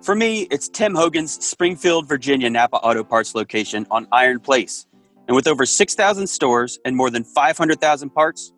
For 0.01 0.15
me, 0.15 0.43
it's 0.49 0.69
Tim 0.69 0.95
Hogan's 0.95 1.43
Springfield, 1.45 2.07
Virginia 2.07 2.49
Napa 2.49 2.77
Auto 2.77 3.03
Parts 3.03 3.35
location 3.35 3.85
on 3.91 4.07
Iron 4.11 4.39
Place. 4.39 4.87
And 5.27 5.35
with 5.35 5.47
over 5.47 5.65
6,000 5.65 6.25
stores 6.27 6.79
and 6.85 6.95
more 6.95 7.09
than 7.09 7.23
500,000 7.23 8.09
parts, 8.09 8.53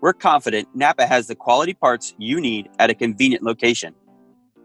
we're 0.00 0.12
confident 0.12 0.68
Napa 0.74 1.06
has 1.06 1.26
the 1.28 1.34
quality 1.34 1.74
parts 1.74 2.14
you 2.18 2.40
need 2.40 2.68
at 2.78 2.90
a 2.90 2.94
convenient 2.94 3.42
location. 3.42 3.94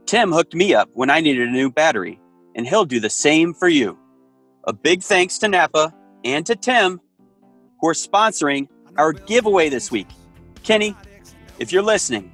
Tim 0.05 0.31
hooked 0.31 0.53
me 0.53 0.73
up 0.73 0.89
when 0.93 1.09
I 1.09 1.19
needed 1.21 1.47
a 1.47 1.51
new 1.51 1.71
battery, 1.71 2.19
and 2.55 2.67
he'll 2.67 2.85
do 2.85 2.99
the 2.99 3.09
same 3.09 3.53
for 3.53 3.67
you. 3.67 3.97
A 4.65 4.73
big 4.73 5.01
thanks 5.01 5.37
to 5.39 5.47
Napa 5.47 5.93
and 6.23 6.45
to 6.45 6.55
Tim 6.55 6.99
who 7.79 7.87
are 7.87 7.93
sponsoring 7.93 8.67
our 8.97 9.13
giveaway 9.13 9.69
this 9.69 9.91
week. 9.91 10.07
Kenny, 10.65 10.95
if 11.59 11.71
you're 11.71 11.83
listening, 11.83 12.31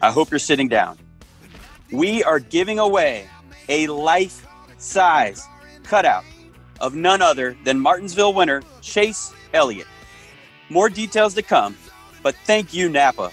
I 0.00 0.10
hope 0.10 0.30
you're 0.30 0.38
sitting 0.38 0.68
down 0.68 0.98
we 1.92 2.22
are 2.22 2.38
giving 2.38 2.78
away 2.78 3.26
a 3.68 3.86
life 3.86 4.46
size 4.78 5.46
cutout 5.82 6.24
of 6.80 6.94
none 6.94 7.22
other 7.22 7.56
than 7.64 7.78
Martinsville 7.78 8.34
winner 8.34 8.62
Chase 8.80 9.32
Elliott. 9.54 9.86
More 10.68 10.88
details 10.88 11.34
to 11.34 11.42
come, 11.42 11.76
but 12.22 12.34
thank 12.44 12.74
you, 12.74 12.88
Napa. 12.88 13.32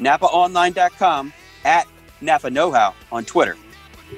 NapaOnline.com 0.00 1.32
at 1.64 1.86
Napa 2.20 2.50
Know 2.50 2.72
How 2.72 2.94
on 3.12 3.24
Twitter. 3.24 3.56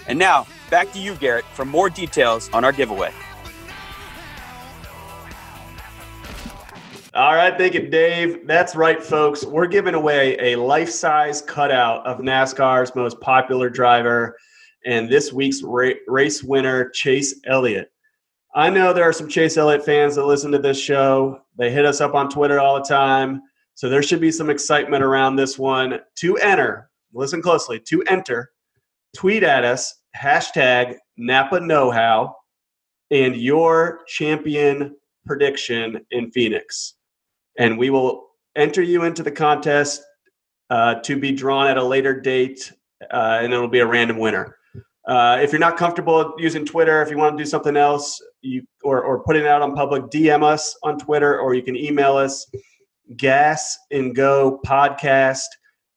And 0.07 0.19
now, 0.19 0.47
back 0.71 0.93
to 0.93 0.99
you, 0.99 1.15
Garrett, 1.17 1.45
for 1.53 1.65
more 1.65 1.91
details 1.91 2.49
on 2.53 2.65
our 2.65 2.73
giveaway. 2.73 3.13
All 7.15 7.37
right, 7.37 7.57
thank 7.57 7.75
you, 7.75 7.89
Dave. 7.89 8.45
That's 8.45 8.75
right, 8.75 9.01
folks. 9.01 9.45
We're 9.45 9.69
giving 9.69 9.95
away 9.95 10.37
a 10.53 10.57
life 10.57 10.91
size 10.91 11.41
cutout 11.41 12.05
of 12.05 12.19
NASCAR's 12.19 12.97
most 12.97 13.21
popular 13.21 13.71
driver 13.71 14.37
and 14.85 15.09
this 15.09 15.33
week's 15.33 15.63
ra- 15.63 15.93
race 16.09 16.43
winner, 16.43 16.89
Chase 16.89 17.41
Elliott. 17.47 17.93
I 18.57 18.69
know 18.69 18.93
there 18.93 19.09
are 19.09 19.13
some 19.13 19.29
Chase 19.29 19.57
Elliott 19.57 19.85
fans 19.85 20.17
that 20.17 20.27
listen 20.27 20.51
to 20.51 20.59
this 20.59 20.77
show. 20.77 21.41
They 21.57 21.71
hit 21.71 21.87
us 21.87 22.01
up 22.01 22.17
on 22.17 22.29
Twitter 22.29 22.59
all 22.59 22.75
the 22.75 22.83
time. 22.83 23.43
So 23.75 23.89
there 23.89 24.03
should 24.03 24.21
be 24.21 24.33
some 24.33 24.51
excitement 24.51 25.05
around 25.05 25.37
this 25.37 25.57
one. 25.57 26.01
To 26.17 26.37
enter, 26.39 26.91
listen 27.13 27.41
closely, 27.41 27.79
to 27.79 28.03
enter, 28.09 28.51
tweet 29.15 29.45
at 29.45 29.65
us, 29.65 30.01
hashtag 30.21 30.97
Napa 31.17 31.61
Know 31.61 31.93
How, 31.93 32.35
and 33.13 33.37
your 33.37 34.01
champion 34.09 34.97
prediction 35.25 36.05
in 36.11 36.33
Phoenix 36.33 36.95
and 37.59 37.79
we 37.79 37.91
will 37.91 38.29
enter 38.57 38.83
you 38.83 39.05
into 39.05 39.23
the 39.23 39.31
contest 39.31 40.03
uh, 40.71 40.97
to 40.97 41.19
be 41.19 41.33
drawn 41.33 41.67
at 41.67 41.77
a 41.77 41.85
later 41.85 42.21
date, 42.21 42.73
uh, 43.13 43.41
and 43.43 43.53
it'll 43.53 43.69
be 43.69 43.81
a 43.81 43.87
random 43.87 44.19
winner. 44.19 44.57
Uh, 45.07 45.39
if 45.43 45.53
you're 45.53 45.61
not 45.61 45.77
comfortable 45.77 46.35
using 46.39 46.65
Twitter, 46.65 47.03
if 47.03 47.11
you 47.11 47.19
want 47.19 47.37
to 47.37 47.43
do 47.43 47.49
something 47.49 47.77
else, 47.77 48.23
you 48.41 48.63
or, 48.83 49.03
or 49.03 49.23
putting 49.23 49.43
it 49.43 49.49
out 49.49 49.61
on 49.61 49.75
public, 49.75 50.05
DM 50.05 50.43
us 50.43 50.77
on 50.83 50.99
Twitter, 50.99 51.39
or 51.39 51.55
you 51.55 51.63
can 51.63 51.77
email 51.77 52.17
us 52.17 52.47
gas 53.17 53.77
and 53.91 54.15
go 54.15 54.61
podcast 54.67 55.43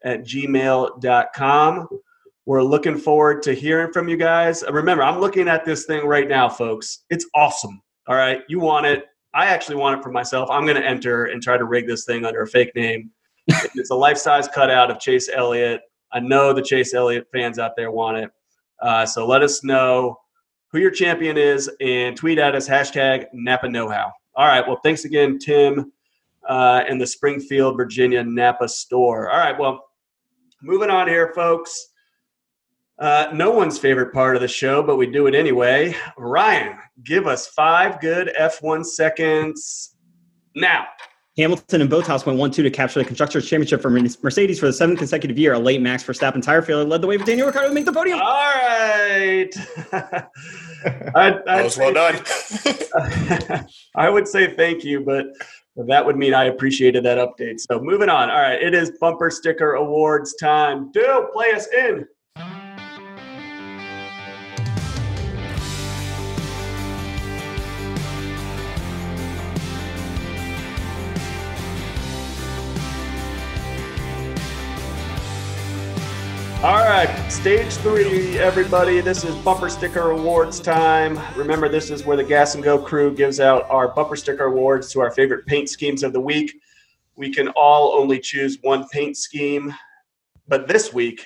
at 0.03 0.24
gmail.com. 0.24 1.88
We're 2.45 2.64
looking 2.64 2.97
forward 2.97 3.43
to 3.43 3.53
hearing 3.53 3.91
from 3.91 4.08
you 4.08 4.18
guys. 4.18 4.64
Remember, 4.70 5.03
I'm 5.03 5.20
looking 5.20 5.47
at 5.47 5.66
this 5.66 5.86
thing 5.86 6.05
right 6.05 6.28
now, 6.28 6.47
folks. 6.47 7.03
It's 7.10 7.26
awesome. 7.36 7.82
All 8.08 8.16
right. 8.16 8.41
You 8.47 8.60
want 8.60 8.86
it. 8.86 9.05
I 9.38 9.45
actually 9.45 9.75
want 9.75 9.99
it 9.99 10.03
for 10.03 10.11
myself. 10.11 10.49
I'm 10.49 10.65
going 10.65 10.81
to 10.81 10.85
enter 10.85 11.25
and 11.25 11.43
try 11.43 11.57
to 11.57 11.65
rig 11.65 11.85
this 11.85 12.05
thing 12.05 12.25
under 12.25 12.41
a 12.41 12.47
fake 12.47 12.75
name. 12.75 13.11
it's 13.47 13.91
a 13.91 13.95
life 13.95 14.17
size 14.17 14.47
cutout 14.47 14.89
of 14.89 14.99
Chase 14.99 15.29
Elliott. 15.31 15.81
I 16.11 16.19
know 16.19 16.53
the 16.53 16.61
Chase 16.63 16.95
Elliott 16.95 17.27
fans 17.31 17.59
out 17.59 17.75
there 17.77 17.91
want 17.91 18.17
it. 18.17 18.31
Uh, 18.81 19.05
so 19.05 19.27
let 19.27 19.43
us 19.43 19.63
know 19.63 20.17
who 20.71 20.79
your 20.79 20.89
champion 20.89 21.38
is 21.38 21.69
and 21.79 22.17
tweet 22.17 22.39
at 22.39 22.55
us 22.55 22.67
hashtag 22.67 23.27
Napa 23.31 23.69
Know 23.69 23.88
How. 23.88 24.11
All 24.33 24.47
right. 24.47 24.67
Well, 24.67 24.79
thanks 24.83 25.05
again, 25.05 25.38
Tim, 25.38 25.93
uh, 26.49 26.81
and 26.89 26.99
the 26.99 27.05
Springfield, 27.05 27.77
Virginia 27.77 28.23
Napa 28.23 28.67
store. 28.67 29.29
All 29.29 29.38
right. 29.38 29.57
Well, 29.57 29.85
moving 30.63 30.89
on 30.89 31.07
here, 31.07 31.31
folks. 31.35 31.89
Uh, 33.00 33.28
no 33.34 33.52
one's 33.52 33.78
favorite 33.78 34.12
part 34.12 34.36
of 34.36 34.41
the 34.41 34.48
show, 34.48 34.82
but 34.82 34.98
we 34.98 35.06
do 35.06 35.28
it 35.28 35.36
anyway. 35.36 35.95
Ryan, 36.18 36.78
give 37.04 37.28
us 37.28 37.48
five 37.48 38.02
good 38.02 38.32
F1 38.39 38.86
seconds 38.86 39.95
now. 40.56 40.86
Hamilton 41.38 41.82
and 41.82 41.89
Bottas 41.89 42.26
went 42.26 42.39
1 42.39 42.50
2 42.50 42.64
to 42.64 42.72
capture 42.72 43.00
the 43.00 43.06
Constructors' 43.06 43.48
Championship 43.48 43.80
for 43.80 43.91
Mercedes 43.91 44.60
for 44.60 44.66
the 44.66 44.74
seventh 44.74 44.98
consecutive 44.98 45.38
year. 45.38 45.54
A 45.54 45.60
late 45.60 45.82
Max 45.82 46.04
Verstappen 46.04 46.41
tire 46.41 46.64
failure 46.64 46.84
led 46.84 47.02
the 47.02 47.08
way 47.08 47.20
for 47.20 47.26
Daniel 47.26 47.45
Ricciardo 47.45 47.70
to 47.70 47.76
make 47.76 47.86
the 47.86 47.93
podium. 47.93 48.20
All 48.20 48.54
right. 48.54 49.54
That 50.84 51.12
I'd, 51.16 51.48
I'd 51.48 51.64
was 51.64 51.76
well 51.76 51.91
done. 51.91 52.22
I 53.95 54.10
would 54.10 54.28
say 54.28 54.54
thank 54.54 54.84
you, 54.84 55.02
but 55.02 55.26
that 55.88 56.06
would 56.06 56.16
mean 56.16 56.36
I 56.36 56.45
appreciated 56.45 57.04
that 57.04 57.18
update. 57.18 57.60
So 57.60 57.80
moving 57.82 58.10
on. 58.10 58.30
All 58.30 58.39
right, 58.39 58.62
it 58.62 58.76
is 58.76 58.91
bumper 59.02 59.32
sticker 59.32 59.74
awards 59.74 60.36
time. 60.36 60.91
Do 60.91 61.30
play 61.34 61.52
us 61.52 61.68
in. 61.74 62.06
Right, 76.68 77.30
stage 77.30 77.72
three, 77.76 78.38
everybody. 78.39 78.99
This 78.99 79.24
is 79.24 79.34
bumper 79.36 79.70
sticker 79.70 80.11
awards 80.11 80.59
time. 80.59 81.18
Remember, 81.38 81.70
this 81.70 81.89
is 81.89 82.05
where 82.05 82.18
the 82.18 82.26
Gas 82.26 82.55
and 82.55 82.63
Go 82.63 82.78
crew 82.78 83.15
gives 83.15 83.39
out 83.39 83.70
our 83.70 83.88
bumper 83.88 84.18
sticker 84.18 84.47
awards 84.47 84.91
to 84.91 84.99
our 84.99 85.09
favorite 85.09 85.45
paint 85.45 85.70
schemes 85.70 86.03
of 86.03 86.11
the 86.11 86.20
week. 86.20 86.59
We 87.15 87.34
can 87.34 87.47
all 87.55 87.93
only 87.93 88.20
choose 88.20 88.57
one 88.63 88.86
paint 88.89 89.15
scheme, 89.15 89.74
but 90.49 90.68
this 90.68 90.91
week 90.91 91.24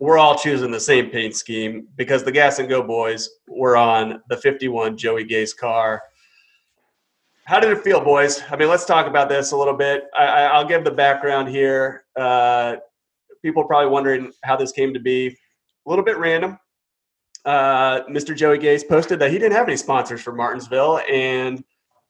we're 0.00 0.18
all 0.18 0.36
choosing 0.36 0.70
the 0.70 0.78
same 0.78 1.08
paint 1.08 1.34
scheme 1.34 1.88
because 1.96 2.22
the 2.22 2.32
Gas 2.32 2.58
and 2.58 2.68
Go 2.68 2.82
boys 2.82 3.30
were 3.48 3.78
on 3.78 4.20
the 4.28 4.36
51 4.36 4.98
Joey 4.98 5.24
Gase's 5.24 5.54
car. 5.54 6.02
How 7.44 7.58
did 7.58 7.70
it 7.70 7.82
feel, 7.82 8.02
boys? 8.02 8.42
I 8.50 8.56
mean, 8.56 8.68
let's 8.68 8.84
talk 8.84 9.06
about 9.06 9.30
this 9.30 9.52
a 9.52 9.56
little 9.56 9.76
bit. 9.78 10.04
I, 10.18 10.26
I, 10.26 10.42
I'll 10.42 10.68
give 10.68 10.84
the 10.84 10.90
background 10.90 11.48
here. 11.48 12.04
Uh, 12.14 12.76
people 13.44 13.62
are 13.62 13.66
probably 13.66 13.90
wondering 13.90 14.32
how 14.42 14.56
this 14.56 14.72
came 14.72 14.94
to 14.94 14.98
be. 14.98 15.26
A 15.28 15.90
little 15.90 16.04
bit 16.04 16.16
random. 16.16 16.58
Uh, 17.44 18.02
Mr. 18.04 18.34
Joey 18.34 18.58
Gase 18.58 18.88
posted 18.88 19.18
that 19.18 19.30
he 19.30 19.38
didn't 19.38 19.52
have 19.52 19.68
any 19.68 19.76
sponsors 19.76 20.22
for 20.22 20.32
Martinsville, 20.32 21.00
and 21.12 21.62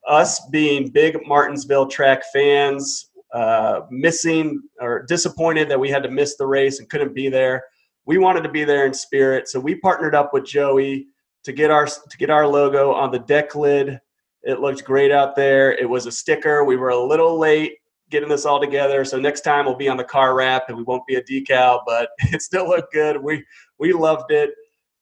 us 0.07 0.47
being 0.47 0.89
big 0.89 1.17
Martinsville 1.27 1.87
track 1.87 2.23
fans, 2.31 3.09
uh, 3.33 3.81
missing 3.91 4.61
or 4.79 5.03
disappointed 5.03 5.67
that 5.67 5.79
we 5.79 5.89
had 5.89 6.03
to 6.03 6.09
miss 6.09 6.37
the 6.37 6.47
race 6.47 6.79
and 6.79 6.89
couldn't 6.89 7.13
be 7.13 7.27
there. 7.27 7.65
We 8.05 8.17
wanted 8.17 8.43
to 8.43 8.49
be 8.49 8.63
there 8.63 8.85
in 8.85 8.93
spirit, 8.93 9.49
so 9.49 9.59
we 9.59 9.75
partnered 9.75 10.15
up 10.15 10.33
with 10.33 10.45
Joey 10.45 11.07
to 11.43 11.51
get 11.51 11.69
our 11.69 11.85
to 11.85 12.17
get 12.17 12.29
our 12.29 12.47
logo 12.47 12.93
on 12.93 13.11
the 13.11 13.19
deck 13.19 13.55
lid. 13.55 13.99
It 14.43 14.61
looked 14.61 14.85
great 14.85 15.11
out 15.11 15.35
there. 15.35 15.73
It 15.73 15.89
was 15.89 16.05
a 16.05 16.11
sticker. 16.11 16.63
We 16.63 16.77
were 16.77 16.89
a 16.89 17.03
little 17.03 17.37
late 17.37 17.73
getting 18.09 18.29
this 18.29 18.45
all 18.45 18.59
together. 18.59 19.03
So 19.05 19.19
next 19.19 19.41
time 19.41 19.65
we'll 19.65 19.75
be 19.75 19.89
on 19.89 19.97
the 19.97 20.03
car 20.03 20.35
wrap 20.35 20.69
and 20.69 20.77
we 20.77 20.83
won't 20.83 21.05
be 21.07 21.15
a 21.15 21.23
decal, 21.23 21.81
but 21.85 22.09
it 22.19 22.41
still 22.41 22.67
looked 22.67 22.93
good. 22.93 23.21
We 23.21 23.43
we 23.77 23.93
loved 23.93 24.31
it. 24.31 24.51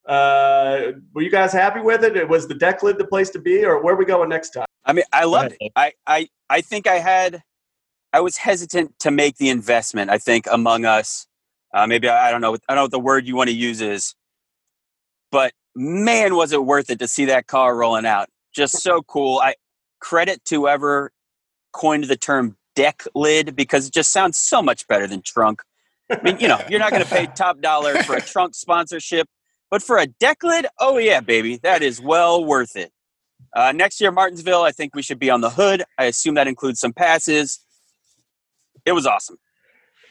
Uh, 0.07 0.91
were 1.13 1.21
you 1.21 1.29
guys 1.29 1.53
happy 1.53 1.79
with 1.79 2.03
it? 2.03 2.27
Was 2.27 2.47
the 2.47 2.55
deck 2.55 2.83
lid 2.83 2.97
the 2.97 3.07
place 3.07 3.29
to 3.31 3.39
be, 3.39 3.63
or 3.63 3.81
where 3.81 3.93
are 3.93 3.97
we 3.97 4.05
going 4.05 4.29
next 4.29 4.49
time? 4.49 4.65
I 4.85 4.93
mean, 4.93 5.05
I 5.13 5.23
loved 5.23 5.55
it. 5.59 5.71
I, 5.75 5.93
I, 6.05 6.27
I 6.49 6.61
think 6.61 6.87
I 6.87 6.95
had, 6.95 7.41
I 8.11 8.19
was 8.19 8.35
hesitant 8.35 8.99
to 8.99 9.11
make 9.11 9.37
the 9.37 9.49
investment. 9.49 10.11
I 10.11 10.17
think 10.17 10.45
among 10.51 10.83
us, 10.83 11.25
uh, 11.73 11.87
maybe 11.87 12.09
I, 12.09 12.27
I 12.27 12.31
don't 12.31 12.41
know. 12.41 12.55
I 12.67 12.75
don't 12.75 12.75
know 12.75 12.81
what 12.83 12.91
the 12.91 12.99
word 12.99 13.25
you 13.25 13.35
want 13.35 13.49
to 13.49 13.55
use 13.55 13.81
is, 13.81 14.13
but 15.31 15.53
man, 15.73 16.35
was 16.35 16.51
it 16.51 16.63
worth 16.63 16.89
it 16.89 16.99
to 16.99 17.07
see 17.07 17.25
that 17.25 17.47
car 17.47 17.75
rolling 17.75 18.05
out? 18.05 18.29
Just 18.53 18.81
so 18.83 19.01
cool. 19.03 19.39
I 19.39 19.55
credit 19.99 20.43
to 20.45 20.55
whoever 20.55 21.11
coined 21.71 22.03
the 22.03 22.17
term 22.17 22.57
deck 22.75 23.03
lid 23.15 23.55
because 23.55 23.87
it 23.87 23.93
just 23.93 24.11
sounds 24.11 24.37
so 24.37 24.61
much 24.61 24.87
better 24.87 25.07
than 25.07 25.21
trunk. 25.21 25.61
I 26.09 26.21
mean, 26.21 26.39
you 26.39 26.47
know, 26.47 26.61
you're 26.69 26.79
not 26.79 26.91
going 26.91 27.03
to 27.03 27.09
pay 27.09 27.27
top 27.27 27.61
dollar 27.61 28.03
for 28.03 28.15
a 28.15 28.21
trunk 28.33 28.55
sponsorship, 28.55 29.27
but 29.71 29.81
for 29.81 29.97
a 29.97 30.07
deck 30.07 30.43
lid, 30.43 30.67
oh 30.79 30.97
yeah, 30.97 31.21
baby, 31.21 31.57
that 31.63 31.81
is 31.81 32.01
well 32.01 32.43
worth 32.43 32.75
it. 32.75 32.91
Uh, 33.55 33.71
next 33.71 34.01
year, 34.01 34.11
Martinsville, 34.11 34.63
I 34.63 34.71
think 34.71 34.95
we 34.95 35.01
should 35.01 35.19
be 35.19 35.29
on 35.29 35.41
the 35.41 35.49
hood. 35.49 35.83
I 35.97 36.05
assume 36.05 36.35
that 36.35 36.47
includes 36.47 36.79
some 36.79 36.93
passes. 36.93 37.59
It 38.85 38.93
was 38.93 39.05
awesome. 39.05 39.37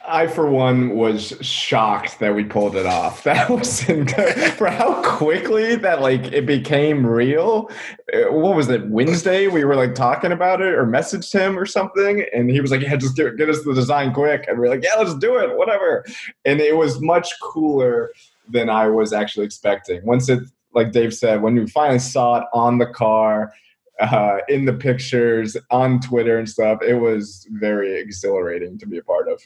I, 0.06 0.26
for 0.26 0.50
one, 0.50 0.96
was 0.96 1.34
shocked 1.40 2.18
that 2.18 2.34
we 2.34 2.44
pulled 2.44 2.76
it 2.76 2.86
off. 2.86 3.24
That 3.32 3.48
was 3.48 3.82
for 3.84 4.68
how 4.68 5.02
quickly 5.02 5.76
that 5.76 6.00
like 6.00 6.32
it 6.32 6.44
became 6.46 7.06
real. 7.06 7.70
Uh, 8.12 8.32
What 8.32 8.56
was 8.56 8.68
it? 8.68 8.86
Wednesday, 8.88 9.48
we 9.48 9.64
were 9.64 9.76
like 9.76 9.94
talking 9.94 10.32
about 10.32 10.60
it 10.60 10.74
or 10.74 10.86
messaged 10.86 11.32
him 11.32 11.58
or 11.58 11.66
something, 11.66 12.24
and 12.34 12.50
he 12.50 12.60
was 12.60 12.70
like, 12.70 12.82
"Yeah, 12.82 12.96
just 12.96 13.16
get, 13.16 13.36
get 13.36 13.48
us 13.48 13.62
the 13.64 13.74
design 13.74 14.12
quick." 14.12 14.44
And 14.48 14.58
we 14.58 14.66
are 14.66 14.70
like, 14.70 14.82
"Yeah, 14.82 14.96
let's 14.98 15.14
do 15.14 15.38
it, 15.38 15.56
whatever." 15.56 16.04
And 16.44 16.60
it 16.60 16.76
was 16.76 17.00
much 17.00 17.32
cooler 17.40 18.10
than 18.48 18.68
I 18.68 18.88
was 18.88 19.12
actually 19.12 19.46
expecting. 19.46 20.04
Once 20.04 20.28
it, 20.28 20.40
like 20.74 20.92
Dave 20.92 21.14
said, 21.14 21.42
when 21.42 21.54
we 21.54 21.66
finally 21.68 21.98
saw 22.00 22.38
it 22.38 22.44
on 22.52 22.78
the 22.78 22.86
car. 22.86 23.52
Uh, 24.00 24.38
in 24.48 24.64
the 24.64 24.72
pictures 24.72 25.56
on 25.70 26.00
Twitter 26.00 26.38
and 26.38 26.48
stuff, 26.48 26.80
it 26.82 26.94
was 26.94 27.46
very 27.52 28.00
exhilarating 28.00 28.76
to 28.76 28.86
be 28.86 28.98
a 28.98 29.02
part 29.02 29.28
of. 29.28 29.40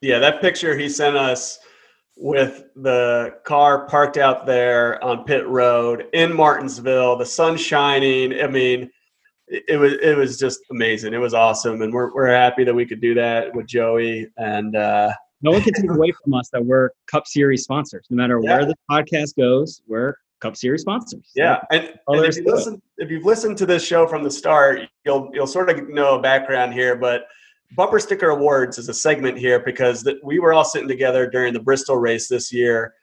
Yeah, 0.00 0.18
that 0.18 0.40
picture 0.40 0.76
he 0.76 0.88
sent 0.88 1.16
us 1.16 1.58
with 2.16 2.64
the 2.76 3.34
car 3.44 3.86
parked 3.86 4.16
out 4.16 4.46
there 4.46 5.02
on 5.04 5.24
pit 5.24 5.46
road 5.46 6.06
in 6.12 6.34
Martinsville, 6.34 7.16
the 7.16 7.26
sun 7.26 7.56
shining. 7.56 8.40
I 8.40 8.46
mean, 8.46 8.90
it, 9.48 9.78
was 9.78 9.94
it 10.02 10.16
was 10.16 10.38
just 10.38 10.60
amazing. 10.70 11.14
It 11.14 11.18
was 11.18 11.34
awesome, 11.34 11.82
and 11.82 11.92
we're 11.92 12.12
we're 12.14 12.26
happy 12.28 12.64
that 12.64 12.74
we 12.74 12.84
could 12.86 13.00
do 13.00 13.14
that 13.14 13.54
with 13.54 13.66
Joey. 13.66 14.28
And 14.38 14.74
uh, 14.76 15.12
No 15.42 15.52
one 15.52 15.62
can 15.62 15.72
take 15.74 15.90
away 15.90 16.12
from 16.24 16.34
us 16.34 16.48
that 16.52 16.64
we're 16.64 16.90
Cup 17.06 17.26
Series 17.26 17.62
sponsors. 17.64 18.06
No 18.10 18.16
matter 18.16 18.40
Yeah. 18.42 18.56
where 18.58 18.66
the 18.66 18.74
podcast 18.90 19.36
goes, 19.36 19.82
we're 19.86 20.14
Cup 20.40 20.56
Series 20.56 20.82
sponsors. 20.82 21.30
yeah, 21.34 21.60
and, 21.70 21.94
and 22.08 22.24
if 22.26 22.36
you 22.36 22.44
listen, 22.44 22.82
if 22.98 23.10
you've 23.10 23.24
listened 23.24 23.56
to 23.58 23.66
this 23.66 23.84
show 23.84 24.06
from 24.06 24.22
the 24.24 24.30
start, 24.30 24.80
you'll 25.04 25.30
you'll 25.32 25.46
sort 25.46 25.70
of 25.70 25.88
know 25.88 26.18
a 26.18 26.22
background 26.22 26.72
here. 26.74 26.96
But 26.96 27.26
bumper 27.76 28.00
sticker 28.00 28.30
awards 28.30 28.78
is 28.78 28.88
a 28.88 28.94
segment 28.94 29.38
here 29.38 29.60
because 29.60 30.02
that 30.02 30.16
we 30.24 30.38
were 30.38 30.52
all 30.52 30.64
sitting 30.64 30.88
together 30.88 31.28
during 31.28 31.52
the 31.52 31.60
Bristol 31.60 31.98
race 31.98 32.26
this 32.26 32.52
year, 32.52 32.94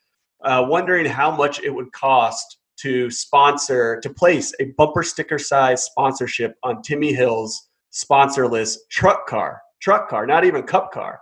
uh, 0.43 0.65
wondering 0.67 1.05
how 1.05 1.34
much 1.34 1.59
it 1.59 1.69
would 1.69 1.91
cost 1.93 2.57
to 2.78 3.09
sponsor 3.11 3.99
to 4.01 4.09
place 4.09 4.51
a 4.59 4.65
bumper 4.78 5.03
sticker 5.03 5.38
size 5.38 5.84
sponsorship 5.86 6.55
on 6.63 6.82
Timmy 6.82 7.13
Hill's 7.13 7.69
sponsorless 7.91 8.78
truck 8.89 9.28
car, 9.28 9.61
truck 9.80 10.09
car, 10.09 10.26
not 10.26 10.43
even 10.43 10.63
cup 10.63 10.91
car. 10.91 11.21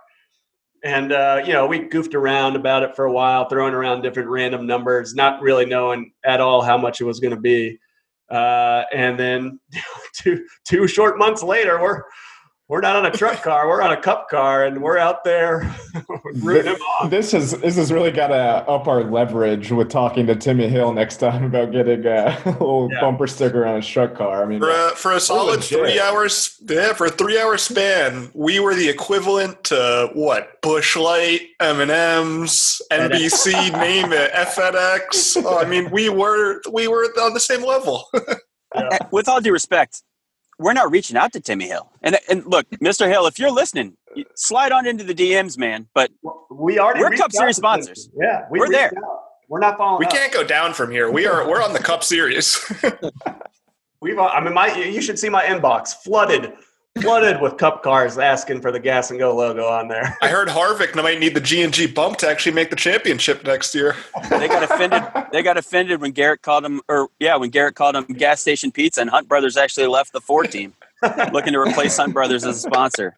And 0.82 1.12
uh, 1.12 1.42
you 1.46 1.52
know, 1.52 1.66
we 1.66 1.80
goofed 1.80 2.14
around 2.14 2.56
about 2.56 2.82
it 2.82 2.96
for 2.96 3.04
a 3.04 3.12
while, 3.12 3.48
throwing 3.48 3.74
around 3.74 4.00
different 4.02 4.30
random 4.30 4.66
numbers, 4.66 5.14
not 5.14 5.42
really 5.42 5.66
knowing 5.66 6.12
at 6.24 6.40
all 6.40 6.62
how 6.62 6.78
much 6.78 7.00
it 7.00 7.04
was 7.04 7.20
going 7.20 7.34
to 7.34 7.40
be. 7.40 7.78
Uh, 8.30 8.84
and 8.94 9.20
then 9.20 9.60
two 10.16 10.44
two 10.66 10.88
short 10.88 11.18
months 11.18 11.42
later, 11.42 11.80
we're 11.80 12.02
we're 12.72 12.80
not 12.80 12.96
on 12.96 13.04
a 13.04 13.10
truck 13.10 13.42
car, 13.42 13.68
we're 13.68 13.82
on 13.82 13.92
a 13.92 14.00
cup 14.00 14.30
car, 14.30 14.64
and 14.64 14.80
we're 14.80 14.96
out 14.96 15.24
there 15.24 15.76
rooting 16.36 16.72
him 16.72 16.80
on. 17.00 17.10
This 17.10 17.30
has 17.32 17.50
this 17.60 17.76
has 17.76 17.92
really 17.92 18.10
got 18.10 18.28
to 18.28 18.34
up 18.34 18.88
our 18.88 19.04
leverage 19.04 19.70
with 19.70 19.90
talking 19.90 20.26
to 20.28 20.34
Timmy 20.34 20.68
Hill 20.68 20.94
next 20.94 21.18
time 21.18 21.44
about 21.44 21.70
getting 21.70 22.06
a 22.06 22.40
little 22.46 22.88
Yeah. 22.90 23.00
bumper 23.02 23.26
sticker 23.26 23.66
on 23.66 23.76
his 23.76 23.86
truck 23.86 24.14
car. 24.14 24.42
I 24.42 24.46
mean, 24.46 24.58
For 24.58 24.70
a, 24.70 24.90
for 24.96 25.12
a 25.12 25.20
solid 25.20 25.56
legit. 25.60 25.78
three 25.80 26.00
hours, 26.00 26.56
yeah, 26.66 26.94
for 26.94 27.04
a 27.06 27.10
three 27.10 27.38
hour 27.38 27.58
span, 27.58 28.30
we 28.32 28.58
were 28.58 28.74
the 28.74 28.88
equivalent 28.88 29.64
to 29.64 30.08
what? 30.14 30.58
Busch 30.62 30.96
Light, 30.96 31.42
M 31.60 31.78
and 31.78 31.90
M's, 31.90 32.80
NBC, 32.90 33.52
name 33.78 34.14
it, 34.14 34.32
FedEx. 34.32 35.42
Oh, 35.44 35.58
I 35.58 35.66
mean, 35.66 35.90
we 35.90 36.08
were 36.08 36.62
we 36.72 36.88
were 36.88 37.04
on 37.20 37.34
the 37.34 37.40
same 37.40 37.62
level. 37.62 38.04
Uh, 38.74 38.96
With 39.10 39.28
all 39.28 39.42
due 39.42 39.52
respect, 39.52 40.02
we're 40.62 40.72
not 40.72 40.90
reaching 40.90 41.16
out 41.16 41.32
to 41.34 41.40
Timmy 41.40 41.66
Hill. 41.66 41.90
And 42.02 42.18
and 42.28 42.44
look, 42.46 42.68
Mr. 42.70 43.08
Hill, 43.08 43.26
if 43.26 43.38
you're 43.38 43.50
listening, 43.50 43.96
slide 44.34 44.72
on 44.72 44.86
into 44.86 45.04
the 45.04 45.14
DMs, 45.14 45.58
man. 45.58 45.88
But 45.94 46.10
We 46.50 46.78
already 46.78 47.00
We're 47.00 47.10
Cup 47.16 47.32
Series 47.32 47.56
to 47.56 47.62
them. 47.62 47.70
sponsors. 47.82 48.08
Yeah, 48.20 48.46
we 48.50 48.60
We're 48.60 48.68
there. 48.70 48.92
out. 48.96 49.18
We're 49.48 49.60
not 49.60 49.76
following. 49.76 49.98
we 49.98 50.06
up. 50.06 50.12
can't 50.12 50.32
go 50.32 50.44
down 50.44 50.72
from 50.72 50.90
here. 50.90 51.10
We 51.10 51.26
are 51.26 51.46
we're 51.48 51.62
on 51.62 51.72
the 51.74 51.78
Cup 51.78 52.02
Series. 52.04 52.58
We've. 54.00 54.18
I 54.18 54.40
mean, 54.42 54.54
my 54.54 54.74
you 54.74 55.00
should 55.02 55.18
see 55.18 55.28
my 55.28 55.44
inbox 55.44 55.94
flooded, 55.94 56.52
flooded 57.00 57.40
with 57.40 57.56
cup 57.56 57.82
cars 57.82 58.18
asking 58.18 58.60
for 58.60 58.70
the 58.70 58.78
gas 58.78 59.10
and 59.10 59.18
go 59.18 59.34
logo 59.34 59.66
on 59.66 59.88
there. 59.88 60.16
I 60.22 60.28
heard 60.28 60.48
Harvick 60.48 60.94
might 60.94 61.18
need 61.18 61.34
the 61.34 61.40
G 61.40 61.62
and 61.62 61.72
G 61.72 61.86
bump 61.86 62.18
to 62.18 62.28
actually 62.28 62.52
make 62.52 62.70
the 62.70 62.76
championship 62.76 63.44
next 63.44 63.74
year. 63.74 63.96
they 64.30 64.48
got 64.48 64.62
offended. 64.62 65.02
They 65.32 65.42
got 65.42 65.56
offended 65.56 66.00
when 66.00 66.12
Garrett 66.12 66.42
called 66.42 66.64
him, 66.64 66.80
or 66.88 67.08
yeah, 67.18 67.36
when 67.36 67.50
Garrett 67.50 67.74
called 67.74 67.96
him 67.96 68.04
gas 68.04 68.40
station 68.40 68.70
pizza, 68.70 69.00
and 69.00 69.10
Hunt 69.10 69.28
Brothers 69.28 69.56
actually 69.56 69.86
left 69.86 70.12
the 70.12 70.20
Ford 70.20 70.50
team, 70.50 70.74
looking 71.32 71.54
to 71.54 71.60
replace 71.60 71.96
Hunt 71.96 72.12
Brothers 72.12 72.44
as 72.44 72.56
a 72.56 72.60
sponsor. 72.60 73.16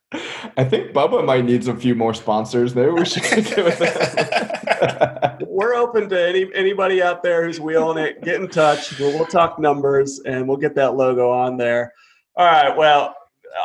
I 0.57 0.65
think 0.65 0.93
Bubba 0.93 1.25
might 1.25 1.45
need 1.45 1.67
a 1.67 1.75
few 1.75 1.95
more 1.95 2.15
sponsors. 2.15 2.75
Maybe 2.75 2.91
we 2.91 3.05
should 3.05 3.23
get 3.23 3.65
with 3.65 3.79
that. 3.81 5.45
We're 5.49 5.75
open 5.75 6.09
to 6.09 6.29
any 6.29 6.49
anybody 6.55 7.03
out 7.03 7.23
there 7.23 7.45
who's 7.45 7.61
wheeling 7.61 7.99
it. 7.99 8.23
Get 8.23 8.41
in 8.41 8.49
touch. 8.49 8.99
We'll, 8.99 9.13
we'll 9.13 9.27
talk 9.27 9.59
numbers 9.59 10.21
and 10.21 10.49
we'll 10.49 10.57
get 10.57 10.75
that 10.77 10.97
logo 10.97 11.31
on 11.31 11.57
there. 11.57 11.93
All 12.37 12.47
right. 12.47 12.77
Well, 12.77 13.15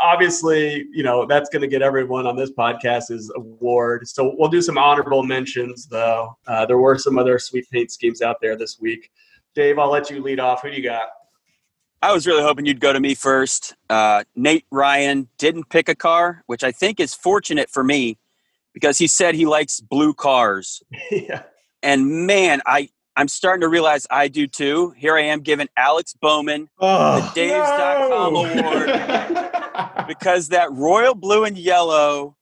obviously, 0.02 0.86
you 0.92 1.04
know 1.04 1.26
that's 1.26 1.50
going 1.50 1.62
to 1.62 1.68
get 1.68 1.82
everyone 1.82 2.28
on 2.28 2.36
this 2.36 2.52
podcast 2.52 3.12
is 3.12 3.32
award. 3.36 4.08
So 4.08 4.36
we'll 4.38 4.50
do 4.50 4.62
some 4.62 4.78
honorable 4.78 5.24
mentions, 5.24 5.88
though. 5.88 6.38
Uh, 6.48 6.66
there 6.66 6.78
were 6.78 6.98
some 6.98 7.18
other 7.18 7.40
sweet 7.40 7.70
paint 7.72 7.92
schemes 7.92 8.22
out 8.22 8.38
there 8.42 8.56
this 8.56 8.80
week. 8.80 9.10
Dave, 9.56 9.80
I'll 9.80 9.92
let 9.92 10.10
you 10.10 10.22
lead 10.22 10.40
off. 10.40 10.62
Who 10.62 10.70
do 10.70 10.78
you 10.78 10.84
got? 10.84 11.08
I 12.02 12.14
was 12.14 12.26
really 12.26 12.44
hoping 12.44 12.66
you'd 12.66 12.80
go 12.80 12.94
to 12.94 13.00
me 13.00 13.14
first. 13.14 13.76
Uh, 13.90 14.24
Nate 14.36 14.66
Ryan 14.72 15.28
didn't 15.38 15.70
pick 15.70 15.90
a 15.90 15.96
car, 15.96 16.44
which 16.46 16.64
I 16.64 16.72
think 16.72 17.00
is 17.00 17.14
fortunate 17.14 17.70
for 17.70 17.84
me 17.84 18.18
because 18.74 18.98
he 18.98 19.08
said 19.08 19.36
he 19.36 19.46
likes 19.46 19.82
blue 19.82 20.14
cars. 20.14 20.82
yeah. 21.12 21.44
And 21.84 22.26
man, 22.28 22.62
I 22.66 22.90
I'm 23.16 23.28
starting 23.28 23.62
to 23.62 23.68
realize 23.68 24.08
I 24.10 24.30
do 24.30 24.48
too. 24.48 24.94
Here 24.96 25.18
I 25.18 25.24
am 25.24 25.42
giving 25.42 25.68
Alex 25.76 26.14
Bowman 26.14 26.70
oh, 26.80 27.20
the 27.20 27.32
Dave's.com 27.36 28.36
award 28.36 29.49
because 30.08 30.50
that 30.50 30.72
royal 30.72 31.16
blue 31.16 31.46
and 31.46 31.58
yellow, 31.58 32.36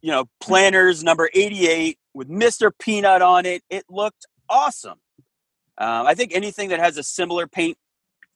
you 0.00 0.10
know, 0.10 0.26
Planters 0.40 1.02
number 1.02 1.30
88 1.34 1.98
with 2.12 2.28
Mr. 2.28 2.70
Peanut 2.78 3.22
on 3.22 3.46
it. 3.46 3.62
It 3.70 3.84
looked 3.88 4.26
awesome. 4.48 4.98
Um, 5.78 6.06
I 6.06 6.14
think 6.14 6.34
anything 6.34 6.68
that 6.68 6.80
has 6.80 6.96
a 6.96 7.02
similar 7.02 7.46
paint 7.46 7.76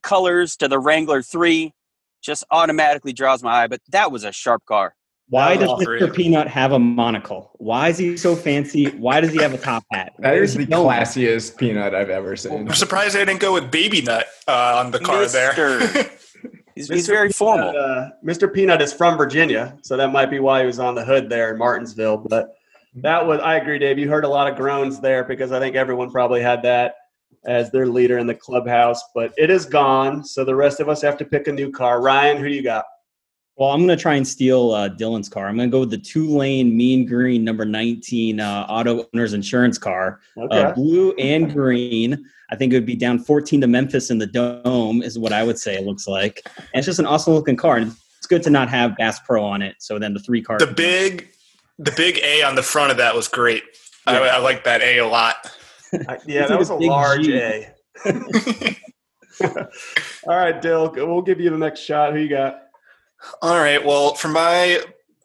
colors 0.03 0.57
to 0.57 0.69
the 0.69 0.79
Wrangler 0.79 1.23
3 1.23 1.73
just 2.21 2.45
automatically 2.51 3.13
draws 3.13 3.43
my 3.43 3.63
eye, 3.63 3.67
but 3.69 3.81
that 3.91 4.11
was 4.11 4.25
a 4.25 4.33
sharp 4.33 4.65
car. 4.65 4.95
Why 5.31 5.57
does 5.57 5.85
great. 5.85 6.01
Mr. 6.01 6.15
Peanut 6.15 6.49
have 6.49 6.73
a 6.73 6.79
monocle? 6.79 7.51
Why 7.59 7.91
is 7.91 7.99
he 7.99 8.17
so 8.17 8.35
fancy? 8.35 8.87
Why 8.93 9.21
does 9.21 9.31
he 9.31 9.43
have 9.43 9.53
a 9.53 9.59
top 9.59 9.85
hat? 9.93 10.15
That 10.19 10.33
Where 10.33 10.43
is 10.43 10.55
he 10.55 10.65
the 10.65 10.71
going? 10.71 10.89
classiest 10.89 11.59
peanut 11.59 11.95
I've 11.95 12.09
ever 12.09 12.35
seen. 12.35 12.67
I'm 12.67 12.75
surprised 12.75 13.15
they 13.15 13.25
didn't 13.27 13.41
go 13.41 13.53
with 13.53 13.71
Baby 13.71 14.01
Nut 14.01 14.27
uh, 14.47 14.83
on 14.83 14.91
the 14.91 14.99
car 14.99 15.27
there. 15.27 15.53
He's, 16.79 16.89
he's 16.89 17.07
very 17.09 17.29
Peanut, 17.29 17.37
formal. 17.37 17.69
Uh, 17.71 18.11
Mr. 18.25 18.53
Peanut 18.53 18.81
is 18.81 18.93
from 18.93 19.17
Virginia, 19.17 19.77
so 19.83 19.97
that 19.97 20.13
might 20.13 20.31
be 20.31 20.39
why 20.39 20.61
he 20.61 20.67
was 20.67 20.79
on 20.79 20.95
the 20.95 21.05
hood 21.05 21.29
there 21.29 21.51
in 21.51 21.59
Martinsville. 21.59 22.19
But 22.19 22.55
that 22.95 23.27
was, 23.27 23.41
I 23.41 23.57
agree, 23.57 23.81
Dave. 23.81 23.99
You 23.99 24.09
heard 24.09 24.25
a 24.25 24.29
lot 24.29 24.49
of 24.49 24.57
groans 24.57 25.01
there 25.01 25.25
because 25.25 25.51
I 25.51 25.59
think 25.59 25.75
everyone 25.75 26.11
probably 26.11 26.41
had 26.41 26.63
that 26.63 26.95
as 27.45 27.73
their 27.73 27.87
leader 27.87 28.19
in 28.19 28.29
the 28.29 28.35
clubhouse. 28.35 29.03
But 29.13 29.33
it 29.37 29.51
is 29.51 29.67
gone, 29.67 30.23
so 30.23 30.45
the 30.45 30.55
rest 30.55 30.79
of 30.79 30.89
us 30.89 31.03
have 31.03 31.19
to 31.19 31.25
pick 31.25 31.49
a 31.49 31.53
new 31.53 31.73
car. 31.73 32.01
Ryan, 32.01 32.37
who 32.37 32.49
do 32.49 32.55
you 32.55 32.63
got? 32.63 32.85
Well, 33.59 33.71
I'm 33.71 33.81
going 33.85 33.89
to 33.89 34.01
try 34.01 34.15
and 34.15 34.27
steal 34.27 34.71
uh, 34.71 34.89
Dylan's 34.89 35.29
car. 35.29 35.49
I'm 35.49 35.57
going 35.57 35.69
to 35.69 35.73
go 35.73 35.81
with 35.81 35.91
the 35.91 35.99
two 35.99 36.29
lane 36.29 36.77
mean 36.77 37.05
green 37.05 37.43
number 37.43 37.65
19 37.65 38.39
uh, 38.39 38.67
auto 38.69 39.05
owner's 39.13 39.33
insurance 39.33 39.79
car. 39.79 40.21
Okay. 40.37 40.63
Uh, 40.63 40.73
blue 40.75 41.13
and 41.15 41.53
green. 41.53 42.25
I 42.51 42.57
think 42.57 42.73
it 42.73 42.77
would 42.77 42.87
be 42.87 42.95
down 42.95 43.19
14 43.19 43.61
to 43.61 43.67
Memphis 43.67 44.11
in 44.11 44.19
the 44.19 44.29
dome, 44.29 45.03
is 45.03 45.19
what 45.19 45.33
I 45.33 45.43
would 45.43 45.59
say 45.59 45.75
it 45.75 45.85
looks 45.85 46.07
like. 46.07 46.41
And 46.57 46.67
it's 46.75 46.87
just 46.87 47.01
an 47.01 47.07
awesome 47.07 47.35
looking 47.35 47.57
car. 47.57 47.79
And 47.79 47.93
it's 48.19 48.29
good 48.29 48.45
to 48.45 48.51
not 48.51 48.69
have 48.69 48.97
Bass 48.97 49.19
Pro 49.27 49.45
on 49.45 49.61
it. 49.61 49.75
So 49.81 49.99
then 49.99 50.15
the 50.15 50.21
three 50.21 50.41
cars. 50.41 50.61
The 50.61 50.73
big, 50.73 51.29
the 51.81 51.93
big 51.97 52.19
A 52.23 52.45
on 52.45 52.55
the 52.55 52.63
front 52.63 52.93
of 52.93 52.97
that 52.99 53.17
was 53.17 53.27
great. 53.27 53.65
I, 54.07 54.19
I 54.19 54.39
like 54.39 54.63
that 54.65 54.83
A 54.83 54.99
a 54.99 55.07
lot. 55.09 55.53
I- 55.93 56.19
yeah, 56.29 56.47
that 56.47 56.57
was 56.57 56.71
a 56.71 56.75
a 56.75 56.77
large 56.77 57.25
G. 57.25 57.37
A. 57.37 57.75
All 60.29 60.37
right, 60.37 60.63
Dill, 60.63 60.93
we'll 60.95 61.23
give 61.23 61.41
you 61.41 61.51
the 61.51 61.59
next 61.59 61.81
shot. 61.81 62.13
Who 62.13 62.21
you 62.21 62.29
got? 62.29 62.68
All 63.43 63.59
right. 63.59 63.85
Well, 63.85 64.15
for 64.15 64.29
my 64.29 64.81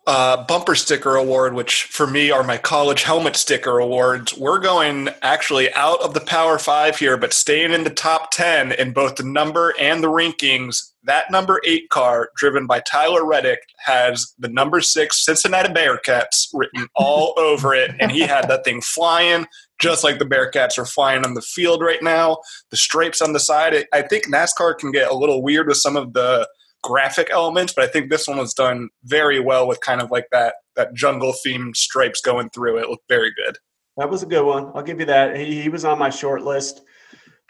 uh, 0.05 0.43
bumper 0.45 0.75
sticker 0.75 1.15
award, 1.15 1.53
which 1.53 1.83
for 1.83 2.05
me 2.07 2.29
are 2.31 2.43
my 2.43 2.57
college 2.57 3.03
helmet 3.03 3.35
sticker 3.35 3.79
awards, 3.79 4.35
we're 4.37 4.59
going 4.59 5.09
actually 5.21 5.71
out 5.73 6.01
of 6.01 6.13
the 6.13 6.19
Power 6.19 6.57
Five 6.59 6.97
here, 6.97 7.17
but 7.17 7.31
staying 7.33 7.71
in 7.71 7.83
the 7.83 7.89
top 7.89 8.31
10 8.31 8.73
in 8.73 8.91
both 8.91 9.15
the 9.15 9.23
number 9.23 9.73
and 9.79 10.03
the 10.03 10.09
rankings. 10.09 10.91
That 11.05 11.29
number 11.31 11.61
eight 11.65 11.89
car, 11.89 12.29
driven 12.37 12.65
by 12.65 12.79
Tyler 12.81 13.25
Reddick, 13.25 13.59
has 13.79 14.33
the 14.39 14.47
number 14.49 14.79
six 14.81 15.23
Cincinnati 15.25 15.73
Bearcats 15.73 16.47
written 16.53 16.87
all 16.95 17.33
over 17.37 17.73
it. 17.75 17.91
And 17.99 18.11
he 18.11 18.21
had 18.21 18.47
that 18.49 18.63
thing 18.63 18.81
flying, 18.81 19.45
just 19.79 20.03
like 20.03 20.17
the 20.19 20.25
Bearcats 20.25 20.77
are 20.77 20.85
flying 20.85 21.25
on 21.25 21.33
the 21.33 21.41
field 21.41 21.81
right 21.81 22.01
now. 22.01 22.37
The 22.71 22.77
stripes 22.77 23.21
on 23.21 23.33
the 23.33 23.39
side. 23.39 23.73
I- 23.75 23.85
I 23.97 24.01
think 24.01 24.27
NASCAR 24.27 24.77
can 24.77 24.91
get 24.91 25.11
a 25.11 25.15
little 25.15 25.41
weird 25.43 25.67
with 25.67 25.77
some 25.77 25.95
of 25.97 26.13
the 26.13 26.47
graphic 26.83 27.29
elements, 27.31 27.73
but 27.73 27.85
I 27.85 27.87
think 27.87 28.09
this 28.09 28.27
one 28.27 28.37
was 28.37 28.53
done 28.53 28.89
very 29.03 29.39
well 29.39 29.67
with 29.67 29.79
kind 29.81 30.01
of 30.01 30.11
like 30.11 30.27
that 30.31 30.55
that 30.75 30.93
jungle 30.93 31.33
themed 31.45 31.75
stripes 31.75 32.21
going 32.21 32.49
through 32.51 32.77
it. 32.77 32.89
Looked 32.89 33.07
very 33.09 33.33
good. 33.33 33.57
That 33.97 34.09
was 34.09 34.23
a 34.23 34.25
good 34.25 34.45
one. 34.45 34.71
I'll 34.75 34.83
give 34.83 34.99
you 34.99 35.05
that. 35.05 35.37
He, 35.37 35.61
he 35.61 35.69
was 35.69 35.85
on 35.85 35.99
my 35.99 36.09
short 36.09 36.43
list. 36.43 36.81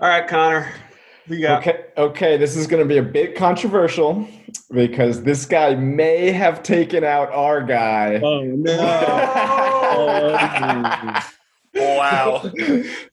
All 0.01 0.09
right, 0.09 0.27
Connor, 0.27 0.73
who 1.25 1.35
you 1.35 1.43
got? 1.43 1.61
Okay, 1.61 1.85
okay, 1.97 2.37
this 2.37 2.57
is 2.57 2.67
going 2.67 2.83
to 2.83 2.87
be 2.87 2.97
a 2.97 3.03
bit 3.03 3.35
controversial 3.35 4.27
because 4.71 5.23
this 5.23 5.45
guy 5.45 5.73
may 5.75 6.31
have 6.31 6.61
taken 6.63 7.05
out 7.05 7.31
our 7.31 7.61
guy. 7.63 8.19
Oh, 8.21 8.41
no. 8.43 8.77
Oh, 9.95 11.19
Wow. 11.75 12.51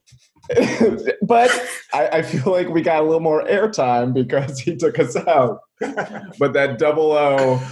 but 1.23 1.51
I, 1.93 2.09
I 2.09 2.23
feel 2.23 2.53
like 2.53 2.69
we 2.69 2.83
got 2.83 3.03
a 3.03 3.05
little 3.05 3.21
more 3.21 3.45
airtime 3.45 4.13
because 4.13 4.59
he 4.59 4.77
took 4.77 4.99
us 4.99 5.17
out. 5.17 5.61
but 6.39 6.53
that 6.53 6.79
double 6.79 7.13
O, 7.13 7.63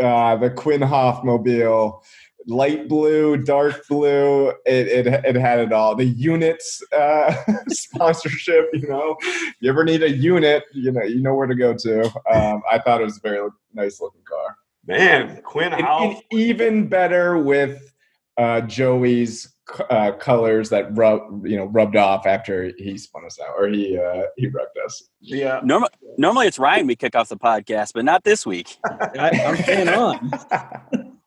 uh, 0.00 0.36
the 0.36 0.50
Quin 0.50 0.80
Houff 0.80 1.24
mobile, 1.24 2.02
light 2.46 2.88
blue, 2.88 3.36
dark 3.36 3.86
blue, 3.88 4.48
it, 4.64 4.88
it, 4.88 5.06
it 5.06 5.36
had 5.36 5.58
it 5.58 5.72
all. 5.72 5.94
The 5.94 6.04
units 6.04 6.82
uh, 6.96 7.34
sponsorship, 7.68 8.68
you 8.72 8.88
know, 8.88 9.16
you 9.60 9.70
ever 9.70 9.84
need 9.84 10.02
a 10.02 10.10
unit, 10.10 10.64
you 10.72 10.92
know, 10.92 11.02
you 11.02 11.20
know 11.20 11.34
where 11.34 11.46
to 11.46 11.54
go 11.54 11.74
to. 11.74 12.04
Um, 12.30 12.62
I 12.70 12.78
thought 12.78 13.00
it 13.00 13.04
was 13.04 13.18
a 13.18 13.28
very 13.28 13.48
nice 13.74 14.00
looking 14.00 14.22
car. 14.22 14.56
Man, 14.86 15.42
Quinn 15.42 15.74
And, 15.74 15.86
and 15.86 16.22
even 16.30 16.88
better 16.88 17.36
with 17.36 17.92
uh, 18.38 18.62
Joey's 18.62 19.48
uh, 19.90 20.12
colors 20.12 20.68
that 20.70 20.96
rub, 20.96 21.46
you 21.46 21.56
know, 21.56 21.64
rubbed 21.66 21.96
off 21.96 22.26
after 22.26 22.72
he 22.78 22.96
spun 22.98 23.24
us 23.24 23.38
out 23.40 23.54
or 23.58 23.68
he 23.68 23.98
uh, 23.98 24.22
he 24.36 24.48
wrecked 24.48 24.78
us. 24.84 25.10
Yeah. 25.20 25.60
Normal, 25.62 25.88
normally 26.16 26.46
it's 26.46 26.58
Ryan 26.58 26.86
we 26.86 26.96
kick 26.96 27.14
off 27.14 27.28
the 27.28 27.36
podcast, 27.36 27.92
but 27.94 28.04
not 28.04 28.24
this 28.24 28.46
week. 28.46 28.78
I, 28.84 29.30
I'm 29.46 29.56
staying 29.56 29.88
on. 29.88 30.30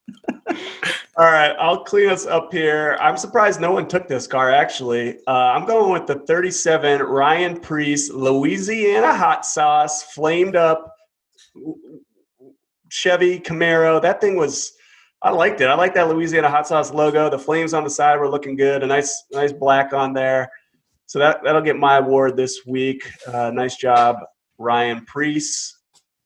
All 1.18 1.26
right, 1.26 1.54
I'll 1.60 1.84
clean 1.84 2.10
us 2.10 2.26
up 2.26 2.54
here. 2.54 2.98
I'm 3.02 3.18
surprised 3.18 3.60
no 3.60 3.74
one 3.74 3.88
took 3.88 4.08
this 4.08 4.28
car, 4.28 4.50
actually. 4.50 5.18
Uh, 5.28 5.52
I'm 5.54 5.66
going 5.66 5.92
with 5.92 6.08
the 6.08 6.20
37 6.26 7.02
Ryan 7.02 7.60
Preece 7.60 8.10
Louisiana 8.10 9.14
hot 9.14 9.46
sauce, 9.46 10.04
flamed 10.04 10.56
up 10.56 10.96
Chevy 12.90 13.40
Camaro. 13.40 14.02
That 14.02 14.22
thing 14.22 14.38
was, 14.38 14.74
I 15.24 15.32
liked 15.32 15.62
it. 15.62 15.68
I 15.68 15.76
like 15.76 15.94
that 15.94 16.10
Louisiana 16.10 16.50
hot 16.50 16.68
sauce 16.68 16.92
logo. 16.92 17.30
The 17.30 17.38
flames 17.38 17.74
on 17.74 17.84
the 17.84 17.90
side 17.90 18.20
were 18.20 18.30
looking 18.30 18.56
good. 18.56 18.84
A 18.84 18.88
nice, 18.88 19.26
nice 19.32 19.54
black 19.54 19.94
on 19.94 20.14
there. 20.14 20.50
So 21.06 21.20
that, 21.20 21.44
that'll 21.44 21.62
get 21.62 21.78
my 21.78 21.98
award 21.98 22.38
this 22.38 22.62
week. 22.66 23.08
Uh, 23.28 23.52
nice 23.52 23.76
job, 23.76 24.18
Ryan 24.58 25.06
Preece. 25.06 25.78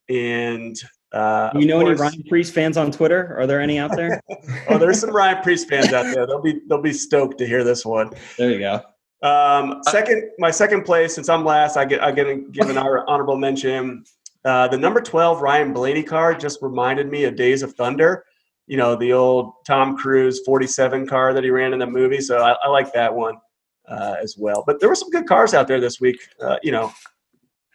And 0.10 0.78
uh, 1.12 1.52
Do 1.52 1.60
you 1.60 1.66
know 1.66 1.82
of 1.82 1.88
any 1.88 1.96
Ryan 1.96 2.24
Preece 2.30 2.52
fans 2.52 2.78
on 2.78 2.92
Twitter? 2.92 3.36
Are 3.38 3.48
there 3.48 3.60
any 3.60 3.80
out 3.80 3.96
there? 3.96 4.22
oh, 4.70 4.78
there's 4.78 5.00
some 5.00 5.10
Ryan 5.10 5.42
Preece 5.44 5.66
fans 5.66 5.92
out 5.92 6.14
there. 6.14 6.28
They'll 6.28 6.42
be 6.42 6.62
they'll 6.70 6.82
be 6.82 6.94
stoked 6.94 7.38
to 7.40 7.48
hear 7.48 7.64
this 7.64 7.86
one. 7.86 8.12
there 8.38 8.52
you 8.52 8.60
go. 8.60 8.82
Um, 9.28 9.82
second, 9.90 10.30
my 10.38 10.52
second 10.52 10.84
place, 10.84 11.16
since 11.16 11.30
I'm 11.30 11.44
last, 11.44 11.78
I 11.78 11.86
get 11.86 12.04
I 12.04 12.12
get 12.12 12.28
a- 12.28 12.46
give 12.52 12.70
an 12.70 12.78
honorable 12.78 13.38
mention. 13.38 14.06
Uh, 14.44 14.68
the 14.68 14.78
number 14.78 15.02
12 15.02 15.42
Ryan 15.42 15.74
Blaney 15.74 16.04
car 16.04 16.36
just 16.36 16.62
reminded 16.62 17.10
me 17.10 17.24
of 17.24 17.36
Days 17.36 17.64
of 17.64 17.74
Thunder. 17.74 18.24
You 18.68 18.78
know, 18.78 18.96
the 18.96 19.14
old 19.14 19.54
Tom 19.66 19.96
Cruise 19.96 20.42
47 20.46 21.08
car 21.08 21.34
that 21.34 21.44
he 21.44 21.50
ran 21.50 21.74
in 21.74 21.80
the 21.80 21.88
movie. 21.88 22.22
So 22.22 22.40
I, 22.40 22.56
I 22.64 22.70
like 22.70 22.94
that 22.94 23.14
one 23.14 23.36
uh, 23.88 24.16
as 24.22 24.36
well. 24.38 24.64
But 24.66 24.80
there 24.80 24.90
were 24.90 24.96
some 24.96 25.10
good 25.10 25.28
cars 25.28 25.54
out 25.54 25.68
there 25.68 25.80
this 25.80 26.00
week. 26.00 26.18
Uh, 26.42 26.58
you 26.64 26.72
know, 26.72 26.92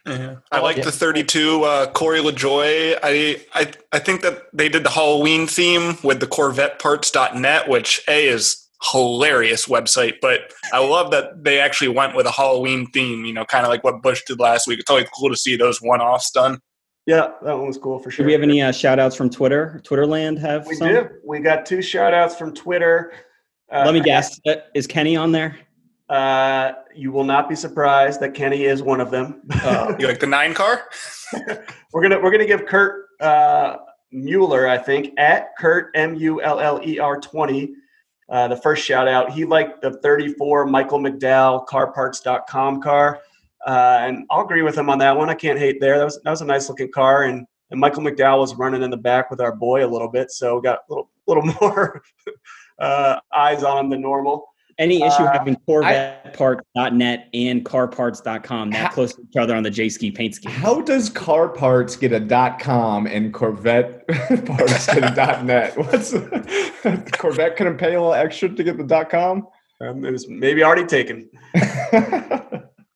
I 0.05 0.59
like 0.59 0.81
the 0.81 0.91
32 0.91 1.63
uh, 1.63 1.91
Corey 1.91 2.19
LaJoie. 2.19 2.97
I, 3.03 3.41
I 3.53 3.71
I 3.91 3.99
think 3.99 4.21
that 4.21 4.43
they 4.51 4.67
did 4.67 4.83
the 4.83 4.89
Halloween 4.89 5.47
theme 5.47 5.97
with 6.03 6.19
the 6.19 6.27
CorvetteParts.net, 6.27 7.69
which 7.69 8.03
a 8.07 8.27
is 8.27 8.67
hilarious 8.83 9.67
website. 9.67 10.15
But 10.21 10.53
I 10.73 10.79
love 10.79 11.11
that 11.11 11.43
they 11.43 11.59
actually 11.59 11.89
went 11.89 12.15
with 12.15 12.25
a 12.25 12.31
Halloween 12.31 12.87
theme. 12.91 13.25
You 13.25 13.33
know, 13.33 13.45
kind 13.45 13.65
of 13.65 13.69
like 13.69 13.83
what 13.83 14.01
Busch 14.01 14.23
did 14.25 14.39
last 14.39 14.67
week. 14.67 14.79
It's 14.79 14.89
always 14.89 15.07
cool 15.15 15.29
to 15.29 15.37
see 15.37 15.55
those 15.55 15.81
one-offs 15.81 16.31
done. 16.31 16.59
Yeah, 17.05 17.31
that 17.41 17.57
one 17.57 17.67
was 17.67 17.77
cool 17.77 17.99
for 17.99 18.11
sure. 18.11 18.23
Do 18.23 18.27
we 18.27 18.33
have 18.33 18.43
any 18.43 18.61
uh, 18.61 18.71
shout 18.71 18.99
outs 18.99 19.15
from 19.15 19.29
Twitter? 19.29 19.81
Twitterland 19.83 20.37
have 20.39 20.67
We 20.67 20.75
some? 20.75 20.87
do. 20.87 21.09
We 21.25 21.39
got 21.39 21.65
two 21.65 21.81
shout 21.81 22.13
outs 22.13 22.35
from 22.35 22.53
Twitter. 22.53 23.13
Uh, 23.71 23.83
Let 23.85 23.93
me 23.93 24.01
guess. 24.01 24.39
Uh, 24.45 24.55
Is 24.75 24.85
Kenny 24.87 25.15
on 25.15 25.31
there? 25.31 25.57
Uh, 26.09 26.73
you 26.93 27.11
will 27.11 27.23
not 27.23 27.47
be 27.47 27.55
surprised 27.55 28.19
that 28.19 28.33
Kenny 28.33 28.65
is 28.65 28.83
one 28.83 28.99
of 28.99 29.11
them. 29.11 29.41
You 29.97 30.07
like 30.07 30.19
the 30.19 30.27
nine 30.27 30.53
car? 30.53 30.83
we're 31.93 32.01
gonna 32.01 32.19
we're 32.19 32.31
gonna 32.31 32.45
give 32.45 32.65
Kurt 32.65 33.05
uh, 33.21 33.77
Mueller, 34.11 34.67
I 34.67 34.77
think, 34.77 35.13
at 35.17 35.55
Kurt 35.57 35.89
M 35.95 36.15
U 36.15 36.41
L 36.41 36.59
L 36.59 36.81
E 36.85 36.99
R 36.99 37.17
twenty. 37.19 37.75
Uh, 38.27 38.47
the 38.49 38.57
first 38.57 38.85
shout 38.85 39.07
out. 39.09 39.29
He 39.31 39.43
liked 39.43 39.81
the 39.81 39.91
34 39.99 40.65
Michael 40.65 40.99
McDowell 40.99 41.67
CarParts.com 41.67 42.81
car, 42.81 43.19
uh, 43.67 43.99
and 44.01 44.25
I'll 44.29 44.43
agree 44.45 44.61
with 44.63 44.77
him 44.77 44.89
on 44.89 44.97
that 44.99 45.15
one. 45.15 45.29
I 45.29 45.33
can't 45.35 45.59
hate 45.59 45.79
there. 45.81 45.97
That 45.97 46.05
was 46.05 46.19
that 46.23 46.29
was 46.29 46.41
a 46.41 46.45
nice 46.45 46.69
looking 46.69 46.91
car, 46.91 47.23
and 47.23 47.45
and 47.69 47.79
Michael 47.79 48.03
McDowell 48.03 48.39
was 48.39 48.55
running 48.55 48.83
in 48.83 48.89
the 48.89 48.97
back 48.97 49.29
with 49.31 49.39
our 49.41 49.55
boy 49.55 49.85
a 49.85 49.87
little 49.87 50.09
bit, 50.09 50.31
so 50.31 50.55
we 50.57 50.61
got 50.61 50.79
a 50.89 50.93
little 50.93 51.09
little 51.27 51.43
more 51.61 52.01
uh, 52.79 53.19
eyes 53.33 53.63
on 53.63 53.77
him 53.85 53.89
than 53.91 54.01
normal. 54.01 54.47
Any 54.79 55.03
issue 55.03 55.23
Uh, 55.23 55.31
having 55.31 55.55
CorvetteParts.net 55.67 57.27
and 57.35 57.63
CarParts.com 57.63 58.71
that 58.71 58.77
How- 58.77 58.89
close 58.91 59.13
to 59.13 59.21
each 59.21 59.35
other 59.37 59.55
on 59.55 59.61
the 59.63 59.69
J 59.69 59.89
Ski 59.89 60.09
paint 60.09 60.33
scheme? 60.35 60.51
How 60.51 60.81
does 60.81 61.07
car 61.09 61.49
parts 61.49 61.95
get 61.95 62.11
a 62.13 62.19
dot 62.19 62.59
com 62.59 63.05
and 63.05 63.31
Corvette 63.33 64.07
parts 64.45 64.87
get 64.87 65.17
a 65.17 65.43
net? 65.43 65.77
What's 65.77 66.13
Corvette 67.17 67.57
couldn't 67.57 67.77
pay 67.77 67.93
a 67.93 68.01
little 68.01 68.13
extra 68.13 68.49
to 68.49 68.63
get 68.63 68.77
the 68.77 68.83
dot 68.83 69.09
com? 69.11 69.47
Um, 69.81 70.03
it 70.03 70.11
was 70.11 70.27
maybe 70.27 70.63
already 70.63 70.85
taken. 70.85 71.29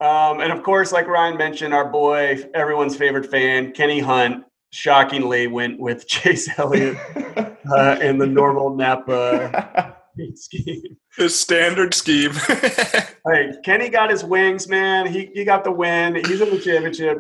Um, 0.02 0.42
and 0.42 0.52
of 0.52 0.62
course, 0.64 0.92
like 0.92 1.08
Ryan 1.08 1.38
mentioned, 1.38 1.74
our 1.74 1.90
boy, 1.90 2.44
everyone's 2.54 2.98
favorite 2.98 3.30
fan, 3.32 3.72
Kenny 3.72 4.00
Hunt, 4.00 4.44
shockingly 4.72 5.48
went 5.48 5.80
with 5.80 6.08
Chase 6.08 6.50
Elliott 6.60 6.98
uh, 7.72 7.98
in 8.02 8.18
the 8.18 8.28
normal 8.28 8.76
Napa 8.76 9.96
scheme. 10.36 10.98
The 11.18 11.30
standard 11.30 11.94
scheme. 11.94 12.34
Hey, 12.34 13.54
Kenny 13.64 13.90
got 13.90 14.10
his 14.10 14.24
wings, 14.24 14.68
man. 14.68 15.08
He 15.08 15.32
he 15.34 15.46
got 15.46 15.64
the 15.64 15.72
win. 15.72 16.16
He's 16.16 16.42
in 16.42 16.50
the 16.50 16.60
championship. 16.60 17.18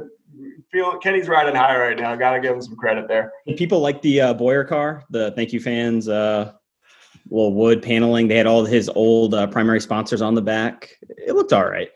Feel 0.69 0.97
Kenny's 0.97 1.29
riding 1.29 1.55
high 1.55 1.77
right 1.79 1.97
now. 1.97 2.13
Got 2.15 2.33
to 2.33 2.41
give 2.41 2.53
him 2.53 2.61
some 2.61 2.75
credit 2.75 3.07
there. 3.07 3.31
People 3.55 3.79
like 3.79 4.01
the 4.01 4.19
uh, 4.19 4.33
Bowyer 4.33 4.65
car, 4.65 5.03
the 5.09 5.31
thank 5.31 5.53
you 5.53 5.61
fans, 5.61 6.09
uh, 6.09 6.51
little 7.29 7.53
wood 7.53 7.81
paneling. 7.81 8.27
They 8.27 8.35
had 8.35 8.47
all 8.47 8.65
his 8.65 8.89
old 8.89 9.33
uh, 9.33 9.47
primary 9.47 9.79
sponsors 9.79 10.21
on 10.21 10.35
the 10.35 10.41
back. 10.41 10.89
It 11.25 11.35
looked 11.35 11.53
all 11.53 11.69
right. 11.69 11.89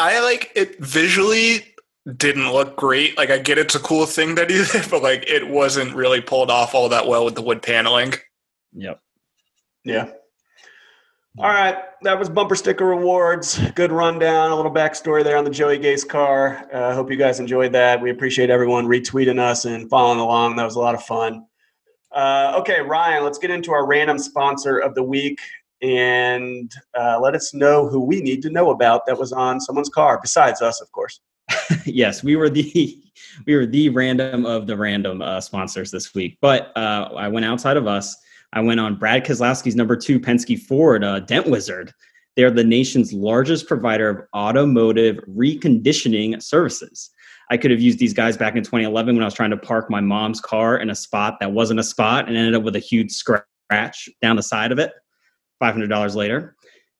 I 0.00 0.20
like 0.20 0.50
it 0.54 0.78
visually 0.80 1.74
didn't 2.16 2.50
look 2.50 2.76
great. 2.76 3.16
Like 3.16 3.30
I 3.30 3.38
get 3.38 3.58
it's 3.58 3.74
a 3.74 3.80
cool 3.80 4.06
thing 4.06 4.34
that 4.36 4.50
he 4.50 4.64
did, 4.72 4.90
but 4.90 5.02
like 5.02 5.28
it 5.28 5.48
wasn't 5.48 5.94
really 5.94 6.20
pulled 6.20 6.50
off 6.50 6.74
all 6.74 6.88
that 6.88 7.06
well 7.06 7.24
with 7.24 7.34
the 7.34 7.42
wood 7.42 7.62
paneling. 7.62 8.14
Yep. 8.72 9.00
Yeah. 9.84 10.10
All 11.38 11.48
right, 11.48 11.76
that 12.02 12.18
was 12.18 12.28
bumper 12.28 12.56
sticker 12.56 12.84
rewards. 12.84 13.58
Good 13.76 13.92
rundown, 13.92 14.50
a 14.50 14.56
little 14.56 14.72
backstory 14.72 15.22
there 15.22 15.36
on 15.36 15.44
the 15.44 15.50
Joey 15.50 15.78
Gase 15.78 16.06
car. 16.06 16.66
I 16.72 16.76
uh, 16.76 16.94
hope 16.94 17.08
you 17.08 17.16
guys 17.16 17.38
enjoyed 17.38 17.72
that. 17.72 18.02
We 18.02 18.10
appreciate 18.10 18.50
everyone 18.50 18.86
retweeting 18.86 19.38
us 19.38 19.64
and 19.64 19.88
following 19.88 20.18
along. 20.18 20.56
That 20.56 20.64
was 20.64 20.74
a 20.74 20.80
lot 20.80 20.96
of 20.96 21.04
fun. 21.04 21.46
Uh, 22.10 22.56
okay, 22.58 22.80
Ryan, 22.80 23.22
let's 23.22 23.38
get 23.38 23.50
into 23.50 23.70
our 23.70 23.86
random 23.86 24.18
sponsor 24.18 24.78
of 24.78 24.96
the 24.96 25.04
week 25.04 25.38
and 25.82 26.72
uh, 26.98 27.18
let 27.20 27.34
us 27.34 27.54
know 27.54 27.88
who 27.88 28.00
we 28.00 28.20
need 28.20 28.42
to 28.42 28.50
know 28.50 28.70
about 28.70 29.06
that 29.06 29.18
was 29.18 29.32
on 29.32 29.60
someone's 29.60 29.88
car, 29.88 30.18
besides 30.20 30.60
us, 30.60 30.80
of 30.80 30.90
course. 30.92 31.20
yes, 31.84 32.22
we 32.22 32.36
were 32.36 32.50
the 32.50 33.02
we 33.46 33.54
were 33.54 33.66
the 33.66 33.88
random 33.88 34.46
of 34.46 34.66
the 34.66 34.76
random 34.76 35.22
uh, 35.22 35.40
sponsors 35.40 35.90
this 35.90 36.14
week. 36.14 36.38
But 36.40 36.76
uh, 36.76 37.10
I 37.16 37.28
went 37.28 37.46
outside 37.46 37.76
of 37.76 37.86
us. 37.86 38.16
I 38.52 38.60
went 38.60 38.80
on 38.80 38.96
Brad 38.96 39.24
Keselowski's 39.24 39.76
number 39.76 39.96
two 39.96 40.18
Penske 40.18 40.58
Ford 40.58 41.04
uh, 41.04 41.20
Dent 41.20 41.48
Wizard. 41.48 41.92
They're 42.36 42.50
the 42.50 42.64
nation's 42.64 43.12
largest 43.12 43.66
provider 43.66 44.08
of 44.08 44.26
automotive 44.34 45.16
reconditioning 45.28 46.40
services. 46.42 47.10
I 47.50 47.56
could 47.56 47.72
have 47.72 47.80
used 47.80 47.98
these 47.98 48.14
guys 48.14 48.36
back 48.36 48.54
in 48.54 48.62
2011 48.62 49.14
when 49.14 49.22
I 49.22 49.26
was 49.26 49.34
trying 49.34 49.50
to 49.50 49.56
park 49.56 49.90
my 49.90 50.00
mom's 50.00 50.40
car 50.40 50.78
in 50.78 50.90
a 50.90 50.94
spot 50.94 51.38
that 51.40 51.50
wasn't 51.50 51.80
a 51.80 51.84
spot 51.84 52.28
and 52.28 52.36
ended 52.36 52.54
up 52.54 52.62
with 52.62 52.76
a 52.76 52.80
huge 52.80 53.10
scratch 53.10 54.08
down 54.22 54.36
the 54.36 54.42
side 54.42 54.70
of 54.70 54.78
it. 54.78 54.92
$500 55.60 56.14
later. 56.14 56.56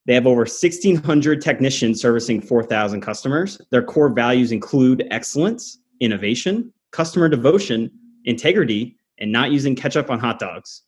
They 0.07 0.15
have 0.15 0.27
over 0.27 0.41
1,600 0.41 1.41
technicians 1.41 2.01
servicing 2.01 2.41
4,000 2.41 3.01
customers. 3.01 3.61
Their 3.71 3.83
core 3.83 4.09
values 4.09 4.51
include 4.53 5.07
excellence, 5.11 5.79
innovation, 6.01 6.73
customer 6.91 7.29
devotion, 7.29 7.91
integrity, 8.25 8.97
and 9.19 9.31
not 9.31 9.51
using 9.51 9.77
ketchup 9.77 10.11
on 10.11 10.19
hot 10.19 10.39
dogs. 10.39 10.83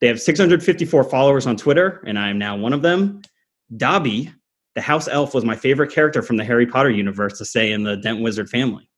They 0.00 0.08
have 0.08 0.20
654 0.20 1.04
followers 1.04 1.46
on 1.46 1.56
Twitter, 1.56 2.02
and 2.06 2.18
I 2.18 2.30
am 2.30 2.38
now 2.38 2.56
one 2.56 2.72
of 2.72 2.82
them. 2.82 3.22
Dobby, 3.76 4.32
the 4.74 4.80
house 4.80 5.08
elf, 5.08 5.34
was 5.34 5.44
my 5.44 5.56
favorite 5.56 5.92
character 5.92 6.22
from 6.22 6.36
the 6.36 6.44
Harry 6.44 6.66
Potter 6.66 6.90
universe 6.90 7.38
to 7.38 7.44
say 7.44 7.72
in 7.72 7.82
the 7.82 7.96
Dent 7.96 8.20
Wizard 8.20 8.48
family. 8.48 8.88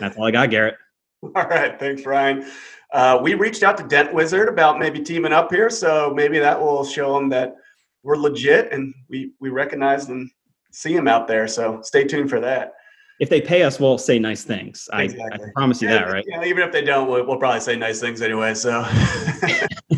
That's 0.00 0.16
all 0.16 0.26
I 0.26 0.30
got, 0.30 0.50
Garrett. 0.50 0.74
All 1.22 1.44
right, 1.44 1.78
thanks, 1.78 2.04
Ryan. 2.04 2.44
Uh, 2.92 3.18
we 3.22 3.34
reached 3.34 3.62
out 3.62 3.76
to 3.78 3.84
Dent 3.84 4.12
Wizard 4.12 4.48
about 4.48 4.78
maybe 4.78 5.00
teaming 5.00 5.32
up 5.32 5.50
here, 5.50 5.70
so 5.70 6.12
maybe 6.14 6.38
that 6.38 6.60
will 6.60 6.84
show 6.84 7.14
them 7.14 7.28
that 7.30 7.56
we're 8.02 8.16
legit 8.16 8.72
and 8.72 8.92
we 9.08 9.32
we 9.40 9.48
recognize 9.48 10.08
and 10.08 10.30
see 10.72 10.94
them 10.94 11.08
out 11.08 11.26
there. 11.26 11.48
So 11.48 11.80
stay 11.82 12.04
tuned 12.04 12.28
for 12.28 12.40
that. 12.40 12.74
If 13.20 13.30
they 13.30 13.40
pay 13.40 13.62
us, 13.62 13.78
we'll 13.78 13.98
say 13.98 14.18
nice 14.18 14.42
things. 14.42 14.88
I, 14.92 15.04
I 15.04 15.38
promise 15.54 15.80
you 15.80 15.88
that, 15.88 16.08
right? 16.08 16.24
Know, 16.26 16.42
even 16.44 16.64
if 16.64 16.72
they 16.72 16.82
don't, 16.82 17.08
we'll, 17.08 17.24
we'll 17.24 17.36
probably 17.36 17.60
say 17.60 17.76
nice 17.76 18.00
things 18.00 18.20
anyway. 18.20 18.54
So, 18.54 18.70
uh, 18.80 19.96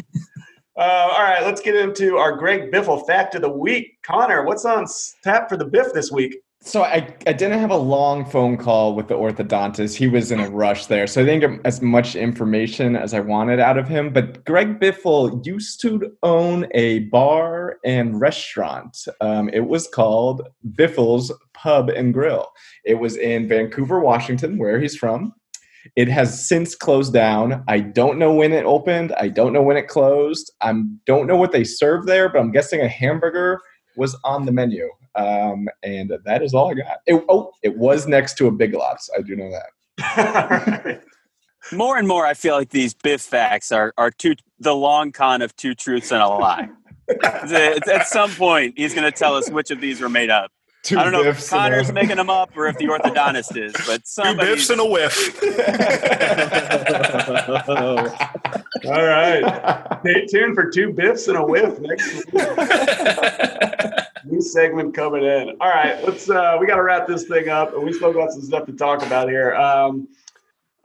all 0.76 1.22
right, 1.22 1.42
let's 1.42 1.62
get 1.62 1.74
into 1.74 2.18
our 2.18 2.36
Greg 2.36 2.70
Biffle 2.70 3.06
fact 3.06 3.34
of 3.34 3.40
the 3.40 3.48
week. 3.48 3.98
Connor, 4.02 4.44
what's 4.44 4.66
on 4.66 4.86
tap 5.22 5.48
for 5.48 5.56
the 5.56 5.64
Biff 5.64 5.92
this 5.94 6.12
week? 6.12 6.36
So 6.66 6.82
I, 6.82 7.14
I 7.26 7.34
didn't 7.34 7.58
have 7.58 7.70
a 7.70 7.76
long 7.76 8.24
phone 8.24 8.56
call 8.56 8.94
with 8.94 9.08
the 9.08 9.14
orthodontist. 9.14 9.96
He 9.96 10.08
was 10.08 10.32
in 10.32 10.40
a 10.40 10.48
rush 10.48 10.86
there. 10.86 11.06
So 11.06 11.20
I 11.20 11.24
didn't 11.26 11.40
get 11.40 11.66
as 11.66 11.82
much 11.82 12.16
information 12.16 12.96
as 12.96 13.12
I 13.12 13.20
wanted 13.20 13.60
out 13.60 13.76
of 13.76 13.86
him. 13.86 14.10
But 14.14 14.42
Greg 14.46 14.80
Biffle 14.80 15.44
used 15.44 15.82
to 15.82 16.16
own 16.22 16.66
a 16.72 17.00
bar 17.00 17.76
and 17.84 18.18
restaurant. 18.18 18.96
Um, 19.20 19.50
it 19.50 19.66
was 19.66 19.86
called 19.88 20.40
Biffle's 20.70 21.30
Pub 21.52 21.90
and 21.90 22.14
Grill. 22.14 22.50
It 22.86 22.94
was 22.94 23.18
in 23.18 23.46
Vancouver, 23.46 24.00
Washington, 24.00 24.56
where 24.56 24.80
he's 24.80 24.96
from. 24.96 25.34
It 25.96 26.08
has 26.08 26.48
since 26.48 26.74
closed 26.74 27.12
down. 27.12 27.62
I 27.68 27.80
don't 27.80 28.18
know 28.18 28.32
when 28.32 28.54
it 28.54 28.64
opened. 28.64 29.12
I 29.20 29.28
don't 29.28 29.52
know 29.52 29.62
when 29.62 29.76
it 29.76 29.88
closed. 29.88 30.50
I 30.62 30.72
don't 31.04 31.26
know 31.26 31.36
what 31.36 31.52
they 31.52 31.64
serve 31.64 32.06
there, 32.06 32.30
but 32.30 32.38
I'm 32.38 32.52
guessing 32.52 32.80
a 32.80 32.88
hamburger 32.88 33.60
was 33.96 34.16
on 34.24 34.46
the 34.46 34.52
menu. 34.52 34.88
Um, 35.16 35.68
and 35.82 36.12
that 36.24 36.42
is 36.42 36.54
all 36.54 36.70
I 36.70 36.74
got. 36.74 36.98
It, 37.06 37.24
oh, 37.28 37.52
it 37.62 37.76
was 37.76 38.06
next 38.06 38.36
to 38.38 38.46
a 38.48 38.50
Big 38.50 38.74
Lots. 38.74 39.08
I 39.16 39.22
do 39.22 39.36
know 39.36 39.50
that. 39.50 41.02
More 41.72 41.96
and 41.96 42.06
more, 42.06 42.26
I 42.26 42.34
feel 42.34 42.54
like 42.56 42.68
these 42.68 42.92
Biff 42.92 43.22
facts 43.22 43.72
are 43.72 43.94
are 43.96 44.10
two 44.10 44.34
the 44.58 44.74
long 44.74 45.12
con 45.12 45.40
of 45.40 45.56
two 45.56 45.74
truths 45.74 46.12
and 46.12 46.20
a 46.20 46.28
lie. 46.28 46.68
At 47.22 47.88
at 47.88 48.06
some 48.06 48.30
point, 48.32 48.74
he's 48.76 48.92
going 48.94 49.10
to 49.10 49.16
tell 49.16 49.34
us 49.34 49.48
which 49.50 49.70
of 49.70 49.80
these 49.80 50.00
were 50.00 50.10
made 50.10 50.28
up. 50.28 50.50
Two 50.82 50.98
I 50.98 51.04
don't 51.04 51.12
know 51.12 51.20
if 51.20 51.36
Biffs 51.36 51.48
a- 51.48 51.50
Connor's 51.50 51.90
making 52.00 52.16
them 52.16 52.28
up 52.28 52.54
or 52.54 52.66
if 52.66 52.76
the 52.76 52.84
orthodontist 52.84 53.56
is, 53.56 53.72
but 53.86 54.00
Two 54.00 54.02
somebody's 54.04 54.68
biffs 54.68 54.70
and 54.70 54.80
a 54.80 54.84
whiff. 54.84 55.38
All 58.86 59.04
right. 59.06 59.98
Stay 60.00 60.26
tuned 60.26 60.54
for 60.54 60.70
two 60.70 60.92
Biffs 60.92 61.28
and 61.28 61.38
a 61.38 61.42
whiff 61.44 61.78
next 61.80 62.26
week. 62.30 62.44
New 64.34 64.40
segment 64.40 64.92
coming 64.92 65.22
in. 65.22 65.50
All 65.60 65.68
right, 65.68 66.04
let's. 66.04 66.28
Uh, 66.28 66.56
we 66.58 66.66
got 66.66 66.74
to 66.74 66.82
wrap 66.82 67.06
this 67.06 67.28
thing 67.28 67.48
up, 67.48 67.72
and 67.72 67.84
we 67.84 67.92
still 67.92 68.12
got 68.12 68.32
some 68.32 68.42
stuff 68.42 68.66
to 68.66 68.72
talk 68.72 69.06
about 69.06 69.28
here. 69.28 69.54
Um, 69.54 70.08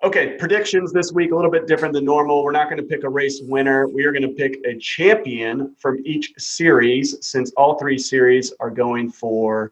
okay, 0.03 0.37
predictions 0.37 0.93
this 0.93 1.11
week 1.11 1.31
a 1.31 1.35
little 1.35 1.49
bit 1.49 1.65
different 1.65 1.95
than 1.95 2.05
normal. 2.05 2.43
We're 2.43 2.51
not 2.51 2.69
going 2.69 2.79
to 2.79 2.87
pick 2.87 3.03
a 3.03 3.09
race 3.09 3.41
winner. 3.41 3.87
We 3.87 4.03
are 4.05 4.11
going 4.11 4.21
to 4.21 4.35
pick 4.35 4.63
a 4.67 4.77
champion 4.77 5.75
from 5.79 5.97
each 6.05 6.31
series, 6.37 7.17
since 7.25 7.51
all 7.57 7.79
three 7.79 7.97
series 7.97 8.53
are 8.59 8.69
going 8.69 9.11
for 9.11 9.71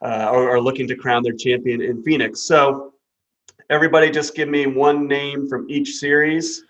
uh, 0.00 0.30
or 0.32 0.50
are 0.50 0.60
looking 0.60 0.88
to 0.88 0.96
crown 0.96 1.22
their 1.22 1.36
champion 1.36 1.80
in 1.80 2.02
Phoenix. 2.02 2.40
So, 2.40 2.92
everybody, 3.70 4.10
just 4.10 4.34
give 4.34 4.48
me 4.48 4.66
one 4.66 5.06
name 5.06 5.48
from 5.48 5.70
each 5.70 5.94
series 5.94 6.64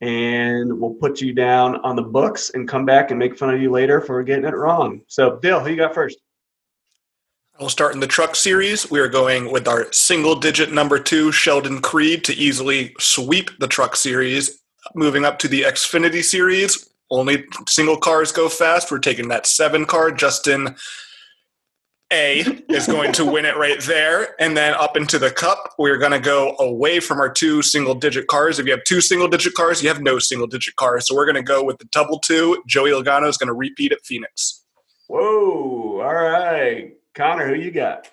and 0.00 0.78
we'll 0.78 0.94
put 0.94 1.20
you 1.20 1.32
down 1.32 1.76
on 1.76 1.96
the 1.96 2.02
books 2.02 2.50
and 2.50 2.68
come 2.68 2.84
back 2.84 3.10
and 3.10 3.18
make 3.18 3.38
fun 3.38 3.54
of 3.54 3.60
you 3.60 3.70
later 3.70 4.00
for 4.00 4.22
getting 4.22 4.44
it 4.44 4.54
wrong. 4.54 5.00
So, 5.06 5.36
Bill, 5.36 5.60
who 5.60 5.70
you 5.70 5.76
got 5.76 5.94
first? 5.94 6.18
We'll 7.58 7.70
start 7.70 7.94
in 7.94 8.00
the 8.00 8.06
truck 8.06 8.36
series. 8.36 8.90
We 8.90 9.00
are 9.00 9.08
going 9.08 9.50
with 9.50 9.66
our 9.66 9.90
single 9.90 10.34
digit 10.34 10.72
number 10.72 10.98
two, 10.98 11.32
Sheldon 11.32 11.80
Creed, 11.80 12.22
to 12.24 12.34
easily 12.34 12.94
sweep 12.98 13.50
the 13.58 13.68
truck 13.68 13.96
series. 13.96 14.62
Moving 14.94 15.24
up 15.24 15.38
to 15.38 15.48
the 15.48 15.62
Xfinity 15.62 16.22
series, 16.22 16.90
only 17.10 17.44
single 17.66 17.96
cars 17.96 18.30
go 18.30 18.50
fast. 18.50 18.90
We're 18.90 18.98
taking 18.98 19.28
that 19.28 19.46
seven 19.46 19.86
car. 19.86 20.10
Justin 20.10 20.76
A 22.12 22.40
is 22.68 22.86
going 22.86 23.12
to 23.14 23.24
win 23.24 23.44
it 23.44 23.56
right 23.56 23.80
there. 23.80 24.34
And 24.40 24.56
then 24.56 24.74
up 24.74 24.96
into 24.96 25.18
the 25.18 25.30
cup, 25.30 25.74
we're 25.78 25.96
going 25.96 26.12
to 26.12 26.20
go 26.20 26.54
away 26.58 27.00
from 27.00 27.18
our 27.18 27.30
two 27.30 27.62
single 27.62 27.94
digit 27.94 28.28
cars. 28.28 28.58
If 28.58 28.66
you 28.66 28.72
have 28.72 28.84
two 28.84 29.00
single 29.00 29.26
digit 29.28 29.54
cars, 29.54 29.82
you 29.82 29.88
have 29.88 30.00
no 30.00 30.18
single 30.18 30.46
digit 30.46 30.76
cars. 30.76 31.08
So 31.08 31.14
we're 31.16 31.24
going 31.24 31.36
to 31.36 31.42
go 31.42 31.64
with 31.64 31.78
the 31.78 31.86
double 31.86 32.20
two. 32.20 32.62
Joey 32.66 32.90
Logano 32.90 33.28
is 33.28 33.36
going 33.36 33.48
to 33.48 33.54
repeat 33.54 33.92
at 33.92 34.04
Phoenix. 34.04 34.62
Whoa! 35.08 36.00
All 36.00 36.14
right, 36.14 36.94
Connor, 37.14 37.48
who 37.48 37.54
you 37.54 37.70
got? 37.70 38.08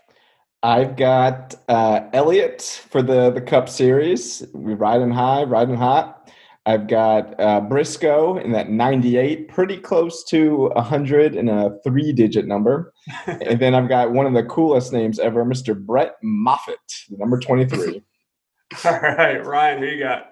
I've 0.61 0.95
got 0.95 1.55
uh, 1.67 2.07
Elliott 2.13 2.61
for 2.89 3.01
the 3.01 3.31
the 3.31 3.41
Cup 3.41 3.67
Series. 3.67 4.43
We 4.53 4.75
riding 4.75 5.11
high, 5.11 5.43
riding 5.43 5.75
hot. 5.75 6.22
I've 6.65 6.87
got 6.87 7.37
uh, 7.41 7.59
Briscoe 7.61 8.37
in 8.37 8.53
that 8.53 8.69
98, 8.69 9.49
pretty 9.49 9.77
close 9.77 10.23
to 10.25 10.69
100 10.69 11.35
in 11.35 11.49
a 11.49 11.77
three 11.83 12.13
digit 12.13 12.47
number. 12.47 12.93
and 13.27 13.59
then 13.59 13.75
I've 13.75 13.89
got 13.89 14.11
one 14.11 14.25
of 14.25 14.33
the 14.33 14.43
coolest 14.43 14.93
names 14.93 15.19
ever, 15.19 15.43
Mr. 15.43 15.77
Brett 15.77 16.15
Moffitt, 16.23 16.77
number 17.09 17.37
23. 17.37 18.01
All 18.85 18.91
right, 18.91 19.45
Ryan, 19.45 19.79
who 19.79 19.85
you 19.87 19.99
got? 20.03 20.29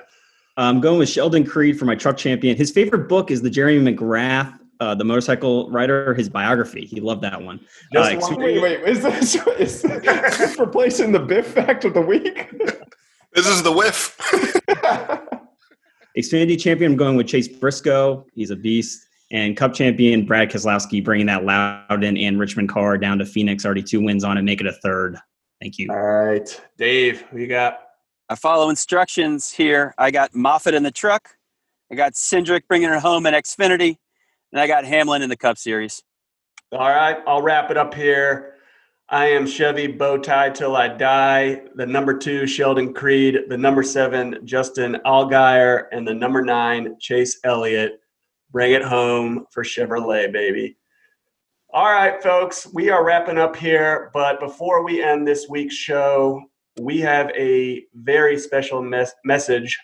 I'm 0.56 0.80
going 0.80 1.00
with 1.00 1.10
Sheldon 1.10 1.46
Creed 1.46 1.78
for 1.78 1.86
my 1.86 1.96
truck 1.96 2.18
champion. 2.18 2.56
His 2.56 2.72
favorite 2.72 3.10
book 3.10 3.30
is 3.30 3.42
the 3.42 3.50
Jeremy 3.50 3.94
McGrath, 3.94 4.58
uh, 4.80 4.96
the 4.96 5.04
motorcycle 5.04 5.70
rider, 5.70 6.14
his 6.14 6.30
biography. 6.30 6.86
He 6.86 7.02
loved 7.02 7.24
that 7.24 7.42
one. 7.42 7.60
Just 7.92 8.16
Uh, 8.16 8.20
one- 8.20 8.36
wait, 8.38 8.62
wait, 8.62 8.82
is 8.84 9.02
this, 9.02 9.36
is 9.60 9.82
this 9.82 10.58
replacing 10.58 11.12
the 11.12 11.20
Biff 11.20 11.48
fact 11.48 11.84
of 11.84 11.94
the 11.94 12.02
week? 12.02 12.50
This 13.34 13.48
is 13.48 13.64
the 13.64 13.72
whiff. 13.72 14.18
Xfinity 16.18 16.60
champion, 16.60 16.92
I'm 16.92 16.98
going 16.98 17.16
with 17.16 17.28
Chase 17.28 17.48
Briscoe. 17.48 18.26
He's 18.34 18.52
a 18.52 18.56
beast. 18.56 19.08
And 19.32 19.56
Cup 19.56 19.74
champion 19.74 20.26
Brad 20.26 20.52
Keselowski, 20.52 21.04
bringing 21.04 21.28
that 21.28 21.46
Loudon 21.46 22.18
and 22.18 22.38
Richmond 22.38 22.68
car 22.68 22.98
down 22.98 23.18
to 23.20 23.26
Phoenix. 23.26 23.66
Already 23.66 23.82
two 23.82 24.02
wins 24.02 24.26
on 24.26 24.38
it, 24.38 24.42
make 24.42 24.60
it 24.60 24.68
a 24.68 24.74
third. 24.84 25.18
Thank 25.62 25.78
you. 25.78 25.88
All 25.90 26.02
right, 26.02 26.62
Dave, 26.78 27.22
who 27.30 27.40
you 27.40 27.48
got? 27.48 27.80
I 28.28 28.36
follow 28.36 28.70
instructions 28.70 29.52
here. 29.52 29.94
I 29.98 30.12
got 30.12 30.36
Moffitt 30.36 30.74
in 30.74 30.84
the 30.84 30.92
truck. 30.92 31.30
I 31.92 31.96
got 31.96 32.14
Cindric 32.14 32.64
bringing 32.68 32.90
it 32.90 33.00
home 33.00 33.26
in 33.26 33.34
Xfinity. 33.34 33.98
And 34.52 34.60
I 34.60 34.68
got 34.68 34.84
Hamlin 34.84 35.22
in 35.22 35.30
the 35.30 35.38
Cup 35.38 35.58
Series. 35.58 36.04
All 36.74 36.80
right, 36.80 37.18
I'll 37.28 37.42
wrap 37.42 37.72
it 37.72 37.78
up 37.78 37.94
here. 37.94 38.56
I 39.12 39.26
am 39.26 39.46
Chevy 39.46 39.88
bow 39.88 40.18
tie 40.18 40.52
till 40.52 40.78
I 40.78 40.88
die. 40.88 41.64
The 41.76 41.86
number 41.86 42.18
two, 42.18 42.48
Sheldon 42.48 42.94
Creed. 42.94 43.40
The 43.50 43.58
number 43.58 43.84
seven, 43.84 44.40
Justin 44.46 45.00
Allgaier. 45.06 45.88
And 45.92 46.08
the 46.08 46.14
number 46.14 46.42
nine, 46.42 46.96
Chase 46.98 47.38
Elliott. 47.44 48.00
Bring 48.52 48.72
it 48.72 48.82
home 48.82 49.48
for 49.52 49.66
Chevrolet, 49.66 50.32
baby. 50.32 50.78
All 51.74 51.92
right, 51.92 52.24
folks, 52.24 52.66
we 52.74 52.90
are 52.90 53.04
wrapping 53.04 53.38
up 53.38 53.54
here. 53.54 54.12
But 54.14 54.40
before 54.40 54.82
we 54.82 55.04
end 55.04 55.28
this 55.28 55.50
week's 55.50 55.76
show, 55.76 56.42
we 56.80 57.00
have 57.00 57.32
a 57.32 57.84
very 57.94 58.40
special 58.40 58.82
mes- 58.82 59.14
message 59.26 59.78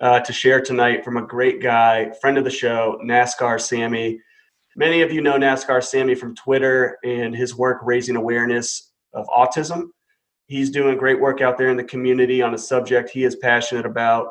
uh, 0.00 0.18
to 0.18 0.32
share 0.32 0.60
tonight 0.60 1.04
from 1.04 1.16
a 1.16 1.26
great 1.26 1.62
guy, 1.62 2.10
friend 2.20 2.36
of 2.36 2.42
the 2.42 2.50
show, 2.50 2.98
NASCAR 3.04 3.60
Sammy. 3.60 4.18
Many 4.78 5.02
of 5.02 5.10
you 5.10 5.20
know 5.20 5.32
NASCAR 5.32 5.82
Sammy 5.82 6.14
from 6.14 6.36
Twitter 6.36 6.98
and 7.02 7.34
his 7.34 7.56
work 7.56 7.78
raising 7.82 8.14
awareness 8.14 8.92
of 9.12 9.26
autism. 9.26 9.86
He's 10.46 10.70
doing 10.70 10.96
great 10.96 11.20
work 11.20 11.40
out 11.40 11.58
there 11.58 11.68
in 11.68 11.76
the 11.76 11.82
community 11.82 12.42
on 12.42 12.54
a 12.54 12.58
subject 12.58 13.10
he 13.10 13.24
is 13.24 13.34
passionate 13.34 13.86
about. 13.86 14.28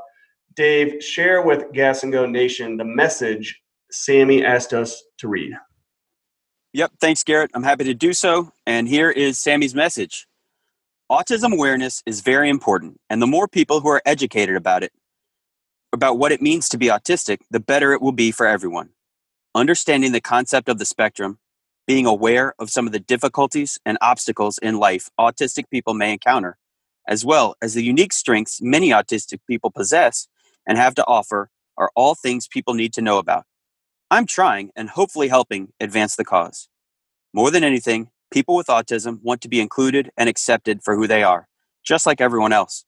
Dave, 0.55 1.03
share 1.03 1.41
with 1.41 1.73
Gas 1.73 2.03
and 2.03 2.13
Go 2.13 2.25
Nation 2.25 2.77
the 2.77 2.85
message 2.85 3.61
Sammy 3.91 4.45
asked 4.45 4.73
us 4.73 5.03
to 5.17 5.27
read. 5.27 5.51
Yep, 6.71 6.93
thanks, 7.01 7.25
Garrett. 7.25 7.51
I'm 7.53 7.63
happy 7.63 7.83
to 7.83 7.93
do 7.93 8.13
so. 8.13 8.53
And 8.65 8.87
here 8.87 9.11
is 9.11 9.37
Sammy's 9.37 9.75
message 9.75 10.27
Autism 11.11 11.51
awareness 11.51 12.01
is 12.05 12.21
very 12.21 12.49
important, 12.49 13.01
and 13.09 13.21
the 13.21 13.27
more 13.27 13.49
people 13.49 13.81
who 13.81 13.89
are 13.89 14.01
educated 14.05 14.55
about 14.55 14.81
it, 14.81 14.93
about 15.91 16.17
what 16.17 16.31
it 16.31 16.41
means 16.41 16.69
to 16.69 16.77
be 16.77 16.85
autistic, 16.85 17.39
the 17.51 17.59
better 17.59 17.91
it 17.91 18.01
will 18.01 18.13
be 18.13 18.31
for 18.31 18.45
everyone. 18.45 18.91
Understanding 19.57 20.11
the 20.11 20.21
concept 20.21 20.69
of 20.69 20.77
the 20.77 20.85
spectrum, 20.85 21.39
being 21.87 22.05
aware 22.05 22.53
of 22.59 22.69
some 22.69 22.85
of 22.85 22.93
the 22.93 22.99
difficulties 22.99 23.79
and 23.87 23.97
obstacles 24.01 24.59
in 24.59 24.77
life 24.77 25.09
autistic 25.19 25.63
people 25.71 25.95
may 25.95 26.13
encounter, 26.13 26.59
as 27.07 27.25
well 27.25 27.55
as 27.59 27.73
the 27.73 27.81
unique 27.81 28.13
strengths 28.13 28.61
many 28.61 28.91
autistic 28.91 29.39
people 29.49 29.71
possess 29.71 30.27
and 30.67 30.77
have 30.77 30.93
to 30.93 31.05
offer, 31.07 31.49
are 31.75 31.89
all 31.95 32.13
things 32.13 32.47
people 32.47 32.75
need 32.75 32.93
to 32.93 33.01
know 33.01 33.17
about. 33.17 33.45
I'm 34.11 34.27
trying 34.27 34.69
and 34.75 34.91
hopefully 34.91 35.27
helping 35.27 35.73
advance 35.79 36.15
the 36.15 36.23
cause. 36.23 36.69
More 37.33 37.49
than 37.49 37.63
anything, 37.63 38.11
people 38.29 38.55
with 38.55 38.67
autism 38.67 39.23
want 39.23 39.41
to 39.41 39.49
be 39.49 39.59
included 39.59 40.11
and 40.15 40.29
accepted 40.29 40.83
for 40.83 40.95
who 40.95 41.07
they 41.07 41.23
are, 41.23 41.47
just 41.83 42.05
like 42.05 42.21
everyone 42.21 42.53
else. 42.53 42.85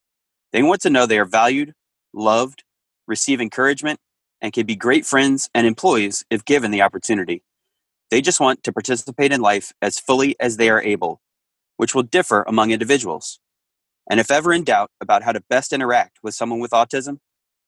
They 0.52 0.62
want 0.62 0.82
to 0.82 0.90
know 0.90 1.04
they 1.04 1.18
are 1.18 1.24
valued, 1.24 1.74
loved, 2.14 2.62
receive 3.08 3.40
encouragement, 3.40 3.98
and 4.40 4.52
can 4.52 4.66
be 4.66 4.76
great 4.76 5.06
friends 5.06 5.50
and 5.54 5.66
employees 5.66 6.24
if 6.30 6.44
given 6.44 6.70
the 6.70 6.82
opportunity. 6.82 7.42
They 8.10 8.20
just 8.20 8.40
want 8.40 8.64
to 8.64 8.72
participate 8.72 9.32
in 9.32 9.40
life 9.40 9.72
as 9.80 9.98
fully 9.98 10.36
as 10.40 10.56
they 10.56 10.68
are 10.68 10.82
able, 10.82 11.20
which 11.76 11.94
will 11.94 12.02
differ 12.02 12.44
among 12.46 12.70
individuals. 12.70 13.38
And 14.10 14.18
if 14.18 14.30
ever 14.30 14.52
in 14.52 14.64
doubt 14.64 14.90
about 15.00 15.22
how 15.22 15.32
to 15.32 15.42
best 15.48 15.72
interact 15.72 16.18
with 16.22 16.34
someone 16.34 16.58
with 16.58 16.72
autism, 16.72 17.18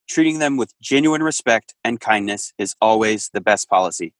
treating 0.08 0.40
them 0.40 0.56
with 0.56 0.72
genuine 0.80 1.22
respect 1.22 1.74
and 1.84 2.00
kindness 2.00 2.52
is 2.58 2.74
always 2.80 3.30
the 3.32 3.40
best 3.40 3.68
policy. 3.68 4.14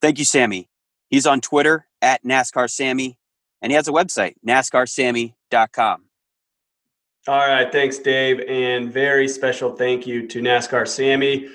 Thank 0.00 0.18
you, 0.18 0.24
Sammy. 0.24 0.68
He's 1.08 1.26
on 1.26 1.40
Twitter 1.40 1.86
at 2.00 2.24
NASCAR 2.24 2.68
Sammy, 2.68 3.18
and 3.60 3.70
he 3.70 3.76
has 3.76 3.86
a 3.86 3.92
website, 3.92 4.34
NASCARSammy.com. 4.46 6.04
All 7.28 7.38
right, 7.38 7.70
thanks, 7.70 7.98
Dave, 7.98 8.40
and 8.48 8.92
very 8.92 9.28
special 9.28 9.76
thank 9.76 10.06
you 10.06 10.26
to 10.26 10.40
NASCAR 10.40 10.88
Sammy. 10.88 11.48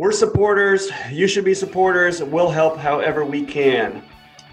We're 0.00 0.12
supporters. 0.12 0.90
You 1.10 1.28
should 1.28 1.44
be 1.44 1.52
supporters. 1.52 2.22
We'll 2.22 2.48
help 2.48 2.78
however 2.78 3.22
we 3.22 3.44
can. 3.44 4.02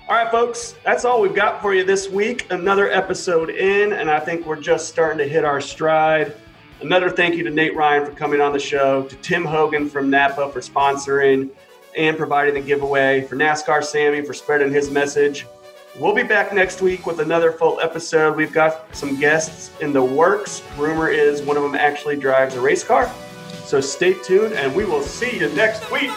All 0.09 0.15
right, 0.17 0.29
folks, 0.29 0.75
that's 0.83 1.05
all 1.05 1.21
we've 1.21 1.33
got 1.33 1.61
for 1.61 1.73
you 1.73 1.85
this 1.85 2.09
week. 2.09 2.51
Another 2.51 2.91
episode 2.91 3.49
in, 3.49 3.93
and 3.93 4.11
I 4.11 4.19
think 4.19 4.45
we're 4.45 4.59
just 4.59 4.89
starting 4.89 5.17
to 5.19 5.23
hit 5.25 5.45
our 5.45 5.61
stride. 5.61 6.35
Another 6.81 7.09
thank 7.09 7.35
you 7.35 7.45
to 7.45 7.49
Nate 7.49 7.77
Ryan 7.77 8.05
for 8.05 8.11
coming 8.11 8.41
on 8.41 8.51
the 8.51 8.59
show, 8.59 9.03
to 9.03 9.15
Tim 9.15 9.45
Hogan 9.45 9.89
from 9.89 10.09
Napa 10.09 10.51
for 10.51 10.59
sponsoring 10.59 11.49
and 11.97 12.17
providing 12.17 12.55
the 12.55 12.59
giveaway, 12.59 13.21
for 13.21 13.37
NASCAR 13.37 13.81
Sammy 13.81 14.23
for 14.23 14.33
spreading 14.33 14.69
his 14.69 14.91
message. 14.91 15.47
We'll 15.97 16.13
be 16.13 16.23
back 16.23 16.53
next 16.53 16.81
week 16.81 17.07
with 17.07 17.21
another 17.21 17.53
full 17.53 17.79
episode. 17.79 18.35
We've 18.35 18.51
got 18.51 18.93
some 18.93 19.17
guests 19.17 19.71
in 19.79 19.93
the 19.93 20.03
works. 20.03 20.61
Rumor 20.77 21.07
is 21.07 21.41
one 21.41 21.55
of 21.55 21.63
them 21.63 21.75
actually 21.75 22.17
drives 22.17 22.55
a 22.55 22.59
race 22.59 22.83
car. 22.83 23.09
So 23.67 23.81
stay 23.81 24.13
tuned, 24.13 24.53
and 24.53 24.73
we 24.73 24.85
will 24.85 25.01
see 25.01 25.39
you 25.41 25.49
next 25.49 25.91
week. 25.91 26.09